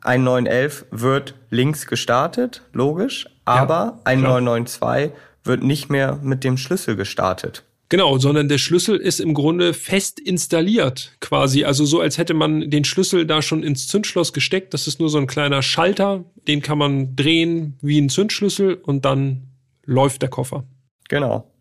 Ein 0.00 0.24
911 0.24 0.86
wird 0.90 1.36
links 1.50 1.86
gestartet, 1.86 2.62
logisch, 2.72 3.28
aber 3.44 3.74
ja, 3.74 4.00
ein 4.06 4.22
992 4.22 5.12
wird 5.44 5.62
nicht 5.62 5.88
mehr 5.88 6.18
mit 6.20 6.42
dem 6.42 6.56
Schlüssel 6.56 6.96
gestartet. 6.96 7.62
Genau, 7.92 8.16
sondern 8.16 8.48
der 8.48 8.56
Schlüssel 8.56 8.96
ist 8.96 9.20
im 9.20 9.34
Grunde 9.34 9.74
fest 9.74 10.18
installiert, 10.18 11.14
quasi. 11.20 11.64
Also 11.64 11.84
so, 11.84 12.00
als 12.00 12.16
hätte 12.16 12.32
man 12.32 12.70
den 12.70 12.84
Schlüssel 12.84 13.26
da 13.26 13.42
schon 13.42 13.62
ins 13.62 13.86
Zündschloss 13.86 14.32
gesteckt. 14.32 14.72
Das 14.72 14.86
ist 14.86 14.98
nur 14.98 15.10
so 15.10 15.18
ein 15.18 15.26
kleiner 15.26 15.60
Schalter, 15.60 16.24
den 16.48 16.62
kann 16.62 16.78
man 16.78 17.14
drehen 17.16 17.76
wie 17.82 18.00
ein 18.00 18.08
Zündschlüssel 18.08 18.76
und 18.76 19.04
dann 19.04 19.42
läuft 19.84 20.22
der 20.22 20.30
Koffer. 20.30 20.64
Genau. 21.10 21.52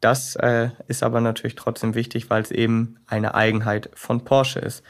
Das 0.00 0.34
äh, 0.36 0.70
ist 0.88 1.02
aber 1.02 1.20
natürlich 1.20 1.56
trotzdem 1.56 1.94
wichtig, 1.94 2.30
weil 2.30 2.40
es 2.40 2.52
eben 2.52 2.96
eine 3.06 3.34
Eigenheit 3.34 3.90
von 3.92 4.24
Porsche 4.24 4.60
ist. 4.60 4.82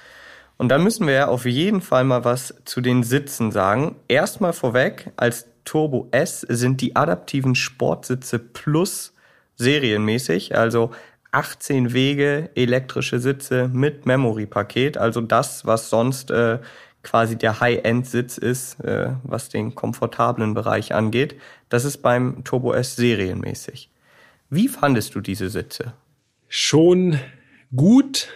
Und 0.56 0.68
da 0.68 0.78
müssen 0.78 1.08
wir 1.08 1.14
ja 1.14 1.26
auf 1.26 1.46
jeden 1.46 1.80
Fall 1.80 2.04
mal 2.04 2.24
was 2.24 2.54
zu 2.64 2.80
den 2.80 3.02
Sitzen 3.02 3.50
sagen. 3.50 3.96
Erstmal 4.06 4.52
vorweg, 4.52 5.10
als 5.16 5.48
Turbo 5.64 6.06
S 6.12 6.42
sind 6.42 6.80
die 6.80 6.94
adaptiven 6.94 7.56
Sportsitze 7.56 8.38
Plus 8.38 9.14
serienmäßig, 9.56 10.56
also 10.56 10.92
18 11.32 11.92
Wege 11.92 12.50
elektrische 12.54 13.18
Sitze 13.20 13.68
mit 13.68 14.06
Memory-Paket, 14.06 14.96
also 14.96 15.20
das, 15.20 15.66
was 15.66 15.90
sonst 15.90 16.30
äh, 16.30 16.60
quasi 17.02 17.36
der 17.36 17.60
High-End-Sitz 17.60 18.38
ist, 18.38 18.80
äh, 18.80 19.10
was 19.22 19.48
den 19.48 19.74
komfortablen 19.74 20.54
Bereich 20.54 20.94
angeht. 20.94 21.36
Das 21.68 21.84
ist 21.84 21.98
beim 21.98 22.42
Turbo 22.44 22.72
S 22.72 22.96
serienmäßig. 22.96 23.90
Wie 24.50 24.68
fandest 24.68 25.14
du 25.14 25.20
diese 25.20 25.48
Sitze? 25.48 25.94
Schon 26.48 27.18
gut, 27.74 28.28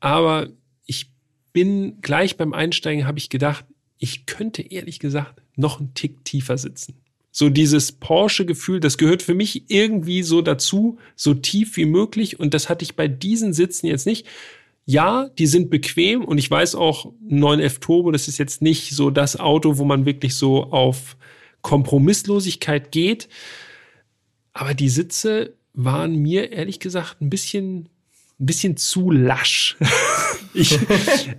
aber 0.00 0.48
ich 0.86 1.12
bin 1.52 2.00
gleich 2.00 2.36
beim 2.36 2.52
Einsteigen 2.52 3.06
habe 3.06 3.18
ich 3.18 3.28
gedacht, 3.28 3.64
ich 3.98 4.26
könnte 4.26 4.62
ehrlich 4.62 4.98
gesagt 4.98 5.42
noch 5.56 5.78
einen 5.78 5.94
Tick 5.94 6.24
tiefer 6.24 6.56
sitzen. 6.58 7.00
So 7.32 7.48
dieses 7.48 7.92
Porsche-Gefühl, 7.92 8.80
das 8.80 8.98
gehört 8.98 9.22
für 9.22 9.34
mich 9.34 9.70
irgendwie 9.70 10.22
so 10.22 10.42
dazu, 10.42 10.98
so 11.14 11.34
tief 11.34 11.76
wie 11.76 11.84
möglich. 11.84 12.40
Und 12.40 12.54
das 12.54 12.68
hatte 12.68 12.82
ich 12.82 12.96
bei 12.96 13.06
diesen 13.06 13.52
Sitzen 13.52 13.86
jetzt 13.86 14.06
nicht. 14.06 14.26
Ja, 14.84 15.28
die 15.38 15.46
sind 15.46 15.70
bequem 15.70 16.24
und 16.24 16.38
ich 16.38 16.50
weiß 16.50 16.74
auch, 16.74 17.12
9F 17.28 17.78
Turbo, 17.78 18.10
das 18.10 18.26
ist 18.26 18.38
jetzt 18.38 18.62
nicht 18.62 18.90
so 18.96 19.10
das 19.10 19.38
Auto, 19.38 19.78
wo 19.78 19.84
man 19.84 20.06
wirklich 20.06 20.34
so 20.34 20.64
auf 20.64 21.16
Kompromisslosigkeit 21.62 22.90
geht. 22.90 23.28
Aber 24.52 24.74
die 24.74 24.88
Sitze 24.88 25.54
waren 25.74 26.16
mir 26.16 26.50
ehrlich 26.50 26.80
gesagt 26.80 27.20
ein 27.20 27.30
bisschen, 27.30 27.88
ein 28.40 28.46
bisschen 28.46 28.76
zu 28.76 29.12
lasch. 29.12 29.76
ich, 30.54 30.78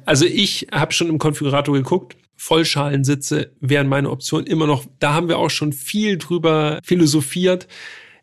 also 0.06 0.26
ich 0.26 0.68
habe 0.72 0.94
schon 0.94 1.10
im 1.10 1.18
Konfigurator 1.18 1.76
geguckt 1.76 2.16
Vollschalensitze 2.42 3.52
wären 3.60 3.88
meine 3.88 4.10
Option 4.10 4.48
immer 4.48 4.66
noch. 4.66 4.86
Da 4.98 5.14
haben 5.14 5.28
wir 5.28 5.38
auch 5.38 5.52
schon 5.52 5.74
viel 5.74 6.18
drüber 6.18 6.80
philosophiert. 6.84 7.68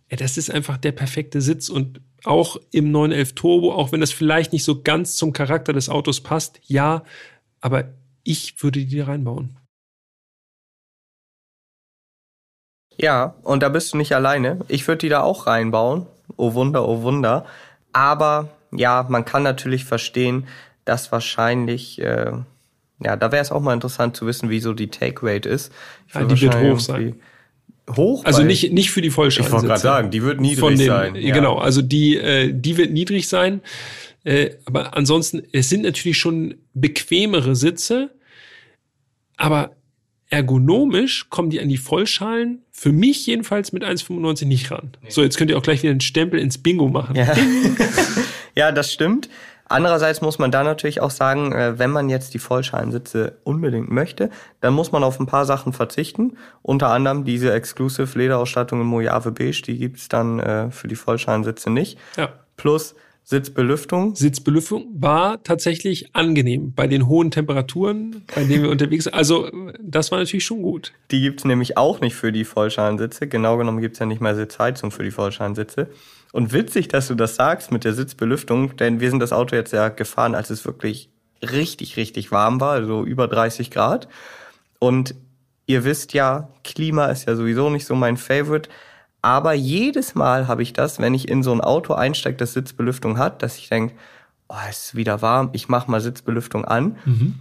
Das 0.08 0.36
ist 0.36 0.50
einfach 0.50 0.76
der 0.76 0.90
perfekte 0.90 1.40
Sitz 1.40 1.68
und 1.68 2.00
auch 2.24 2.56
im 2.72 2.90
911 2.90 3.34
Turbo, 3.36 3.72
auch 3.72 3.92
wenn 3.92 4.00
das 4.00 4.10
vielleicht 4.10 4.52
nicht 4.52 4.64
so 4.64 4.82
ganz 4.82 5.14
zum 5.14 5.32
Charakter 5.32 5.72
des 5.72 5.88
Autos 5.88 6.20
passt, 6.20 6.58
ja, 6.64 7.04
aber 7.60 7.94
ich 8.24 8.60
würde 8.60 8.84
die 8.84 9.00
reinbauen. 9.00 9.56
Ja, 12.96 13.36
und 13.44 13.62
da 13.62 13.68
bist 13.68 13.92
du 13.92 13.98
nicht 13.98 14.16
alleine. 14.16 14.58
Ich 14.66 14.88
würde 14.88 14.98
die 14.98 15.08
da 15.10 15.22
auch 15.22 15.46
reinbauen. 15.46 16.06
Oh 16.36 16.54
Wunder, 16.54 16.88
oh 16.88 17.02
Wunder. 17.02 17.46
Aber 17.92 18.48
ja, 18.72 19.06
man 19.08 19.24
kann 19.24 19.44
natürlich 19.44 19.84
verstehen, 19.84 20.48
dass 20.84 21.12
wahrscheinlich 21.12 22.00
äh, 22.00 22.32
ja, 23.02 23.16
da 23.16 23.30
wäre 23.32 23.42
es 23.42 23.52
auch 23.52 23.60
mal 23.60 23.74
interessant 23.74 24.16
zu 24.16 24.26
wissen, 24.26 24.50
wie 24.50 24.60
so 24.60 24.74
die 24.74 24.88
Take 24.88 25.24
Rate 25.24 25.48
ist. 25.48 25.72
Ja, 26.14 26.24
die 26.24 26.40
wird 26.40 26.56
hoch 26.60 26.80
sein. 26.80 27.16
Hoch? 27.96 28.24
Also 28.24 28.42
nicht, 28.42 28.72
nicht 28.72 28.90
für 28.90 29.00
die 29.00 29.10
Vollschalen. 29.10 29.46
Ich 29.46 29.52
wollte 29.52 29.66
gerade 29.66 29.80
sagen, 29.80 30.10
die 30.10 30.22
wird 30.22 30.40
niedrig 30.40 30.78
dem, 30.78 30.86
sein. 30.86 31.14
Ja. 31.14 31.34
Genau, 31.34 31.56
also 31.56 31.80
die, 31.80 32.16
äh, 32.16 32.52
die 32.52 32.76
wird 32.76 32.92
niedrig 32.92 33.28
sein. 33.28 33.62
Äh, 34.24 34.50
aber 34.64 34.96
ansonsten, 34.96 35.42
es 35.52 35.68
sind 35.68 35.82
natürlich 35.82 36.18
schon 36.18 36.56
bequemere 36.74 37.56
Sitze, 37.56 38.10
aber 39.36 39.70
ergonomisch 40.30 41.30
kommen 41.30 41.50
die 41.50 41.60
an 41.60 41.68
die 41.68 41.78
Vollschalen 41.78 42.62
für 42.70 42.92
mich 42.92 43.26
jedenfalls 43.26 43.72
mit 43.72 43.84
1,95 43.84 44.46
nicht 44.46 44.70
ran. 44.70 44.92
Nee. 45.02 45.10
So, 45.10 45.22
jetzt 45.22 45.38
könnt 45.38 45.50
ihr 45.50 45.56
auch 45.56 45.62
gleich 45.62 45.82
wieder 45.82 45.92
einen 45.92 46.00
Stempel 46.00 46.38
ins 46.38 46.58
Bingo 46.58 46.88
machen. 46.88 47.16
Ja, 47.16 47.34
ja 48.54 48.72
das 48.72 48.92
stimmt. 48.92 49.30
Andererseits 49.68 50.20
muss 50.20 50.38
man 50.38 50.50
da 50.50 50.64
natürlich 50.64 51.00
auch 51.00 51.10
sagen, 51.10 51.52
äh, 51.52 51.78
wenn 51.78 51.90
man 51.90 52.08
jetzt 52.08 52.34
die 52.34 52.38
Vollschalensitze 52.38 53.38
unbedingt 53.44 53.90
möchte, 53.90 54.30
dann 54.60 54.74
muss 54.74 54.92
man 54.92 55.04
auf 55.04 55.20
ein 55.20 55.26
paar 55.26 55.44
Sachen 55.44 55.72
verzichten. 55.72 56.36
Unter 56.62 56.88
anderem 56.88 57.24
diese 57.24 57.52
Exclusive 57.52 58.18
Lederausstattung 58.18 58.80
in 58.80 58.86
Mojave 58.86 59.32
Beige, 59.32 59.62
die 59.66 59.78
gibt's 59.78 60.08
dann 60.08 60.40
äh, 60.40 60.70
für 60.70 60.88
die 60.88 60.96
Vollschalensitze 60.96 61.70
nicht. 61.70 61.98
Ja. 62.16 62.30
Plus 62.56 62.94
Sitzbelüftung. 63.28 64.14
Sitzbelüftung 64.14 64.86
war 64.94 65.42
tatsächlich 65.42 66.14
angenehm 66.14 66.72
bei 66.74 66.86
den 66.86 67.08
hohen 67.08 67.30
Temperaturen, 67.30 68.24
bei 68.34 68.42
denen 68.44 68.62
wir 68.62 68.70
unterwegs 68.70 69.04
sind. 69.04 69.12
Also 69.12 69.50
das 69.82 70.10
war 70.10 70.18
natürlich 70.18 70.46
schon 70.46 70.62
gut. 70.62 70.94
Die 71.10 71.20
gibt's 71.20 71.44
nämlich 71.44 71.76
auch 71.76 72.00
nicht 72.00 72.14
für 72.14 72.32
die 72.32 72.46
Vollschalensitze. 72.46 73.28
Genau 73.28 73.58
genommen 73.58 73.82
gibt's 73.82 73.98
ja 73.98 74.06
nicht 74.06 74.22
mal 74.22 74.34
Sitzheizung 74.34 74.90
für 74.90 75.04
die 75.04 75.10
Vollschalensitze. 75.10 75.88
Und 76.32 76.52
witzig, 76.52 76.88
dass 76.88 77.08
du 77.08 77.14
das 77.14 77.36
sagst 77.36 77.72
mit 77.72 77.84
der 77.84 77.94
Sitzbelüftung, 77.94 78.76
denn 78.76 79.00
wir 79.00 79.10
sind 79.10 79.20
das 79.20 79.32
Auto 79.32 79.56
jetzt 79.56 79.72
ja 79.72 79.88
gefahren, 79.88 80.34
als 80.34 80.50
es 80.50 80.64
wirklich 80.64 81.10
richtig, 81.42 81.96
richtig 81.96 82.32
warm 82.32 82.60
war, 82.60 82.72
also 82.72 83.04
über 83.04 83.28
30 83.28 83.70
Grad. 83.70 84.08
Und 84.78 85.14
ihr 85.66 85.84
wisst 85.84 86.12
ja, 86.12 86.48
Klima 86.64 87.06
ist 87.06 87.26
ja 87.26 87.36
sowieso 87.36 87.70
nicht 87.70 87.86
so 87.86 87.94
mein 87.94 88.16
Favorite. 88.16 88.68
Aber 89.22 89.52
jedes 89.52 90.14
Mal 90.14 90.46
habe 90.48 90.62
ich 90.62 90.72
das, 90.72 90.98
wenn 90.98 91.14
ich 91.14 91.28
in 91.28 91.42
so 91.42 91.52
ein 91.52 91.60
Auto 91.60 91.94
einsteige, 91.94 92.36
das 92.36 92.52
Sitzbelüftung 92.52 93.18
hat, 93.18 93.42
dass 93.42 93.56
ich 93.56 93.68
denke, 93.68 93.94
oh, 94.48 94.54
es 94.68 94.86
ist 94.86 94.94
wieder 94.94 95.22
warm, 95.22 95.50
ich 95.52 95.68
mache 95.68 95.90
mal 95.90 96.00
Sitzbelüftung 96.00 96.64
an. 96.64 96.96
Mhm. 97.04 97.34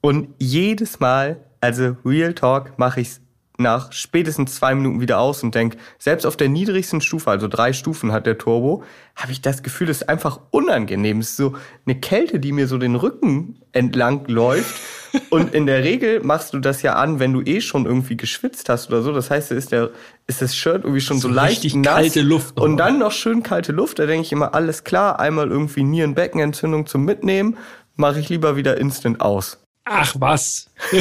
Und 0.00 0.28
jedes 0.38 1.00
Mal, 1.00 1.38
also 1.60 1.96
Real 2.04 2.34
Talk, 2.34 2.78
mache 2.78 3.00
ich 3.00 3.08
es 3.08 3.20
nach 3.58 3.92
spätestens 3.92 4.54
zwei 4.54 4.74
Minuten 4.74 5.00
wieder 5.00 5.18
aus 5.18 5.42
und 5.42 5.54
denke, 5.54 5.78
selbst 5.98 6.24
auf 6.24 6.36
der 6.36 6.48
niedrigsten 6.48 7.00
Stufe, 7.00 7.30
also 7.30 7.48
drei 7.48 7.72
Stufen 7.72 8.12
hat 8.12 8.24
der 8.24 8.38
Turbo, 8.38 8.84
habe 9.16 9.32
ich 9.32 9.42
das 9.42 9.64
Gefühl, 9.64 9.90
es 9.90 10.02
ist 10.02 10.08
einfach 10.08 10.38
unangenehm. 10.50 11.18
Es 11.18 11.30
ist 11.30 11.36
so 11.36 11.56
eine 11.84 11.98
Kälte, 11.98 12.38
die 12.38 12.52
mir 12.52 12.68
so 12.68 12.78
den 12.78 12.94
Rücken 12.94 13.60
entlang 13.72 14.26
läuft. 14.28 14.80
und 15.30 15.54
in 15.54 15.66
der 15.66 15.82
Regel 15.82 16.20
machst 16.22 16.54
du 16.54 16.60
das 16.60 16.82
ja 16.82 16.94
an, 16.94 17.18
wenn 17.18 17.32
du 17.32 17.40
eh 17.40 17.60
schon 17.60 17.84
irgendwie 17.84 18.16
geschwitzt 18.16 18.68
hast 18.68 18.88
oder 18.90 19.02
so. 19.02 19.12
Das 19.12 19.28
heißt, 19.28 19.50
ist 19.50 19.72
der, 19.72 19.90
ist 20.28 20.40
das 20.40 20.54
Shirt 20.54 20.84
irgendwie 20.84 21.00
schon 21.00 21.18
so, 21.18 21.28
leicht 21.28 21.64
nass. 21.74 21.94
kalte 21.94 22.20
Luft. 22.22 22.60
Und 22.60 22.76
dann 22.76 23.00
noch 23.00 23.12
schön 23.12 23.42
kalte 23.42 23.72
Luft. 23.72 23.98
Da 23.98 24.06
denke 24.06 24.24
ich 24.24 24.32
immer, 24.32 24.54
alles 24.54 24.84
klar, 24.84 25.18
einmal 25.18 25.50
irgendwie 25.50 25.82
Nierenbeckenentzündung 25.82 26.86
zum 26.86 27.04
Mitnehmen, 27.04 27.56
mache 27.96 28.20
ich 28.20 28.28
lieber 28.28 28.54
wieder 28.54 28.78
instant 28.78 29.20
aus. 29.20 29.58
Ach 29.84 30.14
was. 30.18 30.70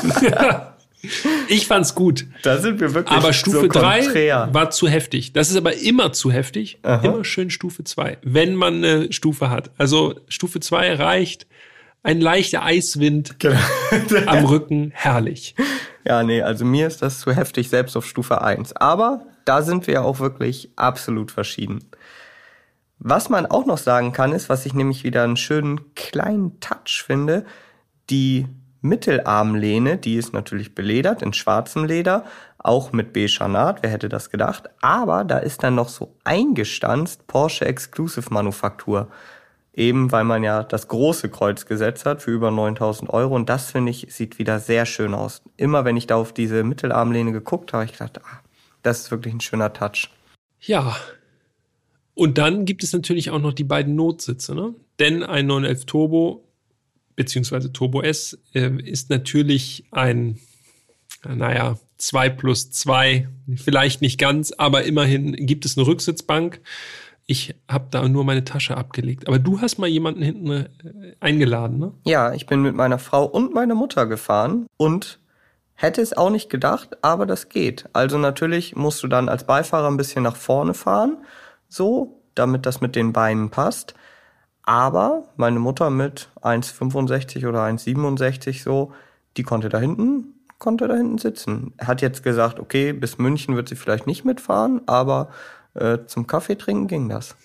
Ich 1.48 1.66
fand's 1.66 1.94
gut. 1.94 2.26
Da 2.42 2.58
sind 2.58 2.80
wir 2.80 2.94
wirklich 2.94 3.16
Aber 3.16 3.32
Stufe 3.32 3.68
3 3.68 4.52
war 4.52 4.70
zu 4.70 4.88
heftig. 4.88 5.32
Das 5.32 5.50
ist 5.50 5.56
aber 5.56 5.74
immer 5.74 6.12
zu 6.12 6.30
heftig. 6.30 6.78
Aha. 6.82 7.06
Immer 7.06 7.24
schön 7.24 7.50
Stufe 7.50 7.84
2, 7.84 8.18
wenn 8.22 8.54
man 8.54 8.76
eine 8.76 9.12
Stufe 9.12 9.50
hat. 9.50 9.70
Also 9.78 10.14
Stufe 10.28 10.60
2 10.60 10.94
reicht 10.94 11.46
ein 12.02 12.20
leichter 12.20 12.62
Eiswind 12.62 13.40
genau. 13.40 13.58
am 14.26 14.44
Rücken, 14.44 14.92
herrlich. 14.94 15.56
Ja, 16.06 16.22
nee, 16.22 16.40
also 16.40 16.64
mir 16.64 16.86
ist 16.86 17.02
das 17.02 17.20
zu 17.20 17.32
heftig, 17.32 17.68
selbst 17.68 17.96
auf 17.96 18.06
Stufe 18.06 18.42
1. 18.42 18.74
Aber 18.76 19.26
da 19.44 19.62
sind 19.62 19.86
wir 19.86 19.94
ja 19.94 20.02
auch 20.02 20.20
wirklich 20.20 20.70
absolut 20.76 21.32
verschieden. 21.32 21.90
Was 22.98 23.28
man 23.28 23.46
auch 23.46 23.66
noch 23.66 23.78
sagen 23.78 24.12
kann, 24.12 24.32
ist, 24.32 24.48
was 24.48 24.66
ich 24.66 24.74
nämlich 24.74 25.04
wieder 25.04 25.24
einen 25.24 25.36
schönen 25.36 25.94
kleinen 25.94 26.60
Touch 26.60 27.02
finde, 27.04 27.44
die 28.08 28.46
Mittelarmlehne, 28.80 29.96
die 29.98 30.14
ist 30.16 30.32
natürlich 30.32 30.74
beledert 30.74 31.22
in 31.22 31.32
schwarzem 31.32 31.84
Leder, 31.84 32.24
auch 32.58 32.92
mit 32.92 33.12
Bechanat, 33.12 33.82
wer 33.82 33.90
hätte 33.90 34.08
das 34.08 34.30
gedacht. 34.30 34.68
Aber 34.80 35.24
da 35.24 35.38
ist 35.38 35.62
dann 35.62 35.74
noch 35.74 35.88
so 35.88 36.16
eingestanzt 36.24 37.26
Porsche 37.26 37.64
Exclusive 37.64 38.32
Manufaktur. 38.32 39.08
Eben 39.72 40.10
weil 40.10 40.24
man 40.24 40.42
ja 40.42 40.62
das 40.62 40.88
große 40.88 41.28
Kreuz 41.28 41.66
gesetzt 41.66 42.06
hat 42.06 42.22
für 42.22 42.30
über 42.30 42.50
9000 42.50 43.10
Euro. 43.10 43.34
Und 43.34 43.50
das 43.50 43.70
finde 43.70 43.90
ich, 43.90 44.06
sieht 44.10 44.38
wieder 44.38 44.58
sehr 44.58 44.86
schön 44.86 45.12
aus. 45.12 45.42
Immer 45.58 45.84
wenn 45.84 45.98
ich 45.98 46.06
da 46.06 46.16
auf 46.16 46.32
diese 46.32 46.64
Mittelarmlehne 46.64 47.30
geguckt 47.30 47.74
habe, 47.74 47.84
ich 47.84 47.92
gedacht, 47.92 48.20
ah, 48.24 48.40
das 48.82 49.00
ist 49.00 49.10
wirklich 49.10 49.34
ein 49.34 49.40
schöner 49.40 49.72
Touch. 49.72 50.08
Ja. 50.60 50.96
Und 52.14 52.38
dann 52.38 52.64
gibt 52.64 52.82
es 52.82 52.94
natürlich 52.94 53.30
auch 53.30 53.38
noch 53.38 53.52
die 53.52 53.64
beiden 53.64 53.94
Notsitze, 53.94 54.54
ne? 54.54 54.74
Denn 54.98 55.22
ein 55.22 55.46
911 55.46 55.84
Turbo 55.84 56.45
beziehungsweise 57.16 57.72
Turbo 57.72 58.02
S 58.02 58.38
äh, 58.54 58.70
ist 58.82 59.10
natürlich 59.10 59.84
ein, 59.90 60.38
naja, 61.26 61.76
2 61.98 62.28
plus 62.30 62.70
2, 62.70 63.28
vielleicht 63.56 64.02
nicht 64.02 64.18
ganz, 64.18 64.52
aber 64.52 64.84
immerhin 64.84 65.32
gibt 65.46 65.64
es 65.64 65.76
eine 65.76 65.86
Rücksitzbank. 65.86 66.60
Ich 67.28 67.56
habe 67.68 67.86
da 67.90 68.06
nur 68.06 68.24
meine 68.24 68.44
Tasche 68.44 68.76
abgelegt. 68.76 69.26
Aber 69.26 69.40
du 69.40 69.60
hast 69.60 69.78
mal 69.78 69.88
jemanden 69.88 70.22
hinten 70.22 70.50
äh, 70.50 70.68
eingeladen, 71.18 71.78
ne? 71.78 71.92
Ja, 72.04 72.32
ich 72.32 72.46
bin 72.46 72.62
mit 72.62 72.76
meiner 72.76 73.00
Frau 73.00 73.24
und 73.24 73.52
meiner 73.52 73.74
Mutter 73.74 74.06
gefahren 74.06 74.66
und 74.76 75.18
hätte 75.74 76.00
es 76.02 76.16
auch 76.16 76.30
nicht 76.30 76.50
gedacht, 76.50 76.98
aber 77.02 77.26
das 77.26 77.48
geht. 77.48 77.88
Also 77.92 78.18
natürlich 78.18 78.76
musst 78.76 79.02
du 79.02 79.08
dann 79.08 79.28
als 79.28 79.44
Beifahrer 79.44 79.88
ein 79.88 79.96
bisschen 79.96 80.22
nach 80.22 80.36
vorne 80.36 80.74
fahren, 80.74 81.18
so, 81.68 82.22
damit 82.34 82.64
das 82.64 82.80
mit 82.80 82.94
den 82.94 83.12
Beinen 83.12 83.50
passt. 83.50 83.94
Aber 84.66 85.28
meine 85.36 85.60
Mutter 85.60 85.90
mit 85.90 86.28
1,65 86.42 87.48
oder 87.48 87.64
1,67 87.64 88.62
so, 88.62 88.92
die 89.36 89.44
konnte 89.44 89.68
da 89.68 89.78
hinten, 89.78 90.34
konnte 90.58 90.88
da 90.88 90.96
hinten 90.96 91.18
sitzen. 91.18 91.72
Hat 91.78 92.02
jetzt 92.02 92.22
gesagt, 92.22 92.58
okay, 92.58 92.92
bis 92.92 93.16
München 93.18 93.54
wird 93.56 93.68
sie 93.68 93.76
vielleicht 93.76 94.06
nicht 94.06 94.24
mitfahren, 94.24 94.82
aber 94.86 95.30
äh, 95.74 95.98
zum 96.06 96.26
Kaffee 96.26 96.56
trinken 96.56 96.88
ging 96.88 97.08
das. 97.08 97.36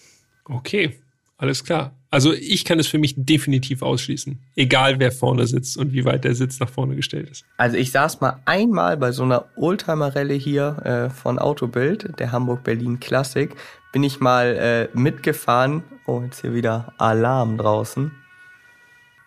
Okay, 0.46 1.00
alles 1.38 1.64
klar. 1.64 1.92
Also 2.10 2.34
ich 2.34 2.66
kann 2.66 2.80
es 2.80 2.88
für 2.88 2.98
mich 2.98 3.14
definitiv 3.18 3.84
ausschließen. 3.84 4.40
Egal 4.56 5.00
wer 5.00 5.12
vorne 5.12 5.48
sitzt 5.48 5.78
und 5.78 5.94
wie 5.94 6.04
weit 6.04 6.24
der 6.26 6.36
Sitz 6.36 6.60
nach 6.60 6.70
vorne 6.70 6.96
gestellt 6.96 7.30
ist. 7.30 7.46
Also 7.56 7.78
ich 7.78 7.92
saß 7.92 8.20
mal 8.20 8.42
einmal 8.46 8.98
bei 8.98 9.12
so 9.12 9.24
einer 9.24 9.46
Oldtimer-Rallye 9.56 10.38
hier 10.38 10.78
äh, 10.84 11.10
von 11.10 11.40
Autobild, 11.40 12.20
der 12.20 12.32
Hamburg-Berlin 12.32 13.00
Classic, 13.00 13.56
bin 13.92 14.04
ich 14.04 14.20
mal 14.20 14.90
äh, 14.94 14.98
mitgefahren. 14.98 15.84
Oh, 16.06 16.22
jetzt 16.24 16.42
hier 16.42 16.54
wieder 16.54 16.94
Alarm 16.98 17.58
draußen. 17.58 18.12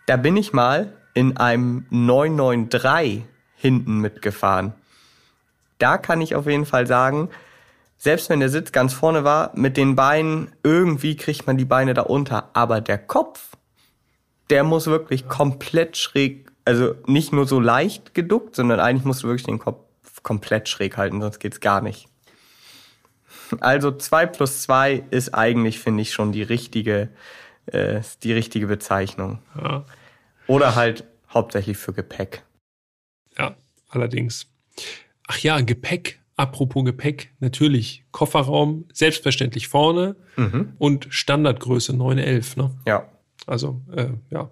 Da 0.07 0.17
bin 0.17 0.37
ich 0.37 0.53
mal 0.53 0.93
in 1.15 1.37
einem 1.37 1.87
993 1.91 3.25
hinten 3.55 4.01
mitgefahren. 4.01 4.75
Da 5.79 5.99
kann 5.99 6.21
ich 6.21 6.35
auf 6.35 6.47
jeden 6.47 6.67
Fall 6.67 6.87
sagen, 6.87 7.31
selbst 7.97 8.29
wenn 8.29 8.41
der 8.41 8.49
Sitz 8.49 8.73
ganz 8.73 8.93
vorne 8.93 9.25
war, 9.25 9.53
mit 9.55 9.77
den 9.77 9.97
Beinen, 9.97 10.53
irgendwie 10.63 11.17
kriegt 11.17 11.47
man 11.47 11.57
die 11.57 11.65
Beine 11.65 11.95
da 11.95 12.03
unter. 12.03 12.51
Aber 12.53 12.81
der 12.81 12.99
Kopf, 12.99 13.57
der 14.51 14.65
muss 14.65 14.87
wirklich 14.87 15.29
komplett 15.29 15.97
schräg, 15.97 16.51
also 16.65 16.95
nicht 17.07 17.33
nur 17.33 17.47
so 17.47 17.61
leicht 17.61 18.15
geduckt, 18.15 18.57
sondern 18.57 18.81
eigentlich 18.81 19.05
musst 19.05 19.23
du 19.23 19.29
wirklich 19.29 19.47
den 19.47 19.59
Kopf 19.59 19.85
komplett 20.23 20.69
schräg 20.69 20.97
halten, 20.97 21.21
sonst 21.21 21.39
geht's 21.39 21.61
gar 21.61 21.81
nicht. 21.81 22.09
Also 23.61 23.91
zwei 23.93 24.27
plus 24.27 24.63
zwei 24.63 25.05
ist 25.11 25.35
eigentlich, 25.35 25.79
finde 25.79 26.03
ich, 26.03 26.13
schon 26.13 26.33
die 26.33 26.43
richtige, 26.43 27.11
äh, 27.67 28.01
die 28.23 28.33
richtige 28.33 28.67
Bezeichnung. 28.67 29.41
Ja. 29.61 29.85
Oder 30.47 30.75
halt 30.75 31.05
hauptsächlich 31.33 31.77
für 31.77 31.93
Gepäck. 31.93 32.45
Ja, 33.39 33.57
allerdings. 33.89 34.47
Ach 35.27 35.39
ja, 35.39 35.61
Gepäck. 35.61 36.21
Apropos 36.37 36.85
Gepäck, 36.85 37.33
natürlich 37.39 38.05
Kofferraum, 38.11 38.87
selbstverständlich 38.93 39.69
vorne 39.69 40.17
mhm. 40.37 40.73
und 40.79 41.07
Standardgröße 41.11 41.97
911, 41.97 42.57
ne? 42.57 42.71
Ja. 42.87 43.09
Also, 43.47 43.83
äh, 43.95 44.09
ja. 44.31 44.51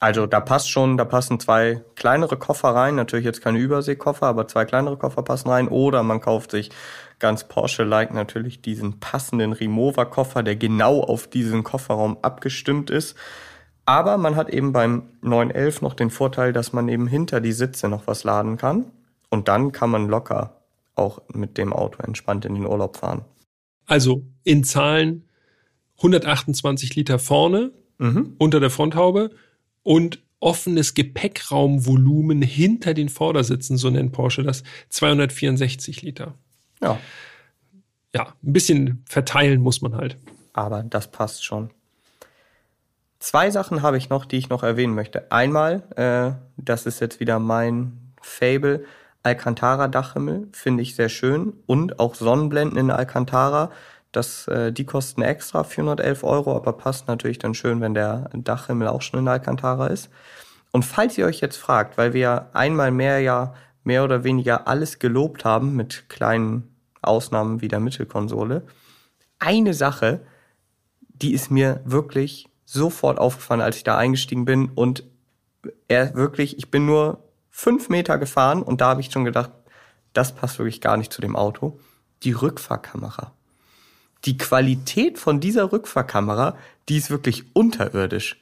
Also 0.00 0.26
da 0.26 0.38
passt 0.40 0.70
schon, 0.70 0.96
da 0.96 1.04
passen 1.04 1.40
zwei 1.40 1.82
kleinere 1.96 2.36
Koffer 2.36 2.68
rein, 2.68 2.94
natürlich 2.94 3.24
jetzt 3.24 3.42
keine 3.42 3.58
Überseekoffer, 3.58 4.26
aber 4.26 4.46
zwei 4.46 4.64
kleinere 4.64 4.96
Koffer 4.96 5.22
passen 5.22 5.48
rein. 5.48 5.66
Oder 5.66 6.04
man 6.04 6.20
kauft 6.20 6.52
sich 6.52 6.70
ganz 7.18 7.48
Porsche-like 7.48 8.12
natürlich 8.14 8.60
diesen 8.60 9.00
passenden 9.00 9.52
Remover-Koffer, 9.52 10.42
der 10.42 10.56
genau 10.56 11.00
auf 11.00 11.26
diesen 11.26 11.64
Kofferraum 11.64 12.18
abgestimmt 12.22 12.90
ist. 12.90 13.16
Aber 13.84 14.18
man 14.18 14.36
hat 14.36 14.50
eben 14.50 14.72
beim 14.72 15.04
911 15.22 15.82
noch 15.82 15.94
den 15.94 16.10
Vorteil, 16.10 16.52
dass 16.52 16.72
man 16.72 16.88
eben 16.88 17.06
hinter 17.06 17.40
die 17.40 17.52
Sitze 17.52 17.88
noch 17.88 18.06
was 18.06 18.24
laden 18.24 18.56
kann. 18.56 18.90
Und 19.30 19.48
dann 19.48 19.72
kann 19.72 19.90
man 19.90 20.08
locker 20.08 20.56
auch 20.94 21.22
mit 21.32 21.58
dem 21.58 21.72
Auto 21.72 22.02
entspannt 22.02 22.44
in 22.44 22.54
den 22.54 22.66
Urlaub 22.66 22.96
fahren. 22.96 23.24
Also 23.86 24.24
in 24.44 24.64
Zahlen 24.64 25.24
128 25.98 26.94
Liter 26.96 27.18
vorne 27.18 27.72
mhm. 27.98 28.34
unter 28.38 28.60
der 28.60 28.70
Fronthaube 28.70 29.30
und 29.82 30.20
offenes 30.40 30.94
Gepäckraumvolumen 30.94 32.42
hinter 32.42 32.94
den 32.94 33.08
Vordersitzen, 33.08 33.76
so 33.76 33.90
nennt 33.90 34.12
Porsche 34.12 34.42
das, 34.42 34.62
264 34.90 36.02
Liter. 36.02 36.34
Ja. 36.80 36.98
Ja, 38.14 38.34
ein 38.42 38.52
bisschen 38.52 39.04
verteilen 39.06 39.60
muss 39.60 39.82
man 39.82 39.94
halt. 39.94 40.16
Aber 40.52 40.82
das 40.82 41.10
passt 41.10 41.44
schon. 41.44 41.70
Zwei 43.18 43.50
Sachen 43.50 43.82
habe 43.82 43.98
ich 43.98 44.08
noch, 44.08 44.24
die 44.24 44.38
ich 44.38 44.48
noch 44.48 44.62
erwähnen 44.62 44.94
möchte. 44.94 45.30
Einmal, 45.30 45.82
äh, 45.96 46.32
das 46.56 46.86
ist 46.86 47.00
jetzt 47.00 47.20
wieder 47.20 47.38
mein 47.38 48.12
Fable, 48.22 48.84
Alcantara-Dachhimmel 49.22 50.48
finde 50.52 50.82
ich 50.82 50.94
sehr 50.94 51.08
schön 51.08 51.52
und 51.66 51.98
auch 51.98 52.14
Sonnenblenden 52.14 52.78
in 52.78 52.90
Alcantara. 52.90 53.70
Das, 54.12 54.48
äh, 54.48 54.72
die 54.72 54.84
kosten 54.86 55.22
extra 55.22 55.64
411 55.64 56.24
Euro, 56.24 56.56
aber 56.56 56.72
passt 56.72 57.08
natürlich 57.08 57.38
dann 57.38 57.54
schön, 57.54 57.80
wenn 57.80 57.94
der 57.94 58.30
Dachhimmel 58.32 58.88
auch 58.88 59.02
schon 59.02 59.20
in 59.20 59.28
Alcantara 59.28 59.88
ist. 59.88 60.08
Und 60.70 60.84
falls 60.84 61.18
ihr 61.18 61.26
euch 61.26 61.40
jetzt 61.40 61.56
fragt, 61.56 61.98
weil 61.98 62.14
wir 62.14 62.48
einmal 62.52 62.90
mehr 62.90 63.20
ja 63.20 63.54
mehr 63.88 64.04
oder 64.04 64.22
weniger 64.22 64.68
alles 64.68 64.98
gelobt 64.98 65.46
haben, 65.46 65.74
mit 65.74 66.10
kleinen 66.10 66.76
Ausnahmen 67.00 67.62
wie 67.62 67.68
der 67.68 67.80
Mittelkonsole, 67.80 68.66
eine 69.38 69.72
Sache, 69.72 70.20
die 71.08 71.32
ist 71.32 71.50
mir 71.50 71.80
wirklich 71.86 72.50
sofort 72.66 73.18
aufgefallen, 73.18 73.62
als 73.62 73.78
ich 73.78 73.84
da 73.84 73.96
eingestiegen 73.96 74.44
bin 74.44 74.68
und 74.74 75.04
er 75.88 76.14
wirklich, 76.14 76.58
ich 76.58 76.70
bin 76.70 76.84
nur 76.84 77.24
fünf 77.48 77.88
Meter 77.88 78.18
gefahren 78.18 78.62
und 78.62 78.82
da 78.82 78.88
habe 78.88 79.00
ich 79.00 79.10
schon 79.10 79.24
gedacht, 79.24 79.50
das 80.12 80.34
passt 80.34 80.58
wirklich 80.58 80.82
gar 80.82 80.98
nicht 80.98 81.10
zu 81.10 81.22
dem 81.22 81.34
Auto. 81.34 81.80
Die 82.24 82.32
Rückfahrkamera. 82.32 83.32
Die 84.26 84.36
Qualität 84.36 85.18
von 85.18 85.40
dieser 85.40 85.72
Rückfahrkamera, 85.72 86.56
die 86.90 86.98
ist 86.98 87.08
wirklich 87.08 87.44
unterirdisch. 87.54 88.36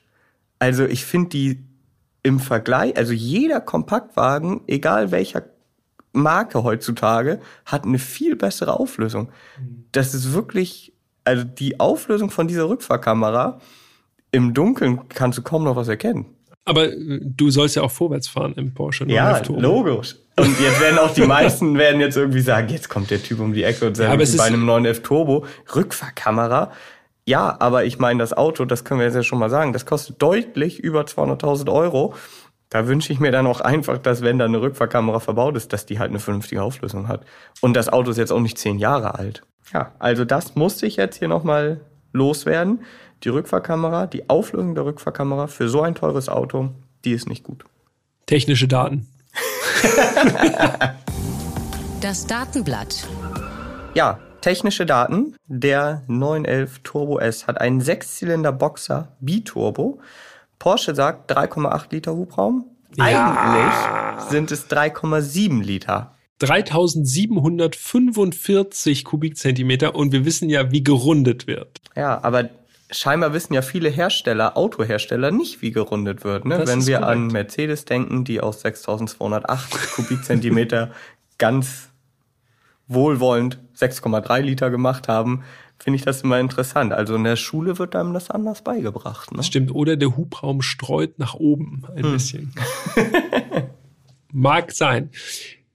Also 0.58 0.86
ich 0.86 1.04
finde 1.04 1.28
die 1.28 1.64
im 2.26 2.40
Vergleich, 2.40 2.96
also 2.96 3.12
jeder 3.12 3.60
Kompaktwagen, 3.60 4.62
egal 4.66 5.12
welcher 5.12 5.44
Marke 6.12 6.64
heutzutage, 6.64 7.38
hat 7.64 7.84
eine 7.84 8.00
viel 8.00 8.34
bessere 8.34 8.80
Auflösung. 8.80 9.30
Das 9.92 10.12
ist 10.12 10.32
wirklich, 10.32 10.92
also 11.22 11.44
die 11.44 11.78
Auflösung 11.78 12.30
von 12.30 12.48
dieser 12.48 12.68
Rückfahrkamera, 12.68 13.60
im 14.32 14.54
Dunkeln 14.54 15.08
kannst 15.08 15.38
du 15.38 15.42
kaum 15.42 15.62
noch 15.62 15.76
was 15.76 15.86
erkennen. 15.86 16.26
Aber 16.64 16.88
äh, 16.88 17.20
du 17.22 17.50
sollst 17.50 17.76
ja 17.76 17.82
auch 17.82 17.92
vorwärts 17.92 18.26
fahren 18.26 18.54
im 18.56 18.74
Porsche. 18.74 19.04
Ja, 19.06 19.40
logisch. 19.46 20.16
Und 20.36 20.60
jetzt 20.60 20.80
werden 20.80 20.98
auch 20.98 21.14
die 21.14 21.22
meisten 21.22 21.78
werden 21.78 22.00
jetzt 22.00 22.16
irgendwie 22.16 22.40
sagen, 22.40 22.70
jetzt 22.70 22.88
kommt 22.88 23.12
der 23.12 23.22
Typ 23.22 23.38
um 23.38 23.52
die 23.52 23.62
Ecke 23.62 23.86
und 23.86 23.96
sagt, 23.96 24.10
ja, 24.20 24.36
bei 24.36 24.42
einem 24.42 24.66
911 24.66 25.02
Turbo, 25.02 25.46
Rückfahrkamera. 25.72 26.72
Ja, 27.26 27.56
aber 27.58 27.84
ich 27.84 27.98
meine, 27.98 28.20
das 28.20 28.32
Auto, 28.32 28.64
das 28.64 28.84
können 28.84 29.00
wir 29.00 29.06
jetzt 29.06 29.16
ja 29.16 29.24
schon 29.24 29.40
mal 29.40 29.50
sagen, 29.50 29.72
das 29.72 29.84
kostet 29.84 30.22
deutlich 30.22 30.78
über 30.78 31.02
200.000 31.02 31.72
Euro. 31.72 32.14
Da 32.68 32.86
wünsche 32.86 33.12
ich 33.12 33.20
mir 33.20 33.32
dann 33.32 33.46
auch 33.46 33.60
einfach, 33.60 33.98
dass 33.98 34.22
wenn 34.22 34.38
da 34.38 34.44
eine 34.44 34.60
Rückfahrkamera 34.60 35.18
verbaut 35.18 35.56
ist, 35.56 35.72
dass 35.72 35.86
die 35.86 35.98
halt 35.98 36.10
eine 36.10 36.20
vernünftige 36.20 36.62
Auflösung 36.62 37.08
hat. 37.08 37.24
Und 37.60 37.74
das 37.74 37.88
Auto 37.88 38.10
ist 38.10 38.16
jetzt 38.16 38.32
auch 38.32 38.40
nicht 38.40 38.58
zehn 38.58 38.78
Jahre 38.78 39.16
alt. 39.16 39.42
Ja, 39.72 39.92
also 39.98 40.24
das 40.24 40.54
musste 40.54 40.86
ich 40.86 40.96
jetzt 40.96 41.18
hier 41.18 41.28
nochmal 41.28 41.80
loswerden 42.12 42.80
die 43.24 43.28
Rückfahrkamera, 43.28 44.06
die 44.06 44.28
Auflösung 44.28 44.74
der 44.74 44.84
Rückfahrkamera 44.84 45.46
für 45.46 45.68
so 45.68 45.82
ein 45.82 45.94
teures 45.94 46.28
Auto, 46.28 46.70
die 47.04 47.12
ist 47.12 47.28
nicht 47.28 47.44
gut. 47.44 47.64
Technische 48.26 48.68
Daten. 48.68 49.06
das 52.00 52.26
Datenblatt. 52.26 53.06
Ja, 53.94 54.18
technische 54.40 54.86
Daten. 54.86 55.36
Der 55.46 56.02
911 56.08 56.80
Turbo 56.82 57.18
S 57.18 57.46
hat 57.46 57.60
einen 57.60 57.80
Sechszylinder 57.80 58.52
Boxer 58.52 59.12
Biturbo. 59.20 60.00
Porsche 60.58 60.94
sagt 60.94 61.30
3,8 61.32 61.86
Liter 61.90 62.14
Hubraum. 62.14 62.64
Ja. 62.96 63.04
Eigentlich 63.04 63.74
sind 64.30 64.50
es 64.50 64.70
3,7 64.70 65.62
Liter. 65.62 66.16
3745 66.38 69.04
Kubikzentimeter 69.04 69.94
und 69.94 70.12
wir 70.12 70.24
wissen 70.24 70.48
ja, 70.50 70.70
wie 70.70 70.84
gerundet 70.84 71.46
wird. 71.46 71.80
Ja, 71.94 72.22
aber 72.22 72.50
scheinbar 72.90 73.32
wissen 73.32 73.54
ja 73.54 73.62
viele 73.62 73.88
Hersteller, 73.88 74.54
Autohersteller 74.56 75.30
nicht, 75.30 75.62
wie 75.62 75.70
gerundet 75.72 76.24
wird. 76.24 76.44
Ne? 76.44 76.62
Wenn 76.66 76.86
wir 76.86 76.98
korrekt. 76.98 77.12
an 77.12 77.28
Mercedes 77.28 77.86
denken, 77.86 78.24
die 78.24 78.40
aus 78.40 78.60
6208 78.60 79.94
Kubikzentimeter 79.94 80.90
ganz 81.38 81.88
wohlwollend 82.88 83.58
6,3 83.76 84.40
Liter 84.40 84.70
gemacht 84.70 85.08
haben, 85.08 85.42
finde 85.78 85.96
ich 85.96 86.04
das 86.04 86.22
immer 86.22 86.40
interessant. 86.40 86.92
Also 86.92 87.14
in 87.16 87.24
der 87.24 87.36
Schule 87.36 87.78
wird 87.78 87.96
einem 87.96 88.14
das 88.14 88.30
anders 88.30 88.62
beigebracht. 88.62 89.30
Ne? 89.32 89.38
Das 89.38 89.46
stimmt. 89.46 89.74
Oder 89.74 89.96
der 89.96 90.16
Hubraum 90.16 90.62
streut 90.62 91.18
nach 91.18 91.34
oben 91.34 91.82
ein 91.94 92.04
hm. 92.04 92.12
bisschen. 92.12 92.54
Mag 94.32 94.72
sein. 94.72 95.10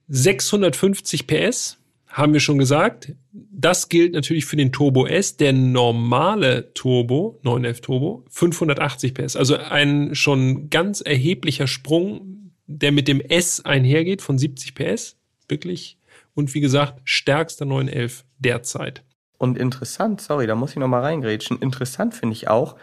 650 0.08 1.26
PS 1.26 1.78
haben 2.08 2.32
wir 2.32 2.40
schon 2.40 2.58
gesagt. 2.58 3.14
Das 3.32 3.88
gilt 3.88 4.12
natürlich 4.12 4.44
für 4.44 4.56
den 4.56 4.72
Turbo 4.72 5.06
S. 5.06 5.36
Der 5.36 5.52
normale 5.52 6.72
Turbo, 6.74 7.40
911 7.42 7.80
Turbo, 7.80 8.24
580 8.28 9.14
PS. 9.14 9.36
Also 9.36 9.56
ein 9.56 10.14
schon 10.14 10.68
ganz 10.68 11.00
erheblicher 11.00 11.66
Sprung, 11.66 12.52
der 12.66 12.92
mit 12.92 13.08
dem 13.08 13.20
S 13.20 13.64
einhergeht 13.64 14.20
von 14.20 14.36
70 14.38 14.74
PS. 14.74 15.16
Wirklich. 15.48 15.98
Und 16.34 16.54
wie 16.54 16.60
gesagt, 16.60 17.00
stärkster 17.04 17.64
911 17.64 18.24
derzeit. 18.38 19.04
Und 19.38 19.58
interessant, 19.58 20.20
sorry, 20.20 20.46
da 20.46 20.54
muss 20.54 20.70
ich 20.70 20.76
nochmal 20.76 21.02
reingrätschen. 21.02 21.58
Interessant 21.58 22.14
finde 22.14 22.34
ich 22.34 22.48
auch, 22.48 22.76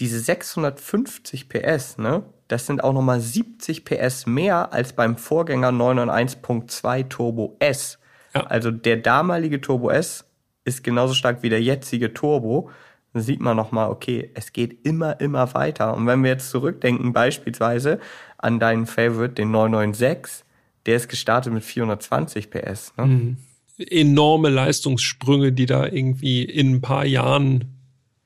diese 0.00 0.18
650 0.18 1.48
PS, 1.48 1.98
ne, 1.98 2.24
das 2.48 2.66
sind 2.66 2.82
auch 2.82 2.92
nochmal 2.92 3.20
70 3.20 3.84
PS 3.84 4.26
mehr 4.26 4.72
als 4.72 4.94
beim 4.94 5.16
Vorgänger 5.16 5.68
991.2 5.68 7.08
Turbo 7.08 7.56
S. 7.60 7.98
Ja. 8.34 8.42
Also 8.44 8.70
der 8.70 8.96
damalige 8.96 9.60
Turbo 9.60 9.90
S 9.90 10.24
ist 10.64 10.82
genauso 10.82 11.14
stark 11.14 11.42
wie 11.42 11.48
der 11.50 11.62
jetzige 11.62 12.14
Turbo. 12.14 12.70
Da 13.12 13.20
sieht 13.20 13.40
man 13.40 13.56
nochmal, 13.56 13.90
okay, 13.90 14.30
es 14.34 14.52
geht 14.52 14.86
immer, 14.86 15.20
immer 15.20 15.52
weiter. 15.54 15.94
Und 15.94 16.06
wenn 16.06 16.22
wir 16.22 16.30
jetzt 16.30 16.50
zurückdenken, 16.50 17.12
beispielsweise 17.12 18.00
an 18.38 18.58
deinen 18.58 18.86
Favorite, 18.86 19.34
den 19.34 19.50
996, 19.50 20.44
der 20.86 20.96
ist 20.96 21.08
gestartet 21.08 21.52
mit 21.52 21.64
420 21.64 22.50
PS. 22.50 22.92
Ne? 22.96 23.06
Mhm. 23.06 23.36
Enorme 23.78 24.48
Leistungssprünge, 24.48 25.52
die 25.52 25.66
da 25.66 25.86
irgendwie 25.86 26.44
in 26.44 26.74
ein 26.74 26.80
paar 26.80 27.04
Jahren, 27.04 27.76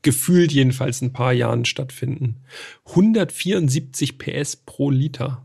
gefühlt 0.02 0.52
jedenfalls 0.52 1.02
ein 1.02 1.12
paar 1.12 1.32
Jahren 1.32 1.64
stattfinden. 1.64 2.36
174 2.86 4.18
PS 4.18 4.56
pro 4.56 4.90
Liter. 4.90 5.42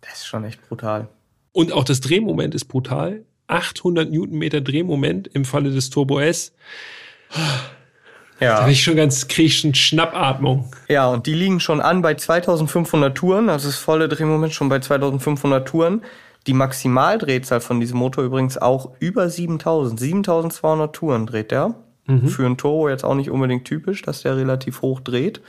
Das 0.00 0.20
ist 0.20 0.26
schon 0.26 0.44
echt 0.44 0.66
brutal. 0.68 1.08
Und 1.52 1.72
auch 1.72 1.84
das 1.84 2.00
Drehmoment 2.00 2.54
ist 2.54 2.66
brutal. 2.66 3.24
800 3.46 4.10
Newtonmeter 4.10 4.60
Drehmoment 4.60 5.28
im 5.28 5.44
Falle 5.44 5.70
des 5.70 5.90
Turbo 5.90 6.18
S. 6.20 6.52
Ja. 8.40 8.56
Da 8.56 8.60
habe 8.62 8.72
ich 8.72 8.82
schon 8.82 8.96
ganz, 8.96 9.26
schon 9.30 9.74
Schnappatmung. 9.74 10.70
Ja, 10.88 11.08
und 11.08 11.26
die 11.26 11.34
liegen 11.34 11.60
schon 11.60 11.80
an 11.80 12.02
bei 12.02 12.14
2500 12.14 13.16
Touren. 13.16 13.48
Also 13.48 13.68
das 13.68 13.76
volle 13.76 14.08
Drehmoment 14.08 14.52
schon 14.52 14.68
bei 14.68 14.80
2500 14.80 15.66
Touren. 15.66 16.02
Die 16.46 16.52
Maximaldrehzahl 16.52 17.60
von 17.60 17.80
diesem 17.80 17.98
Motor 17.98 18.24
übrigens 18.24 18.58
auch 18.58 18.92
über 19.00 19.28
7000. 19.28 19.98
7200 19.98 20.94
Touren 20.94 21.26
dreht 21.26 21.50
der. 21.50 21.74
Mhm. 22.06 22.28
Für 22.28 22.44
einen 22.44 22.56
Turbo 22.56 22.88
jetzt 22.88 23.04
auch 23.04 23.14
nicht 23.14 23.30
unbedingt 23.30 23.64
typisch, 23.64 24.02
dass 24.02 24.22
der 24.22 24.36
relativ 24.36 24.82
hoch 24.82 25.00
dreht. 25.00 25.40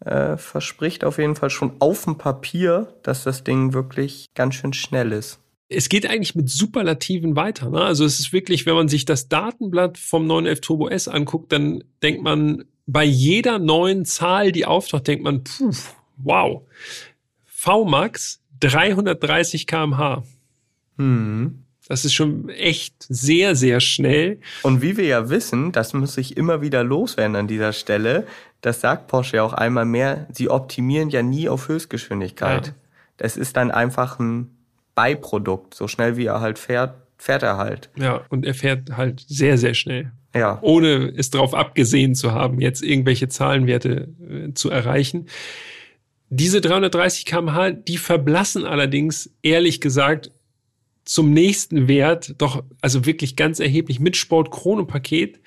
Äh, 0.00 0.36
verspricht 0.36 1.04
auf 1.04 1.18
jeden 1.18 1.34
Fall 1.34 1.50
schon 1.50 1.72
auf 1.80 2.04
dem 2.04 2.18
Papier, 2.18 2.94
dass 3.02 3.24
das 3.24 3.42
Ding 3.42 3.72
wirklich 3.72 4.26
ganz 4.34 4.54
schön 4.54 4.72
schnell 4.72 5.12
ist 5.12 5.40
es 5.68 5.88
geht 5.88 6.08
eigentlich 6.08 6.34
mit 6.34 6.48
Superlativen 6.48 7.36
weiter. 7.36 7.68
Ne? 7.70 7.82
Also 7.82 8.04
es 8.04 8.18
ist 8.18 8.32
wirklich, 8.32 8.66
wenn 8.66 8.74
man 8.74 8.88
sich 8.88 9.04
das 9.04 9.28
Datenblatt 9.28 9.98
vom 9.98 10.26
911 10.26 10.60
Turbo 10.60 10.88
S 10.88 11.08
anguckt, 11.08 11.52
dann 11.52 11.84
denkt 12.02 12.22
man 12.22 12.64
bei 12.86 13.04
jeder 13.04 13.58
neuen 13.58 14.06
Zahl, 14.06 14.50
die 14.50 14.64
auftaucht, 14.64 15.06
denkt 15.06 15.24
man, 15.24 15.44
puh, 15.44 15.70
wow. 16.16 16.62
VMAX 17.44 18.40
330 18.60 19.66
kmh. 19.66 20.22
Hm. 20.96 21.64
Das 21.88 22.04
ist 22.04 22.12
schon 22.12 22.50
echt 22.50 22.94
sehr, 23.08 23.56
sehr 23.56 23.80
schnell. 23.80 24.40
Und 24.62 24.82
wie 24.82 24.98
wir 24.98 25.06
ja 25.06 25.30
wissen, 25.30 25.72
das 25.72 25.94
muss 25.94 26.18
ich 26.18 26.36
immer 26.36 26.60
wieder 26.60 26.84
loswerden 26.84 27.34
an 27.34 27.48
dieser 27.48 27.72
Stelle, 27.72 28.26
das 28.60 28.80
sagt 28.80 29.06
Porsche 29.06 29.36
ja 29.36 29.42
auch 29.42 29.52
einmal 29.52 29.84
mehr, 29.84 30.26
sie 30.32 30.50
optimieren 30.50 31.10
ja 31.10 31.22
nie 31.22 31.48
auf 31.48 31.68
Höchstgeschwindigkeit. 31.68 32.66
Ja. 32.68 32.72
Das 33.16 33.36
ist 33.36 33.56
dann 33.56 33.70
einfach 33.70 34.18
ein 34.18 34.50
Beiprodukt. 34.94 35.74
So 35.74 35.88
schnell 35.88 36.16
wie 36.16 36.26
er 36.26 36.40
halt 36.40 36.58
fährt, 36.58 36.94
fährt 37.16 37.42
er 37.42 37.56
halt. 37.56 37.88
Ja, 37.96 38.22
und 38.28 38.44
er 38.44 38.54
fährt 38.54 38.96
halt 38.96 39.24
sehr, 39.26 39.56
sehr 39.56 39.74
schnell. 39.74 40.12
Ja. 40.34 40.58
Ohne 40.60 41.12
es 41.16 41.30
darauf 41.30 41.54
abgesehen 41.54 42.14
zu 42.14 42.32
haben, 42.32 42.60
jetzt 42.60 42.82
irgendwelche 42.82 43.28
Zahlenwerte 43.28 44.08
äh, 44.28 44.54
zu 44.54 44.70
erreichen. 44.70 45.26
Diese 46.30 46.60
330 46.60 47.24
kmh, 47.24 47.70
die 47.70 47.98
verblassen 47.98 48.64
allerdings, 48.64 49.30
ehrlich 49.42 49.80
gesagt, 49.80 50.30
zum 51.04 51.32
nächsten 51.32 51.88
Wert 51.88 52.34
doch, 52.36 52.62
also 52.82 53.06
wirklich 53.06 53.34
ganz 53.34 53.60
erheblich 53.60 53.98
mit 53.98 54.16
Sport-Chrono-Paket 54.16 55.40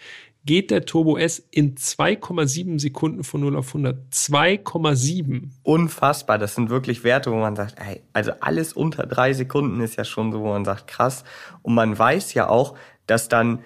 geht 0.44 0.72
der 0.72 0.86
Turbo 0.86 1.18
S 1.18 1.46
in 1.52 1.76
2,7 1.76 2.80
Sekunden 2.80 3.24
von 3.24 3.42
0 3.42 3.56
auf 3.56 3.68
100. 3.68 4.12
2,7. 4.12 5.50
Unfassbar. 5.64 6.40
Das 6.40 6.56
sind 6.56 6.72
wirklich 6.72 7.04
Werte, 7.04 7.32
wo 7.32 7.36
man 7.36 7.56
sagt, 7.56 7.76
ey, 7.80 8.02
also 8.14 8.32
alles 8.40 8.74
unter 8.74 9.06
drei 9.06 9.34
Sekunden 9.34 9.82
ist 9.82 9.98
ja 9.98 10.04
schon 10.04 10.32
so, 10.32 10.42
wo 10.42 10.48
man 10.48 10.66
sagt, 10.66 10.88
krass. 10.88 11.24
Und 11.62 11.76
man 11.76 11.98
weiß 11.98 12.34
ja 12.34 12.50
auch, 12.50 12.76
dass 13.06 13.30
dann, 13.30 13.60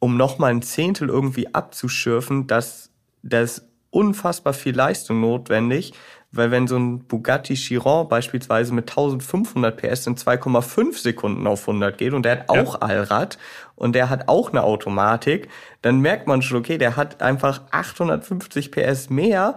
um 0.00 0.16
nochmal 0.16 0.50
ein 0.50 0.62
Zehntel 0.62 1.08
irgendwie 1.08 1.54
abzuschürfen, 1.54 2.48
dass 2.48 2.90
das 3.22 3.68
unfassbar 3.90 4.52
viel 4.52 4.74
Leistung 4.74 5.20
notwendig, 5.20 5.92
weil 6.32 6.50
wenn 6.50 6.66
so 6.66 6.76
ein 6.76 7.00
Bugatti 7.00 7.54
Chiron 7.54 8.08
beispielsweise 8.08 8.72
mit 8.72 8.88
1500 8.88 9.76
PS 9.76 10.06
in 10.06 10.16
2,5 10.16 10.98
Sekunden 10.98 11.46
auf 11.46 11.62
100 11.68 11.98
geht 11.98 12.12
und 12.12 12.24
der 12.24 12.40
hat 12.40 12.48
auch 12.48 12.74
ja. 12.74 12.80
Allrad 12.80 13.38
und 13.74 13.94
der 13.94 14.10
hat 14.10 14.28
auch 14.28 14.50
eine 14.50 14.62
Automatik, 14.62 15.48
dann 15.82 16.00
merkt 16.00 16.28
man 16.28 16.42
schon, 16.42 16.58
okay, 16.58 16.78
der 16.78 16.96
hat 16.96 17.20
einfach 17.22 17.62
850 17.72 18.70
PS 18.70 19.10
mehr 19.10 19.56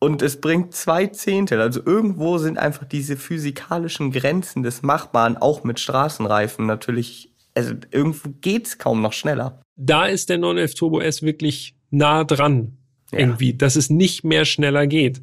und 0.00 0.20
es 0.20 0.40
bringt 0.40 0.74
zwei 0.74 1.06
Zehntel. 1.06 1.60
Also 1.60 1.80
irgendwo 1.84 2.38
sind 2.38 2.58
einfach 2.58 2.84
diese 2.84 3.16
physikalischen 3.16 4.10
Grenzen 4.10 4.62
des 4.62 4.82
Machbaren 4.82 5.36
auch 5.36 5.62
mit 5.62 5.78
Straßenreifen 5.78 6.66
natürlich, 6.66 7.32
also 7.54 7.74
irgendwo 7.92 8.30
geht's 8.40 8.78
kaum 8.78 9.00
noch 9.00 9.12
schneller. 9.12 9.60
Da 9.76 10.06
ist 10.06 10.28
der 10.28 10.38
911 10.38 10.74
Turbo 10.74 11.00
S 11.00 11.22
wirklich 11.22 11.76
nah 11.90 12.24
dran 12.24 12.78
ja. 13.14 13.20
irgendwie, 13.20 13.54
dass 13.54 13.76
es 13.76 13.90
nicht 13.90 14.24
mehr 14.24 14.44
schneller 14.44 14.86
geht. 14.86 15.22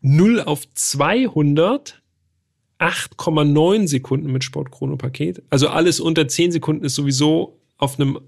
0 0.00 0.40
auf 0.40 0.68
200 0.74 2.02
8,9 2.78 3.86
Sekunden 3.88 4.30
mit 4.30 4.44
Sportchrono-Paket. 4.44 5.42
Also 5.48 5.68
alles 5.68 5.98
unter 6.00 6.28
10 6.28 6.52
Sekunden 6.52 6.84
ist 6.84 6.94
sowieso 6.94 7.58
auf 7.78 7.98
einem, 7.98 8.18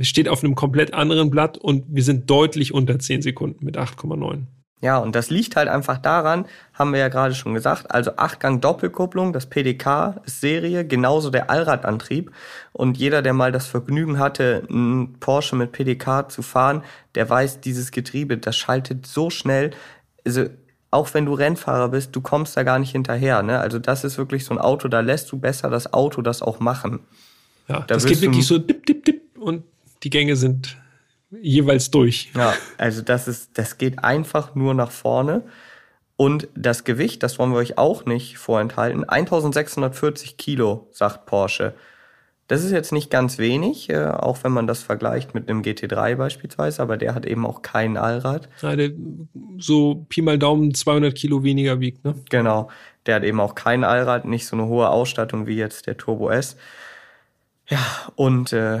steht 0.00 0.28
auf 0.28 0.44
einem 0.44 0.54
komplett 0.54 0.94
anderen 0.94 1.30
Blatt 1.30 1.58
und 1.58 1.84
wir 1.88 2.04
sind 2.04 2.30
deutlich 2.30 2.72
unter 2.72 2.98
10 2.98 3.22
Sekunden 3.22 3.64
mit 3.64 3.76
8,9. 3.76 4.42
Ja, 4.82 4.96
und 4.96 5.14
das 5.14 5.28
liegt 5.28 5.56
halt 5.56 5.68
einfach 5.68 5.98
daran, 5.98 6.46
haben 6.72 6.92
wir 6.92 7.00
ja 7.00 7.08
gerade 7.08 7.34
schon 7.34 7.52
gesagt, 7.52 7.90
also 7.90 8.12
Achtgang 8.16 8.62
Doppelkupplung, 8.62 9.34
das 9.34 9.44
PDK 9.44 10.22
ist 10.24 10.40
Serie, 10.40 10.86
genauso 10.86 11.28
der 11.28 11.50
Allradantrieb. 11.50 12.32
Und 12.72 12.96
jeder, 12.96 13.20
der 13.20 13.34
mal 13.34 13.52
das 13.52 13.66
Vergnügen 13.66 14.18
hatte, 14.18 14.62
einen 14.70 15.18
Porsche 15.20 15.54
mit 15.54 15.72
PDK 15.72 16.30
zu 16.30 16.40
fahren, 16.40 16.82
der 17.14 17.28
weiß, 17.28 17.60
dieses 17.60 17.90
Getriebe, 17.90 18.38
das 18.38 18.56
schaltet 18.56 19.06
so 19.06 19.28
schnell. 19.28 19.72
Also 20.24 20.46
auch 20.90 21.12
wenn 21.12 21.26
du 21.26 21.34
Rennfahrer 21.34 21.90
bist, 21.90 22.16
du 22.16 22.22
kommst 22.22 22.56
da 22.56 22.62
gar 22.62 22.78
nicht 22.78 22.92
hinterher. 22.92 23.42
Ne? 23.42 23.60
Also 23.60 23.78
das 23.78 24.02
ist 24.02 24.16
wirklich 24.16 24.46
so 24.46 24.54
ein 24.54 24.58
Auto, 24.58 24.88
da 24.88 25.00
lässt 25.00 25.30
du 25.30 25.38
besser 25.38 25.68
das 25.68 25.92
Auto 25.92 26.22
das 26.22 26.40
auch 26.40 26.58
machen. 26.58 27.00
Ja, 27.68 27.80
da 27.80 27.86
das 27.86 28.06
geht 28.06 28.22
wirklich 28.22 28.46
so 28.46 28.58
dip, 28.58 28.86
dip, 28.86 29.04
dip 29.04 29.38
und 29.38 29.62
die 30.02 30.10
Gänge 30.10 30.36
sind 30.36 30.78
jeweils 31.30 31.90
durch. 31.90 32.30
Ja, 32.34 32.54
also 32.78 33.02
das 33.02 33.28
ist, 33.28 33.58
das 33.58 33.78
geht 33.78 34.02
einfach 34.02 34.54
nur 34.54 34.74
nach 34.74 34.90
vorne. 34.90 35.44
Und 36.16 36.48
das 36.54 36.84
Gewicht, 36.84 37.22
das 37.22 37.38
wollen 37.38 37.52
wir 37.52 37.58
euch 37.58 37.78
auch 37.78 38.04
nicht 38.04 38.36
vorenthalten. 38.36 39.08
1640 39.08 40.36
Kilo, 40.36 40.88
sagt 40.90 41.24
Porsche. 41.24 41.74
Das 42.46 42.64
ist 42.64 42.72
jetzt 42.72 42.92
nicht 42.92 43.10
ganz 43.10 43.38
wenig, 43.38 43.88
äh, 43.90 44.06
auch 44.06 44.42
wenn 44.42 44.50
man 44.50 44.66
das 44.66 44.82
vergleicht 44.82 45.34
mit 45.34 45.48
einem 45.48 45.62
GT3 45.62 46.16
beispielsweise, 46.16 46.82
aber 46.82 46.96
der 46.96 47.14
hat 47.14 47.24
eben 47.24 47.46
auch 47.46 47.62
kein 47.62 47.96
Allrad. 47.96 48.48
Ja, 48.60 48.74
der 48.74 48.90
so 49.56 50.04
Pi 50.08 50.20
mal 50.20 50.36
Daumen 50.36 50.74
200 50.74 51.14
Kilo 51.14 51.44
weniger 51.44 51.78
wiegt, 51.78 52.04
ne? 52.04 52.16
Genau. 52.28 52.68
Der 53.06 53.14
hat 53.14 53.22
eben 53.22 53.40
auch 53.40 53.54
kein 53.54 53.84
Allrad, 53.84 54.24
nicht 54.24 54.46
so 54.46 54.56
eine 54.56 54.66
hohe 54.66 54.88
Ausstattung 54.90 55.46
wie 55.46 55.56
jetzt 55.56 55.86
der 55.86 55.96
Turbo 55.96 56.28
S. 56.28 56.56
Ja, 57.68 57.78
und 58.16 58.52
äh, 58.52 58.80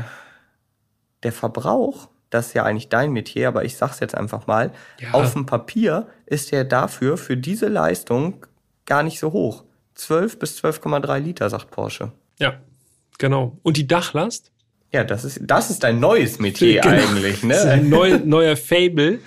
der 1.22 1.32
Verbrauch 1.32 2.08
das 2.30 2.48
ist 2.48 2.54
ja 2.54 2.64
eigentlich 2.64 2.88
dein 2.88 3.12
Metier, 3.12 3.48
aber 3.48 3.64
ich 3.64 3.76
sag's 3.76 4.00
jetzt 4.00 4.14
einfach 4.14 4.46
mal, 4.46 4.72
ja. 5.00 5.10
auf 5.12 5.32
dem 5.32 5.46
Papier 5.46 6.06
ist 6.26 6.52
der 6.52 6.64
dafür, 6.64 7.16
für 7.16 7.36
diese 7.36 7.68
Leistung 7.68 8.46
gar 8.86 9.02
nicht 9.02 9.18
so 9.18 9.32
hoch. 9.32 9.64
12 9.96 10.38
bis 10.38 10.62
12,3 10.62 11.18
Liter, 11.18 11.50
sagt 11.50 11.70
Porsche. 11.70 12.12
Ja, 12.38 12.54
genau. 13.18 13.58
Und 13.62 13.76
die 13.76 13.86
Dachlast? 13.86 14.50
Ja, 14.92 15.04
das 15.04 15.24
ist, 15.24 15.40
das 15.42 15.70
ist 15.70 15.84
ein 15.84 16.00
neues 16.00 16.38
Metier 16.38 16.80
genau. 16.80 16.96
eigentlich, 16.96 17.42
ne? 17.42 17.54
Das 17.54 17.64
ist 17.64 17.70
ein 17.70 17.88
neu, 17.88 18.18
neuer 18.24 18.56
Fable. 18.56 19.20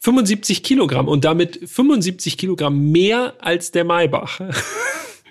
75 0.00 0.62
Kilogramm 0.62 1.08
und 1.08 1.24
damit 1.24 1.60
75 1.68 2.38
Kilogramm 2.38 2.90
mehr 2.90 3.34
als 3.38 3.70
der 3.70 3.84
Maybach. 3.84 4.40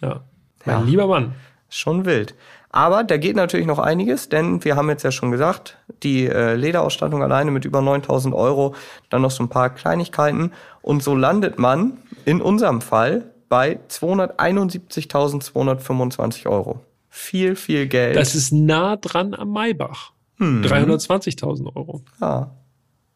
Ja. 0.00 0.20
Mein 0.64 0.80
Ja. 0.80 0.84
lieber 0.84 1.06
Mann. 1.06 1.34
Schon 1.68 2.04
wild. 2.04 2.34
Aber 2.70 3.04
da 3.04 3.16
geht 3.16 3.36
natürlich 3.36 3.66
noch 3.66 3.78
einiges, 3.78 4.28
denn 4.28 4.64
wir 4.64 4.74
haben 4.76 4.88
jetzt 4.90 5.04
ja 5.04 5.12
schon 5.12 5.30
gesagt, 5.30 5.78
die 6.02 6.26
äh, 6.26 6.54
Lederausstattung 6.54 7.22
alleine 7.22 7.50
mit 7.50 7.64
über 7.64 7.80
9000 7.80 8.34
Euro, 8.34 8.74
dann 9.10 9.22
noch 9.22 9.30
so 9.30 9.42
ein 9.42 9.48
paar 9.48 9.70
Kleinigkeiten 9.70 10.52
und 10.82 11.02
so 11.02 11.14
landet 11.14 11.58
man 11.58 11.98
in 12.24 12.42
unserem 12.42 12.80
Fall 12.80 13.30
bei 13.48 13.78
271.225 13.88 16.46
Euro. 16.46 16.80
Viel, 17.08 17.56
viel 17.56 17.86
Geld. 17.86 18.16
Das 18.16 18.34
ist 18.34 18.52
nah 18.52 18.96
dran 18.96 19.34
am 19.34 19.52
Maybach. 19.52 20.12
Hm. 20.38 20.62
320.000 20.62 21.76
Euro. 21.76 22.02
ja. 22.20 22.50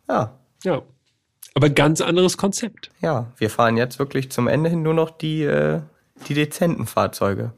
ja, 0.08 0.32
Ja. 0.62 0.82
Aber 1.54 1.70
ganz 1.70 2.00
anderes 2.00 2.36
Konzept. 2.36 2.90
ja. 3.00 3.32
Wir 3.36 3.50
fahren 3.50 3.76
jetzt 3.76 3.98
wirklich 3.98 4.30
zum 4.30 4.46
Ende 4.46 4.70
hin 4.70 4.82
nur 4.82 4.94
noch 4.94 5.10
die, 5.10 5.42
äh, 5.42 5.80
die 6.28 6.34
dezenten 6.34 6.86
Fahrzeuge. 6.86 7.52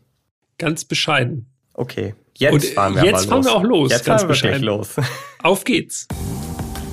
Ganz 0.56 0.86
bescheiden. 0.86 1.44
Okay, 1.74 2.14
jetzt 2.40 2.52
Und, 2.54 2.64
fahren 2.64 2.94
wir 2.96 3.04
jetzt 3.04 3.26
aber 3.30 3.36
los. 3.36 3.44
fahren 3.44 3.44
wir 3.44 3.54
auch 3.54 3.62
los, 3.62 3.90
Jetzt 3.90 4.04
ganz 4.04 4.22
fahren 4.22 4.28
wir 4.28 4.32
bescheiden. 4.32 4.62
los. 4.62 4.96
Auf 5.42 5.64
geht's. 5.64 6.08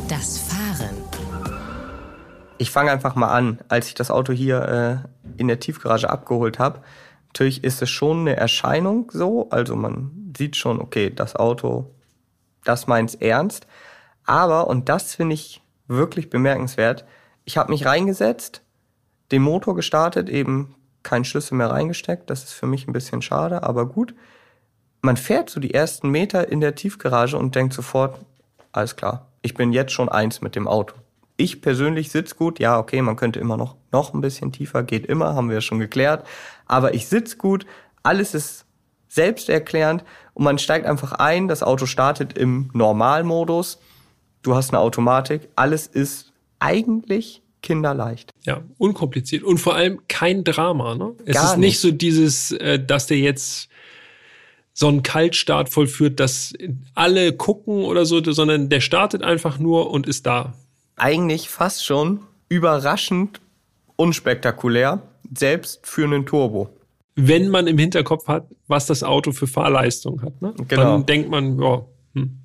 Das 0.10 0.40
Fahren. 0.40 0.96
Ich 2.58 2.72
fange 2.72 2.92
einfach 2.92 3.16
mal 3.16 3.30
an, 3.30 3.60
als 3.70 3.88
ich 3.88 3.94
das 3.94 4.12
Auto 4.12 4.34
hier 4.34 5.04
äh, 5.08 5.40
in 5.40 5.48
der 5.48 5.60
Tiefgarage 5.60 6.10
abgeholt 6.10 6.60
habe. 6.60 6.82
Natürlich 7.28 7.64
ist 7.64 7.82
es 7.82 7.90
schon 7.90 8.22
eine 8.22 8.36
Erscheinung 8.36 9.12
so, 9.14 9.50
also 9.50 9.76
man 9.76 10.34
sieht 10.38 10.56
schon, 10.56 10.82
okay, 10.82 11.12
das 11.14 11.36
Auto, 11.36 11.94
das 12.64 12.88
meint's 12.88 13.16
ernst. 13.16 13.68
Aber, 14.26 14.68
und 14.68 14.90
das 14.90 15.16
finde 15.16 15.36
ich 15.36 15.62
wirklich 15.88 16.30
bemerkenswert, 16.30 17.06
ich 17.46 17.58
habe 17.58 17.72
mich 17.72 17.86
reingesetzt, 17.86 18.62
den 19.32 19.42
Motor 19.42 19.76
gestartet, 19.76 20.28
eben 20.30 20.76
keinen 21.04 21.24
Schlüssel 21.26 21.56
mehr 21.56 21.70
reingesteckt, 21.70 22.30
das 22.30 22.44
ist 22.44 22.54
für 22.54 22.66
mich 22.66 22.88
ein 22.88 22.94
bisschen 22.94 23.22
schade, 23.22 23.64
aber 23.64 23.86
gut. 23.88 24.14
Man 25.02 25.18
fährt 25.18 25.50
so 25.50 25.60
die 25.60 25.74
ersten 25.74 26.10
Meter 26.10 26.50
in 26.50 26.62
der 26.62 26.76
Tiefgarage 26.76 27.38
und 27.38 27.56
denkt 27.56 27.74
sofort, 27.74 28.20
alles 28.72 28.96
klar, 28.96 29.28
ich 29.42 29.54
bin 29.54 29.74
jetzt 29.74 29.92
schon 29.92 30.10
eins 30.10 30.42
mit 30.42 30.56
dem 30.56 30.68
Auto. 30.68 30.96
Ich 31.38 31.62
persönlich 31.62 32.12
sitz 32.12 32.36
gut, 32.36 32.60
ja, 32.60 32.80
okay, 32.80 33.02
man 33.02 33.16
könnte 33.16 33.40
immer 33.40 33.58
noch, 33.58 33.76
noch 33.92 34.14
ein 34.14 34.22
bisschen 34.22 34.52
tiefer, 34.52 34.84
geht 34.84 35.06
immer, 35.06 35.36
haben 35.36 35.50
wir 35.50 35.62
schon 35.62 35.80
geklärt. 35.80 36.26
Aber 36.66 36.94
ich 36.94 37.08
sitz 37.08 37.38
gut, 37.38 37.66
alles 38.02 38.34
ist 38.34 38.66
selbsterklärend 39.08 40.04
und 40.34 40.44
man 40.44 40.58
steigt 40.58 40.86
einfach 40.86 41.14
ein, 41.14 41.48
das 41.48 41.64
Auto 41.64 41.86
startet 41.86 42.38
im 42.38 42.70
Normalmodus, 42.74 43.80
du 44.42 44.56
hast 44.56 44.72
eine 44.72 44.80
Automatik, 44.80 45.50
alles 45.56 45.88
ist 45.88 46.34
eigentlich 46.60 47.44
kinderleicht. 47.62 48.32
Ja, 48.44 48.62
unkompliziert. 48.78 49.44
Und 49.44 49.58
vor 49.60 49.76
allem 49.76 50.02
kein 50.08 50.44
Drama. 50.44 50.96
Ne? 50.96 51.14
Es 51.26 51.36
Gar 51.36 51.52
ist 51.52 51.58
nicht 51.58 51.68
nicht. 51.68 51.80
so 51.80 51.92
dieses, 51.92 52.52
äh, 52.52 52.84
dass 52.84 53.08
der 53.08 53.18
jetzt 53.18 53.70
so 54.80 54.88
einen 54.90 55.02
Kaltstart 55.02 55.70
vollführt, 55.70 56.20
dass 56.20 56.54
alle 56.94 57.34
gucken 57.34 57.84
oder 57.84 58.06
so, 58.06 58.24
sondern 58.24 58.70
der 58.70 58.80
startet 58.80 59.24
einfach 59.24 59.58
nur 59.58 59.90
und 59.90 60.06
ist 60.06 60.28
da. 60.28 60.54
Eigentlich 60.98 61.50
fast 61.50 61.84
schon 61.84 62.20
überraschend 62.48 63.42
unspektakulär, 63.96 65.02
selbst 65.36 65.88
für 65.88 66.04
einen 66.04 66.28
Turbo. 66.28 66.70
Wenn 67.16 67.50
man 67.50 67.66
im 67.66 67.80
Hinterkopf 67.80 68.28
hat, 68.28 68.46
was 68.68 68.86
das 68.86 69.02
Auto 69.02 69.32
für 69.32 69.48
Fahrleistung 69.48 70.22
hat. 70.22 70.40
Ne? 70.44 70.54
Genau. 70.68 70.84
Dann 70.84 71.06
denkt 71.08 71.32
man, 71.32 71.60
ja, 71.60 71.84
hm, 72.14 72.38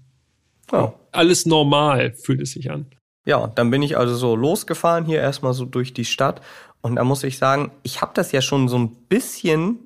Ja. 0.72 0.94
alles 1.10 1.44
normal 1.44 2.14
fühlt 2.14 2.40
es 2.40 2.52
sich 2.52 2.70
an. 2.70 2.86
Ja, 3.26 3.46
dann 3.48 3.70
bin 3.70 3.82
ich 3.82 3.98
also 3.98 4.14
so 4.14 4.34
losgefahren 4.34 5.04
hier 5.04 5.20
erstmal 5.20 5.52
so 5.52 5.66
durch 5.66 5.92
die 5.92 6.06
Stadt 6.06 6.40
und 6.80 6.96
da 6.96 7.04
muss 7.04 7.24
ich 7.24 7.36
sagen, 7.36 7.72
ich 7.82 8.00
habe 8.00 8.12
das 8.14 8.32
ja 8.32 8.40
schon 8.40 8.68
so 8.68 8.78
ein 8.78 8.96
bisschen 9.10 9.80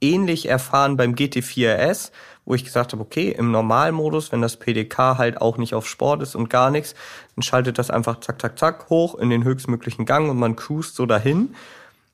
ähnlich 0.00 0.48
erfahren 0.48 0.96
beim 0.96 1.14
GT4 1.14 1.90
RS, 1.90 2.12
wo 2.44 2.54
ich 2.54 2.64
gesagt 2.64 2.92
habe, 2.92 3.02
okay, 3.02 3.30
im 3.30 3.50
Normalmodus, 3.50 4.32
wenn 4.32 4.42
das 4.42 4.56
PDK 4.56 5.18
halt 5.18 5.40
auch 5.40 5.58
nicht 5.58 5.74
auf 5.74 5.88
Sport 5.88 6.22
ist 6.22 6.34
und 6.34 6.48
gar 6.48 6.70
nichts, 6.70 6.94
dann 7.34 7.42
schaltet 7.42 7.78
das 7.78 7.90
einfach 7.90 8.20
zack, 8.20 8.40
zack, 8.40 8.58
zack 8.58 8.88
hoch 8.88 9.16
in 9.16 9.30
den 9.30 9.44
höchstmöglichen 9.44 10.06
Gang 10.06 10.30
und 10.30 10.38
man 10.38 10.56
cruist 10.56 10.94
so 10.94 11.06
dahin. 11.06 11.54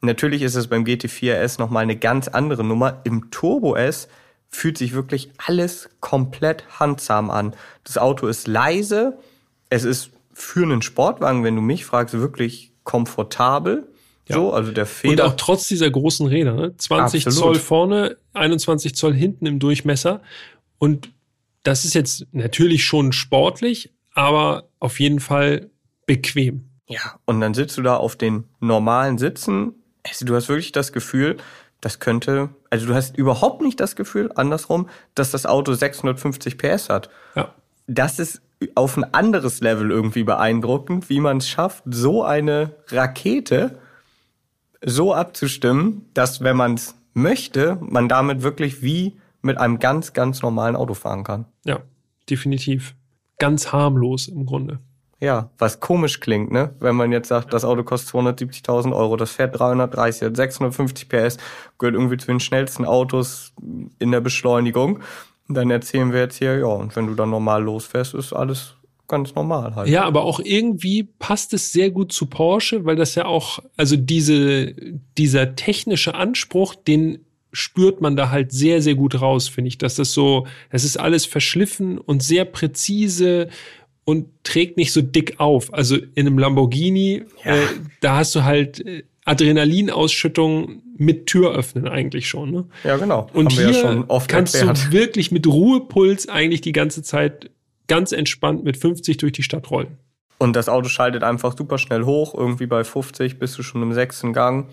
Natürlich 0.01 0.43
ist 0.43 0.57
es 0.57 0.69
beim 0.69 0.85
GT4 0.85 1.45
RS 1.45 1.59
nochmal 1.59 1.85
eine 1.85 1.97
ganz 1.97 2.29
andere 2.29 2.65
Nummer. 2.65 3.01
Im 3.05 3.31
Turbo 3.31 3.77
S 3.77 4.09
fühlt 4.49 4.77
sich 4.77 4.95
wirklich 4.95 5.31
alles 5.47 5.89
komplett 6.01 6.65
handsam 6.81 7.31
an. 7.31 7.55
Das 7.85 7.99
Auto 7.99 8.27
ist 8.27 8.47
leise, 8.49 9.19
es 9.71 9.85
ist 9.85 10.11
für 10.35 10.63
einen 10.63 10.83
Sportwagen, 10.83 11.45
wenn 11.45 11.57
du 11.57 11.63
mich 11.63 11.85
fragst, 11.85 12.15
wirklich 12.15 12.73
komfortabel. 12.85 13.92
Ja. 14.33 14.39
So, 14.39 14.53
also 14.53 14.73
der 14.73 14.85
Und 14.85 14.91
Feder. 14.91 15.27
auch 15.27 15.35
trotz 15.37 15.69
dieser 15.69 15.91
großen 15.91 16.27
Räder, 16.27 16.55
ne? 16.55 16.77
20 16.77 17.27
Absolut. 17.27 17.55
Zoll 17.57 17.63
vorne, 17.63 18.17
21 18.35 18.95
Zoll 18.95 19.15
hinten 19.15 19.47
im 19.47 19.59
Durchmesser. 19.59 20.21
Und 20.79 21.11
das 21.63 21.85
ist 21.85 21.95
jetzt 21.95 22.27
natürlich 22.33 22.85
schon 22.85 23.13
sportlich, 23.13 23.93
aber 24.15 24.65
auf 24.81 24.99
jeden 24.99 25.21
Fall 25.21 25.71
bequem. 26.07 26.65
Ja, 26.89 27.19
und 27.25 27.41
dann 27.41 27.55
sitzt 27.55 27.79
du 27.79 27.83
da 27.83 27.97
auf 27.97 28.17
den 28.17 28.45
normalen 28.61 29.17
Sitzen. 29.19 29.75
Also 30.07 30.27
du 30.27 30.35
hast 30.35 30.49
wirklich 30.49 30.73
das 30.73 30.93
Gefühl, 30.93 31.37
das 31.81 32.01
könnte, 32.01 32.51
also 32.71 32.87
du 32.87 32.95
hast 32.95 33.17
überhaupt 33.17 33.63
nicht 33.63 33.81
das 33.81 33.97
Gefühl, 33.97 34.31
andersrum, 34.35 34.89
dass 35.15 35.31
das 35.31 35.47
Auto 35.47 35.73
650 35.73 36.59
PS 36.59 36.89
hat. 36.89 37.09
Ja. 37.35 37.55
Das 37.87 38.19
ist 38.19 38.43
auf 38.75 38.97
ein 38.97 39.13
anderes 39.15 39.61
Level 39.61 39.91
irgendwie 39.91 40.23
beeindruckend, 40.25 41.09
wie 41.09 41.21
man 41.21 41.39
es 41.39 41.49
schafft, 41.49 41.83
so 41.87 42.23
eine 42.25 42.75
Rakete 42.89 43.79
so 44.85 45.15
abzustimmen, 45.15 46.07
dass 46.15 46.43
wenn 46.43 46.57
man 46.57 46.75
es 46.75 46.95
möchte, 47.15 47.79
man 47.81 48.09
damit 48.09 48.43
wirklich 48.43 48.83
wie 48.83 49.17
mit 49.43 49.59
einem 49.59 49.79
ganz, 49.79 50.13
ganz 50.13 50.43
normalen 50.43 50.77
Auto 50.77 50.95
fahren 50.95 51.25
kann. 51.25 51.47
Ja, 51.65 51.81
definitiv. 52.31 52.95
Ganz 53.39 53.73
harmlos 53.73 54.29
im 54.29 54.47
Grunde. 54.47 54.79
Ja, 55.21 55.51
was 55.59 55.79
komisch 55.79 56.19
klingt, 56.19 56.51
ne? 56.51 56.75
Wenn 56.81 56.97
man 56.97 57.13
jetzt 57.13 57.29
sagt, 57.29 57.53
das 57.53 57.65
Auto 57.65 57.85
kostet 57.85 58.13
270.000 58.13 58.93
Euro, 58.93 59.17
das 59.17 59.31
fährt 59.31 59.57
330, 59.57 60.23
hat 60.23 60.37
650 60.37 61.09
PS, 61.09 61.37
gehört 61.79 61.95
irgendwie 61.95 62.17
zu 62.17 62.27
den 62.27 62.41
schnellsten 62.41 62.85
Autos 62.85 63.53
in 64.01 64.11
der 64.11 64.21
Beschleunigung. 64.21 65.01
Und 65.49 65.55
dann 65.55 65.71
erzählen 65.71 66.13
wir 66.13 66.21
jetzt 66.21 66.39
hier, 66.39 66.59
ja, 66.59 66.67
und 66.67 66.97
wenn 66.97 67.07
du 67.07 67.15
dann 67.15 67.31
normal 67.31 67.63
losfährst, 67.63 68.15
ist 68.15 68.33
alles 68.33 68.75
ganz 69.09 69.35
normal 69.35 69.75
halt. 69.75 69.89
Ja, 69.89 70.05
aber 70.05 70.23
auch 70.25 70.41
irgendwie 70.41 71.03
passt 71.19 71.53
es 71.55 71.73
sehr 71.73 71.91
gut 71.91 72.13
zu 72.13 72.27
Porsche, 72.27 72.85
weil 72.85 72.97
das 72.97 73.15
ja 73.15 73.27
auch, 73.27 73.59
also 73.77 73.97
diese, 73.97 74.75
dieser 75.19 75.55
technische 75.55 76.15
Anspruch, 76.15 76.75
den 76.75 77.19
spürt 77.53 78.01
man 78.01 78.17
da 78.17 78.31
halt 78.31 78.51
sehr, 78.53 78.81
sehr 78.81 78.95
gut 78.95 79.21
raus, 79.21 79.49
finde 79.49 79.69
ich, 79.69 79.77
dass 79.77 79.97
das 79.97 80.13
so, 80.13 80.47
es 80.71 80.85
ist 80.85 80.99
alles 80.99 81.27
verschliffen 81.27 81.99
und 81.99 82.23
sehr 82.23 82.47
präzise 82.47 83.49
und 84.05 84.27
trägt 84.43 84.79
nicht 84.79 84.93
so 84.93 85.03
dick 85.03 85.39
auf. 85.39 85.73
Also 85.75 85.97
in 85.97 86.27
einem 86.27 86.39
Lamborghini, 86.39 87.25
Ja. 87.45 87.57
äh, 87.57 87.59
da 88.01 88.17
hast 88.17 88.35
du 88.35 88.45
halt 88.45 88.81
äh, 88.87 89.03
Adrenalinausschüttung 89.25 90.83
mit 90.97 91.27
Tür 91.27 91.53
öffnen 91.55 91.89
eigentlich 91.89 92.29
schon. 92.29 92.51
Ne? 92.51 92.65
Ja, 92.85 92.97
genau. 92.97 93.29
Und 93.33 93.53
hier 93.53 93.71
ja 93.71 94.05
kannst 94.27 94.55
erklärt. 94.55 94.87
du 94.89 94.93
wirklich 94.93 95.31
mit 95.31 95.47
Ruhepuls 95.47 96.29
eigentlich 96.29 96.61
die 96.61 96.73
ganze 96.73 97.03
Zeit 97.03 97.51
ganz 97.89 98.13
entspannt 98.13 98.65
mit 98.65 98.77
50 98.77 99.17
durch 99.17 99.33
die 99.33 99.43
Stadt 99.43 99.71
rollen. 99.71 99.99
Und 100.39 100.55
das 100.55 100.69
Auto 100.69 100.89
schaltet 100.89 101.23
einfach 101.23 101.57
super 101.57 101.79
schnell 101.79 102.05
hoch. 102.05 102.35
Irgendwie 102.35 102.67
bei 102.67 102.83
50 102.83 103.39
bist 103.39 103.57
du 103.59 103.63
schon 103.63 103.83
im 103.83 103.93
sechsten 103.93 104.33
Gang 104.33 104.69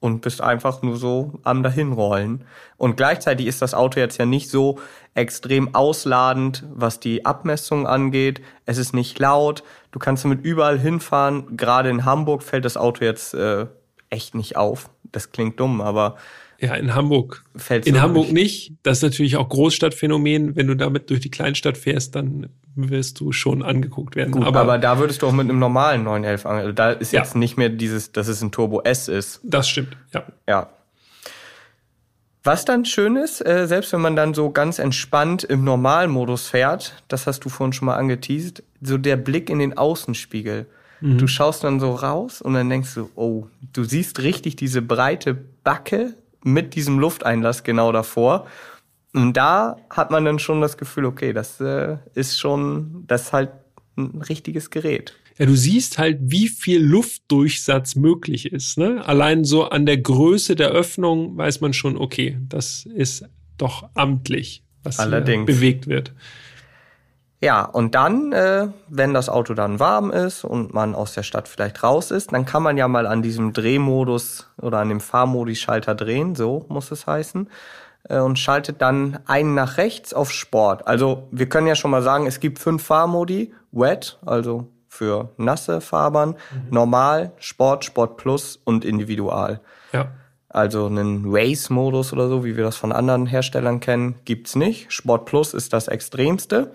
und 0.00 0.20
bist 0.20 0.40
einfach 0.40 0.82
nur 0.82 0.96
so 0.96 1.40
am 1.42 1.62
dahinrollen. 1.62 2.44
Und 2.76 2.96
gleichzeitig 2.96 3.46
ist 3.46 3.62
das 3.62 3.74
Auto 3.74 3.98
jetzt 3.98 4.18
ja 4.18 4.26
nicht 4.26 4.50
so 4.50 4.78
extrem 5.14 5.74
ausladend, 5.74 6.64
was 6.72 7.00
die 7.00 7.24
Abmessung 7.24 7.86
angeht. 7.86 8.40
Es 8.66 8.78
ist 8.78 8.94
nicht 8.94 9.18
laut. 9.18 9.64
Du 9.90 9.98
kannst 9.98 10.24
damit 10.24 10.44
überall 10.44 10.78
hinfahren. 10.78 11.56
Gerade 11.56 11.90
in 11.90 12.04
Hamburg 12.04 12.42
fällt 12.42 12.64
das 12.64 12.76
Auto 12.76 13.04
jetzt 13.04 13.34
äh, 13.34 13.66
echt 14.10 14.34
nicht 14.34 14.56
auf. 14.56 14.90
Das 15.10 15.32
klingt 15.32 15.58
dumm, 15.58 15.80
aber 15.80 16.16
Ja, 16.60 16.74
in 16.74 16.94
Hamburg. 16.94 17.44
Fällt's 17.56 17.86
in 17.86 18.00
Hamburg 18.02 18.32
nicht. 18.32 18.72
Das 18.82 18.98
ist 18.98 19.02
natürlich 19.04 19.36
auch 19.36 19.48
Großstadtphänomen. 19.48 20.56
Wenn 20.56 20.66
du 20.66 20.74
damit 20.74 21.08
durch 21.10 21.20
die 21.20 21.30
Kleinstadt 21.30 21.78
fährst, 21.78 22.16
dann 22.16 22.48
wirst 22.74 23.20
du 23.20 23.30
schon 23.32 23.62
angeguckt 23.62 24.16
werden. 24.16 24.32
gut. 24.32 24.44
Aber, 24.44 24.78
da 24.78 24.98
würdest 24.98 25.22
du 25.22 25.28
auch 25.28 25.32
mit 25.32 25.48
einem 25.48 25.58
normalen 25.60 26.02
911 26.02 26.46
an. 26.46 26.56
Also 26.56 26.72
da 26.72 26.90
ist 26.90 27.12
Ja. 27.12 27.22
jetzt 27.22 27.36
nicht 27.36 27.56
mehr 27.58 27.68
dieses, 27.68 28.10
dass 28.12 28.26
es 28.28 28.42
ein 28.42 28.50
Turbo 28.50 28.80
S 28.82 29.06
ist. 29.08 29.40
das 29.44 29.68
stimmt, 29.68 29.96
ja. 30.12 30.24
Ja. 30.48 30.68
Was 32.44 32.64
dann 32.64 32.84
schön 32.84 33.16
ist, 33.16 33.44
äh, 33.46 33.66
selbst 33.66 33.92
wenn 33.92 34.00
man 34.00 34.16
dann 34.16 34.32
so 34.32 34.50
ganz 34.50 34.78
entspannt 34.78 35.44
im 35.44 35.64
Normalmodus 35.64 36.48
fährt, 36.48 37.02
das 37.08 37.26
hast 37.26 37.40
du 37.44 37.48
vorhin 37.50 37.72
schon 37.72 37.86
mal 37.86 37.96
angeteased, 37.96 38.62
so 38.80 38.96
der 38.96 39.16
Blick 39.16 39.50
in 39.50 39.58
den 39.58 39.76
Außenspiegel. 39.76 40.66
Du 41.00 41.28
schaust 41.28 41.62
dann 41.62 41.78
so 41.78 41.92
raus 41.94 42.42
und 42.42 42.54
dann 42.54 42.68
denkst 42.68 42.94
du, 42.96 43.08
oh, 43.14 43.46
du 43.72 43.84
siehst 43.84 44.18
richtig 44.20 44.56
diese 44.56 44.82
breite 44.82 45.38
Backe 45.62 46.14
mit 46.44 46.74
diesem 46.74 46.98
Lufteinlass 46.98 47.62
genau 47.62 47.92
davor. 47.92 48.46
Und 49.14 49.34
da 49.36 49.76
hat 49.90 50.10
man 50.10 50.24
dann 50.24 50.38
schon 50.38 50.60
das 50.60 50.76
Gefühl, 50.76 51.04
okay, 51.06 51.32
das 51.32 51.60
äh, 51.60 51.96
ist 52.14 52.38
schon, 52.38 53.04
das 53.06 53.22
ist 53.22 53.32
halt 53.32 53.50
ein 53.96 54.22
richtiges 54.22 54.70
Gerät. 54.70 55.14
Ja, 55.38 55.46
du 55.46 55.54
siehst 55.54 55.98
halt, 55.98 56.18
wie 56.20 56.48
viel 56.48 56.82
Luftdurchsatz 56.82 57.94
möglich 57.94 58.52
ist. 58.52 58.76
Ne? 58.76 59.04
Allein 59.06 59.44
so 59.44 59.68
an 59.68 59.86
der 59.86 59.98
Größe 59.98 60.56
der 60.56 60.70
Öffnung 60.70 61.36
weiß 61.36 61.60
man 61.60 61.72
schon, 61.72 61.96
okay, 61.96 62.38
das 62.48 62.86
ist 62.86 63.24
doch 63.56 63.88
amtlich, 63.94 64.62
was 64.82 64.96
bewegt 64.96 65.86
wird. 65.86 66.12
Ja, 67.40 67.64
und 67.64 67.94
dann, 67.94 68.32
äh, 68.32 68.68
wenn 68.88 69.14
das 69.14 69.28
Auto 69.28 69.54
dann 69.54 69.78
warm 69.78 70.10
ist 70.10 70.44
und 70.44 70.74
man 70.74 70.96
aus 70.96 71.14
der 71.14 71.22
Stadt 71.22 71.46
vielleicht 71.46 71.84
raus 71.84 72.10
ist, 72.10 72.32
dann 72.32 72.44
kann 72.44 72.64
man 72.64 72.76
ja 72.76 72.88
mal 72.88 73.06
an 73.06 73.22
diesem 73.22 73.52
Drehmodus 73.52 74.50
oder 74.60 74.78
an 74.78 74.88
dem 74.88 75.00
Fahrmodi-Schalter 75.00 75.94
drehen, 75.94 76.34
so 76.34 76.66
muss 76.68 76.90
es 76.90 77.06
heißen, 77.06 77.48
äh, 78.08 78.18
und 78.18 78.40
schaltet 78.40 78.82
dann 78.82 79.20
einen 79.26 79.54
nach 79.54 79.76
rechts 79.76 80.12
auf 80.12 80.32
Sport. 80.32 80.88
Also 80.88 81.28
wir 81.30 81.48
können 81.48 81.68
ja 81.68 81.76
schon 81.76 81.92
mal 81.92 82.02
sagen, 82.02 82.26
es 82.26 82.40
gibt 82.40 82.58
fünf 82.58 82.82
Fahrmodi, 82.82 83.54
Wet, 83.70 84.18
also 84.26 84.66
für 84.88 85.30
nasse 85.36 85.80
Fahrbahn, 85.80 86.34
Normal, 86.70 87.32
Sport, 87.38 87.84
Sport 87.84 88.16
Plus 88.16 88.58
und 88.64 88.84
Individual. 88.84 89.60
Ja. 89.92 90.08
Also 90.48 90.86
einen 90.86 91.24
Race-Modus 91.26 92.12
oder 92.12 92.28
so, 92.28 92.44
wie 92.44 92.56
wir 92.56 92.64
das 92.64 92.76
von 92.76 92.90
anderen 92.90 93.26
Herstellern 93.26 93.78
kennen, 93.78 94.16
gibt's 94.24 94.56
nicht. 94.56 94.92
Sport 94.92 95.26
Plus 95.26 95.54
ist 95.54 95.72
das 95.72 95.86
extremste. 95.86 96.72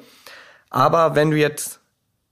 Aber 0.74 1.16
wenn 1.16 1.32
du 1.32 1.38
jetzt 1.38 1.80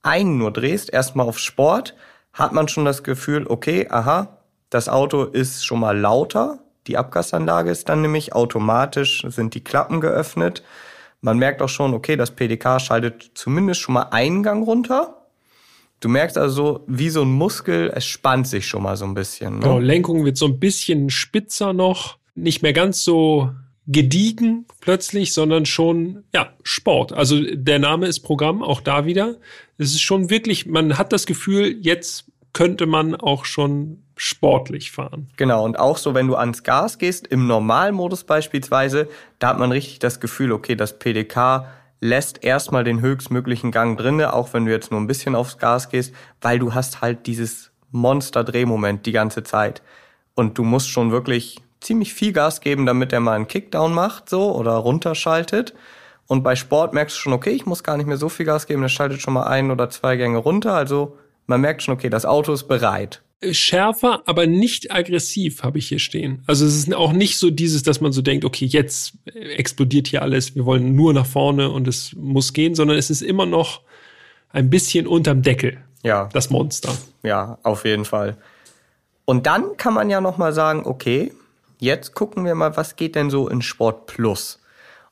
einen 0.02 0.36
nur 0.36 0.52
drehst, 0.52 0.92
erstmal 0.92 1.26
auf 1.26 1.38
Sport, 1.38 1.94
hat 2.32 2.52
man 2.52 2.68
schon 2.68 2.84
das 2.84 3.04
Gefühl, 3.04 3.46
okay, 3.46 3.86
aha, 3.88 4.36
das 4.68 4.88
Auto 4.88 5.22
ist 5.24 5.64
schon 5.64 5.80
mal 5.80 5.96
lauter. 5.96 6.58
Die 6.88 6.98
Abgasanlage 6.98 7.70
ist 7.70 7.88
dann 7.88 8.02
nämlich 8.02 8.34
automatisch, 8.34 9.24
sind 9.28 9.54
die 9.54 9.62
Klappen 9.62 10.00
geöffnet. 10.00 10.64
Man 11.20 11.38
merkt 11.38 11.62
auch 11.62 11.68
schon, 11.68 11.94
okay, 11.94 12.16
das 12.16 12.32
PDK 12.32 12.80
schaltet 12.80 13.30
zumindest 13.34 13.80
schon 13.80 13.94
mal 13.94 14.08
einen 14.10 14.42
Gang 14.42 14.66
runter. 14.66 15.28
Du 16.00 16.08
merkst 16.08 16.36
also, 16.36 16.82
wie 16.88 17.10
so 17.10 17.22
ein 17.22 17.30
Muskel, 17.30 17.92
es 17.94 18.04
spannt 18.04 18.48
sich 18.48 18.66
schon 18.66 18.82
mal 18.82 18.96
so 18.96 19.04
ein 19.04 19.14
bisschen. 19.14 19.54
Ne? 19.54 19.60
Genau, 19.60 19.78
Lenkung 19.78 20.24
wird 20.24 20.36
so 20.36 20.46
ein 20.46 20.58
bisschen 20.58 21.10
spitzer 21.10 21.72
noch, 21.72 22.18
nicht 22.34 22.62
mehr 22.62 22.72
ganz 22.72 23.04
so 23.04 23.52
gediegen 23.86 24.66
plötzlich, 24.80 25.32
sondern 25.32 25.66
schon, 25.66 26.24
ja, 26.34 26.52
Sport. 26.62 27.12
Also 27.12 27.40
der 27.40 27.78
Name 27.78 28.06
ist 28.06 28.20
Programm, 28.20 28.62
auch 28.62 28.80
da 28.80 29.06
wieder. 29.06 29.36
Es 29.78 29.90
ist 29.90 30.02
schon 30.02 30.30
wirklich, 30.30 30.66
man 30.66 30.98
hat 30.98 31.12
das 31.12 31.26
Gefühl, 31.26 31.76
jetzt 31.80 32.26
könnte 32.52 32.86
man 32.86 33.14
auch 33.14 33.44
schon 33.44 34.02
sportlich 34.16 34.92
fahren. 34.92 35.30
Genau, 35.36 35.64
und 35.64 35.78
auch 35.78 35.96
so, 35.96 36.14
wenn 36.14 36.28
du 36.28 36.36
ans 36.36 36.62
Gas 36.62 36.98
gehst, 36.98 37.26
im 37.26 37.46
Normalmodus 37.46 38.24
beispielsweise, 38.24 39.08
da 39.38 39.48
hat 39.48 39.58
man 39.58 39.72
richtig 39.72 39.98
das 39.98 40.20
Gefühl, 40.20 40.52
okay, 40.52 40.76
das 40.76 40.98
PDK 40.98 41.66
lässt 42.00 42.44
erstmal 42.44 42.84
den 42.84 43.00
höchstmöglichen 43.00 43.70
Gang 43.70 43.98
drinne, 43.98 44.32
auch 44.34 44.52
wenn 44.52 44.66
du 44.66 44.70
jetzt 44.70 44.90
nur 44.90 45.00
ein 45.00 45.06
bisschen 45.06 45.34
aufs 45.34 45.58
Gas 45.58 45.88
gehst, 45.88 46.14
weil 46.40 46.58
du 46.58 46.74
hast 46.74 47.00
halt 47.00 47.26
dieses 47.26 47.70
Monster-Drehmoment 47.90 49.06
die 49.06 49.12
ganze 49.12 49.42
Zeit. 49.44 49.82
Und 50.34 50.58
du 50.58 50.64
musst 50.64 50.88
schon 50.88 51.10
wirklich 51.10 51.61
ziemlich 51.82 52.14
viel 52.14 52.32
Gas 52.32 52.60
geben, 52.60 52.86
damit 52.86 53.12
er 53.12 53.20
mal 53.20 53.34
einen 53.34 53.48
Kickdown 53.48 53.92
macht, 53.92 54.28
so, 54.28 54.54
oder 54.54 54.72
runterschaltet. 54.72 55.74
Und 56.26 56.42
bei 56.42 56.56
Sport 56.56 56.94
merkst 56.94 57.16
du 57.16 57.20
schon, 57.20 57.32
okay, 57.32 57.50
ich 57.50 57.66
muss 57.66 57.82
gar 57.82 57.96
nicht 57.96 58.06
mehr 58.06 58.16
so 58.16 58.28
viel 58.28 58.46
Gas 58.46 58.66
geben, 58.66 58.82
der 58.82 58.88
schaltet 58.88 59.20
schon 59.20 59.34
mal 59.34 59.44
ein 59.44 59.70
oder 59.70 59.90
zwei 59.90 60.16
Gänge 60.16 60.38
runter. 60.38 60.74
Also 60.74 61.18
man 61.46 61.60
merkt 61.60 61.82
schon, 61.82 61.94
okay, 61.94 62.08
das 62.08 62.24
Auto 62.24 62.52
ist 62.52 62.68
bereit. 62.68 63.22
Schärfer, 63.50 64.22
aber 64.26 64.46
nicht 64.46 64.92
aggressiv, 64.92 65.64
habe 65.64 65.78
ich 65.78 65.88
hier 65.88 65.98
stehen. 65.98 66.42
Also 66.46 66.64
es 66.64 66.76
ist 66.76 66.94
auch 66.94 67.12
nicht 67.12 67.38
so 67.38 67.50
dieses, 67.50 67.82
dass 67.82 68.00
man 68.00 68.12
so 68.12 68.22
denkt, 68.22 68.44
okay, 68.44 68.66
jetzt 68.66 69.14
explodiert 69.34 70.06
hier 70.06 70.22
alles, 70.22 70.54
wir 70.54 70.64
wollen 70.64 70.94
nur 70.94 71.12
nach 71.12 71.26
vorne 71.26 71.68
und 71.70 71.88
es 71.88 72.14
muss 72.14 72.52
gehen, 72.52 72.76
sondern 72.76 72.96
es 72.96 73.10
ist 73.10 73.20
immer 73.20 73.44
noch 73.44 73.80
ein 74.50 74.70
bisschen 74.70 75.08
unterm 75.08 75.42
Deckel, 75.42 75.78
Ja, 76.04 76.28
das 76.32 76.50
Monster. 76.50 76.96
Ja, 77.24 77.58
auf 77.62 77.84
jeden 77.84 78.04
Fall. 78.04 78.36
Und 79.24 79.46
dann 79.46 79.76
kann 79.76 79.94
man 79.94 80.10
ja 80.10 80.20
noch 80.20 80.38
mal 80.38 80.52
sagen, 80.52 80.82
okay, 80.84 81.32
jetzt 81.82 82.14
gucken 82.14 82.44
wir 82.44 82.54
mal, 82.54 82.76
was 82.76 82.96
geht 82.96 83.16
denn 83.16 83.28
so 83.28 83.48
in 83.48 83.60
Sport 83.60 84.06
Plus? 84.06 84.60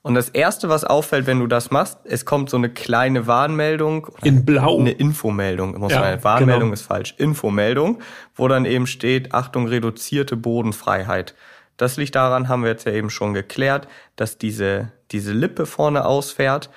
Und 0.03 0.15
das 0.15 0.31
erste, 0.31 0.71
was 0.71 0.85
auffällt, 0.85 1.27
wenn 1.27 1.41
du 1.41 1.47
das 1.47 1.71
machst, 1.71 1.99
es 2.05 2.25
kommt 2.25 2.49
so 2.49 2.57
eine 2.57 2.71
kleine 2.71 3.27
Warnmeldung. 3.27 4.09
In 4.23 4.47
Blau. 4.47 4.79
Eine 4.79 4.93
Infomeldung, 4.93 5.79
muss 5.79 5.93
Ja, 5.93 6.01
man. 6.01 6.25
Warnmeldung 6.25 6.63
genau. 6.63 6.73
ist 6.73 6.83
falsch. 6.83 7.15
Infomeldung, 7.19 8.01
wo 8.35 8.49
dann 8.49 8.65
eben 8.65 8.87
steht, 8.87 9.35
Achtung, 9.35 9.67
reduzierte 9.67 10.37
Bodenfreiheit. 10.37 11.35
Das 11.77 11.99
liegt 11.99 12.15
daran, 12.15 12.49
haben 12.49 12.63
wir 12.63 12.71
jetzt 12.71 12.87
ja 12.87 12.93
eben 12.93 13.11
schon 13.11 13.35
geklärt, 13.35 13.89
dass 14.17 14.39
diese, 14.39 14.93
diese 15.11 15.33
Lippe 15.33 15.67
vorne 15.67 16.07
ausfährt. 16.07 16.71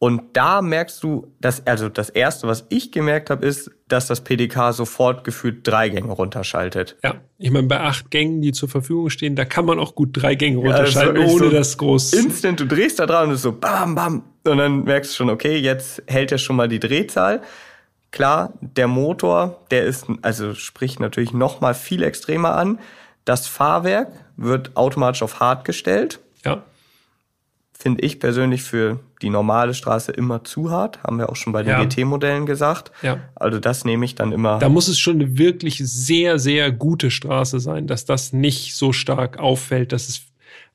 Und 0.00 0.36
da 0.36 0.62
merkst 0.62 1.02
du, 1.02 1.32
dass, 1.40 1.66
also 1.66 1.88
das 1.88 2.08
erste, 2.08 2.46
was 2.46 2.66
ich 2.68 2.92
gemerkt 2.92 3.30
habe, 3.30 3.44
ist, 3.44 3.72
dass 3.88 4.06
das 4.06 4.20
PDK 4.22 4.72
sofort 4.72 5.24
gefühlt 5.24 5.66
drei 5.66 5.88
Gänge 5.88 6.12
runterschaltet. 6.12 6.96
Ja, 7.02 7.16
ich 7.36 7.50
meine, 7.50 7.66
bei 7.66 7.80
acht 7.80 8.08
Gängen, 8.12 8.40
die 8.40 8.52
zur 8.52 8.68
Verfügung 8.68 9.10
stehen, 9.10 9.34
da 9.34 9.44
kann 9.44 9.64
man 9.64 9.80
auch 9.80 9.96
gut 9.96 10.10
drei 10.12 10.36
Gänge 10.36 10.58
runterschalten, 10.58 11.16
wirklich 11.16 11.32
ohne 11.32 11.44
so 11.46 11.50
das 11.50 11.76
groß. 11.78 12.12
Instant, 12.12 12.60
du 12.60 12.66
drehst 12.66 13.00
da 13.00 13.06
dran 13.06 13.24
und 13.24 13.30
es 13.32 13.38
ist 13.38 13.42
so 13.42 13.52
bam, 13.52 13.96
bam. 13.96 14.22
Und 14.44 14.58
dann 14.58 14.84
merkst 14.84 15.10
du 15.12 15.16
schon, 15.16 15.30
okay, 15.30 15.56
jetzt 15.56 16.00
hält 16.06 16.30
er 16.30 16.38
schon 16.38 16.54
mal 16.54 16.68
die 16.68 16.78
Drehzahl. 16.78 17.42
Klar, 18.12 18.52
der 18.60 18.86
Motor, 18.86 19.64
der 19.72 19.82
ist, 19.82 20.06
also 20.22 20.54
spricht 20.54 21.00
natürlich 21.00 21.32
noch 21.32 21.60
mal 21.60 21.74
viel 21.74 22.04
extremer 22.04 22.54
an. 22.54 22.78
Das 23.24 23.48
Fahrwerk 23.48 24.12
wird 24.36 24.76
automatisch 24.76 25.22
auf 25.22 25.40
hart 25.40 25.64
gestellt. 25.64 26.20
Ja, 26.44 26.62
Finde 27.80 28.02
ich 28.02 28.18
persönlich 28.18 28.62
für 28.64 28.98
die 29.22 29.30
normale 29.30 29.72
Straße 29.72 30.10
immer 30.10 30.42
zu 30.42 30.70
hart. 30.72 31.00
Haben 31.04 31.18
wir 31.18 31.28
auch 31.28 31.36
schon 31.36 31.52
bei 31.52 31.62
den 31.62 31.70
Ja. 31.70 31.84
GT-Modellen 31.84 32.44
gesagt. 32.44 32.90
ja. 33.02 33.18
Also 33.36 33.60
das 33.60 33.84
nehme 33.84 34.04
ich 34.04 34.16
dann 34.16 34.32
immer. 34.32 34.58
Da 34.58 34.68
muss 34.68 34.88
es 34.88 34.98
schon 34.98 35.16
eine 35.20 35.38
wirklich 35.38 35.78
sehr, 35.78 36.40
sehr 36.40 36.72
gute 36.72 37.12
Straße 37.12 37.60
sein, 37.60 37.86
dass 37.86 38.04
das 38.04 38.32
nicht 38.32 38.74
so 38.74 38.92
stark 38.92 39.38
auffällt, 39.38 39.92
dass 39.92 40.08
es, 40.08 40.22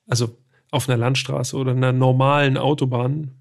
also 0.08 0.34
auf 0.70 0.88
einer 0.88 0.96
Landstraße 0.96 1.56
oder 1.56 1.72
einer 1.72 1.92
normalen 1.92 2.56
Autobahn 2.56 3.32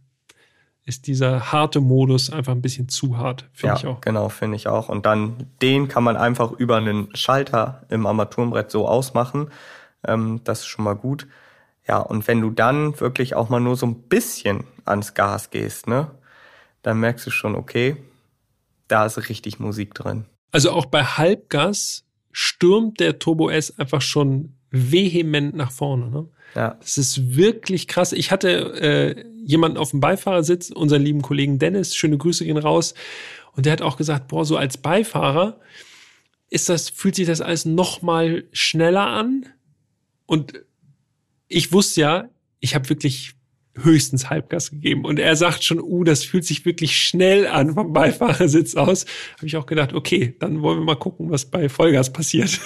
ist 0.86 1.07
dieser 1.07 1.53
harte 1.53 1.80
Modus 1.80 2.30
einfach 2.30 2.51
ein 2.51 2.61
bisschen 2.61 2.89
zu 2.89 3.18
hart, 3.18 3.45
finde 3.53 3.76
ja, 3.76 3.80
ich 3.80 3.88
auch. 3.88 4.01
genau, 4.01 4.28
finde 4.28 4.57
ich 4.57 4.68
auch. 4.68 4.89
Und 4.89 5.05
dann 5.05 5.47
den 5.61 5.88
kann 5.88 6.03
man 6.03 6.18
einfach 6.18 6.51
über 6.51 6.76
einen 6.76 7.16
Schalter 7.16 7.84
im 7.88 8.05
Armaturenbrett 8.05 8.70
so 8.70 8.89
ausmachen. 8.89 9.47
Ähm, 10.05 10.41
das 10.43 10.59
ist 10.59 10.66
schon 10.66 10.84
mal 10.84 10.95
gut. 10.95 11.28
Ja, 11.88 11.99
und 11.99 12.27
wenn 12.27 12.41
du 12.41 12.49
dann 12.49 12.99
wirklich 12.99 13.36
auch 13.36 13.49
mal 13.49 13.59
nur 13.59 13.75
so 13.75 13.86
ein 13.86 14.03
bisschen 14.03 14.63
ans 14.86 15.13
Gas 15.13 15.49
gehst, 15.49 15.88
ne, 15.88 16.11
dann 16.81 16.99
merkst 16.99 17.25
du 17.27 17.31
schon, 17.31 17.55
okay, 17.55 17.97
da 18.88 19.05
ist 19.05 19.29
richtig 19.29 19.59
Musik 19.59 19.93
drin. 19.93 20.25
Also 20.51 20.71
auch 20.71 20.86
bei 20.86 21.03
Halbgas 21.03 22.05
stürmt 22.31 22.99
der 22.99 23.19
Turbo 23.19 23.49
S 23.49 23.77
einfach 23.77 24.01
schon 24.01 24.55
vehement 24.69 25.55
nach 25.55 25.71
vorne. 25.71 26.09
Ne? 26.09 26.27
Ja. 26.55 26.77
Das 26.79 26.97
ist 26.97 27.36
wirklich 27.36 27.88
krass. 27.88 28.11
Ich 28.11 28.31
hatte 28.31 28.49
äh, 28.49 29.25
jemanden 29.45 29.77
auf 29.77 29.91
dem 29.91 29.99
Beifahrersitz, 29.99 30.69
unseren 30.71 31.01
lieben 31.01 31.21
Kollegen 31.21 31.59
Dennis, 31.59 31.95
schöne 31.95 32.17
Grüße 32.17 32.45
gehen 32.45 32.57
raus. 32.57 32.93
Und 33.55 33.65
der 33.65 33.73
hat 33.73 33.81
auch 33.81 33.97
gesagt, 33.97 34.27
boah, 34.27 34.45
so 34.45 34.57
als 34.57 34.77
Beifahrer 34.77 35.59
ist 36.49 36.69
das, 36.69 36.89
fühlt 36.89 37.15
sich 37.15 37.27
das 37.27 37.41
alles 37.41 37.65
noch 37.65 38.01
mal 38.01 38.45
schneller 38.51 39.07
an. 39.07 39.45
Und 40.25 40.63
ich 41.53 41.71
wusste 41.71 42.01
ja, 42.01 42.29
ich 42.59 42.75
habe 42.75 42.89
wirklich 42.89 43.35
höchstens 43.75 44.29
Halbgas 44.29 44.71
gegeben. 44.71 45.05
Und 45.05 45.19
er 45.19 45.35
sagt 45.35 45.63
schon, 45.63 45.79
uh, 45.79 46.03
das 46.03 46.23
fühlt 46.23 46.45
sich 46.45 46.65
wirklich 46.65 46.95
schnell 46.97 47.47
an 47.47 47.73
vom 47.73 47.93
Beifahrersitz 47.93 48.75
aus. 48.75 49.05
Habe 49.37 49.47
ich 49.47 49.57
auch 49.57 49.65
gedacht, 49.65 49.93
okay, 49.93 50.35
dann 50.39 50.61
wollen 50.61 50.79
wir 50.79 50.85
mal 50.85 50.95
gucken, 50.95 51.31
was 51.31 51.45
bei 51.45 51.69
Vollgas 51.69 52.13
passiert. 52.13 52.59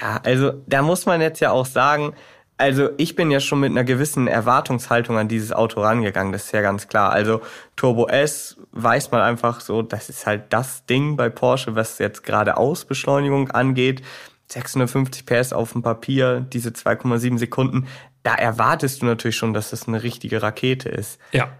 Ja, 0.00 0.20
also 0.24 0.52
da 0.66 0.82
muss 0.82 1.06
man 1.06 1.20
jetzt 1.20 1.40
ja 1.40 1.50
auch 1.50 1.66
sagen, 1.66 2.14
also 2.56 2.90
ich 2.98 3.16
bin 3.16 3.30
ja 3.30 3.40
schon 3.40 3.60
mit 3.60 3.70
einer 3.70 3.84
gewissen 3.84 4.28
Erwartungshaltung 4.28 5.18
an 5.18 5.28
dieses 5.28 5.52
Auto 5.52 5.80
rangegangen, 5.80 6.32
das 6.32 6.46
ist 6.46 6.52
ja 6.52 6.62
ganz 6.62 6.88
klar. 6.88 7.10
Also 7.10 7.40
Turbo 7.76 8.08
S 8.08 8.56
weiß 8.72 9.10
man 9.10 9.22
einfach 9.22 9.60
so, 9.60 9.82
das 9.82 10.08
ist 10.08 10.26
halt 10.26 10.52
das 10.52 10.86
Ding 10.86 11.16
bei 11.16 11.28
Porsche, 11.30 11.74
was 11.74 11.98
jetzt 11.98 12.22
gerade 12.22 12.56
Ausbeschleunigung 12.56 13.50
angeht. 13.50 14.02
650 14.48 15.26
PS 15.26 15.52
auf 15.52 15.72
dem 15.72 15.82
Papier, 15.82 16.40
diese 16.40 16.70
2,7 16.70 17.38
Sekunden, 17.38 17.86
da 18.24 18.34
erwartest 18.34 19.02
du 19.02 19.06
natürlich 19.06 19.36
schon, 19.36 19.54
dass 19.54 19.70
das 19.70 19.86
eine 19.86 20.02
richtige 20.02 20.42
Rakete 20.42 20.88
ist. 20.88 21.20
Ja. 21.30 21.52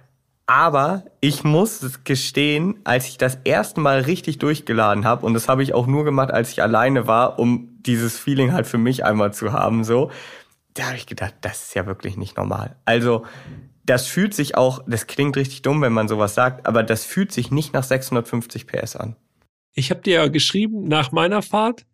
Aber 0.47 1.05
ich 1.21 1.45
muss 1.45 2.01
gestehen, 2.05 2.81
als 2.85 3.07
ich 3.07 3.17
das 3.17 3.39
erste 3.45 3.81
Mal 3.81 4.01
richtig 4.01 4.39
durchgeladen 4.39 5.05
habe, 5.05 5.25
und 5.25 5.35
das 5.35 5.49
habe 5.49 5.63
ich 5.63 5.73
auch 5.73 5.87
nur 5.87 6.05
gemacht, 6.05 6.31
als 6.31 6.51
ich 6.51 6.63
alleine 6.63 7.07
war, 7.07 7.39
um 7.39 7.79
dieses 7.81 8.19
Feeling 8.19 8.53
halt 8.53 8.67
für 8.67 8.79
mich 8.79 9.05
einmal 9.05 9.33
zu 9.33 9.53
haben, 9.53 9.85
so, 9.85 10.11
da 10.75 10.87
habe 10.87 10.97
ich 10.97 11.07
gedacht, 11.07 11.35
das 11.43 11.65
ist 11.65 11.75
ja 11.75 11.87
wirklich 11.87 12.17
nicht 12.17 12.37
normal. 12.37 12.77
Also, 12.85 13.25
das 13.85 14.07
fühlt 14.07 14.35
sich 14.35 14.57
auch, 14.57 14.83
das 14.87 15.07
klingt 15.07 15.37
richtig 15.37 15.63
dumm, 15.63 15.83
wenn 15.83 15.93
man 15.93 16.09
sowas 16.09 16.35
sagt, 16.35 16.67
aber 16.67 16.83
das 16.83 17.05
fühlt 17.05 17.31
sich 17.33 17.51
nicht 17.51 17.75
nach 17.75 17.85
650 17.85 18.67
PS 18.67 18.97
an. 18.97 19.17
Ich 19.73 19.91
habe 19.91 20.01
dir 20.01 20.15
ja 20.15 20.29
geschrieben 20.29 20.85
nach 20.85 21.13
meiner 21.13 21.43
Fahrt, 21.43 21.87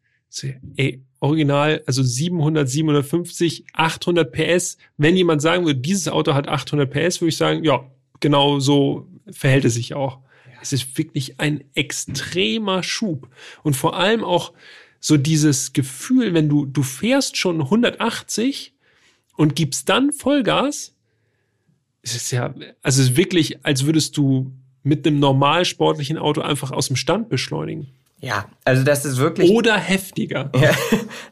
ey, 0.76 1.04
original, 1.20 1.82
also 1.86 2.02
700, 2.02 2.68
750, 2.68 3.66
800 3.72 4.32
PS. 4.32 4.78
Wenn 4.96 5.16
jemand 5.16 5.42
sagen 5.42 5.64
würde, 5.64 5.80
dieses 5.80 6.08
Auto 6.08 6.34
hat 6.34 6.48
800 6.48 6.90
PS, 6.90 7.20
würde 7.20 7.28
ich 7.28 7.36
sagen, 7.36 7.64
ja, 7.64 7.84
genau 8.20 8.58
so 8.58 9.06
verhält 9.30 9.64
es 9.64 9.74
sich 9.74 9.94
auch. 9.94 10.18
Es 10.62 10.72
ist 10.72 10.98
wirklich 10.98 11.40
ein 11.40 11.64
extremer 11.74 12.82
Schub. 12.82 13.28
Und 13.62 13.76
vor 13.76 13.96
allem 13.96 14.24
auch 14.24 14.52
so 14.98 15.16
dieses 15.16 15.72
Gefühl, 15.72 16.34
wenn 16.34 16.48
du, 16.48 16.66
du 16.66 16.82
fährst 16.82 17.36
schon 17.36 17.62
180 17.62 18.74
und 19.36 19.56
gibst 19.56 19.88
dann 19.88 20.12
Vollgas, 20.12 20.94
es 22.02 22.14
ist 22.14 22.30
ja, 22.30 22.54
also 22.82 23.02
es 23.02 23.10
ist 23.10 23.16
wirklich, 23.16 23.64
als 23.64 23.84
würdest 23.86 24.16
du 24.16 24.52
mit 24.82 25.06
einem 25.06 25.18
normal 25.18 25.64
sportlichen 25.64 26.18
Auto 26.18 26.40
einfach 26.40 26.70
aus 26.70 26.86
dem 26.86 26.96
Stand 26.96 27.28
beschleunigen. 27.28 27.88
Ja, 28.20 28.44
also 28.64 28.84
das 28.84 29.06
ist 29.06 29.16
wirklich. 29.16 29.50
Oder 29.50 29.76
heftiger. 29.76 30.50
Ja, 30.60 30.72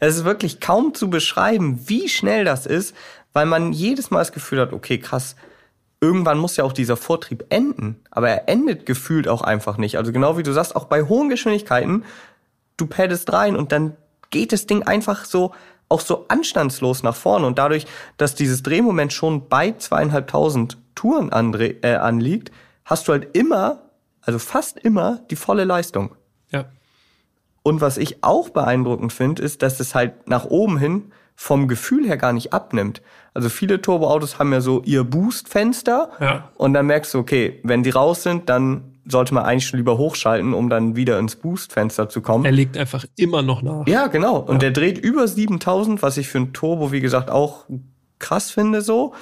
das 0.00 0.16
ist 0.16 0.24
wirklich 0.24 0.60
kaum 0.60 0.94
zu 0.94 1.10
beschreiben, 1.10 1.80
wie 1.86 2.08
schnell 2.08 2.44
das 2.44 2.64
ist, 2.64 2.94
weil 3.34 3.46
man 3.46 3.72
jedes 3.72 4.10
Mal 4.10 4.20
das 4.20 4.32
Gefühl 4.32 4.60
hat, 4.60 4.72
okay, 4.72 4.98
krass, 4.98 5.36
irgendwann 6.00 6.38
muss 6.38 6.56
ja 6.56 6.64
auch 6.64 6.72
dieser 6.72 6.96
Vortrieb 6.96 7.44
enden. 7.50 8.00
Aber 8.10 8.30
er 8.30 8.48
endet 8.48 8.86
gefühlt 8.86 9.28
auch 9.28 9.42
einfach 9.42 9.76
nicht. 9.76 9.98
Also 9.98 10.12
genau 10.12 10.38
wie 10.38 10.42
du 10.42 10.52
sagst, 10.52 10.74
auch 10.76 10.86
bei 10.86 11.02
hohen 11.02 11.28
Geschwindigkeiten, 11.28 12.04
du 12.76 12.86
paddest 12.86 13.32
rein 13.32 13.54
und 13.56 13.70
dann 13.72 13.96
geht 14.30 14.52
das 14.52 14.66
Ding 14.66 14.82
einfach 14.82 15.24
so, 15.24 15.52
auch 15.88 16.00
so 16.00 16.26
anstandslos 16.28 17.02
nach 17.02 17.16
vorne. 17.16 17.46
Und 17.46 17.58
dadurch, 17.58 17.86
dass 18.16 18.34
dieses 18.34 18.62
Drehmoment 18.62 19.12
schon 19.12 19.48
bei 19.48 19.72
zweieinhalbtausend 19.72 20.78
Touren 20.94 21.30
äh, 21.30 21.94
anliegt, 21.94 22.50
hast 22.84 23.08
du 23.08 23.12
halt 23.12 23.36
immer, 23.36 23.82
also 24.22 24.38
fast 24.38 24.78
immer, 24.78 25.20
die 25.30 25.36
volle 25.36 25.64
Leistung. 25.64 26.14
Und 27.68 27.82
was 27.82 27.98
ich 27.98 28.24
auch 28.24 28.48
beeindruckend 28.48 29.12
finde, 29.12 29.42
ist, 29.42 29.60
dass 29.60 29.78
es 29.78 29.94
halt 29.94 30.26
nach 30.26 30.46
oben 30.46 30.78
hin 30.78 31.12
vom 31.36 31.68
Gefühl 31.68 32.06
her 32.06 32.16
gar 32.16 32.32
nicht 32.32 32.54
abnimmt. 32.54 33.02
Also 33.34 33.50
viele 33.50 33.82
Turboautos 33.82 34.38
haben 34.38 34.54
ja 34.54 34.62
so 34.62 34.80
ihr 34.86 35.04
Boostfenster 35.04 36.08
ja. 36.18 36.48
und 36.54 36.72
dann 36.72 36.86
merkst 36.86 37.12
du, 37.12 37.18
okay, 37.18 37.60
wenn 37.64 37.82
die 37.82 37.90
raus 37.90 38.22
sind, 38.22 38.48
dann 38.48 38.98
sollte 39.04 39.34
man 39.34 39.44
eigentlich 39.44 39.66
schon 39.66 39.76
lieber 39.76 39.98
hochschalten, 39.98 40.54
um 40.54 40.70
dann 40.70 40.96
wieder 40.96 41.18
ins 41.18 41.36
Boostfenster 41.36 42.08
zu 42.08 42.22
kommen. 42.22 42.46
Er 42.46 42.52
legt 42.52 42.78
einfach 42.78 43.04
immer 43.16 43.42
noch 43.42 43.60
nach. 43.60 43.86
Ja, 43.86 44.06
genau. 44.06 44.38
Und 44.38 44.54
ja. 44.54 44.58
der 44.60 44.70
dreht 44.70 44.96
über 44.96 45.28
7000, 45.28 46.00
was 46.00 46.16
ich 46.16 46.26
für 46.26 46.38
ein 46.38 46.54
Turbo, 46.54 46.90
wie 46.90 47.02
gesagt, 47.02 47.28
auch 47.28 47.66
krass 48.18 48.50
finde 48.50 48.80
so. 48.80 49.12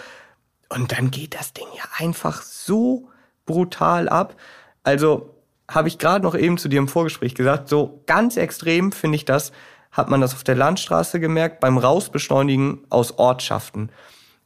Und 0.69 0.93
dann 0.93 1.11
geht 1.11 1.35
das 1.35 1.53
Ding 1.53 1.67
ja 1.77 1.83
einfach 1.99 2.43
so 2.43 3.09
brutal 3.45 4.09
ab. 4.09 4.37
Also 4.85 5.36
habe 5.69 5.89
ich 5.89 5.99
gerade 5.99 6.25
noch 6.25 6.35
eben 6.35 6.59
zu 6.59 6.69
dir 6.69 6.79
im 6.79 6.89
Vorgespräch 6.89 7.35
gesagt, 7.35 7.69
so 7.69 8.03
ganz 8.07 8.37
extrem 8.37 8.93
finde 8.93 9.17
ich 9.17 9.25
das, 9.25 9.53
hat 9.91 10.09
man 10.09 10.21
das 10.21 10.35
auf 10.35 10.45
der 10.45 10.55
Landstraße 10.55 11.21
gemerkt, 11.21 11.61
beim 11.61 11.79
Rausbeschleunigen 11.79 12.85
aus 12.91 13.19
Ortschaften. 13.19 13.91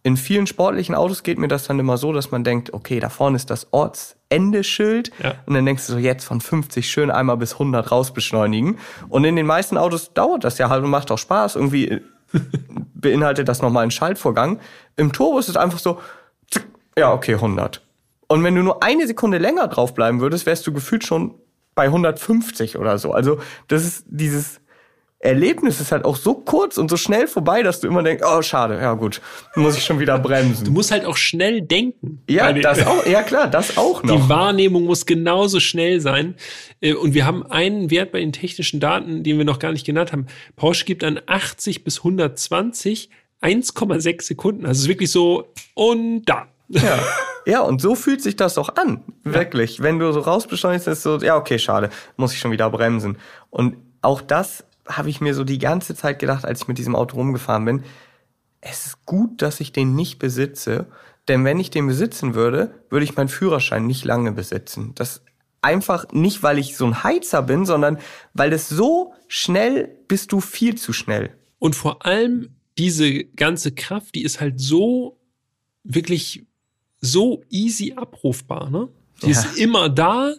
In 0.02 0.16
vielen 0.16 0.46
sportlichen 0.46 0.94
Autos 0.94 1.22
geht 1.22 1.38
mir 1.38 1.48
das 1.48 1.64
dann 1.64 1.78
immer 1.78 1.98
so, 1.98 2.12
dass 2.12 2.30
man 2.30 2.42
denkt, 2.42 2.72
okay, 2.72 3.00
da 3.00 3.10
vorne 3.10 3.36
ist 3.36 3.50
das 3.50 3.70
Ortsendeschild. 3.72 5.10
Ja. 5.22 5.34
Und 5.44 5.54
dann 5.54 5.66
denkst 5.66 5.86
du 5.86 5.92
so, 5.92 5.98
jetzt 5.98 6.24
von 6.24 6.40
50 6.40 6.90
schön 6.90 7.10
einmal 7.10 7.36
bis 7.36 7.54
100 7.54 7.90
rausbeschleunigen. 7.90 8.78
Und 9.10 9.24
in 9.24 9.36
den 9.36 9.44
meisten 9.44 9.76
Autos 9.76 10.14
dauert 10.14 10.44
das 10.44 10.56
ja 10.56 10.70
halt 10.70 10.84
und 10.84 10.90
macht 10.90 11.10
auch 11.10 11.18
Spaß. 11.18 11.56
Irgendwie 11.56 12.00
beinhaltet 12.94 13.46
das 13.48 13.60
nochmal 13.60 13.82
einen 13.82 13.90
Schaltvorgang. 13.90 14.58
Im 14.96 15.12
Turbo 15.12 15.38
ist 15.38 15.50
es 15.50 15.56
einfach 15.58 15.78
so, 15.78 16.00
ja, 16.96 17.12
okay, 17.12 17.34
100. 17.34 17.82
Und 18.30 18.44
wenn 18.44 18.54
du 18.54 18.62
nur 18.62 18.80
eine 18.80 19.08
Sekunde 19.08 19.38
länger 19.38 19.66
draufbleiben 19.66 20.20
würdest, 20.20 20.46
wärst 20.46 20.64
du 20.64 20.72
gefühlt 20.72 21.04
schon 21.04 21.34
bei 21.74 21.86
150 21.86 22.78
oder 22.78 22.96
so. 22.96 23.12
Also 23.12 23.40
das 23.66 23.84
ist 23.84 24.04
dieses 24.06 24.60
Erlebnis 25.18 25.80
ist 25.80 25.90
halt 25.90 26.04
auch 26.04 26.14
so 26.14 26.34
kurz 26.34 26.78
und 26.78 26.88
so 26.88 26.96
schnell 26.96 27.26
vorbei, 27.26 27.64
dass 27.64 27.80
du 27.80 27.88
immer 27.88 28.04
denkst, 28.04 28.24
oh 28.24 28.40
schade, 28.40 28.78
ja 28.80 28.94
gut, 28.94 29.20
muss 29.56 29.76
ich 29.76 29.84
schon 29.84 29.98
wieder 29.98 30.16
bremsen. 30.18 30.64
Du 30.64 30.70
musst 30.70 30.92
halt 30.92 31.04
auch 31.04 31.16
schnell 31.16 31.60
denken. 31.60 32.22
Ja, 32.30 32.52
das 32.52 32.86
auch, 32.86 33.04
ja 33.04 33.22
klar, 33.24 33.48
das 33.48 33.76
auch 33.76 34.04
noch. 34.04 34.14
Die 34.14 34.28
Wahrnehmung 34.28 34.84
muss 34.84 35.06
genauso 35.06 35.58
schnell 35.58 36.00
sein. 36.00 36.36
Äh, 36.80 36.94
und 36.94 37.14
wir 37.14 37.26
haben 37.26 37.44
einen 37.50 37.90
Wert 37.90 38.12
bei 38.12 38.20
den 38.20 38.32
technischen 38.32 38.78
Daten, 38.78 39.24
den 39.24 39.38
wir 39.38 39.44
noch 39.44 39.58
gar 39.58 39.72
nicht 39.72 39.84
genannt 39.84 40.12
haben. 40.12 40.26
Porsche 40.54 40.84
gibt 40.84 41.02
an 41.02 41.20
80 41.26 41.82
bis 41.82 41.98
120 41.98 43.10
1,6 43.42 44.22
Sekunden. 44.22 44.66
Also 44.66 44.78
es 44.78 44.82
ist 44.84 44.88
wirklich 44.88 45.10
so 45.10 45.52
und 45.74 46.22
da. 46.24 46.46
Ja. 46.70 47.00
ja, 47.46 47.60
und 47.60 47.80
so 47.80 47.94
fühlt 47.94 48.22
sich 48.22 48.36
das 48.36 48.56
auch 48.56 48.76
an. 48.76 49.02
Wirklich. 49.24 49.78
Ja. 49.78 49.84
Wenn 49.84 49.98
du 49.98 50.12
so 50.12 50.20
rausbeschleunigst, 50.20 50.86
ist 50.86 51.02
so, 51.02 51.18
ja, 51.18 51.36
okay, 51.36 51.58
schade, 51.58 51.90
muss 52.16 52.32
ich 52.32 52.38
schon 52.38 52.52
wieder 52.52 52.70
bremsen. 52.70 53.18
Und 53.50 53.76
auch 54.02 54.20
das 54.20 54.64
habe 54.86 55.10
ich 55.10 55.20
mir 55.20 55.34
so 55.34 55.44
die 55.44 55.58
ganze 55.58 55.94
Zeit 55.94 56.18
gedacht, 56.20 56.44
als 56.44 56.62
ich 56.62 56.68
mit 56.68 56.78
diesem 56.78 56.94
Auto 56.94 57.16
rumgefahren 57.16 57.64
bin. 57.64 57.82
Es 58.60 58.86
ist 58.86 59.06
gut, 59.06 59.42
dass 59.42 59.60
ich 59.60 59.72
den 59.72 59.94
nicht 59.94 60.18
besitze, 60.18 60.86
denn 61.28 61.44
wenn 61.44 61.58
ich 61.58 61.70
den 61.70 61.86
besitzen 61.86 62.34
würde, 62.34 62.74
würde 62.88 63.04
ich 63.04 63.16
meinen 63.16 63.28
Führerschein 63.28 63.86
nicht 63.86 64.04
lange 64.04 64.32
besitzen. 64.32 64.92
Das 64.94 65.22
einfach 65.62 66.06
nicht, 66.12 66.42
weil 66.42 66.58
ich 66.58 66.76
so 66.76 66.86
ein 66.86 67.02
Heizer 67.02 67.42
bin, 67.42 67.66
sondern 67.66 67.98
weil 68.32 68.52
es 68.52 68.68
so 68.68 69.12
schnell 69.28 69.96
bist 70.08 70.32
du 70.32 70.40
viel 70.40 70.76
zu 70.76 70.92
schnell. 70.92 71.36
Und 71.58 71.76
vor 71.76 72.06
allem 72.06 72.56
diese 72.78 73.24
ganze 73.24 73.72
Kraft, 73.72 74.14
die 74.14 74.24
ist 74.24 74.40
halt 74.40 74.60
so 74.60 75.20
wirklich 75.84 76.46
so 77.00 77.42
easy 77.50 77.94
abrufbar. 77.96 78.70
Ne? 78.70 78.88
Sie 79.20 79.30
ja. 79.30 79.38
ist 79.38 79.58
immer 79.58 79.88
da 79.88 80.34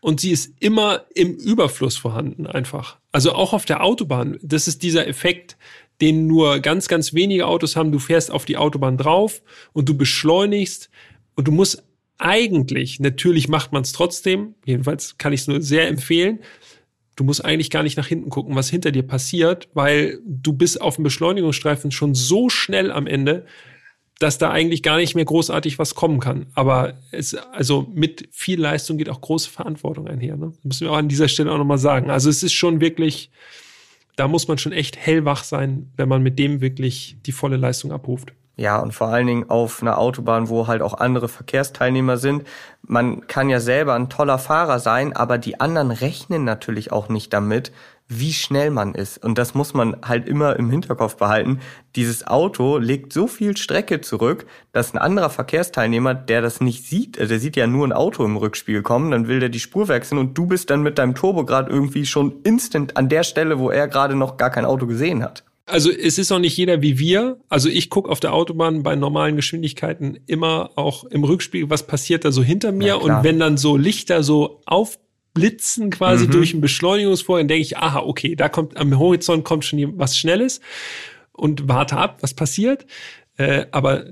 und 0.00 0.20
sie 0.20 0.30
ist 0.30 0.54
immer 0.60 1.04
im 1.14 1.34
Überfluss 1.34 1.96
vorhanden 1.96 2.46
einfach. 2.46 2.98
Also 3.12 3.32
auch 3.32 3.52
auf 3.52 3.64
der 3.64 3.82
Autobahn. 3.82 4.38
Das 4.42 4.68
ist 4.68 4.82
dieser 4.82 5.06
Effekt, 5.06 5.56
den 6.00 6.26
nur 6.26 6.60
ganz, 6.60 6.88
ganz 6.88 7.14
wenige 7.14 7.46
Autos 7.46 7.76
haben. 7.76 7.92
Du 7.92 7.98
fährst 7.98 8.30
auf 8.30 8.44
die 8.44 8.56
Autobahn 8.56 8.98
drauf 8.98 9.42
und 9.72 9.88
du 9.88 9.96
beschleunigst 9.96 10.90
und 11.36 11.46
du 11.46 11.52
musst 11.52 11.84
eigentlich, 12.18 13.00
natürlich 13.00 13.48
macht 13.48 13.72
man 13.72 13.82
es 13.82 13.92
trotzdem, 13.92 14.54
jedenfalls 14.64 15.18
kann 15.18 15.32
ich 15.32 15.42
es 15.42 15.48
nur 15.48 15.60
sehr 15.60 15.88
empfehlen, 15.88 16.40
du 17.16 17.24
musst 17.24 17.44
eigentlich 17.44 17.70
gar 17.70 17.82
nicht 17.82 17.96
nach 17.96 18.06
hinten 18.06 18.30
gucken, 18.30 18.54
was 18.54 18.70
hinter 18.70 18.92
dir 18.92 19.02
passiert, 19.02 19.68
weil 19.74 20.20
du 20.24 20.52
bist 20.52 20.80
auf 20.80 20.96
dem 20.96 21.04
Beschleunigungsstreifen 21.04 21.90
schon 21.90 22.14
so 22.14 22.48
schnell 22.48 22.90
am 22.90 23.06
Ende, 23.06 23.44
dass 24.22 24.38
da 24.38 24.50
eigentlich 24.50 24.82
gar 24.82 24.98
nicht 24.98 25.14
mehr 25.14 25.24
großartig 25.24 25.78
was 25.78 25.94
kommen 25.96 26.20
kann. 26.20 26.46
Aber 26.54 26.94
es, 27.10 27.34
also 27.34 27.88
mit 27.92 28.28
viel 28.30 28.60
Leistung 28.60 28.96
geht 28.96 29.08
auch 29.08 29.20
große 29.20 29.50
Verantwortung 29.50 30.06
einher. 30.06 30.36
Ne? 30.36 30.52
Das 30.54 30.64
müssen 30.64 30.86
wir 30.86 30.92
auch 30.92 30.98
an 30.98 31.08
dieser 31.08 31.26
Stelle 31.26 31.50
auch 31.50 31.58
nochmal 31.58 31.78
sagen. 31.78 32.08
Also 32.10 32.30
es 32.30 32.42
ist 32.42 32.52
schon 32.52 32.80
wirklich, 32.80 33.30
da 34.14 34.28
muss 34.28 34.46
man 34.46 34.58
schon 34.58 34.72
echt 34.72 34.96
hellwach 34.96 35.42
sein, 35.42 35.90
wenn 35.96 36.08
man 36.08 36.22
mit 36.22 36.38
dem 36.38 36.60
wirklich 36.60 37.16
die 37.26 37.32
volle 37.32 37.56
Leistung 37.56 37.90
abruft. 37.90 38.32
Ja, 38.56 38.78
und 38.78 38.92
vor 38.92 39.08
allen 39.08 39.26
Dingen 39.26 39.50
auf 39.50 39.82
einer 39.82 39.98
Autobahn, 39.98 40.48
wo 40.48 40.66
halt 40.66 40.82
auch 40.82 40.94
andere 40.94 41.28
Verkehrsteilnehmer 41.28 42.18
sind. 42.18 42.46
Man 42.82 43.26
kann 43.26 43.48
ja 43.48 43.60
selber 43.60 43.94
ein 43.94 44.10
toller 44.10 44.38
Fahrer 44.38 44.78
sein, 44.78 45.16
aber 45.16 45.38
die 45.38 45.58
anderen 45.58 45.90
rechnen 45.90 46.44
natürlich 46.44 46.92
auch 46.92 47.08
nicht 47.08 47.32
damit, 47.32 47.72
wie 48.18 48.32
schnell 48.32 48.70
man 48.70 48.94
ist. 48.94 49.22
Und 49.22 49.38
das 49.38 49.54
muss 49.54 49.74
man 49.74 49.96
halt 50.02 50.28
immer 50.28 50.56
im 50.56 50.70
Hinterkopf 50.70 51.16
behalten. 51.16 51.60
Dieses 51.96 52.26
Auto 52.26 52.78
legt 52.78 53.12
so 53.12 53.26
viel 53.26 53.56
Strecke 53.56 54.00
zurück, 54.00 54.46
dass 54.72 54.94
ein 54.94 54.98
anderer 54.98 55.30
Verkehrsteilnehmer, 55.30 56.14
der 56.14 56.42
das 56.42 56.60
nicht 56.60 56.86
sieht, 56.86 57.18
also 57.18 57.30
der 57.30 57.40
sieht 57.40 57.56
ja 57.56 57.66
nur 57.66 57.86
ein 57.86 57.92
Auto 57.92 58.24
im 58.24 58.36
Rückspiel 58.36 58.82
kommen, 58.82 59.10
dann 59.10 59.28
will 59.28 59.40
der 59.40 59.48
die 59.48 59.60
Spur 59.60 59.88
wechseln 59.88 60.18
und 60.18 60.36
du 60.36 60.46
bist 60.46 60.70
dann 60.70 60.82
mit 60.82 60.98
deinem 60.98 61.14
Turbo 61.14 61.44
gerade 61.44 61.70
irgendwie 61.70 62.06
schon 62.06 62.40
instant 62.44 62.96
an 62.96 63.08
der 63.08 63.22
Stelle, 63.24 63.58
wo 63.58 63.70
er 63.70 63.88
gerade 63.88 64.14
noch 64.14 64.36
gar 64.36 64.50
kein 64.50 64.64
Auto 64.64 64.86
gesehen 64.86 65.22
hat. 65.22 65.44
Also 65.66 65.90
es 65.90 66.18
ist 66.18 66.32
auch 66.32 66.38
nicht 66.38 66.56
jeder 66.56 66.82
wie 66.82 66.98
wir. 66.98 67.38
Also 67.48 67.68
ich 67.68 67.88
gucke 67.88 68.10
auf 68.10 68.20
der 68.20 68.34
Autobahn 68.34 68.82
bei 68.82 68.96
normalen 68.96 69.36
Geschwindigkeiten 69.36 70.18
immer 70.26 70.70
auch 70.74 71.04
im 71.04 71.24
Rückspiel, 71.24 71.70
was 71.70 71.86
passiert 71.86 72.24
da 72.24 72.32
so 72.32 72.42
hinter 72.42 72.72
mir. 72.72 73.00
und 73.00 73.22
wenn 73.22 73.38
dann 73.38 73.56
so 73.56 73.76
Lichter 73.76 74.22
so 74.22 74.60
aufblitzen 75.32 75.90
quasi 75.90 76.26
mhm. 76.26 76.30
durch 76.30 76.54
ein 76.54 76.60
Beschleunigungsvorgang, 76.60 77.48
denke 77.48 77.62
ich, 77.62 77.78
aha, 77.78 78.00
okay, 78.00 78.36
da 78.36 78.48
kommt 78.48 78.76
am 78.76 78.98
Horizont 78.98 79.44
kommt 79.44 79.64
schon 79.64 79.98
was 79.98 80.16
Schnelles 80.16 80.60
und 81.32 81.68
warte 81.68 81.96
ab, 81.96 82.18
was 82.20 82.34
passiert. 82.34 82.86
Äh, 83.36 83.66
aber 83.70 84.04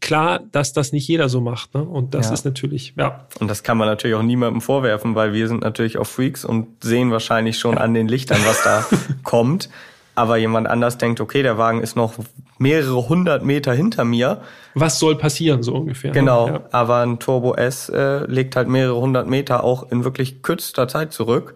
klar, 0.00 0.40
dass 0.52 0.72
das 0.72 0.92
nicht 0.92 1.06
jeder 1.08 1.28
so 1.28 1.40
macht. 1.40 1.74
Ne? 1.74 1.82
Und 1.82 2.14
das 2.14 2.28
ja. 2.28 2.34
ist 2.34 2.44
natürlich, 2.44 2.94
ja. 2.96 3.26
Und 3.38 3.48
das 3.48 3.62
kann 3.62 3.76
man 3.76 3.88
natürlich 3.88 4.16
auch 4.16 4.22
niemandem 4.22 4.60
vorwerfen, 4.60 5.14
weil 5.14 5.32
wir 5.32 5.48
sind 5.48 5.62
natürlich 5.62 5.98
auch 5.98 6.06
Freaks 6.06 6.44
und 6.44 6.82
sehen 6.82 7.10
wahrscheinlich 7.10 7.58
schon 7.58 7.78
an 7.78 7.94
den 7.94 8.08
Lichtern, 8.08 8.40
was 8.44 8.62
da 8.62 8.86
kommt 9.22 9.68
aber 10.16 10.38
jemand 10.38 10.66
anders 10.66 10.98
denkt, 10.98 11.20
okay, 11.20 11.42
der 11.42 11.58
Wagen 11.58 11.82
ist 11.82 11.94
noch 11.94 12.14
mehrere 12.58 13.08
hundert 13.08 13.44
Meter 13.44 13.72
hinter 13.72 14.04
mir. 14.04 14.40
Was 14.74 14.98
soll 14.98 15.16
passieren, 15.16 15.62
so 15.62 15.74
ungefähr? 15.74 16.10
Ne? 16.10 16.18
Genau, 16.18 16.48
ja. 16.48 16.60
aber 16.72 17.02
ein 17.02 17.18
Turbo 17.18 17.54
S 17.54 17.88
äh, 17.90 18.24
legt 18.26 18.56
halt 18.56 18.66
mehrere 18.66 18.96
hundert 18.96 19.28
Meter 19.28 19.62
auch 19.62 19.92
in 19.92 20.04
wirklich 20.04 20.42
kürzester 20.42 20.88
Zeit 20.88 21.12
zurück. 21.12 21.54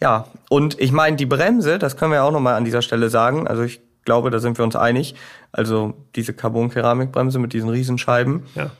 Ja, 0.00 0.28
und 0.48 0.80
ich 0.80 0.92
meine, 0.92 1.16
die 1.16 1.26
Bremse, 1.26 1.78
das 1.78 1.96
können 1.96 2.12
wir 2.12 2.24
auch 2.24 2.32
nochmal 2.32 2.54
an 2.54 2.64
dieser 2.64 2.80
Stelle 2.80 3.10
sagen, 3.10 3.46
also 3.46 3.62
ich 3.62 3.80
glaube, 4.04 4.30
da 4.30 4.38
sind 4.38 4.56
wir 4.56 4.64
uns 4.64 4.76
einig, 4.76 5.14
also 5.52 5.92
diese 6.16 6.32
Carbon-Keramikbremse 6.32 7.38
mit 7.38 7.52
diesen 7.52 7.68
Riesenscheiben, 7.68 8.44
ja. 8.54 8.70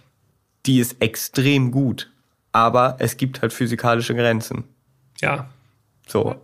die 0.65 0.79
ist 0.79 1.03
extrem 1.03 1.73
gut, 1.73 2.11
aber 2.53 2.97
es 3.01 3.17
gibt 3.17 3.43
halt 3.43 3.53
physikalische 3.53 4.15
Grenzen. 4.15 4.65
Ja. 5.21 5.51
So, 6.07 6.37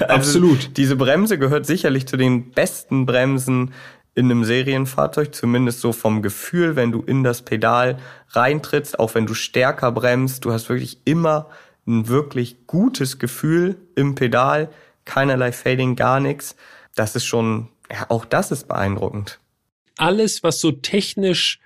also 0.00 0.04
Absolut. 0.04 0.76
Diese 0.76 0.96
Bremse 0.96 1.38
gehört 1.38 1.66
sicherlich 1.66 2.06
zu 2.06 2.16
den 2.16 2.50
besten 2.50 3.06
Bremsen 3.06 3.72
in 4.14 4.26
einem 4.26 4.44
Serienfahrzeug, 4.44 5.34
zumindest 5.34 5.80
so 5.80 5.92
vom 5.92 6.22
Gefühl, 6.22 6.76
wenn 6.76 6.92
du 6.92 7.02
in 7.02 7.24
das 7.24 7.42
Pedal 7.42 7.98
reintrittst, 8.30 8.98
auch 8.98 9.14
wenn 9.14 9.26
du 9.26 9.34
stärker 9.34 9.90
bremst, 9.90 10.44
du 10.44 10.52
hast 10.52 10.68
wirklich 10.68 10.98
immer 11.04 11.48
ein 11.86 12.08
wirklich 12.08 12.66
gutes 12.66 13.18
Gefühl 13.18 13.76
im 13.96 14.14
Pedal, 14.14 14.70
keinerlei 15.04 15.52
Fading, 15.52 15.96
gar 15.96 16.20
nichts. 16.20 16.56
Das 16.94 17.16
ist 17.16 17.24
schon, 17.24 17.68
ja, 17.90 18.06
auch 18.08 18.24
das 18.24 18.52
ist 18.52 18.68
beeindruckend. 18.68 19.40
Alles, 19.96 20.42
was 20.42 20.60
so 20.60 20.72
technisch 20.72 21.60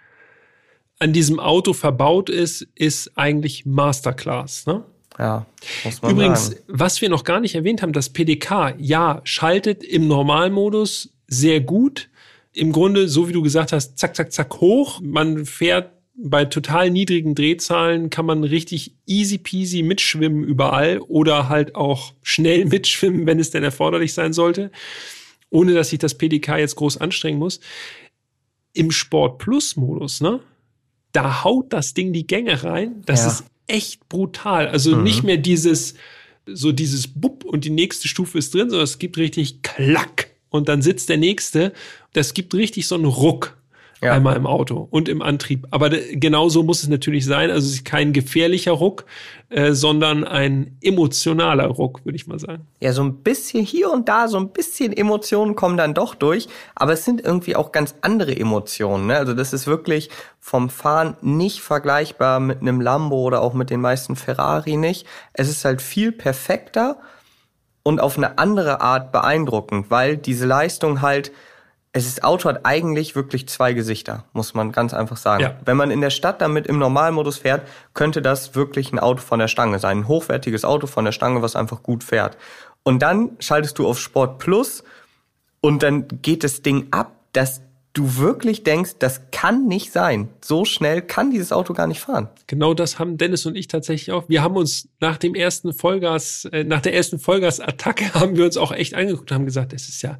an 0.99 1.13
diesem 1.13 1.39
Auto 1.39 1.73
verbaut 1.73 2.29
ist, 2.31 2.67
ist 2.75 3.17
eigentlich 3.17 3.67
Masterclass, 3.67 4.67
ne? 4.67 4.85
Ja, 5.19 5.47
muss 5.85 6.01
man 6.01 6.13
Übrigens, 6.13 6.47
sagen. 6.47 6.61
was 6.69 7.01
wir 7.01 7.09
noch 7.09 7.25
gar 7.25 7.41
nicht 7.41 7.57
erwähnt 7.57 7.83
haben, 7.83 7.93
das 7.93 8.11
PDK, 8.11 8.75
ja, 8.79 9.21
schaltet 9.25 9.83
im 9.83 10.07
Normalmodus 10.07 11.11
sehr 11.27 11.61
gut. 11.61 12.09
Im 12.53 12.73
Grunde, 12.73 13.09
so 13.09 13.29
wie 13.29 13.33
du 13.33 13.43
gesagt 13.43 13.73
hast, 13.73 13.99
zack, 13.99 14.15
zack, 14.15 14.33
zack 14.33 14.61
hoch. 14.61 15.01
Man 15.03 15.45
fährt 15.45 15.93
bei 16.21 16.45
total 16.45 16.91
niedrigen 16.91 17.37
Drehzahlen 17.37 18.11
kann 18.11 18.27
man 18.27 18.43
richtig 18.43 18.97
easy 19.07 19.39
peasy 19.39 19.83
mitschwimmen 19.83 20.43
überall 20.43 20.99
oder 20.99 21.49
halt 21.49 21.77
auch 21.77 22.13
schnell 22.23 22.65
mitschwimmen, 22.67 23.27
wenn 23.27 23.39
es 23.39 23.51
denn 23.51 23.63
erforderlich 23.63 24.13
sein 24.13 24.33
sollte, 24.33 24.73
ohne 25.51 25.75
dass 25.75 25.91
sich 25.91 26.01
das 26.01 26.19
PDK 26.19 26.59
jetzt 26.59 26.77
groß 26.77 26.97
anstrengen 26.97 27.39
muss. 27.39 27.61
Im 28.73 28.91
Sport 28.91 29.39
Plus 29.39 29.77
Modus, 29.77 30.21
ne? 30.21 30.41
Da 31.13 31.43
haut 31.45 31.73
das 31.73 31.95
Ding 31.95 32.13
die 32.13 32.27
Gänge 32.27 32.65
rein. 32.65 33.03
Das 33.07 33.21
ja. 33.21 33.29
ist 33.29 33.45
echt 33.69 34.09
brutal. 34.09 34.69
Also 34.69 34.97
mhm. 34.97 35.03
nicht 35.05 35.23
mehr 35.23 35.37
dieses, 35.37 35.95
so 36.47 36.73
dieses 36.73 37.07
Bub 37.09 37.45
und 37.45 37.65
die 37.65 37.71
nächste 37.71 38.09
Stufe 38.09 38.39
ist 38.39 38.55
drin, 38.55 38.71
sondern 38.71 38.85
es 38.85 38.99
gibt 38.99 39.17
richtig 39.19 39.63
Klack 39.63 40.31
und 40.51 40.69
dann 40.69 40.83
sitzt 40.83 41.09
der 41.09 41.19
nächste. 41.19 41.73
Das 42.13 42.35
gibt 42.35 42.55
richtig 42.55 42.87
so 42.87 42.95
einen 42.95 43.05
Ruck. 43.05 43.58
Ja. 44.01 44.13
Einmal 44.13 44.37
im 44.37 44.47
Auto 44.47 44.87
und 44.91 45.09
im 45.09 45.23
Antrieb. 45.23 45.67
Aber 45.73 45.91
genau 45.91 46.49
so 46.49 46.63
muss 46.63 46.85
es 46.85 46.89
natürlich 46.89 47.25
sein. 47.25 47.51
Also 47.51 47.67
es 47.67 47.75
ist 47.75 47.85
kein 47.85 48.13
gefährlicher 48.13 48.71
Ruck, 48.71 49.07
äh, 49.49 49.73
sondern 49.73 50.23
ein 50.23 50.77
emotionaler 50.81 51.67
Ruck, 51.67 52.05
würde 52.05 52.15
ich 52.15 52.29
mal 52.29 52.39
sagen. 52.39 52.69
Ja, 52.81 52.93
so 52.93 53.03
ein 53.03 53.25
bisschen 53.25 53.65
hier 53.65 53.91
und 53.91 54.09
da, 54.09 54.29
so 54.29 54.39
ein 54.39 54.51
bisschen 54.51 54.93
Emotionen 54.97 55.57
kommen 55.57 55.77
dann 55.77 55.95
doch 55.95 56.15
durch. 56.15 56.49
Aber 56.77 56.93
es 56.93 57.05
sind 57.05 57.21
irgendwie 57.21 57.57
auch 57.57 57.73
ganz 57.73 57.97
andere 58.01 58.37
Emotionen. 58.37 59.09
Ne? 59.09 59.17
Also 59.17 59.35
das 59.35 59.53
ist 59.53 59.67
wirklich 59.67 60.11
vom 60.39 60.71
Fahren 60.71 61.17
nicht 61.21 61.61
vergleichbar 61.61 62.39
mit 62.39 62.61
einem 62.61 62.81
Lambo 62.81 63.23
oder 63.23 63.43
auch 63.43 63.53
mit 63.53 63.69
den 63.69 63.81
meisten 63.81 64.15
Ferrari 64.15 64.77
nicht. 64.77 65.07
Es 65.33 65.49
ist 65.49 65.65
halt 65.65 65.83
viel 65.83 66.13
perfekter 66.13 66.99
und 67.83 68.01
auf 68.01 68.17
eine 68.17 68.39
andere 68.39 68.81
Art 68.81 69.11
beeindruckend, 69.11 69.91
weil 69.91 70.17
diese 70.17 70.47
Leistung 70.47 71.03
halt 71.03 71.33
es 71.99 72.07
ist 72.07 72.25
Auto 72.25 72.49
hat 72.49 72.65
eigentlich 72.65 73.17
wirklich 73.17 73.49
zwei 73.49 73.73
Gesichter, 73.73 74.25
muss 74.33 74.55
man 74.55 74.73
ganz 74.73 74.95
einfach 74.95 75.17
sagen. 75.17 75.43
Ja. 75.43 75.57
Wenn 75.65 75.77
man 75.77 75.91
in 75.91 76.01
der 76.01 76.11
Stadt 76.11 76.41
damit 76.41 76.67
im 76.67 76.79
Normalmodus 76.79 77.39
fährt, 77.39 77.67
könnte 77.95 78.23
das 78.23 78.55
wirklich 78.55 78.93
ein 78.93 78.99
Auto 78.99 79.21
von 79.21 79.39
der 79.39 79.49
Stange 79.49 79.79
sein. 79.79 79.99
Ein 79.99 80.09
hochwertiges 80.09 80.65
Auto 80.65 80.87
von 80.87 81.05
der 81.05 81.13
Stange, 81.13 81.43
was 81.43 81.57
einfach 81.57 81.83
gut 81.83 82.05
fährt. 82.05 82.37
Und 82.85 83.01
dann 83.01 83.37
schaltest 83.41 83.79
du 83.79 83.87
auf 83.87 83.99
Sport 83.99 84.39
Plus 84.39 84.85
und 85.61 85.83
dann 85.83 86.07
geht 86.23 86.45
das 86.45 86.63
Ding 86.63 86.87
ab, 86.91 87.13
dass 87.33 87.63
du 87.93 88.17
wirklich 88.17 88.63
denkst, 88.63 88.93
das 89.01 89.23
kann 89.33 89.67
nicht 89.67 89.93
sein. 89.93 90.29
So 90.41 90.65
schnell 90.65 91.03
kann 91.03 91.31
dieses 91.31 91.51
Auto 91.51 91.73
gar 91.73 91.89
nicht 91.89 92.01
fahren. 92.01 92.29
Genau 92.47 92.75
das 92.75 92.99
haben 92.99 93.19
Dennis 93.19 93.45
und 93.45 93.57
ich 93.57 93.67
tatsächlich 93.67 94.13
auch. 94.13 94.29
Wir 94.29 94.43
haben 94.43 94.57
uns 94.57 94.89
nach 95.01 95.17
dem 95.17 95.35
ersten 95.35 95.73
Vollgas, 95.73 96.45
äh, 96.53 96.63
nach 96.63 96.81
der 96.81 96.95
ersten 96.95 97.19
Vollgas-Attacke 97.19 98.15
haben 98.15 98.37
wir 98.37 98.45
uns 98.45 98.57
auch 98.57 98.73
echt 98.73 98.95
angeguckt 98.95 99.31
und 99.31 99.35
haben 99.35 99.47
gesagt, 99.47 99.73
es 99.73 99.89
ist 99.89 100.03
ja 100.03 100.19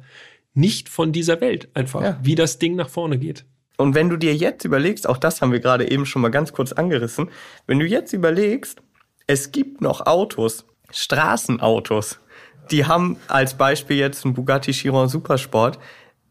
nicht 0.59 0.89
von 0.89 1.11
dieser 1.11 1.41
Welt 1.41 1.69
einfach, 1.73 2.01
ja. 2.01 2.19
wie 2.21 2.35
das 2.35 2.59
Ding 2.59 2.75
nach 2.75 2.89
vorne 2.89 3.17
geht. 3.17 3.45
Und 3.77 3.95
wenn 3.95 4.09
du 4.09 4.17
dir 4.17 4.35
jetzt 4.35 4.65
überlegst, 4.65 5.07
auch 5.07 5.17
das 5.17 5.41
haben 5.41 5.51
wir 5.53 5.61
gerade 5.61 5.89
eben 5.89 6.05
schon 6.05 6.21
mal 6.21 6.29
ganz 6.29 6.51
kurz 6.51 6.73
angerissen, 6.73 7.29
wenn 7.65 7.79
du 7.79 7.85
jetzt 7.85 8.11
überlegst, 8.11 8.81
es 9.25 9.51
gibt 9.51 9.79
noch 9.79 10.05
Autos, 10.05 10.65
Straßenautos, 10.91 12.19
die 12.71 12.85
haben 12.85 13.17
als 13.27 13.53
Beispiel 13.53 13.97
jetzt 13.97 14.25
einen 14.25 14.33
Bugatti 14.33 14.71
Chiron 14.71 15.07
Supersport, 15.07 15.79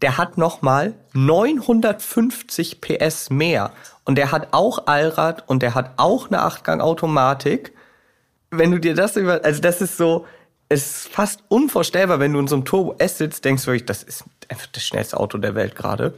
der 0.03 0.19
hat 0.19 0.37
nochmal 0.37 0.95
950 1.15 2.81
PS 2.81 3.31
mehr 3.31 3.73
und 4.05 4.17
der 4.17 4.31
hat 4.31 4.49
auch 4.53 4.87
Allrad 4.87 5.49
und 5.49 5.63
der 5.63 5.75
hat 5.75 5.93
auch 5.97 6.29
eine 6.29 6.43
Achtgang 6.43 6.81
Automatik. 6.81 7.73
Wenn 8.51 8.71
du 8.71 8.79
dir 8.79 8.95
das 8.95 9.17
über, 9.17 9.45
also 9.45 9.61
das 9.61 9.81
ist 9.81 9.97
so, 9.97 10.27
es 10.69 11.05
ist 11.05 11.09
fast 11.09 11.43
unvorstellbar, 11.49 12.21
wenn 12.21 12.33
du 12.33 12.39
in 12.39 12.47
so 12.47 12.57
einem 12.57 12.65
Turbo 12.65 12.95
S 12.99 13.19
sitzt, 13.19 13.45
denkst 13.45 13.65
du 13.65 13.69
wirklich, 13.69 13.87
das 13.87 14.03
ist 14.03 14.25
einfach 14.49 14.67
das 14.67 14.85
schnellste 14.85 15.19
Auto 15.19 15.39
der 15.39 15.55
Welt 15.55 15.75
gerade. 15.75 16.15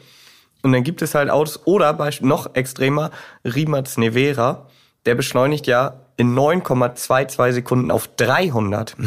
Und 0.62 0.72
dann 0.72 0.82
gibt 0.82 1.02
es 1.02 1.14
halt 1.14 1.30
Autos, 1.30 1.66
oder 1.66 1.96
noch 2.20 2.54
extremer, 2.54 3.10
Rimac 3.44 3.96
Nevera, 3.96 4.66
der 5.06 5.14
beschleunigt 5.14 5.66
ja 5.66 6.00
in 6.16 6.34
9,22 6.34 7.52
Sekunden 7.52 7.90
auf 7.90 8.08
300. 8.16 8.96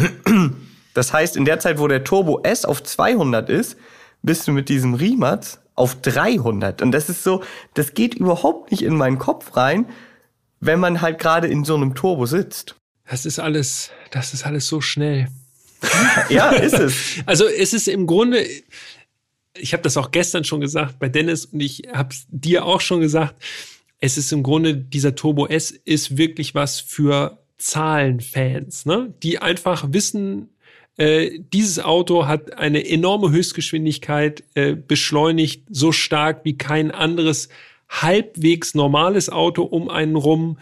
Das 0.96 1.12
heißt, 1.12 1.38
in 1.38 1.46
der 1.46 1.58
Zeit, 1.60 1.80
wo 1.80 1.88
der 1.88 2.04
Turbo 2.04 2.42
S 2.44 2.66
auf 2.66 2.84
200 2.84 3.50
ist, 3.50 3.78
bist 4.22 4.48
du 4.48 4.52
mit 4.52 4.70
diesem 4.70 4.94
Rimac 4.94 5.58
auf 5.74 6.00
300. 6.02 6.84
Und 6.84 6.92
das 6.92 7.10
ist 7.10 7.24
so, 7.24 7.44
das 7.74 7.96
geht 7.96 8.14
überhaupt 8.14 8.70
nicht 8.70 8.84
in 8.84 8.96
meinen 8.96 9.18
Kopf 9.18 9.58
rein, 9.58 9.88
wenn 10.60 10.80
man 10.80 11.02
halt 11.02 11.18
gerade 11.18 11.48
in 11.48 11.66
so 11.66 11.74
einem 11.74 11.96
Turbo 11.96 12.28
sitzt. 12.28 12.76
Das 13.10 13.26
ist 13.26 13.40
alles, 13.40 13.90
das 14.12 14.34
ist 14.34 14.46
alles 14.46 14.68
so 14.68 14.82
schnell. 14.82 15.30
ja, 16.30 16.52
ist 16.52 16.80
es. 16.80 17.24
Also 17.26 17.46
es 17.46 17.74
ist 17.74 17.88
im 17.88 18.08
Grunde, 18.08 18.46
ich 19.58 19.74
habe 19.74 19.84
das 19.84 19.98
auch 19.98 20.12
gestern 20.12 20.44
schon 20.44 20.62
gesagt 20.62 21.00
bei 21.00 21.10
Dennis 21.10 21.46
und 21.46 21.60
ich 21.60 21.84
habe 21.92 22.10
es 22.12 22.26
dir 22.30 22.66
auch 22.66 22.82
schon 22.82 23.02
gesagt, 23.02 23.36
es 24.00 24.18
ist 24.18 24.32
im 24.32 24.44
Grunde, 24.44 24.76
dieser 24.76 25.16
Turbo 25.16 25.48
S 25.48 25.72
ist 25.72 26.18
wirklich 26.18 26.56
was 26.56 26.80
für 26.80 27.40
Zahlenfans, 27.58 28.86
ne? 28.86 29.14
die 29.24 29.40
einfach 29.40 29.86
wissen, 29.92 30.50
äh, 30.98 31.40
dieses 31.54 31.80
Auto 31.80 32.28
hat 32.28 32.58
eine 32.58 32.88
enorme 32.88 33.32
Höchstgeschwindigkeit, 33.32 34.44
äh, 34.54 34.76
beschleunigt 34.76 35.64
so 35.70 35.92
stark 35.92 36.42
wie 36.44 36.58
kein 36.58 36.92
anderes 36.92 37.50
halbwegs 37.90 38.76
normales 38.76 39.30
Auto 39.30 39.64
um 39.64 39.90
einen 39.90 40.16
rum 40.16 40.58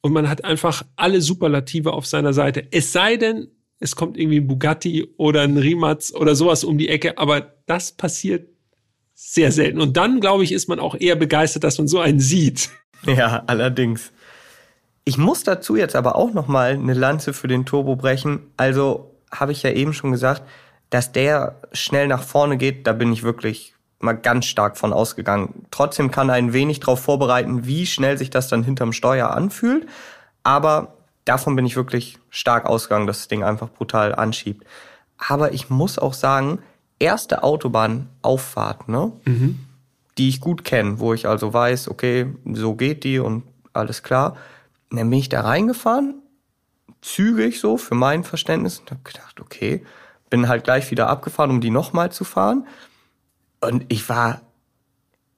und 0.00 0.12
man 0.12 0.28
hat 0.28 0.44
einfach 0.44 0.84
alle 0.96 1.20
Superlative 1.20 1.92
auf 1.92 2.06
seiner 2.06 2.32
Seite. 2.32 2.66
Es 2.70 2.92
sei 2.92 3.16
denn, 3.16 3.48
es 3.78 3.96
kommt 3.96 4.16
irgendwie 4.16 4.40
ein 4.40 4.46
Bugatti 4.46 5.08
oder 5.16 5.42
ein 5.42 5.56
Rimac 5.56 6.12
oder 6.14 6.34
sowas 6.34 6.64
um 6.64 6.78
die 6.78 6.88
Ecke, 6.88 7.18
aber 7.18 7.52
das 7.66 7.92
passiert 7.92 8.48
sehr 9.14 9.52
selten. 9.52 9.80
Und 9.80 9.96
dann, 9.96 10.20
glaube 10.20 10.44
ich, 10.44 10.52
ist 10.52 10.68
man 10.68 10.78
auch 10.78 10.94
eher 10.94 11.16
begeistert, 11.16 11.64
dass 11.64 11.78
man 11.78 11.88
so 11.88 12.00
einen 12.00 12.20
sieht. 12.20 12.70
Ja, 13.04 13.44
allerdings. 13.46 14.10
Ich 15.04 15.18
muss 15.18 15.44
dazu 15.44 15.76
jetzt 15.76 15.94
aber 15.94 16.16
auch 16.16 16.32
noch 16.32 16.48
mal 16.48 16.70
eine 16.72 16.94
Lanze 16.94 17.34
für 17.34 17.46
den 17.46 17.66
Turbo 17.66 17.94
brechen. 17.94 18.40
Also 18.56 19.14
habe 19.30 19.52
ich 19.52 19.62
ja 19.62 19.70
eben 19.70 19.92
schon 19.92 20.10
gesagt, 20.10 20.42
dass 20.90 21.12
der 21.12 21.60
schnell 21.72 22.08
nach 22.08 22.22
vorne 22.22 22.56
geht, 22.56 22.86
da 22.86 22.94
bin 22.94 23.12
ich 23.12 23.22
wirklich 23.22 23.74
mal 24.00 24.14
ganz 24.14 24.46
stark 24.46 24.76
von 24.76 24.92
ausgegangen. 24.92 25.66
Trotzdem 25.70 26.10
kann 26.10 26.30
ein 26.30 26.52
wenig 26.52 26.80
darauf 26.80 27.00
vorbereiten, 27.00 27.66
wie 27.66 27.86
schnell 27.86 28.18
sich 28.18 28.30
das 28.30 28.48
dann 28.48 28.64
hinterm 28.64 28.92
Steuer 28.92 29.30
anfühlt. 29.30 29.86
Aber 30.42 30.95
davon 31.26 31.54
bin 31.56 31.66
ich 31.66 31.76
wirklich 31.76 32.18
stark 32.30 32.64
ausgegangen, 32.64 33.06
dass 33.06 33.18
das 33.18 33.28
Ding 33.28 33.44
einfach 33.44 33.68
brutal 33.68 34.14
anschiebt. 34.14 34.64
Aber 35.18 35.52
ich 35.52 35.68
muss 35.68 35.98
auch 35.98 36.14
sagen, 36.14 36.60
erste 36.98 37.42
Autobahnauffahrt, 37.42 38.88
ne? 38.88 39.12
Mhm. 39.24 39.60
Die 40.16 40.30
ich 40.30 40.40
gut 40.40 40.64
kenne, 40.64 40.98
wo 40.98 41.12
ich 41.12 41.28
also 41.28 41.52
weiß, 41.52 41.88
okay, 41.88 42.34
so 42.54 42.74
geht 42.74 43.04
die 43.04 43.18
und 43.18 43.42
alles 43.74 44.02
klar. 44.02 44.36
dann 44.90 45.10
bin 45.10 45.18
ich 45.18 45.28
da 45.28 45.42
reingefahren, 45.42 46.14
zügig 47.02 47.60
so 47.60 47.76
für 47.76 47.94
mein 47.94 48.24
Verständnis 48.24 48.78
und 48.78 48.90
habe 48.90 49.02
gedacht, 49.04 49.40
okay, 49.40 49.84
bin 50.30 50.48
halt 50.48 50.64
gleich 50.64 50.90
wieder 50.90 51.08
abgefahren, 51.10 51.50
um 51.50 51.60
die 51.60 51.70
nochmal 51.70 52.10
zu 52.12 52.24
fahren. 52.24 52.66
Und 53.60 53.84
ich 53.88 54.08
war 54.08 54.40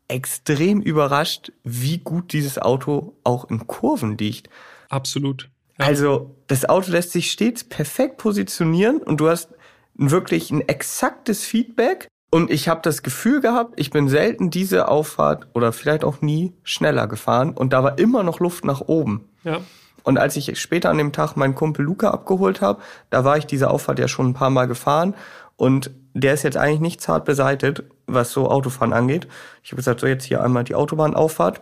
extrem 0.07 0.81
überrascht, 0.81 1.53
wie 1.65 1.99
gut 1.99 2.33
dieses 2.33 2.59
Auto 2.59 3.15
auch 3.25 3.51
in 3.51 3.67
Kurven 3.67 4.17
liegt. 4.17 4.49
Absolut. 4.89 5.51
Ja. 5.79 5.87
Also 5.87 6.35
das 6.47 6.69
Auto 6.69 6.91
lässt 6.91 7.13
sich 7.13 7.31
stets 7.31 7.65
perfekt 7.65 8.19
positionieren 8.19 8.99
und 8.99 9.19
du 9.19 9.29
hast 9.29 9.51
wirklich 9.95 10.51
ein 10.51 10.67
exaktes 10.69 11.45
Feedback. 11.45 12.09
Und 12.31 12.51
ich 12.51 12.69
habe 12.69 12.83
das 12.83 13.03
Gefühl 13.03 13.41
gehabt, 13.41 13.81
ich 13.81 13.91
bin 13.91 14.09
selten 14.09 14.51
diese 14.51 14.89
Auffahrt 14.89 15.49
oder 15.55 15.73
vielleicht 15.73 16.05
auch 16.05 16.21
nie 16.21 16.53
schneller 16.63 17.07
gefahren 17.07 17.53
und 17.53 17.73
da 17.73 17.83
war 17.83 17.99
immer 17.99 18.23
noch 18.23 18.39
Luft 18.39 18.67
nach 18.67 18.83
oben. 18.83 19.29
Ja. 19.45 19.61
Und 20.03 20.19
als 20.19 20.37
ich 20.37 20.59
später 20.61 20.91
an 20.91 20.99
dem 20.99 21.13
Tag 21.13 21.37
meinen 21.37 21.55
Kumpel 21.55 21.85
Luca 21.85 22.11
abgeholt 22.11 22.61
habe, 22.61 22.83
da 23.09 23.25
war 23.25 23.39
ich 23.39 23.47
diese 23.47 23.71
Auffahrt 23.71 23.99
ja 23.99 24.09
schon 24.09 24.29
ein 24.29 24.35
paar 24.35 24.51
Mal 24.51 24.67
gefahren 24.67 25.15
und 25.57 25.91
der 26.15 26.35
ist 26.35 26.43
jetzt 26.43 26.57
eigentlich 26.57 26.81
nicht 26.81 27.01
zart 27.01 27.25
beseitet, 27.25 27.85
was 28.07 28.33
so 28.33 28.49
Autofahren 28.49 28.93
angeht. 28.93 29.27
Ich 29.63 29.71
habe 29.71 29.77
gesagt, 29.77 30.01
so 30.01 30.07
jetzt 30.07 30.25
hier 30.25 30.43
einmal 30.43 30.65
die 30.65 30.75
Autobahnauffahrt. 30.75 31.61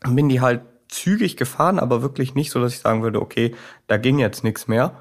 Dann 0.00 0.16
bin 0.16 0.28
die 0.28 0.40
halt 0.40 0.62
zügig 0.92 1.36
gefahren, 1.36 1.78
aber 1.78 2.02
wirklich 2.02 2.34
nicht 2.34 2.50
so, 2.50 2.60
dass 2.60 2.74
ich 2.74 2.80
sagen 2.80 3.02
würde, 3.02 3.20
okay, 3.20 3.54
da 3.86 3.96
ging 3.96 4.18
jetzt 4.18 4.44
nichts 4.44 4.68
mehr. 4.68 4.96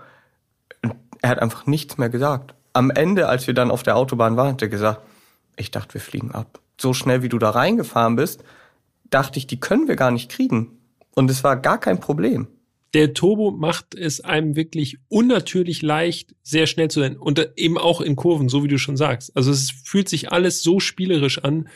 Er 1.21 1.29
hat 1.29 1.39
einfach 1.39 1.65
nichts 1.65 1.97
mehr 1.97 2.09
gesagt. 2.09 2.55
Am 2.73 2.89
Ende, 2.89 3.27
als 3.27 3.47
wir 3.47 3.53
dann 3.53 3.71
auf 3.71 3.83
der 3.83 3.97
Autobahn 3.97 4.37
waren, 4.37 4.53
hat 4.53 4.61
er 4.61 4.69
gesagt, 4.69 5.01
ich 5.57 5.71
dachte, 5.71 5.93
wir 5.95 6.01
fliegen 6.01 6.31
ab. 6.31 6.59
So 6.79 6.93
schnell 6.93 7.21
wie 7.21 7.29
du 7.29 7.37
da 7.37 7.51
reingefahren 7.51 8.15
bist, 8.15 8.43
dachte 9.09 9.37
ich, 9.37 9.45
die 9.45 9.59
können 9.59 9.87
wir 9.87 9.95
gar 9.95 10.11
nicht 10.11 10.31
kriegen. 10.31 10.79
Und 11.13 11.29
es 11.29 11.43
war 11.43 11.57
gar 11.57 11.79
kein 11.79 11.99
Problem 11.99 12.47
der 12.93 13.13
Turbo 13.13 13.51
macht 13.51 13.95
es 13.95 14.21
einem 14.21 14.55
wirklich 14.55 14.97
unnatürlich 15.07 15.81
leicht, 15.81 16.35
sehr 16.43 16.67
schnell 16.67 16.89
zu 16.89 16.99
sein. 16.99 17.15
Und 17.17 17.51
eben 17.55 17.77
auch 17.77 18.01
in 18.01 18.15
Kurven, 18.15 18.49
so 18.49 18.63
wie 18.63 18.67
du 18.67 18.77
schon 18.77 18.97
sagst. 18.97 19.35
Also 19.35 19.51
es 19.51 19.71
fühlt 19.71 20.09
sich 20.09 20.31
alles 20.31 20.61
so 20.61 20.79
spielerisch 20.79 21.39
an. 21.39 21.69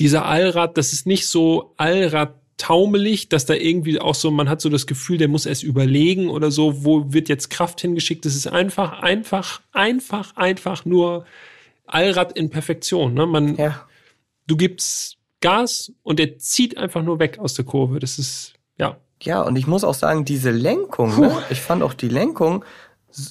Dieser 0.00 0.24
Allrad, 0.24 0.78
das 0.78 0.92
ist 0.92 1.06
nicht 1.06 1.26
so 1.26 1.74
Allrad 1.76 2.40
taumelig, 2.56 3.28
dass 3.28 3.46
da 3.46 3.54
irgendwie 3.54 4.00
auch 4.00 4.14
so, 4.14 4.30
man 4.30 4.48
hat 4.48 4.60
so 4.60 4.68
das 4.68 4.86
Gefühl, 4.86 5.18
der 5.18 5.28
muss 5.28 5.46
erst 5.46 5.62
überlegen 5.62 6.28
oder 6.28 6.50
so, 6.50 6.84
wo 6.84 7.12
wird 7.12 7.28
jetzt 7.28 7.50
Kraft 7.50 7.80
hingeschickt. 7.80 8.24
Das 8.24 8.34
ist 8.34 8.46
einfach, 8.46 9.02
einfach, 9.02 9.60
einfach, 9.72 10.36
einfach 10.36 10.84
nur 10.84 11.24
Allrad 11.86 12.32
in 12.32 12.50
Perfektion. 12.50 13.14
Ne? 13.14 13.26
Man, 13.26 13.56
ja. 13.56 13.86
du 14.46 14.56
gibst 14.56 15.18
Gas 15.40 15.92
und 16.02 16.20
er 16.20 16.38
zieht 16.38 16.76
einfach 16.76 17.02
nur 17.02 17.18
weg 17.18 17.38
aus 17.38 17.54
der 17.54 17.64
Kurve. 17.64 17.98
Das 17.98 18.18
ist, 18.18 18.54
ja, 18.78 18.96
ja, 19.22 19.42
und 19.42 19.56
ich 19.56 19.66
muss 19.66 19.84
auch 19.84 19.94
sagen, 19.94 20.24
diese 20.24 20.50
Lenkung, 20.50 21.18
ne? 21.20 21.42
ich 21.50 21.60
fand 21.60 21.82
auch 21.82 21.94
die 21.94 22.08
Lenkung 22.08 22.64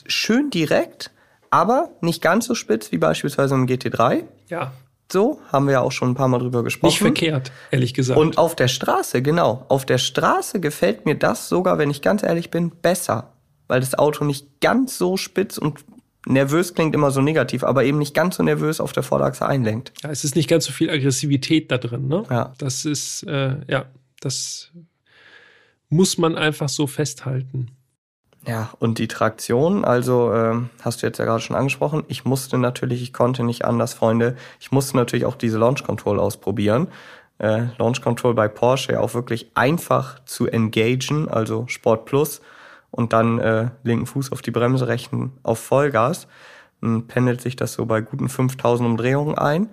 schön 0.05 0.49
direkt, 0.49 1.11
aber 1.49 1.89
nicht 2.01 2.21
ganz 2.21 2.45
so 2.45 2.55
spitz 2.55 2.91
wie 2.91 2.97
beispielsweise 2.97 3.55
im 3.55 3.65
GT3. 3.65 4.23
Ja. 4.47 4.73
So, 5.11 5.41
haben 5.51 5.65
wir 5.65 5.73
ja 5.73 5.81
auch 5.81 5.91
schon 5.91 6.11
ein 6.11 6.15
paar 6.15 6.27
Mal 6.27 6.39
drüber 6.39 6.63
gesprochen. 6.63 6.91
Nicht 6.91 6.99
verkehrt, 6.99 7.51
ehrlich 7.69 7.93
gesagt. 7.93 8.19
Und 8.19 8.37
auf 8.37 8.55
der 8.55 8.67
Straße, 8.67 9.21
genau, 9.21 9.65
auf 9.67 9.85
der 9.85 9.97
Straße 9.97 10.59
gefällt 10.59 11.05
mir 11.05 11.15
das 11.15 11.49
sogar, 11.49 11.77
wenn 11.77 11.89
ich 11.89 12.01
ganz 12.01 12.23
ehrlich 12.23 12.49
bin, 12.49 12.69
besser. 12.69 13.33
Weil 13.67 13.81
das 13.81 13.97
Auto 13.97 14.23
nicht 14.23 14.61
ganz 14.61 14.97
so 14.97 15.17
spitz 15.17 15.57
und 15.57 15.79
nervös 16.25 16.73
klingt 16.73 16.95
immer 16.95 17.11
so 17.11 17.21
negativ, 17.21 17.63
aber 17.63 17.83
eben 17.83 17.97
nicht 17.97 18.13
ganz 18.13 18.37
so 18.37 18.43
nervös 18.43 18.79
auf 18.79 18.93
der 18.93 19.03
Vorderachse 19.03 19.45
einlenkt. 19.45 19.93
Ja, 20.03 20.11
es 20.11 20.23
ist 20.23 20.35
nicht 20.35 20.49
ganz 20.49 20.65
so 20.65 20.71
viel 20.71 20.89
Aggressivität 20.89 21.71
da 21.71 21.77
drin, 21.77 22.07
ne? 22.07 22.23
Ja. 22.29 22.53
Das 22.57 22.85
ist, 22.85 23.23
äh, 23.23 23.57
ja, 23.67 23.85
das 24.19 24.71
muss 25.89 26.17
man 26.17 26.37
einfach 26.37 26.69
so 26.69 26.87
festhalten. 26.87 27.71
Ja, 28.47 28.71
und 28.79 28.97
die 28.97 29.07
Traktion, 29.07 29.85
also 29.85 30.33
äh, 30.33 30.55
hast 30.81 31.01
du 31.01 31.05
jetzt 31.05 31.19
ja 31.19 31.25
gerade 31.25 31.41
schon 31.41 31.55
angesprochen, 31.55 32.03
ich 32.07 32.25
musste 32.25 32.57
natürlich, 32.57 33.03
ich 33.03 33.13
konnte 33.13 33.43
nicht 33.43 33.65
anders, 33.65 33.93
Freunde, 33.93 34.35
ich 34.59 34.71
musste 34.71 34.97
natürlich 34.97 35.25
auch 35.25 35.35
diese 35.35 35.59
Launch 35.59 35.83
Control 35.83 36.19
ausprobieren. 36.19 36.87
Äh, 37.37 37.67
Launch 37.77 38.01
Control 38.01 38.33
bei 38.33 38.47
Porsche 38.47 38.99
auch 38.99 39.13
wirklich 39.13 39.51
einfach 39.53 40.23
zu 40.25 40.47
engagen, 40.47 41.29
also 41.29 41.65
Sport 41.67 42.05
Plus 42.05 42.41
und 42.89 43.13
dann 43.13 43.39
äh, 43.39 43.69
linken 43.83 44.05
Fuß 44.05 44.31
auf 44.31 44.41
die 44.41 44.51
Bremse, 44.51 44.87
rechten 44.87 45.33
auf 45.43 45.59
Vollgas. 45.59 46.27
Dann 46.81 47.07
pendelt 47.07 47.41
sich 47.41 47.55
das 47.55 47.73
so 47.73 47.85
bei 47.85 48.01
guten 48.01 48.27
5000 48.27 48.87
Umdrehungen 48.87 49.37
ein. 49.37 49.69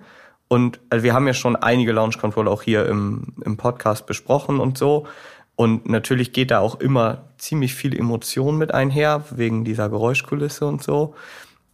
Und 0.47 0.79
also 0.89 1.03
wir 1.03 1.13
haben 1.13 1.27
ja 1.27 1.33
schon 1.33 1.55
einige 1.55 1.91
Launch 1.91 2.17
Control 2.17 2.47
auch 2.47 2.63
hier 2.63 2.85
im, 2.87 3.33
im 3.45 3.57
Podcast 3.57 4.07
besprochen 4.07 4.59
und 4.59 4.77
so. 4.77 5.05
Und 5.59 5.89
natürlich 5.89 6.31
geht 6.31 6.51
da 6.51 6.59
auch 6.59 6.79
immer 6.79 7.25
ziemlich 7.37 7.75
viel 7.75 7.93
Emotion 7.93 8.57
mit 8.57 8.73
einher, 8.73 9.25
wegen 9.29 9.65
dieser 9.65 9.89
Geräuschkulisse 9.89 10.65
und 10.65 10.81
so. 10.81 11.15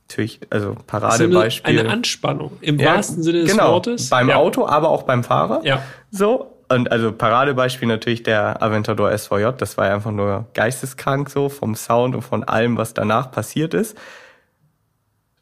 Natürlich, 0.08 0.40
also 0.50 0.76
Paradebeispiel. 0.88 1.70
Eine, 1.70 1.82
eine 1.82 1.90
Anspannung 1.92 2.54
im 2.62 2.80
ja, 2.80 2.96
wahrsten 2.96 3.22
Sinne 3.22 3.42
des 3.42 3.52
genau, 3.52 3.74
Wortes. 3.74 4.10
Beim 4.10 4.30
ja. 4.30 4.38
Auto, 4.38 4.66
aber 4.66 4.90
auch 4.90 5.04
beim 5.04 5.24
Fahrer. 5.24 5.62
Ja. 5.64 5.84
So. 6.10 6.52
Und 6.68 6.92
also 6.92 7.12
Paradebeispiel 7.12 7.88
natürlich 7.88 8.24
der 8.24 8.60
Aventador 8.64 9.16
SVJ. 9.16 9.50
Das 9.56 9.78
war 9.78 9.86
ja 9.90 9.94
einfach 9.94 10.10
nur 10.10 10.48
geisteskrank 10.56 11.30
so 11.30 11.48
vom 11.48 11.76
Sound 11.76 12.16
und 12.16 12.24
von 12.24 12.44
allem, 12.44 12.78
was 12.78 12.96
danach 12.96 13.30
passiert 13.30 13.76
ist. 13.76 13.96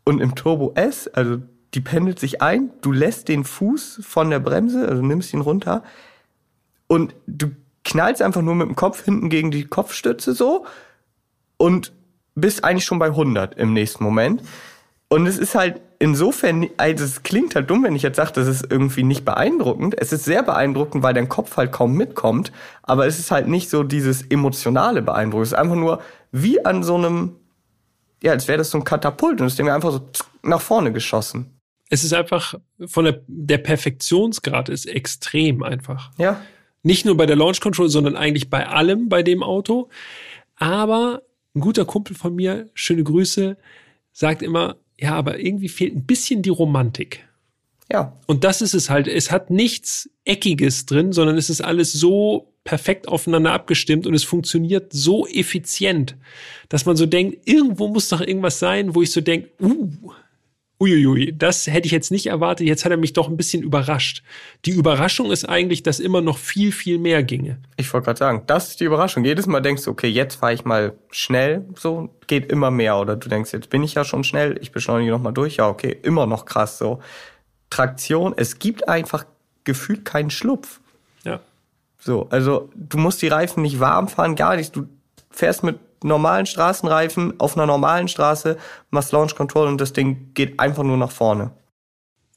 Und 0.04 0.20
im 0.20 0.36
Turbo 0.36 0.74
S, 0.76 1.08
also 1.08 1.38
die 1.74 1.80
pendelt 1.80 2.20
sich 2.20 2.42
ein, 2.42 2.72
du 2.82 2.92
lässt 2.92 3.30
den 3.30 3.46
Fuß 3.46 4.02
von 4.04 4.30
der 4.30 4.40
Bremse, 4.40 4.86
also 4.86 5.02
nimmst 5.02 5.34
ihn 5.34 5.40
runter 5.40 5.82
und 6.88 7.16
du 7.26 7.48
knallst 7.84 8.22
einfach 8.22 8.42
nur 8.42 8.56
mit 8.56 8.68
dem 8.68 8.76
Kopf 8.76 9.04
hinten 9.04 9.30
gegen 9.30 9.52
die 9.52 9.66
Kopfstütze 9.66 10.34
so 10.34 10.66
und 11.58 11.94
bist 12.36 12.64
eigentlich 12.64 12.86
schon 12.86 13.00
bei 13.00 13.08
100 13.08 13.56
im 13.56 13.74
nächsten 13.74 14.04
Moment. 14.04 14.42
Und 15.10 15.28
es 15.28 15.38
ist 15.38 15.54
halt 15.54 15.80
insofern, 16.00 16.68
also 16.78 17.06
es 17.06 17.24
klingt 17.24 17.56
halt 17.56 17.70
dumm, 17.70 17.84
wenn 17.84 17.96
ich 17.96 18.02
jetzt 18.02 18.16
sage, 18.16 18.32
das 18.34 18.48
ist 18.48 18.72
irgendwie 18.72 19.04
nicht 19.04 19.24
beeindruckend. 19.24 19.96
Es 19.98 20.12
ist 20.12 20.26
sehr 20.26 20.44
beeindruckend, 20.44 21.04
weil 21.04 21.14
dein 21.14 21.30
Kopf 21.30 21.56
halt 21.56 21.72
kaum 21.72 21.96
mitkommt. 21.96 22.52
Aber 22.82 23.06
es 23.06 23.20
ist 23.20 23.30
halt 23.30 23.48
nicht 23.48 23.70
so 23.70 23.84
dieses 23.84 24.24
emotionale 24.24 25.02
Beeindrucken. 25.02 25.44
Es 25.44 25.52
ist 25.52 25.58
einfach 25.58 25.76
nur 25.76 26.02
wie 26.32 26.66
an 26.66 26.84
so 26.84 26.96
einem, 26.96 27.36
ja, 28.24 28.32
als 28.32 28.48
wäre 28.48 28.58
das 28.58 28.72
so 28.72 28.80
ein 28.80 28.84
Katapult 28.84 29.40
und 29.40 29.46
das 29.48 29.56
Ding 29.56 29.70
einfach 29.70 29.92
so 29.92 30.02
nach 30.42 30.62
vorne 30.62 30.92
geschossen. 30.92 31.60
Es 31.90 32.04
ist 32.04 32.14
einfach 32.14 32.56
von 32.88 33.06
der, 33.06 33.22
der 33.28 33.60
Perfektionsgrad 33.60 34.70
ist 34.70 34.88
extrem 34.88 35.62
einfach. 35.62 36.10
Ja. 36.18 36.42
Nicht 36.84 37.06
nur 37.06 37.18
bei 37.18 37.26
der 37.26 37.36
Launch 37.36 37.62
Control, 37.62 37.90
sondern 37.90 38.16
eigentlich 38.16 38.50
bei 38.50 38.68
allem 38.68 39.10
bei 39.10 39.24
dem 39.24 39.42
Auto. 39.42 39.90
Aber 40.56 41.24
ein 41.56 41.62
guter 41.62 41.86
Kumpel 41.86 42.16
von 42.16 42.36
mir, 42.36 42.70
schöne 42.74 43.04
Grüße, 43.04 43.58
sagt 44.12 44.42
immer, 44.42 44.78
ja, 45.00 45.16
aber 45.16 45.40
irgendwie 45.40 45.70
fehlt 45.70 45.96
ein 45.96 46.06
bisschen 46.06 46.42
die 46.42 46.50
Romantik. 46.50 47.28
Ja. 47.92 48.18
Und 48.28 48.44
das 48.44 48.62
ist 48.62 48.74
es 48.74 48.90
halt. 48.90 49.08
Es 49.08 49.32
hat 49.32 49.50
nichts 49.50 50.10
Eckiges 50.26 50.86
drin, 50.86 51.12
sondern 51.12 51.38
es 51.38 51.50
ist 51.50 51.62
alles 51.62 51.92
so 51.92 52.54
perfekt 52.64 53.08
aufeinander 53.08 53.52
abgestimmt 53.52 54.08
und 54.08 54.14
es 54.14 54.24
funktioniert 54.24 54.94
so 54.94 55.28
effizient, 55.28 56.16
dass 56.70 56.86
man 56.86 56.96
so 56.96 57.06
denkt, 57.06 57.48
irgendwo 57.48 57.90
muss 57.90 58.08
doch 58.08 58.22
irgendwas 58.22 58.60
sein, 58.60 58.96
wo 58.96 59.02
ich 59.02 59.12
so 59.12 59.20
denke, 59.20 59.50
uh, 59.62 59.90
uiuiui, 60.84 61.34
das 61.38 61.68
hätte 61.68 61.86
ich 61.86 61.92
jetzt 61.92 62.12
nicht 62.12 62.26
erwartet, 62.26 62.68
jetzt 62.68 62.84
hat 62.84 62.92
er 62.92 62.98
mich 62.98 63.14
doch 63.14 63.30
ein 63.30 63.38
bisschen 63.38 63.64
überrascht. 63.64 64.22
Die 64.66 64.72
Überraschung 64.72 65.32
ist 65.32 65.48
eigentlich, 65.48 65.82
dass 65.82 66.00
immer 66.00 66.20
noch 66.20 66.38
viel, 66.38 66.72
viel 66.74 67.00
mehr 67.00 67.24
ginge. 67.24 67.60
Ich 67.78 67.92
wollte 67.94 68.06
gerade 68.06 68.20
sagen, 68.20 68.44
das 68.48 68.70
ist 68.70 68.82
die 68.82 68.84
Überraschung. 68.84 69.24
Jedes 69.24 69.48
Mal 69.48 69.62
denkst 69.62 69.86
du, 69.86 69.92
okay, 69.92 70.08
jetzt 70.08 70.36
fahre 70.36 70.54
ich 70.54 70.66
mal 70.66 70.94
schnell, 71.10 71.66
so 71.76 72.10
geht 72.28 72.52
immer 72.52 72.70
mehr. 72.70 72.98
Oder 72.98 73.16
du 73.16 73.30
denkst, 73.30 73.54
jetzt 73.54 73.70
bin 73.70 73.82
ich 73.84 73.94
ja 73.94 74.04
schon 74.04 74.26
schnell, 74.26 74.58
ich 74.62 74.72
beschleunige 74.72 75.12
nochmal 75.12 75.34
durch, 75.34 75.56
ja, 75.58 75.70
okay, 75.70 75.98
immer 76.04 76.26
noch 76.26 76.46
krass 76.46 76.78
so. 76.78 77.00
Traktion, 77.70 78.34
es 78.36 78.60
gibt 78.60 78.90
einfach 78.90 79.26
gefühlt 79.64 80.04
keinen 80.04 80.30
Schlupf. 80.30 80.82
Ja. 81.24 81.40
So, 81.98 82.28
also 82.30 82.70
du 82.76 82.98
musst 82.98 83.22
die 83.22 83.30
Reifen 83.30 83.62
nicht 83.62 83.80
warm 83.80 84.10
fahren, 84.10 84.36
gar 84.36 84.58
nichts. 84.58 84.74
Du 84.74 84.88
fährst 85.32 85.64
mit 85.64 85.80
normalen 86.04 86.46
Straßenreifen 86.46 87.40
auf 87.40 87.56
einer 87.56 87.66
normalen 87.66 88.08
Straße, 88.08 88.58
machst 88.90 89.12
Launch 89.12 89.36
Control 89.36 89.68
und 89.68 89.80
das 89.80 89.94
Ding 89.94 90.32
geht 90.34 90.60
einfach 90.60 90.84
nur 90.84 90.98
nach 90.98 91.12
vorne. 91.12 91.52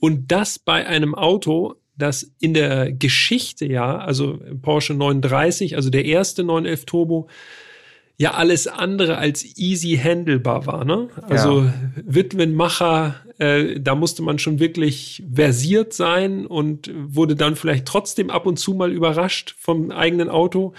Und 0.00 0.30
das 0.30 0.58
bei 0.58 0.86
einem 0.86 1.14
Auto, 1.14 1.76
das 1.96 2.30
in 2.40 2.54
der 2.54 2.92
Geschichte 2.92 3.66
ja, 3.66 3.98
also 3.98 4.38
Porsche 4.62 4.94
930, 4.94 5.76
also 5.76 5.90
der 5.90 6.04
erste 6.04 6.44
911 6.44 6.84
Turbo, 6.84 7.28
ja 8.18 8.32
alles 8.32 8.66
andere 8.66 9.18
als 9.18 9.44
easy 9.58 9.96
handelbar 9.96 10.66
war. 10.66 10.84
Ne? 10.84 11.08
Also 11.28 11.62
ja. 11.62 11.74
Witwenmacher, 12.04 13.16
äh, 13.38 13.78
da 13.78 13.94
musste 13.94 14.22
man 14.22 14.38
schon 14.38 14.58
wirklich 14.58 15.22
versiert 15.32 15.92
sein 15.92 16.46
und 16.46 16.90
wurde 16.94 17.36
dann 17.36 17.56
vielleicht 17.56 17.86
trotzdem 17.86 18.30
ab 18.30 18.46
und 18.46 18.58
zu 18.58 18.74
mal 18.74 18.92
überrascht 18.92 19.54
vom 19.58 19.90
eigenen 19.90 20.30
Auto. 20.30 20.72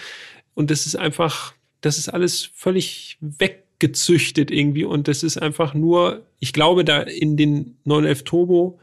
Und 0.55 0.71
das 0.71 0.87
ist 0.87 0.95
einfach, 0.95 1.53
das 1.81 1.97
ist 1.97 2.09
alles 2.09 2.49
völlig 2.53 3.17
weggezüchtet 3.21 4.51
irgendwie. 4.51 4.83
Und 4.83 5.07
das 5.07 5.23
ist 5.23 5.37
einfach 5.37 5.73
nur, 5.73 6.25
ich 6.39 6.53
glaube, 6.53 6.83
da 6.83 7.01
in 7.01 7.37
den 7.37 7.77
911 7.85 8.23
Turbo 8.23 8.79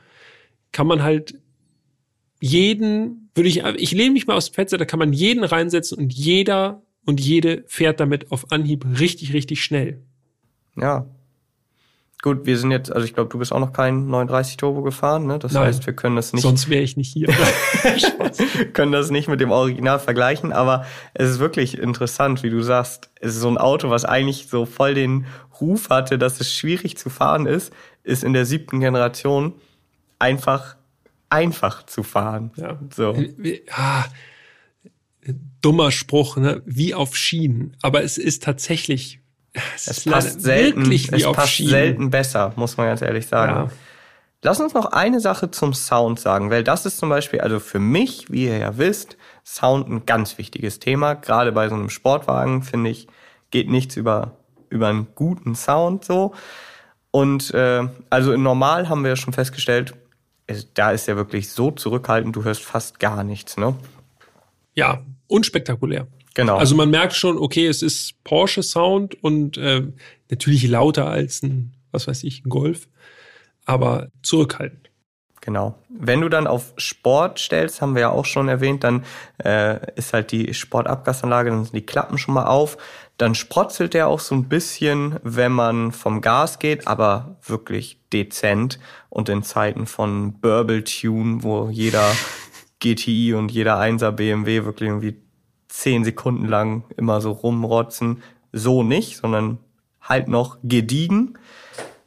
kann 0.72 0.86
man 0.86 1.02
halt 1.02 1.34
jeden, 2.40 3.30
würde 3.34 3.48
ich, 3.48 3.64
ich 3.64 3.92
lehne 3.92 4.12
mich 4.12 4.26
mal 4.26 4.36
aus 4.36 4.50
dem 4.50 4.54
Fenster, 4.54 4.78
da 4.78 4.84
kann 4.84 4.98
man 4.98 5.12
jeden 5.12 5.44
reinsetzen 5.44 5.98
und 5.98 6.12
jeder 6.12 6.82
und 7.04 7.20
jede 7.20 7.64
fährt 7.66 8.00
damit 8.00 8.32
auf 8.32 8.52
Anhieb 8.52 8.84
richtig, 8.98 9.32
richtig 9.32 9.62
schnell. 9.62 10.02
Ja. 10.76 11.06
Gut, 12.24 12.46
wir 12.46 12.56
sind 12.56 12.70
jetzt, 12.70 12.90
also 12.90 13.04
ich 13.04 13.12
glaube, 13.12 13.28
du 13.28 13.38
bist 13.38 13.52
auch 13.52 13.60
noch 13.60 13.74
kein 13.74 14.06
39 14.06 14.56
Turbo 14.56 14.80
gefahren, 14.80 15.26
ne? 15.26 15.38
Das 15.38 15.52
Nein, 15.52 15.64
heißt, 15.64 15.84
wir 15.84 15.92
können 15.92 16.16
das 16.16 16.32
nicht. 16.32 16.40
Sonst 16.40 16.70
wäre 16.70 16.82
ich 16.82 16.96
nicht 16.96 17.12
hier. 17.12 17.28
können 18.72 18.92
das 18.92 19.10
nicht 19.10 19.28
mit 19.28 19.42
dem 19.42 19.50
Original 19.50 19.98
vergleichen, 19.98 20.50
aber 20.50 20.86
es 21.12 21.28
ist 21.28 21.38
wirklich 21.38 21.76
interessant, 21.76 22.42
wie 22.42 22.48
du 22.48 22.62
sagst. 22.62 23.10
Es 23.20 23.34
ist 23.34 23.42
so 23.42 23.48
ein 23.48 23.58
Auto, 23.58 23.90
was 23.90 24.06
eigentlich 24.06 24.46
so 24.48 24.64
voll 24.64 24.94
den 24.94 25.26
Ruf 25.60 25.90
hatte, 25.90 26.16
dass 26.16 26.40
es 26.40 26.50
schwierig 26.50 26.96
zu 26.96 27.10
fahren 27.10 27.44
ist, 27.44 27.74
ist 28.04 28.24
in 28.24 28.32
der 28.32 28.46
siebten 28.46 28.80
Generation 28.80 29.52
einfach 30.18 30.76
einfach 31.28 31.84
zu 31.84 32.04
fahren. 32.04 32.52
Ja. 32.56 32.78
So. 32.96 33.14
Ah, 33.70 34.06
dummer 35.60 35.90
Spruch, 35.90 36.38
ne? 36.38 36.62
wie 36.64 36.94
auf 36.94 37.18
Schienen. 37.18 37.76
Aber 37.82 38.02
es 38.02 38.16
ist 38.16 38.42
tatsächlich, 38.42 39.20
es, 39.76 39.86
es 39.86 40.04
passt 40.04 40.40
selten, 40.40 40.90
es 40.90 41.32
passt 41.32 41.52
Schienen. 41.52 41.70
selten 41.70 42.10
besser, 42.10 42.52
muss 42.56 42.76
man 42.76 42.88
ganz 42.88 43.02
ehrlich 43.02 43.26
sagen. 43.26 43.52
Ja. 43.52 43.70
Lass 44.42 44.60
uns 44.60 44.74
noch 44.74 44.86
eine 44.86 45.20
Sache 45.20 45.50
zum 45.50 45.72
Sound 45.72 46.20
sagen, 46.20 46.50
weil 46.50 46.64
das 46.64 46.84
ist 46.84 46.98
zum 46.98 47.08
Beispiel, 47.08 47.40
also 47.40 47.60
für 47.60 47.78
mich, 47.78 48.30
wie 48.30 48.44
ihr 48.44 48.58
ja 48.58 48.76
wisst, 48.76 49.16
Sound 49.42 49.88
ein 49.88 50.04
ganz 50.04 50.36
wichtiges 50.36 50.80
Thema. 50.80 51.14
Gerade 51.14 51.52
bei 51.52 51.68
so 51.68 51.74
einem 51.74 51.88
Sportwagen, 51.88 52.62
finde 52.62 52.90
ich, 52.90 53.06
geht 53.50 53.70
nichts 53.70 53.96
über, 53.96 54.32
über 54.68 54.88
einen 54.88 55.06
guten 55.14 55.54
Sound 55.54 56.04
so. 56.04 56.34
Und 57.10 57.54
äh, 57.54 57.88
also 58.10 58.32
in 58.32 58.42
normal 58.42 58.88
haben 58.88 59.02
wir 59.02 59.10
ja 59.10 59.16
schon 59.16 59.32
festgestellt, 59.32 59.94
da 60.74 60.90
ist 60.90 61.06
ja 61.06 61.16
wirklich 61.16 61.50
so 61.50 61.70
zurückhaltend, 61.70 62.36
du 62.36 62.44
hörst 62.44 62.64
fast 62.64 62.98
gar 62.98 63.24
nichts, 63.24 63.56
ne? 63.56 63.74
Ja, 64.74 65.00
unspektakulär. 65.26 66.06
Genau. 66.34 66.56
Also 66.56 66.74
man 66.74 66.90
merkt 66.90 67.14
schon, 67.14 67.38
okay, 67.38 67.66
es 67.66 67.82
ist 67.82 68.22
Porsche 68.24 68.62
Sound 68.62 69.22
und 69.22 69.56
äh, 69.56 69.82
natürlich 70.30 70.66
lauter 70.66 71.06
als 71.06 71.42
ein, 71.42 71.72
was 71.92 72.08
weiß 72.08 72.24
ich, 72.24 72.44
ein 72.44 72.50
Golf, 72.50 72.88
aber 73.64 74.08
zurückhaltend. 74.22 74.90
Genau. 75.40 75.78
Wenn 75.90 76.22
du 76.22 76.30
dann 76.30 76.46
auf 76.46 76.72
Sport 76.78 77.38
stellst, 77.38 77.82
haben 77.82 77.94
wir 77.94 78.00
ja 78.00 78.08
auch 78.08 78.24
schon 78.24 78.48
erwähnt, 78.48 78.82
dann 78.82 79.04
äh, 79.44 79.92
ist 79.94 80.14
halt 80.14 80.32
die 80.32 80.54
Sportabgasanlage, 80.54 81.50
dann 81.50 81.64
sind 81.64 81.74
die 81.74 81.84
Klappen 81.84 82.16
schon 82.16 82.32
mal 82.32 82.46
auf. 82.46 82.78
Dann 83.18 83.34
sprotzelt 83.34 83.92
der 83.92 84.08
auch 84.08 84.20
so 84.20 84.34
ein 84.34 84.48
bisschen, 84.48 85.20
wenn 85.22 85.52
man 85.52 85.92
vom 85.92 86.22
Gas 86.22 86.58
geht, 86.58 86.88
aber 86.88 87.36
wirklich 87.42 88.00
dezent. 88.10 88.80
Und 89.10 89.28
in 89.28 89.42
Zeiten 89.42 89.86
von 89.86 90.40
Burble 90.40 90.82
Tune, 90.82 91.42
wo 91.42 91.68
jeder 91.68 92.10
GTI 92.80 93.34
und 93.34 93.52
jeder 93.52 93.78
1er 93.78 94.12
BMW 94.12 94.64
wirklich 94.64 94.88
irgendwie 94.88 95.23
zehn 95.74 96.04
Sekunden 96.04 96.46
lang 96.46 96.84
immer 96.96 97.20
so 97.20 97.32
rumrotzen. 97.32 98.22
So 98.52 98.82
nicht, 98.84 99.16
sondern 99.16 99.58
halt 100.00 100.28
noch 100.28 100.58
gediegen. 100.62 101.36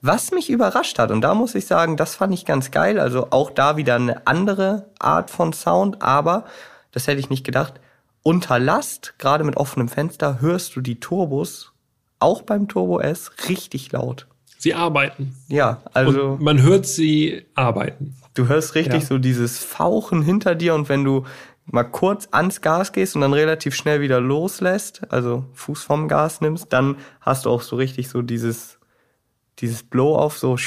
Was 0.02 0.32
mich 0.32 0.50
überrascht 0.50 1.00
hat, 1.00 1.12
und 1.12 1.22
da 1.22 1.34
muss 1.34 1.54
ich 1.56 1.66
sagen, 1.66 1.98
das 1.98 2.16
fand 2.16 2.34
ich 2.34 2.46
ganz 2.46 2.72
geil, 2.72 3.00
also 3.00 3.28
auch 3.32 3.52
da 3.52 3.76
wieder 3.76 3.96
eine 3.96 4.26
andere 4.26 4.90
Art 5.00 5.30
von 5.30 5.52
Sound, 5.52 6.02
aber 6.02 6.46
das 6.92 7.08
hätte 7.08 7.20
ich 7.20 7.30
nicht 7.30 7.44
gedacht. 7.44 7.82
Unter 8.24 8.60
Last, 8.60 9.16
gerade 9.18 9.44
mit 9.44 9.58
offenem 9.58 9.90
Fenster, 9.90 10.40
hörst 10.40 10.76
du 10.76 10.82
die 10.82 11.00
Turbos, 11.00 11.74
auch 12.20 12.44
beim 12.44 12.68
Turbo 12.68 13.00
S, 13.00 13.32
richtig 13.50 13.92
laut. 13.92 14.28
Sie 14.58 14.74
arbeiten. 14.74 15.36
Ja, 15.50 15.82
also. 15.94 16.32
Und 16.32 16.42
man 16.42 16.62
hört 16.62 16.86
sie 16.86 17.46
arbeiten. 17.56 18.16
Du 18.34 18.48
hörst 18.48 18.76
richtig 18.76 19.02
ja. 19.02 19.08
so 19.08 19.18
dieses 19.18 19.60
Fauchen 19.60 20.22
hinter 20.22 20.56
dir 20.56 20.74
und 20.76 20.90
wenn 20.90 21.04
du 21.04 21.26
mal 21.70 21.84
kurz 21.84 22.28
ans 22.32 22.62
Gas 22.62 22.94
gehst 22.94 23.16
und 23.16 23.22
dann 23.22 23.34
relativ 23.34 23.76
schnell 23.76 24.02
wieder 24.02 24.20
loslässt, 24.20 25.02
also 25.10 25.46
Fuß 25.54 25.84
vom 25.84 26.08
Gas 26.08 26.42
nimmst, 26.42 26.72
dann 26.72 26.98
hast 27.22 27.46
du 27.46 27.50
auch 27.50 27.62
so 27.62 27.76
richtig 27.76 28.10
so 28.10 28.22
dieses, 28.22 28.80
dieses 29.60 29.84
Blow-off, 29.84 30.38
so, 30.38 30.58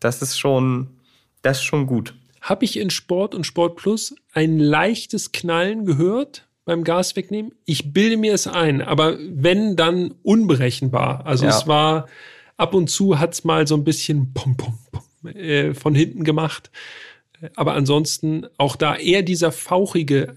das 0.00 0.22
ist 0.22 0.38
schon, 0.38 1.00
das 1.42 1.58
ist 1.58 1.64
schon 1.64 1.86
gut. 1.86 2.14
Habe 2.42 2.64
ich 2.64 2.78
in 2.78 2.90
Sport 2.90 3.34
und 3.34 3.44
Sport 3.44 3.76
Plus 3.76 4.14
ein 4.32 4.58
leichtes 4.58 5.32
Knallen 5.32 5.84
gehört 5.84 6.46
beim 6.64 6.84
Gas 6.84 7.16
wegnehmen? 7.16 7.52
Ich 7.64 7.92
bilde 7.92 8.16
mir 8.16 8.34
es 8.34 8.46
ein, 8.46 8.82
aber 8.82 9.16
wenn, 9.18 9.76
dann 9.76 10.14
unberechenbar. 10.22 11.26
Also 11.26 11.46
ja. 11.46 11.50
es 11.50 11.66
war, 11.66 12.06
ab 12.56 12.74
und 12.74 12.88
zu 12.88 13.18
hat's 13.18 13.44
mal 13.44 13.66
so 13.66 13.74
ein 13.74 13.84
bisschen 13.84 14.32
pom, 14.34 14.56
pom, 14.56 14.78
pom 14.92 15.02
äh, 15.26 15.74
von 15.74 15.94
hinten 15.94 16.22
gemacht. 16.22 16.70
Aber 17.54 17.74
ansonsten 17.74 18.46
auch 18.58 18.76
da 18.76 18.96
eher 18.96 19.22
dieser 19.22 19.52
fauchige, 19.52 20.36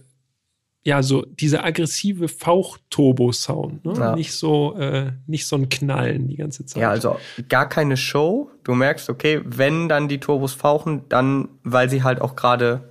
ja, 0.84 1.04
so 1.04 1.24
dieser 1.26 1.64
aggressive 1.64 2.28
Fauch-Turbo-Sound. 2.28 3.86
Ne? 3.86 3.94
Ja. 3.98 4.16
Nicht 4.16 4.34
so, 4.34 4.76
äh, 4.76 5.12
nicht 5.28 5.46
so 5.48 5.56
ein 5.56 5.70
Knallen 5.70 6.28
die 6.28 6.38
ganze 6.38 6.66
Zeit. 6.66 6.82
Ja, 6.82 6.90
also 6.90 7.18
gar 7.48 7.68
keine 7.68 7.98
Show. 7.98 8.50
Du 8.64 8.74
merkst, 8.74 9.10
okay, 9.10 9.42
wenn 9.44 9.90
dann 9.90 10.08
die 10.08 10.20
Turbos 10.20 10.54
fauchen, 10.54 11.04
dann, 11.10 11.50
weil 11.64 11.90
sie 11.90 12.04
halt 12.04 12.22
auch 12.22 12.36
gerade 12.36 12.90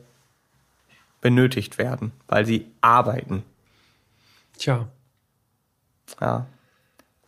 benötigt 1.20 1.78
werden, 1.78 2.12
weil 2.26 2.46
sie 2.46 2.66
arbeiten. 2.80 3.42
Tja. 4.56 4.88
Ja. 6.20 6.46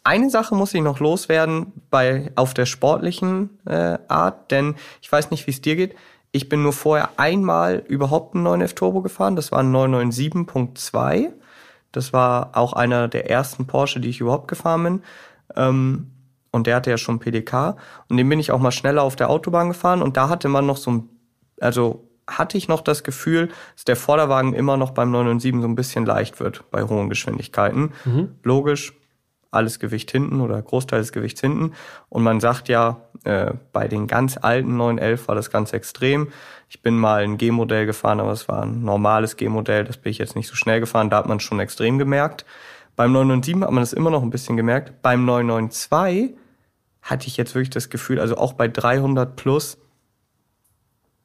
Eine 0.02 0.31
Sache 0.31 0.55
muss 0.55 0.74
ich 0.74 0.81
noch 0.81 1.01
loswerden 1.01 1.73
bei 1.90 2.32
auf 2.35 2.55
der 2.55 2.66
sportlichen 2.66 3.59
äh, 3.66 3.98
Art, 4.09 4.51
denn 4.51 4.77
ich 5.02 5.12
weiß 5.12 5.31
nicht, 5.31 5.47
wie 5.47 5.51
es 5.51 5.61
dir 5.61 5.77
geht. 5.77 5.94
Ich 6.32 6.48
bin 6.48 6.62
nur 6.62 6.73
vorher 6.73 7.11
einmal 7.16 7.85
überhaupt 7.89 8.35
einen 8.35 8.47
9F 8.47 8.74
Turbo 8.74 9.02
gefahren. 9.02 9.36
Das 9.36 9.51
war 9.51 9.61
ein 9.61 9.74
997.2. 9.74 11.32
Das 11.93 12.12
war 12.12 12.57
auch 12.57 12.73
einer 12.73 13.09
der 13.09 13.28
ersten 13.28 13.66
Porsche, 13.66 14.01
die 14.01 14.11
ich 14.11 14.20
überhaupt 14.20 14.48
gefahren 14.48 14.82
bin. 14.85 15.02
Ähm, 15.57 16.11
und 16.52 16.66
der 16.66 16.77
hatte 16.77 16.90
ja 16.90 16.98
schon 16.98 17.19
PDK. 17.19 17.77
Und 18.09 18.16
den 18.16 18.28
bin 18.28 18.39
ich 18.39 18.52
auch 18.52 18.61
mal 18.61 18.70
schneller 18.70 19.02
auf 19.02 19.16
der 19.16 19.31
Autobahn 19.31 19.69
gefahren. 19.69 20.02
Und 20.02 20.16
da 20.16 20.28
hatte 20.28 20.48
man 20.48 20.66
noch 20.66 20.77
so 20.77 20.90
ein, 20.93 21.09
also 21.61 22.09
hatte 22.28 22.57
ich 22.57 22.69
noch 22.69 22.81
das 22.81 23.02
Gefühl, 23.02 23.48
dass 23.74 23.85
der 23.85 23.97
Vorderwagen 23.97 24.55
immer 24.55 24.77
noch 24.77 24.90
beim 24.90 25.11
997 25.11 25.62
so 25.62 25.69
ein 25.69 25.74
bisschen 25.74 26.07
leicht 26.07 26.39
wird 26.39 26.70
bei 26.70 26.82
hohen 26.85 27.09
Geschwindigkeiten. 27.09 27.93
Mhm. 28.05 28.36
Logisch, 28.44 28.93
alles 29.51 29.78
Gewicht 29.78 30.10
hinten 30.10 30.40
oder 30.40 30.60
Großteil 30.60 31.01
des 31.01 31.12
Gewichts 31.12 31.40
hinten. 31.40 31.72
Und 32.09 32.22
man 32.22 32.40
sagt 32.40 32.68
ja, 32.68 33.02
äh, 33.24 33.52
bei 33.72 33.89
den 33.89 34.06
ganz 34.06 34.39
alten 34.40 34.77
911 34.77 35.28
war 35.28 35.35
das 35.35 35.51
ganz 35.51 35.72
extrem. 35.72 36.28
Ich 36.68 36.82
bin 36.82 36.97
mal 36.97 37.24
ein 37.24 37.36
G-Modell 37.36 37.86
gefahren, 37.86 38.20
aber 38.20 38.32
es 38.32 38.48
war 38.48 38.62
ein 38.62 38.85
normales 38.85 39.36
G-Modell, 39.36 39.85
das 39.85 39.97
bin 39.97 40.10
ich 40.10 40.18
jetzt 40.18 40.36
nicht 40.36 40.48
so 40.48 40.55
schnell 40.55 40.81
gefahren, 40.81 41.10
da 41.10 41.18
hat 41.18 41.27
man 41.27 41.40
schon 41.40 41.59
extrem 41.59 41.98
gemerkt. 41.98 42.44
Beim 42.94 43.12
997 43.12 43.62
hat 43.66 43.72
man 43.72 43.82
das 43.82 43.93
immer 43.93 44.10
noch 44.10 44.22
ein 44.22 44.31
bisschen 44.31 44.56
gemerkt. 44.56 45.02
Beim 45.02 45.24
992 45.24 46.36
hatte 47.02 47.27
ich 47.27 47.36
jetzt 47.36 47.55
wirklich 47.55 47.70
das 47.70 47.89
Gefühl, 47.90 48.20
also 48.20 48.36
auch 48.36 48.52
bei 48.52 48.68
300 48.68 49.35
plus, 49.36 49.78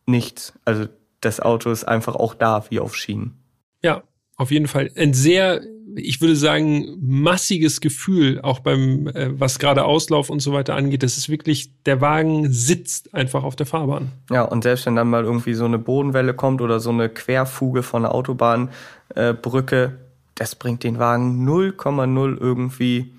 nichts. 0.06 0.54
Also 0.64 0.88
das 1.22 1.40
Auto 1.40 1.70
ist 1.72 1.84
einfach 1.84 2.16
auch 2.16 2.34
da, 2.34 2.66
wie 2.70 2.80
auf 2.80 2.96
Schienen. 2.96 3.38
Ja, 3.84 4.04
auf 4.38 4.52
jeden 4.52 4.68
Fall. 4.68 4.92
Ein 4.96 5.14
sehr 5.14 5.62
ich 5.96 6.20
würde 6.20 6.36
sagen, 6.36 6.98
massiges 7.00 7.80
Gefühl, 7.80 8.42
auch 8.42 8.60
beim, 8.60 9.08
äh, 9.08 9.40
was 9.40 9.60
gerade 9.60 9.86
Auslauf 9.86 10.30
und 10.30 10.42
so 10.42 10.52
weiter 10.52 10.76
angeht. 10.76 11.04
Das 11.04 11.18
ist 11.18 11.30
wirklich, 11.30 11.72
der 11.84 12.02
Wagen 12.02 12.52
sitzt 12.52 13.14
einfach 13.14 13.44
auf 13.44 13.56
der 13.56 13.66
Fahrbahn. 13.66 14.12
Ja, 14.30 14.44
und 14.44 14.64
selbst 14.64 14.86
wenn 14.86 14.96
dann 14.96 15.10
mal 15.10 15.24
irgendwie 15.24 15.54
so 15.54 15.66
eine 15.66 15.80
Bodenwelle 15.80 16.34
kommt 16.34 16.62
oder 16.62 16.80
so 16.80 16.90
eine 16.90 17.10
Querfuge 17.10 17.82
von 17.82 18.04
der 18.04 18.14
Autobahnbrücke, 18.14 19.84
äh, 19.84 20.06
das 20.36 20.56
bringt 20.56 20.84
den 20.84 21.00
Wagen 21.00 21.48
0,0 21.48 22.38
irgendwie 22.40 23.14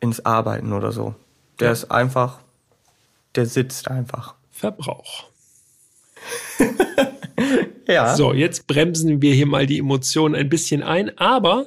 ins 0.00 0.24
Arbeiten 0.24 0.72
oder 0.72 0.92
so. 0.92 1.14
Der 1.58 1.68
ja. 1.68 1.72
ist 1.72 1.90
einfach, 1.90 2.38
der 3.34 3.46
sitzt 3.46 3.90
einfach. 3.90 4.34
Verbrauch. 4.50 5.24
ja. 7.88 8.14
So, 8.14 8.32
jetzt 8.32 8.66
bremsen 8.66 9.20
wir 9.20 9.34
hier 9.34 9.46
mal 9.46 9.66
die 9.66 9.78
Emotionen 9.78 10.34
ein 10.34 10.48
bisschen 10.48 10.82
ein, 10.82 11.16
aber 11.18 11.66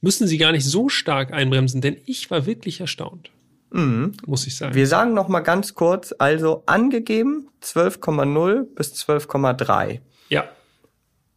müssen 0.00 0.26
sie 0.26 0.38
gar 0.38 0.52
nicht 0.52 0.64
so 0.64 0.88
stark 0.88 1.32
einbremsen, 1.32 1.80
denn 1.80 1.96
ich 2.06 2.30
war 2.30 2.46
wirklich 2.46 2.80
erstaunt. 2.80 3.30
Mhm. 3.72 4.12
Muss 4.26 4.46
ich 4.46 4.56
sagen. 4.56 4.74
Wir 4.74 4.86
sagen 4.86 5.14
noch 5.14 5.28
mal 5.28 5.40
ganz 5.40 5.74
kurz, 5.74 6.14
also 6.18 6.62
angegeben 6.66 7.48
12,0 7.62 8.64
bis 8.74 8.94
12,3. 8.94 10.00
Ja. 10.28 10.44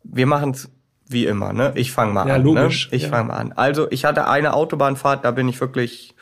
Wir 0.03 0.25
machen 0.25 0.51
es 0.51 0.69
wie 1.07 1.25
immer, 1.25 1.53
ne? 1.53 1.73
Ich 1.75 1.91
fange 1.91 2.13
mal 2.13 2.27
Ja, 2.27 2.35
an. 2.35 2.43
logisch, 2.43 2.89
Ne? 2.89 2.97
Ich 2.97 3.03
ja. 3.03 3.09
fange 3.09 3.27
mal 3.27 3.35
an. 3.35 3.51
Also 3.53 3.87
ich 3.91 4.05
hatte 4.05 4.27
eine 4.27 4.53
Autobahnfahrt, 4.53 5.23
da 5.25 5.31
bin 5.31 5.47
ich 5.47 5.59
wirklich 5.61 6.15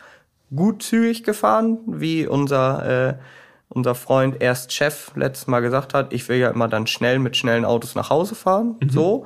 gut 0.53 0.83
zügig 0.83 1.23
gefahren, 1.23 1.77
wie 1.87 2.27
unser 2.27 3.09
äh, 3.11 3.13
unser 3.69 3.95
Freund 3.95 4.41
erst 4.41 4.73
Chef 4.73 5.11
letztes 5.15 5.47
Mal 5.47 5.61
gesagt 5.61 5.93
hat. 5.93 6.11
Ich 6.11 6.27
will 6.27 6.37
ja 6.37 6.49
immer 6.49 6.67
dann 6.67 6.87
schnell 6.87 7.19
mit 7.19 7.37
schnellen 7.37 7.63
Autos 7.63 7.95
nach 7.95 8.09
Hause 8.09 8.35
fahren, 8.35 8.75
Mhm. 8.81 8.89
so. 8.89 9.25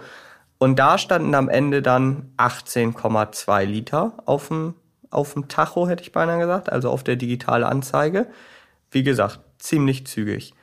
Und 0.58 0.80
da 0.80 0.98
standen 0.98 1.36
am 1.36 1.50
Ende 1.50 1.82
dann 1.82 2.32
18,2 2.38 3.66
Liter 3.66 4.14
auf 4.26 4.48
dem 4.48 4.76
auf 5.16 5.34
dem 5.34 5.48
Tacho, 5.48 5.88
hätte 5.88 6.04
ich 6.04 6.12
beinahe 6.12 6.40
gesagt, 6.40 6.70
also 6.72 6.90
auf 6.90 7.04
der 7.04 7.16
digitale 7.16 7.66
Anzeige. 7.68 8.28
Wie 8.92 9.04
gesagt, 9.04 9.40
ziemlich 9.58 10.06
zügig. 10.06 10.54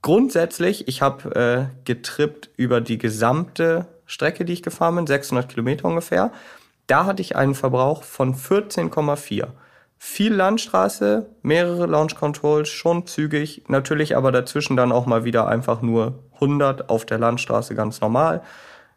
Grundsätzlich, 0.00 0.88
ich 0.88 1.02
habe 1.02 1.34
äh, 1.34 1.84
getrippt 1.84 2.50
über 2.56 2.80
die 2.80 2.98
gesamte 2.98 3.86
Strecke, 4.06 4.44
die 4.44 4.52
ich 4.52 4.62
gefahren 4.62 4.96
bin, 4.96 5.06
600 5.06 5.48
Kilometer 5.48 5.86
ungefähr. 5.86 6.32
Da 6.86 7.04
hatte 7.04 7.22
ich 7.22 7.36
einen 7.36 7.54
Verbrauch 7.54 8.02
von 8.02 8.34
14,4. 8.34 9.48
Viel 9.98 10.34
Landstraße, 10.34 11.26
mehrere 11.42 11.86
Launch 11.86 12.16
Controls, 12.16 12.68
schon 12.68 13.06
zügig. 13.06 13.62
Natürlich 13.68 14.16
aber 14.16 14.32
dazwischen 14.32 14.76
dann 14.76 14.90
auch 14.90 15.06
mal 15.06 15.24
wieder 15.24 15.46
einfach 15.46 15.82
nur 15.82 16.18
100 16.34 16.90
auf 16.90 17.06
der 17.06 17.18
Landstraße 17.18 17.76
ganz 17.76 18.00
normal. 18.00 18.42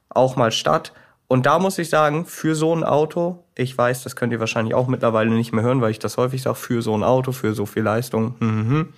Auch 0.10 0.36
mal 0.36 0.52
Stadt. 0.52 0.94
Und 1.28 1.46
da 1.46 1.60
muss 1.60 1.78
ich 1.78 1.90
sagen, 1.90 2.26
für 2.26 2.56
so 2.56 2.76
ein 2.76 2.84
Auto, 2.84 3.44
ich 3.56 3.76
weiß, 3.76 4.04
das 4.04 4.16
könnt 4.16 4.32
ihr 4.32 4.40
wahrscheinlich 4.40 4.76
auch 4.76 4.88
mittlerweile 4.88 5.32
nicht 5.32 5.54
mehr 5.54 5.64
hören, 5.64 5.82
weil 5.82 5.92
ich 5.92 6.00
das 6.00 6.18
häufig 6.18 6.42
sage, 6.42 6.56
für 6.56 6.82
so 6.82 6.96
ein 6.96 7.04
Auto, 7.04 7.32
für 7.32 7.54
so 7.54 7.66
viel 7.66 7.84
Leistung, 7.84 8.36
mhm, 8.40 8.94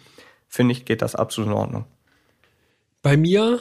finde 0.48 0.74
ich, 0.74 0.86
geht 0.86 1.02
das 1.02 1.16
absolut 1.16 1.50
in 1.52 1.58
Ordnung. 1.58 1.86
Bei 3.02 3.16
mir 3.16 3.60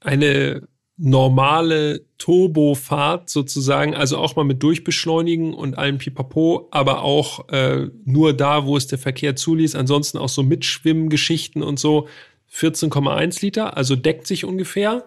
eine 0.00 0.68
normale 0.98 2.04
Turbofahrt 2.18 3.30
sozusagen, 3.30 3.94
also 3.94 4.18
auch 4.18 4.36
mal 4.36 4.44
mit 4.44 4.62
Durchbeschleunigen 4.62 5.54
und 5.54 5.78
allem 5.78 5.98
Pipapo, 5.98 6.68
aber 6.70 7.02
auch 7.02 7.48
äh, 7.48 7.88
nur 8.04 8.34
da, 8.34 8.66
wo 8.66 8.76
es 8.76 8.86
der 8.86 8.98
Verkehr 8.98 9.34
zuließ, 9.34 9.74
ansonsten 9.74 10.18
auch 10.18 10.28
so 10.28 10.42
Mitschwimmgeschichten 10.42 11.62
und 11.62 11.78
so. 11.78 12.08
14,1 12.54 13.42
Liter, 13.42 13.76
also 13.78 13.96
deckt 13.96 14.26
sich 14.26 14.44
ungefähr. 14.44 15.06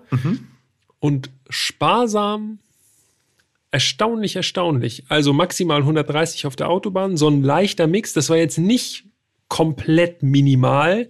Und 1.00 1.30
sparsam, 1.50 2.60
erstaunlich, 3.72 4.36
erstaunlich. 4.36 5.04
Also 5.10 5.34
maximal 5.34 5.80
130 5.82 6.46
auf 6.46 6.56
der 6.56 6.70
Autobahn, 6.70 7.18
so 7.18 7.28
ein 7.28 7.44
leichter 7.44 7.88
Mix. 7.88 8.14
Das 8.14 8.30
war 8.30 8.38
jetzt 8.38 8.58
nicht 8.58 9.04
komplett 9.48 10.24
minimal. 10.24 11.10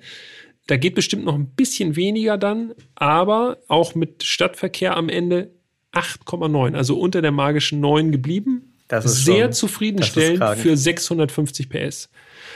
Da 0.68 0.78
geht 0.78 0.95
bestimmt 0.95 1.26
noch 1.26 1.36
ein 1.36 1.48
bisschen 1.48 1.95
weniger 1.95 2.38
dann, 2.38 2.74
aber 2.95 3.57
auch 3.68 3.94
mit 3.95 4.24
Stadtverkehr 4.24 4.98
am 4.98 5.10
Ende 5.10 5.52
8,9, 5.94 6.76
also 6.76 6.99
unter 6.99 7.22
der 7.22 7.32
magischen 7.32 7.80
9 7.80 8.12
geblieben. 8.12 8.74
Das 8.88 9.06
ist 9.06 9.26
Sehr 9.26 9.45
schon- 9.45 9.53
zufriedenstellend 9.53 10.41
das 10.41 10.57
ist 10.57 10.64
für 10.64 10.76
650 10.76 11.70
PS. 11.70 12.10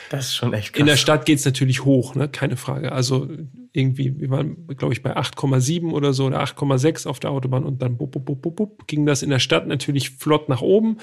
Das 0.09 0.25
ist 0.25 0.35
schon 0.35 0.53
echt 0.53 0.73
krass. 0.73 0.79
In 0.79 0.87
der 0.87 0.97
Stadt 0.97 1.25
geht's 1.25 1.45
natürlich 1.45 1.85
hoch, 1.85 2.15
ne? 2.15 2.27
keine 2.27 2.57
Frage. 2.57 2.91
Also 2.91 3.27
irgendwie, 3.73 4.19
wir 4.19 4.29
waren, 4.31 4.67
glaube 4.75 4.93
ich, 4.93 5.03
bei 5.03 5.15
8,7 5.15 5.91
oder 5.91 6.13
so 6.13 6.25
oder 6.25 6.43
8,6 6.43 7.07
auf 7.07 7.19
der 7.19 7.29
Autobahn 7.29 7.63
und 7.63 7.81
dann 7.81 7.97
bup, 7.97 8.11
bup, 8.11 8.25
bup, 8.25 8.41
bup, 8.41 8.55
bup, 8.55 8.87
ging 8.87 9.05
das 9.05 9.21
in 9.21 9.29
der 9.29 9.39
Stadt 9.39 9.67
natürlich 9.67 10.09
flott 10.09 10.49
nach 10.49 10.61
oben. 10.61 10.97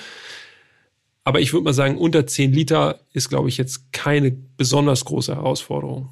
Aber 1.22 1.40
ich 1.40 1.52
würde 1.52 1.64
mal 1.64 1.72
sagen, 1.72 1.98
unter 1.98 2.26
10 2.26 2.52
Liter 2.52 3.00
ist, 3.12 3.28
glaube 3.28 3.48
ich, 3.48 3.56
jetzt 3.56 3.92
keine 3.92 4.30
besonders 4.30 5.04
große 5.04 5.34
Herausforderung. 5.34 6.10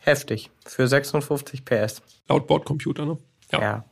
Heftig. 0.00 0.50
Für 0.64 0.86
56 0.86 1.64
PS. 1.64 2.02
Laut 2.28 2.46
Bordcomputer, 2.46 3.06
ne? 3.06 3.18
Ja. 3.52 3.84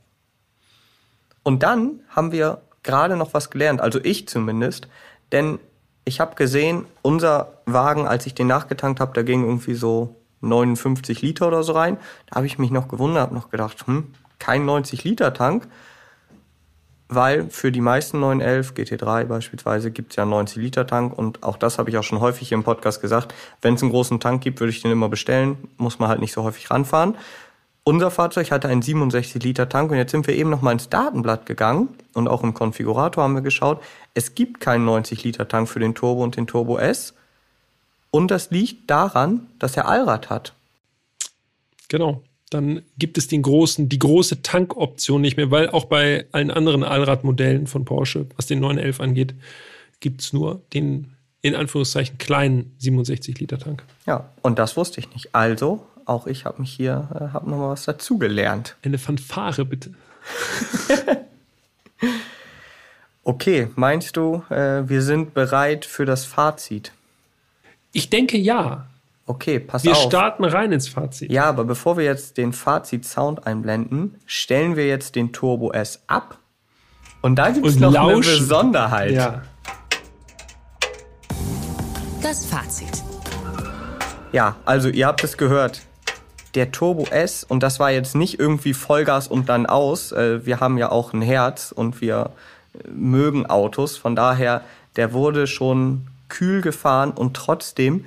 Und 1.43 1.63
dann 1.63 2.01
haben 2.09 2.33
wir 2.33 2.63
gerade 2.83 3.17
noch 3.17 3.35
was 3.35 3.51
gelernt, 3.51 3.81
also 3.81 4.01
ich 4.03 4.29
zumindest, 4.29 4.89
denn 5.33 5.59
ich 6.05 6.21
habe 6.21 6.35
gesehen, 6.35 6.87
unser 7.03 7.59
Wagen, 7.67 8.07
als 8.07 8.27
ich 8.27 8.35
den 8.35 8.47
nachgetankt 8.47 9.01
habe, 9.01 9.13
da 9.15 9.23
ging 9.23 9.45
irgendwie 9.45 9.75
so 9.75 10.17
59 10.41 11.23
Liter 11.23 11.49
oder 11.49 11.63
so 11.63 11.73
rein. 11.73 11.97
Da 12.27 12.37
habe 12.37 12.47
ich 12.47 12.59
mich 12.59 12.71
noch 12.71 12.89
gewundert, 12.89 13.23
habe 13.23 13.35
noch 13.35 13.51
gedacht, 13.51 13.87
hm, 13.87 14.13
kein 14.39 14.67
90 14.67 15.05
Liter 15.05 15.33
Tank, 15.33 15.67
weil 17.09 17.49
für 17.49 17.73
die 17.73 17.81
meisten 17.81 18.21
911 18.21 18.73
GT3 18.73 19.25
beispielsweise 19.25 19.91
gibt's 19.91 20.17
ja 20.17 20.25
einen 20.25 20.31
90 20.31 20.57
Liter 20.63 20.87
Tank 20.87 21.17
und 21.17 21.43
auch 21.43 21.57
das 21.57 21.79
habe 21.79 21.91
ich 21.91 21.97
auch 21.97 22.03
schon 22.03 22.21
häufig 22.21 22.53
im 22.53 22.65
Podcast 22.65 23.01
gesagt. 23.01 23.35
Wenn 23.63 23.75
es 23.75 23.83
einen 23.83 23.91
großen 23.91 24.21
Tank 24.21 24.43
gibt, 24.43 24.61
würde 24.61 24.71
ich 24.71 24.83
den 24.83 24.91
immer 24.91 25.09
bestellen, 25.09 25.57
muss 25.77 25.99
man 25.99 26.09
halt 26.09 26.21
nicht 26.21 26.33
so 26.33 26.43
häufig 26.43 26.71
ranfahren. 26.71 27.17
Unser 27.87 28.11
Fahrzeug 28.11 28.51
hatte 28.51 28.69
einen 28.69 28.81
67 28.81 29.43
Liter 29.43 29.69
Tank 29.69 29.91
und 29.91 29.99
jetzt 29.99 30.11
sind 30.11 30.27
wir 30.27 30.35
eben 30.35 30.49
noch 30.49 30.63
mal 30.63 30.73
ins 30.73 30.89
Datenblatt 30.89 31.45
gegangen 31.45 31.91
und 32.15 32.29
auch 32.29 32.43
im 32.43 32.55
Konfigurator 32.55 33.23
haben 33.23 33.35
wir 33.35 33.43
geschaut. 33.43 33.83
Es 34.15 34.35
gibt 34.35 34.61
keinen 34.61 34.87
90 34.87 35.23
Liter 35.23 35.47
Tank 35.47 35.69
für 35.69 35.81
den 35.81 35.95
Turbo 35.95 36.25
und 36.25 36.37
den 36.37 36.47
Turbo 36.47 36.79
S. 36.79 37.13
Und 38.11 38.31
das 38.31 38.51
liegt 38.51 38.91
daran, 38.91 39.49
dass 39.59 39.77
er 39.77 39.87
Allrad 39.87 40.31
hat. 40.31 40.55
Genau. 41.89 42.23
Dann 42.49 42.83
gibt 42.97 43.19
es 43.19 43.29
den 43.29 43.43
großen, 43.43 43.89
die 43.89 43.99
große 43.99 44.41
Tankoption 44.41 45.21
nicht 45.21 45.37
mehr, 45.37 45.51
weil 45.51 45.69
auch 45.69 45.85
bei 45.85 46.27
allen 46.33 46.51
anderen 46.51 46.85
Allradmodellen 46.85 47.67
von 47.67 47.85
Porsche, 47.85 48.27
was 48.37 48.47
den 48.47 48.61
911 48.61 49.01
angeht, 49.01 49.35
gibt's 50.01 50.33
nur 50.33 50.63
den 50.73 51.15
in 51.43 51.55
Anführungszeichen 51.55 52.17
kleinen 52.17 52.75
67 52.79 53.39
Liter 53.41 53.59
Tank. 53.59 53.83
Ja, 54.07 54.31
und 54.41 54.59
das 54.59 54.79
wusste 54.79 55.01
ich 55.01 55.13
nicht. 55.13 55.35
Also, 55.35 55.85
auch 56.07 56.27
ich 56.27 56.45
habe 56.45 56.61
mich 56.61 56.73
hier, 56.73 57.09
äh, 57.15 57.33
habe 57.33 57.49
noch 57.51 57.59
mal 57.59 57.71
was 57.71 57.85
dazugelernt. 57.85 58.77
Eine 58.83 58.99
Fanfare 58.99 59.65
bitte. 59.65 59.91
Okay, 63.27 63.69
meinst 63.75 64.17
du, 64.19 64.43
äh, 64.51 64.87
wir 64.87 65.01
sind 65.01 65.33
bereit 65.33 65.87
für 65.87 66.05
das 66.05 66.27
Fazit? 66.27 66.93
Ich 67.93 68.11
denke 68.11 68.37
ja. 68.37 68.87
Okay, 69.27 69.59
pass 69.61 69.83
Wir 69.85 69.93
auf. 69.93 70.03
starten 70.03 70.45
rein 70.45 70.73
ins 70.73 70.89
Fazit. 70.89 71.33
Ja, 71.33 71.45
aber 71.47 71.65
bevor 71.65 71.97
wir 71.97 72.05
jetzt 72.05 72.37
den 72.37 72.53
Fazit-Sound 72.53 73.47
einblenden, 73.47 74.21
stellen 74.27 74.77
wir 74.77 74.87
jetzt 74.87 75.17
den 75.17 75.33
Turbo 75.33 75.73
S 75.73 76.03
ab. 76.07 76.37
Und 77.23 77.37
da 77.37 77.49
gibt's 77.51 77.77
Und 77.77 77.81
noch 77.81 77.93
lauschen. 77.95 78.29
eine 78.31 78.39
Besonderheit. 78.41 79.11
ja. 79.13 79.43
Das 82.21 82.45
Fazit. 82.45 83.03
Ja, 84.33 84.57
also 84.67 84.91
ihr 84.91 85.07
habt 85.07 85.25
es 85.25 85.39
gehört. 85.39 85.81
Der 86.55 86.71
Turbo 86.71 87.07
S, 87.11 87.45
und 87.45 87.63
das 87.63 87.81
war 87.81 87.91
jetzt 87.91 88.15
nicht 88.15 88.39
irgendwie 88.39 88.75
Vollgas 88.75 89.29
und 89.29 89.49
dann 89.49 89.67
aus. 89.67 90.13
Äh, 90.13 90.47
wir 90.47 90.61
haben 90.61 90.79
ja 90.79 90.91
auch 90.91 91.13
ein 91.13 91.23
Herz 91.23 91.73
und 91.73 92.01
wir 92.01 92.31
äh, 92.75 92.89
mögen 92.91 93.47
Autos. 93.47 93.97
Von 93.97 94.15
daher, 94.15 94.63
der 94.97 95.13
wurde 95.13 95.47
schon 95.47 96.07
kühl 96.29 96.61
gefahren 96.61 97.11
und 97.11 97.35
trotzdem, 97.35 98.05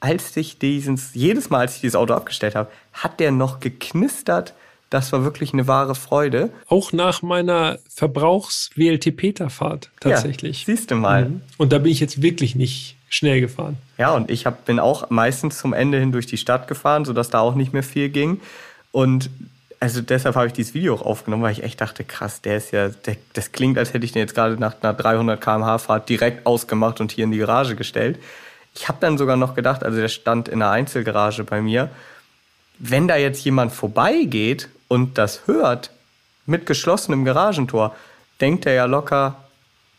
als 0.00 0.36
ich 0.36 0.58
dieses, 0.58 1.14
jedes 1.14 1.50
Mal, 1.50 1.60
als 1.60 1.76
ich 1.76 1.80
dieses 1.80 1.96
Auto 1.96 2.14
abgestellt 2.14 2.54
habe, 2.54 2.70
hat 2.92 3.20
der 3.20 3.30
noch 3.30 3.60
geknistert. 3.60 4.54
Das 4.90 5.12
war 5.12 5.24
wirklich 5.24 5.52
eine 5.52 5.66
wahre 5.66 5.94
Freude. 5.94 6.50
Auch 6.66 6.92
nach 6.92 7.20
meiner 7.20 7.78
Verbrauchs-WLTP-Fahrt 7.90 9.90
tatsächlich. 10.00 10.66
Ja, 10.66 10.74
siehst 10.74 10.90
du 10.90 10.94
mal. 10.94 11.26
Mhm. 11.26 11.40
Und 11.58 11.72
da 11.72 11.78
bin 11.78 11.92
ich 11.92 12.00
jetzt 12.00 12.22
wirklich 12.22 12.54
nicht 12.54 12.96
schnell 13.08 13.40
gefahren. 13.40 13.76
Ja, 13.98 14.12
und 14.14 14.30
ich 14.30 14.46
hab, 14.46 14.64
bin 14.64 14.78
auch 14.78 15.10
meistens 15.10 15.58
zum 15.58 15.72
Ende 15.72 15.98
hin 15.98 16.12
durch 16.12 16.26
die 16.26 16.36
Stadt 16.36 16.68
gefahren, 16.68 17.04
sodass 17.04 17.30
da 17.30 17.40
auch 17.40 17.56
nicht 17.56 17.72
mehr 17.72 17.82
viel 17.82 18.08
ging. 18.08 18.40
Und 18.92 19.28
also 19.80 20.00
deshalb 20.00 20.36
habe 20.36 20.46
ich 20.46 20.52
dieses 20.52 20.72
Video 20.74 20.94
auch 20.94 21.02
aufgenommen, 21.02 21.42
weil 21.42 21.52
ich 21.52 21.62
echt 21.62 21.80
dachte, 21.80 22.04
krass, 22.04 22.40
der 22.40 22.56
ist 22.56 22.70
ja, 22.70 22.88
der, 22.88 23.16
das 23.32 23.52
klingt, 23.52 23.76
als 23.76 23.92
hätte 23.92 24.04
ich 24.04 24.12
den 24.12 24.20
jetzt 24.20 24.34
gerade 24.34 24.54
nach 24.54 24.76
einer 24.80 24.94
300 24.94 25.40
km/h 25.40 25.78
Fahrt 25.78 26.08
direkt 26.08 26.46
ausgemacht 26.46 27.00
und 27.00 27.12
hier 27.12 27.24
in 27.24 27.32
die 27.32 27.38
Garage 27.38 27.76
gestellt. 27.76 28.18
Ich 28.74 28.88
habe 28.88 28.98
dann 29.00 29.18
sogar 29.18 29.36
noch 29.36 29.54
gedacht, 29.54 29.82
also 29.82 29.98
der 29.98 30.08
stand 30.08 30.48
in 30.48 30.62
einer 30.62 30.70
Einzelgarage 30.70 31.44
bei 31.44 31.60
mir, 31.60 31.90
wenn 32.78 33.08
da 33.08 33.16
jetzt 33.16 33.44
jemand 33.44 33.72
vorbeigeht 33.72 34.68
und 34.86 35.18
das 35.18 35.46
hört 35.46 35.90
mit 36.46 36.64
geschlossenem 36.66 37.24
Garagentor, 37.24 37.94
denkt 38.40 38.66
er 38.66 38.74
ja 38.74 38.84
locker, 38.84 39.36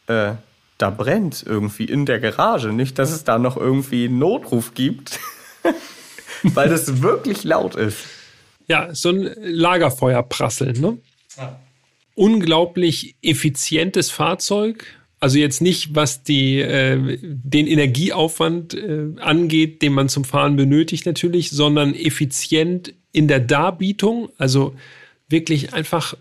äh, 0.07 0.31
da 0.79 0.89
brennt 0.89 1.43
irgendwie 1.45 1.85
in 1.85 2.07
der 2.07 2.19
Garage. 2.19 2.69
Nicht, 2.69 2.97
dass 2.97 3.11
es 3.11 3.23
da 3.23 3.37
noch 3.37 3.57
irgendwie 3.57 4.05
einen 4.05 4.17
Notruf 4.17 4.73
gibt, 4.73 5.19
weil 6.43 6.69
das 6.69 7.01
wirklich 7.01 7.43
laut 7.43 7.75
ist. 7.75 7.97
Ja, 8.67 8.95
so 8.95 9.09
ein 9.09 9.29
Lagerfeuerprasseln, 9.41 10.79
ne? 10.79 10.97
Unglaublich 12.15 13.15
effizientes 13.21 14.09
Fahrzeug. 14.09 14.85
Also 15.19 15.37
jetzt 15.37 15.61
nicht, 15.61 15.95
was 15.95 16.23
die, 16.23 16.61
äh, 16.61 17.17
den 17.21 17.67
Energieaufwand 17.67 18.73
äh, 18.73 19.07
angeht, 19.19 19.81
den 19.81 19.93
man 19.93 20.07
zum 20.07 20.23
Fahren 20.23 20.55
benötigt 20.55 21.05
natürlich, 21.05 21.49
sondern 21.49 21.93
effizient 21.93 22.93
in 23.11 23.27
der 23.27 23.41
Darbietung. 23.41 24.29
Also 24.37 24.75
wirklich 25.27 25.73
einfach 25.73 26.15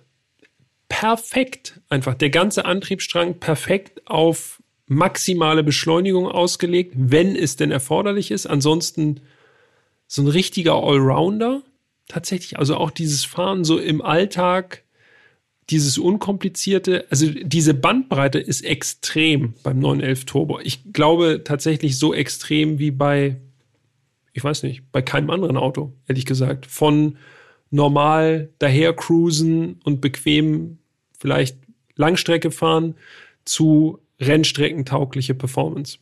perfekt. 0.88 1.80
Einfach 1.88 2.14
der 2.14 2.30
ganze 2.30 2.64
Antriebsstrang 2.64 3.38
perfekt 3.38 4.02
auf 4.06 4.62
maximale 4.86 5.62
Beschleunigung 5.62 6.26
ausgelegt, 6.26 6.94
wenn 6.96 7.36
es 7.36 7.56
denn 7.56 7.70
erforderlich 7.70 8.30
ist. 8.30 8.46
Ansonsten 8.46 9.20
so 10.06 10.22
ein 10.22 10.28
richtiger 10.28 10.74
Allrounder 10.74 11.62
tatsächlich. 12.08 12.58
Also 12.58 12.76
auch 12.76 12.90
dieses 12.90 13.24
Fahren 13.24 13.64
so 13.64 13.78
im 13.78 14.00
Alltag 14.00 14.82
dieses 15.70 15.98
unkomplizierte, 15.98 17.04
also 17.10 17.26
diese 17.30 17.74
Bandbreite 17.74 18.38
ist 18.38 18.62
extrem 18.62 19.52
beim 19.62 19.78
911 19.78 20.24
Turbo. 20.24 20.60
Ich 20.60 20.92
glaube 20.94 21.42
tatsächlich 21.44 21.98
so 21.98 22.14
extrem 22.14 22.78
wie 22.78 22.90
bei, 22.90 23.36
ich 24.32 24.42
weiß 24.42 24.62
nicht, 24.62 24.90
bei 24.92 25.02
keinem 25.02 25.28
anderen 25.28 25.58
Auto, 25.58 25.92
ehrlich 26.06 26.24
gesagt. 26.24 26.64
Von 26.64 27.18
normal 27.70 28.48
daher 28.58 28.94
cruisen 28.94 29.78
und 29.84 30.00
bequem 30.00 30.77
vielleicht 31.18 31.58
Langstrecke 31.94 32.50
fahren 32.50 32.94
zu 33.44 33.98
rennstreckentaugliche 34.20 35.34
Performance. 35.34 35.98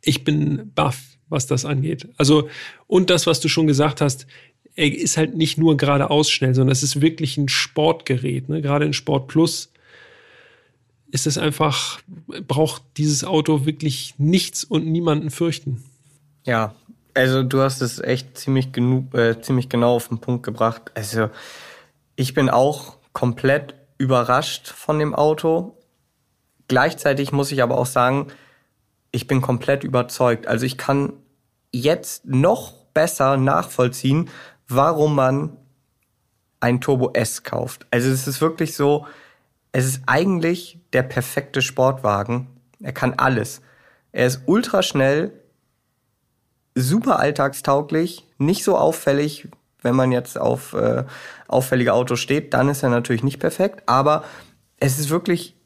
Ich 0.00 0.24
bin 0.24 0.72
baff, 0.74 1.00
was 1.28 1.46
das 1.46 1.64
angeht. 1.64 2.08
Also, 2.16 2.48
und 2.86 3.10
das, 3.10 3.26
was 3.26 3.40
du 3.40 3.48
schon 3.48 3.66
gesagt 3.66 4.00
hast, 4.00 4.26
er 4.74 4.94
ist 4.94 5.16
halt 5.16 5.36
nicht 5.36 5.58
nur 5.58 5.76
geradeaus 5.76 6.30
schnell, 6.30 6.54
sondern 6.54 6.72
es 6.72 6.82
ist 6.82 7.00
wirklich 7.00 7.36
ein 7.36 7.48
Sportgerät. 7.48 8.48
Ne? 8.48 8.62
Gerade 8.62 8.84
in 8.84 8.92
Sport 8.92 9.26
Plus 9.26 9.72
ist 11.10 11.26
es 11.26 11.38
einfach, 11.38 12.00
braucht 12.46 12.82
dieses 12.96 13.24
Auto 13.24 13.66
wirklich 13.66 14.14
nichts 14.18 14.62
und 14.62 14.86
niemanden 14.86 15.30
fürchten. 15.30 15.82
Ja, 16.44 16.74
also 17.14 17.42
du 17.42 17.60
hast 17.60 17.82
es 17.82 17.98
echt 17.98 18.38
ziemlich 18.38 18.72
genug, 18.72 19.14
äh, 19.14 19.40
ziemlich 19.40 19.68
genau 19.68 19.96
auf 19.96 20.08
den 20.08 20.18
Punkt 20.18 20.44
gebracht. 20.44 20.92
Also 20.94 21.30
ich 22.14 22.34
bin 22.34 22.48
auch 22.48 22.98
komplett 23.12 23.74
überrascht 23.98 24.68
von 24.68 24.98
dem 24.98 25.14
Auto. 25.14 25.76
Gleichzeitig 26.68 27.32
muss 27.32 27.52
ich 27.52 27.62
aber 27.62 27.76
auch 27.76 27.86
sagen, 27.86 28.28
ich 29.10 29.26
bin 29.26 29.40
komplett 29.40 29.84
überzeugt. 29.84 30.46
Also 30.46 30.64
ich 30.64 30.78
kann 30.78 31.12
jetzt 31.72 32.24
noch 32.24 32.72
besser 32.94 33.36
nachvollziehen, 33.36 34.30
warum 34.68 35.14
man 35.14 35.56
ein 36.60 36.80
Turbo 36.80 37.12
S 37.12 37.42
kauft. 37.42 37.86
Also 37.90 38.10
es 38.10 38.26
ist 38.26 38.40
wirklich 38.40 38.74
so, 38.74 39.06
es 39.72 39.84
ist 39.84 40.02
eigentlich 40.06 40.80
der 40.92 41.02
perfekte 41.02 41.62
Sportwagen. 41.62 42.48
Er 42.80 42.92
kann 42.92 43.14
alles. 43.14 43.60
Er 44.12 44.26
ist 44.26 44.42
ultra 44.46 44.82
schnell, 44.82 45.32
super 46.74 47.18
alltagstauglich, 47.18 48.26
nicht 48.38 48.64
so 48.64 48.76
auffällig, 48.76 49.48
wenn 49.82 49.94
man 49.94 50.12
jetzt 50.12 50.38
auf 50.38 50.72
äh, 50.74 51.04
auffällige 51.46 51.92
Autos 51.92 52.20
steht, 52.20 52.54
dann 52.54 52.68
ist 52.68 52.82
er 52.82 52.90
natürlich 52.90 53.22
nicht 53.22 53.38
perfekt, 53.38 53.82
aber 53.86 54.24
es 54.78 54.98
ist 54.98 55.10
wirklich, 55.10 55.56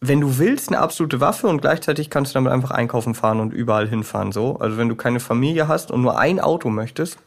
wenn 0.00 0.20
du 0.20 0.38
willst, 0.38 0.68
eine 0.68 0.78
absolute 0.78 1.20
Waffe 1.20 1.46
und 1.46 1.60
gleichzeitig 1.60 2.10
kannst 2.10 2.32
du 2.32 2.34
damit 2.34 2.52
einfach 2.52 2.70
einkaufen 2.70 3.14
fahren 3.14 3.40
und 3.40 3.52
überall 3.52 3.88
hinfahren 3.88 4.32
so. 4.32 4.58
Also 4.58 4.76
wenn 4.76 4.88
du 4.88 4.96
keine 4.96 5.20
Familie 5.20 5.68
hast 5.68 5.90
und 5.90 6.02
nur 6.02 6.18
ein 6.18 6.40
Auto 6.40 6.68
möchtest, 6.68 7.18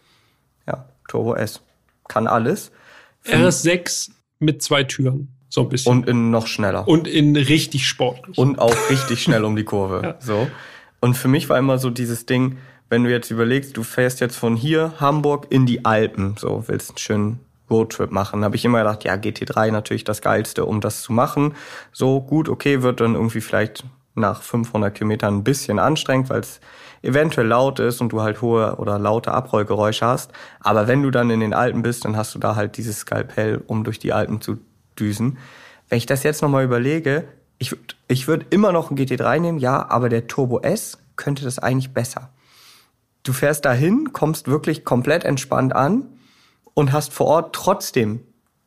ja, 0.67 0.85
Turbo 1.07 1.35
S. 1.35 1.61
Kann 2.07 2.27
alles. 2.27 2.71
RS6 3.25 4.11
mit 4.39 4.61
zwei 4.61 4.83
Türen. 4.83 5.33
So 5.49 5.61
ein 5.61 5.69
bisschen. 5.69 5.91
Und 5.91 6.07
in 6.07 6.29
noch 6.29 6.47
schneller. 6.47 6.87
Und 6.87 7.07
in 7.07 7.35
richtig 7.35 7.87
sportlich. 7.87 8.37
Und 8.37 8.59
auch 8.59 8.75
richtig 8.89 9.23
schnell 9.23 9.43
um 9.43 9.55
die 9.55 9.63
Kurve. 9.63 10.01
ja. 10.03 10.15
So. 10.19 10.47
Und 10.99 11.15
für 11.15 11.27
mich 11.27 11.49
war 11.49 11.57
immer 11.57 11.77
so 11.77 11.89
dieses 11.89 12.25
Ding, 12.25 12.57
wenn 12.89 13.03
du 13.03 13.11
jetzt 13.11 13.31
überlegst, 13.31 13.75
du 13.75 13.83
fährst 13.83 14.19
jetzt 14.19 14.37
von 14.37 14.55
hier 14.55 14.93
Hamburg 14.99 15.47
in 15.49 15.65
die 15.65 15.85
Alpen, 15.85 16.35
so 16.37 16.63
willst 16.67 16.91
einen 16.91 16.97
schönen 16.97 17.39
Roadtrip 17.69 18.11
machen, 18.11 18.43
habe 18.43 18.55
ich 18.55 18.63
immer 18.63 18.79
gedacht, 18.79 19.03
ja, 19.03 19.15
GT3 19.15 19.71
natürlich 19.71 20.03
das 20.03 20.21
geilste, 20.21 20.65
um 20.65 20.79
das 20.79 21.01
zu 21.01 21.11
machen. 21.11 21.53
So 21.91 22.21
gut, 22.21 22.47
okay, 22.47 22.81
wird 22.81 23.01
dann 23.01 23.15
irgendwie 23.15 23.41
vielleicht 23.41 23.83
nach 24.15 24.41
500 24.41 24.95
Kilometern 24.95 25.37
ein 25.37 25.43
bisschen 25.43 25.79
anstrengend, 25.79 26.29
weil 26.29 26.39
es 26.39 26.59
eventuell 27.01 27.47
laut 27.47 27.79
ist 27.79 28.01
und 28.01 28.09
du 28.09 28.21
halt 28.21 28.41
hohe 28.41 28.77
oder 28.77 28.97
laute 28.97 29.31
Abrollgeräusche 29.31 30.05
hast. 30.05 30.31
Aber 30.59 30.87
wenn 30.87 31.03
du 31.03 31.11
dann 31.11 31.29
in 31.29 31.39
den 31.39 31.53
Alpen 31.53 31.83
bist, 31.83 32.05
dann 32.05 32.17
hast 32.17 32.33
du 32.33 32.39
da 32.39 32.55
halt 32.55 32.77
dieses 32.77 32.99
Skalpell, 32.99 33.63
um 33.67 33.83
durch 33.83 33.99
die 33.99 34.13
Alpen 34.13 34.41
zu 34.41 34.57
düsen. 34.97 35.37
Wenn 35.89 35.97
ich 35.97 36.05
das 36.05 36.23
jetzt 36.23 36.41
nochmal 36.41 36.63
überlege, 36.63 37.25
ich, 37.59 37.75
ich 38.07 38.27
würde 38.27 38.45
immer 38.49 38.71
noch 38.71 38.91
ein 38.91 38.97
GT3 38.97 39.39
nehmen, 39.39 39.59
ja, 39.59 39.89
aber 39.89 40.09
der 40.09 40.27
Turbo 40.27 40.59
S 40.61 40.97
könnte 41.15 41.43
das 41.43 41.59
eigentlich 41.59 41.93
besser. 41.93 42.29
Du 43.27 43.33
fährst 43.33 43.65
dahin, 43.65 44.13
kommst 44.13 44.47
wirklich 44.47 44.85
komplett 44.85 45.25
entspannt 45.25 45.75
an 45.75 46.17
und 46.73 46.93
hast 46.93 47.11
vor 47.11 47.25
Ort 47.25 47.53
trotzdem 47.53 48.21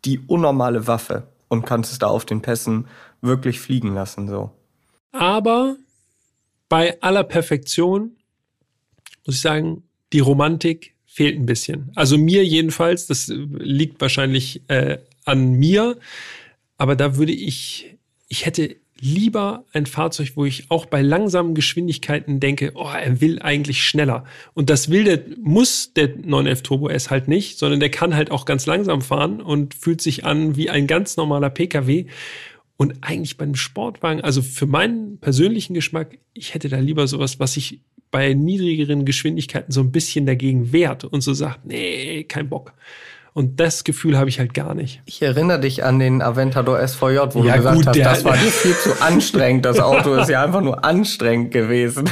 die 0.05 0.19
unnormale 0.19 0.87
Waffe 0.87 1.28
und 1.49 1.65
kannst 1.65 1.93
es 1.93 1.99
da 1.99 2.09
auf 2.09 2.27
den 2.27 2.43
Pässen 2.43 2.87
wirklich 3.23 3.59
fliegen 3.59 3.95
lassen, 3.95 4.28
so. 4.28 4.51
Aber 5.12 5.77
bei 6.69 7.01
aller 7.01 7.24
Perfektion 7.24 8.19
muss 9.24 9.37
ich 9.37 9.41
sagen, 9.41 9.85
die 10.12 10.20
Romantik 10.20 10.95
fehlt 11.07 11.39
ein 11.39 11.47
bisschen. 11.47 11.91
Also 11.95 12.19
mir 12.19 12.45
jedenfalls, 12.45 13.07
das 13.07 13.28
liegt 13.28 13.99
wahrscheinlich 14.03 14.61
äh, 14.69 14.99
an 15.24 15.53
mir, 15.53 15.97
aber 16.77 16.97
da 16.97 17.16
würde 17.16 17.32
ich, 17.32 17.97
ich 18.28 18.45
hätte 18.45 18.77
lieber 19.01 19.64
ein 19.72 19.86
Fahrzeug, 19.86 20.32
wo 20.35 20.44
ich 20.44 20.70
auch 20.70 20.86
bei 20.86 21.02
langsamen 21.02 21.55
Geschwindigkeiten 21.55 22.39
denke, 22.39 22.72
oh, 22.74 22.90
er 22.90 23.20
will 23.20 23.40
eigentlich 23.40 23.82
schneller. 23.82 24.24
Und 24.55 24.70
das 24.70 24.90
will 24.90 25.05
der, 25.05 25.22
muss 25.43 25.93
der 25.94 26.09
911 26.09 26.62
Turbo 26.62 26.89
S 26.89 27.10
halt 27.10 27.27
nicht, 27.27 27.59
sondern 27.59 27.81
der 27.81 27.90
kann 27.90 28.14
halt 28.14 28.31
auch 28.31 28.44
ganz 28.44 28.66
langsam 28.66 29.01
fahren 29.01 29.40
und 29.40 29.74
fühlt 29.74 30.01
sich 30.01 30.24
an 30.24 30.56
wie 30.56 30.70
ein 30.70 30.86
ganz 30.86 31.16
normaler 31.16 31.51
PKW. 31.51 32.06
Und 32.77 32.97
eigentlich 33.02 33.36
beim 33.36 33.55
Sportwagen, 33.55 34.22
also 34.22 34.40
für 34.40 34.66
meinen 34.66 35.18
persönlichen 35.18 35.74
Geschmack, 35.74 36.18
ich 36.32 36.55
hätte 36.55 36.68
da 36.68 36.78
lieber 36.78 37.06
sowas, 37.06 37.39
was 37.39 37.55
sich 37.55 37.81
bei 38.10 38.35
niedrigeren 38.35 39.05
Geschwindigkeiten 39.05 39.72
so 39.72 39.81
ein 39.81 39.93
bisschen 39.93 40.27
dagegen 40.27 40.72
wehrt 40.72 41.05
und 41.05 41.20
so 41.20 41.32
sagt, 41.32 41.66
nee, 41.66 42.24
kein 42.24 42.48
Bock. 42.48 42.72
Und 43.32 43.61
das 43.61 43.85
Gefühl 43.85 44.19
habe 44.19 44.28
ich 44.28 44.39
halt 44.39 44.55
gar 44.55 44.74
nicht. 44.74 45.02
Ich 45.07 45.23
erinnere 45.23 45.61
dich 45.61 45.85
an 45.85 45.98
den 45.98 46.20
Aventador 46.20 46.86
SVJ, 46.86 47.19
wo 47.32 47.44
ja, 47.44 47.57
du 47.57 47.59
gesagt 47.59 47.77
gut, 47.77 47.86
hast, 47.86 47.98
das 47.98 48.24
war 48.24 48.35
viel 48.35 48.74
zu 48.74 49.01
anstrengend. 49.01 49.65
Das 49.65 49.78
Auto 49.78 50.15
ist 50.15 50.28
ja 50.28 50.44
einfach 50.44 50.61
nur 50.61 50.85
anstrengend 50.85 51.52
gewesen. 51.52 52.11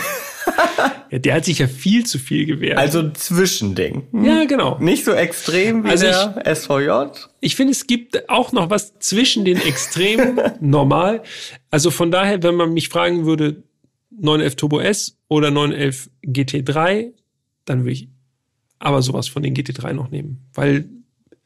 ja, 1.11 1.19
der 1.19 1.35
hat 1.35 1.45
sich 1.45 1.59
ja 1.59 1.67
viel 1.67 2.07
zu 2.07 2.19
viel 2.19 2.47
gewehrt. 2.47 2.79
Also 2.79 3.01
ein 3.01 3.15
Zwischending. 3.15 4.07
Hm? 4.13 4.25
Ja, 4.25 4.45
genau. 4.45 4.79
Nicht 4.79 5.05
so 5.05 5.13
extrem 5.13 5.85
wie 5.85 5.91
also 5.91 6.07
der 6.07 6.43
ich, 6.45 6.59
SVJ. 6.59 6.91
Ich 7.41 7.57
finde, 7.57 7.73
es 7.73 7.87
gibt 7.87 8.29
auch 8.29 8.53
noch 8.53 8.71
was 8.71 8.99
zwischen 9.01 9.45
den 9.45 9.61
Extremen 9.61 10.41
normal. 10.61 11.23
Also 11.71 11.91
von 11.91 12.11
daher, 12.11 12.43
wenn 12.43 12.55
man 12.55 12.73
mich 12.73 12.89
fragen 12.89 13.27
würde, 13.27 13.63
911 14.11 14.57
Turbo 14.57 14.81
S 14.81 15.17
oder 15.29 15.51
911 15.51 16.11
GT3, 16.25 17.13
dann 17.65 17.81
würde 17.81 17.93
ich 17.93 18.09
aber 18.79 19.03
sowas 19.03 19.29
von 19.29 19.43
den 19.43 19.55
GT3 19.55 19.93
noch 19.93 20.11
nehmen, 20.11 20.49
weil 20.55 20.89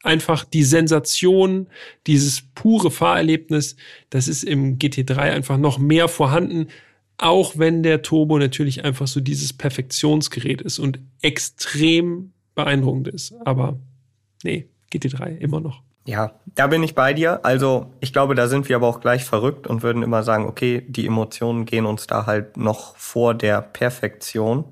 einfach 0.03 0.45
die 0.45 0.65
Sensation, 0.65 1.69
dieses 2.07 2.43
pure 2.55 2.91
Fahrerlebnis, 2.91 3.77
das 4.11 4.29
ist 4.29 4.43
im 4.43 4.79
GT3 4.79 5.17
einfach 5.17 5.59
noch 5.59 5.79
mehr 5.79 6.09
vorhanden, 6.09 6.69
auch 7.19 7.57
wenn 7.57 7.83
der 7.83 8.03
Turbo 8.03 8.39
natürlich 8.39 8.85
einfach 8.85 9.07
so 9.07 9.21
dieses 9.21 9.53
Perfektionsgerät 9.53 10.61
ist 10.61 10.79
und 10.79 10.99
extrem 11.21 12.33
beeindruckend 12.55 13.09
ist. 13.09 13.35
Aber 13.45 13.79
nee, 14.43 14.69
GT3 14.93 15.39
immer 15.39 15.61
noch. 15.61 15.83
Ja, 16.05 16.33
da 16.57 16.67
bin 16.67 16.83
ich 16.83 16.97
bei 16.97 17.15
dir. 17.15 17.45
Also 17.45 17.93
ich 18.01 18.13
glaube, 18.13 18.35
da 18.35 18.49
sind 18.49 18.69
wir 18.69 18.77
aber 18.77 18.89
auch 18.89 19.01
gleich 19.01 19.25
verrückt 19.25 19.69
und 19.69 19.85
würden 19.85 20.03
immer 20.03 20.25
sagen, 20.25 20.47
okay, 20.47 20.85
die 20.89 21.07
Emotionen 21.07 21.65
gehen 21.65 21.87
uns 21.87 22.09
da 22.09 22.27
halt 22.27 22.57
noch 22.57 22.97
vor 22.97 23.35
der 23.35 23.63
Perfektion. 23.63 24.65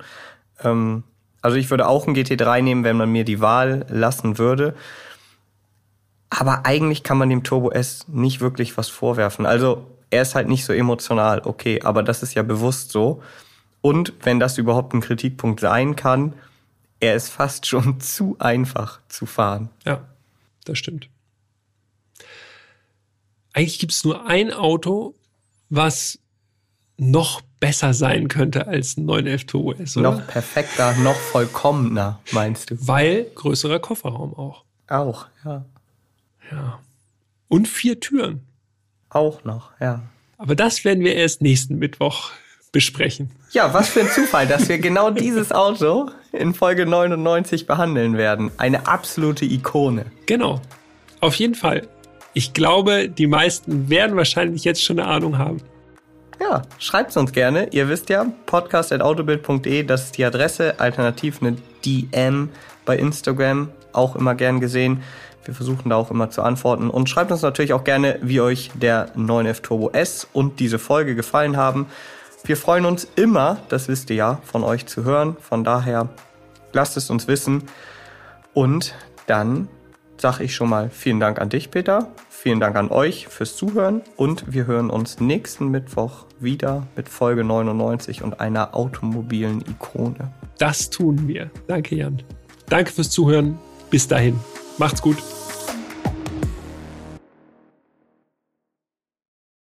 Ähm, 0.64 1.04
also 1.40 1.56
ich 1.56 1.70
würde 1.70 1.86
auch 1.86 2.08
ein 2.08 2.16
GT3 2.16 2.62
nehmen, 2.62 2.84
wenn 2.84 2.96
man 2.96 3.10
mir 3.10 3.24
die 3.24 3.40
Wahl 3.40 3.86
lassen 3.88 4.38
würde. 4.38 4.74
Aber 6.30 6.64
eigentlich 6.64 7.02
kann 7.02 7.18
man 7.18 7.28
dem 7.28 7.42
Turbo 7.42 7.70
S 7.70 8.06
nicht 8.08 8.40
wirklich 8.40 8.76
was 8.76 8.88
vorwerfen. 8.88 9.46
Also 9.46 9.86
er 10.10 10.22
ist 10.22 10.34
halt 10.34 10.48
nicht 10.48 10.64
so 10.64 10.72
emotional, 10.72 11.42
okay, 11.44 11.82
aber 11.82 12.02
das 12.02 12.22
ist 12.22 12.34
ja 12.34 12.42
bewusst 12.42 12.92
so. 12.92 13.22
Und 13.80 14.12
wenn 14.22 14.40
das 14.40 14.58
überhaupt 14.58 14.94
ein 14.94 15.00
Kritikpunkt 15.00 15.60
sein 15.60 15.96
kann, 15.96 16.34
er 17.00 17.14
ist 17.14 17.28
fast 17.28 17.66
schon 17.68 18.00
zu 18.00 18.36
einfach 18.38 19.00
zu 19.08 19.26
fahren. 19.26 19.70
Ja, 19.84 20.00
das 20.64 20.78
stimmt 20.78 21.08
eigentlich 23.52 23.78
gibt 23.78 23.92
es 23.92 24.04
nur 24.04 24.26
ein 24.26 24.52
Auto, 24.52 25.14
was 25.68 26.18
noch 26.96 27.40
besser 27.60 27.94
sein 27.94 28.28
könnte 28.28 28.66
als 28.66 28.96
ein 28.96 29.06
911 29.06 29.46
Turbo 29.46 29.72
S, 29.72 29.96
oder? 29.96 30.12
Noch 30.12 30.26
perfekter, 30.26 30.94
noch 30.96 31.14
vollkommener, 31.14 32.20
meinst 32.32 32.70
du? 32.70 32.76
Weil 32.80 33.26
größerer 33.34 33.78
Kofferraum 33.78 34.34
auch. 34.34 34.64
Auch, 34.88 35.26
ja. 35.44 35.64
Ja. 36.50 36.80
Und 37.48 37.68
vier 37.68 38.00
Türen. 38.00 38.46
Auch 39.08 39.44
noch, 39.44 39.72
ja. 39.80 40.02
Aber 40.38 40.54
das 40.54 40.84
werden 40.84 41.04
wir 41.04 41.14
erst 41.14 41.42
nächsten 41.42 41.78
Mittwoch 41.78 42.30
besprechen. 42.72 43.30
Ja, 43.50 43.74
was 43.74 43.88
für 43.88 44.00
ein 44.00 44.08
Zufall, 44.08 44.46
dass 44.46 44.68
wir 44.68 44.78
genau 44.78 45.10
dieses 45.10 45.52
Auto 45.52 46.10
in 46.32 46.54
Folge 46.54 46.86
99 46.86 47.66
behandeln 47.66 48.16
werden. 48.16 48.50
Eine 48.56 48.86
absolute 48.86 49.44
Ikone. 49.44 50.06
Genau. 50.26 50.60
Auf 51.20 51.34
jeden 51.34 51.54
Fall. 51.54 51.88
Ich 52.32 52.52
glaube, 52.52 53.08
die 53.08 53.26
meisten 53.26 53.90
werden 53.90 54.16
wahrscheinlich 54.16 54.64
jetzt 54.64 54.82
schon 54.82 55.00
eine 55.00 55.08
Ahnung 55.08 55.38
haben. 55.38 55.60
Ja, 56.40 56.62
schreibt 56.78 57.10
es 57.10 57.16
uns 57.16 57.32
gerne. 57.32 57.68
Ihr 57.72 57.88
wisst 57.88 58.08
ja, 58.08 58.24
podcast.autobild.de, 58.46 59.82
das 59.82 60.04
ist 60.04 60.16
die 60.16 60.24
Adresse. 60.24 60.80
Alternativ 60.80 61.42
eine 61.42 61.56
DM 61.84 62.48
bei 62.86 62.96
Instagram, 62.96 63.68
auch 63.92 64.16
immer 64.16 64.34
gern 64.34 64.60
gesehen. 64.60 65.02
Wir 65.44 65.54
versuchen 65.54 65.88
da 65.88 65.96
auch 65.96 66.10
immer 66.10 66.30
zu 66.30 66.42
antworten 66.42 66.90
und 66.90 67.08
schreibt 67.08 67.32
uns 67.32 67.42
natürlich 67.42 67.72
auch 67.72 67.84
gerne, 67.84 68.18
wie 68.22 68.40
euch 68.40 68.70
der 68.74 69.14
9F 69.16 69.62
Turbo 69.62 69.90
S 69.90 70.28
und 70.32 70.60
diese 70.60 70.78
Folge 70.78 71.14
gefallen 71.14 71.56
haben. 71.56 71.86
Wir 72.44 72.56
freuen 72.56 72.84
uns 72.84 73.06
immer, 73.16 73.58
das 73.68 73.88
wisst 73.88 74.10
ihr 74.10 74.16
ja, 74.16 74.38
von 74.44 74.64
euch 74.64 74.86
zu 74.86 75.04
hören. 75.04 75.36
Von 75.40 75.64
daher 75.64 76.08
lasst 76.72 76.96
es 76.96 77.10
uns 77.10 77.28
wissen. 77.28 77.64
Und 78.54 78.94
dann 79.26 79.68
sage 80.16 80.44
ich 80.44 80.54
schon 80.54 80.68
mal 80.68 80.90
vielen 80.90 81.20
Dank 81.20 81.40
an 81.40 81.48
dich, 81.48 81.70
Peter. 81.70 82.08
Vielen 82.28 82.60
Dank 82.60 82.76
an 82.76 82.90
euch 82.90 83.28
fürs 83.28 83.56
Zuhören 83.56 84.02
und 84.16 84.52
wir 84.52 84.66
hören 84.66 84.90
uns 84.90 85.20
nächsten 85.20 85.68
Mittwoch 85.68 86.26
wieder 86.38 86.86
mit 86.96 87.08
Folge 87.08 87.44
99 87.44 88.22
und 88.22 88.40
einer 88.40 88.74
automobilen 88.74 89.62
Ikone. 89.68 90.32
Das 90.58 90.90
tun 90.90 91.28
wir. 91.28 91.50
Danke, 91.66 91.96
Jan. 91.96 92.22
Danke 92.68 92.92
fürs 92.92 93.10
Zuhören. 93.10 93.58
Bis 93.90 94.08
dahin. 94.08 94.38
Macht's 94.80 95.02
gut. 95.02 95.18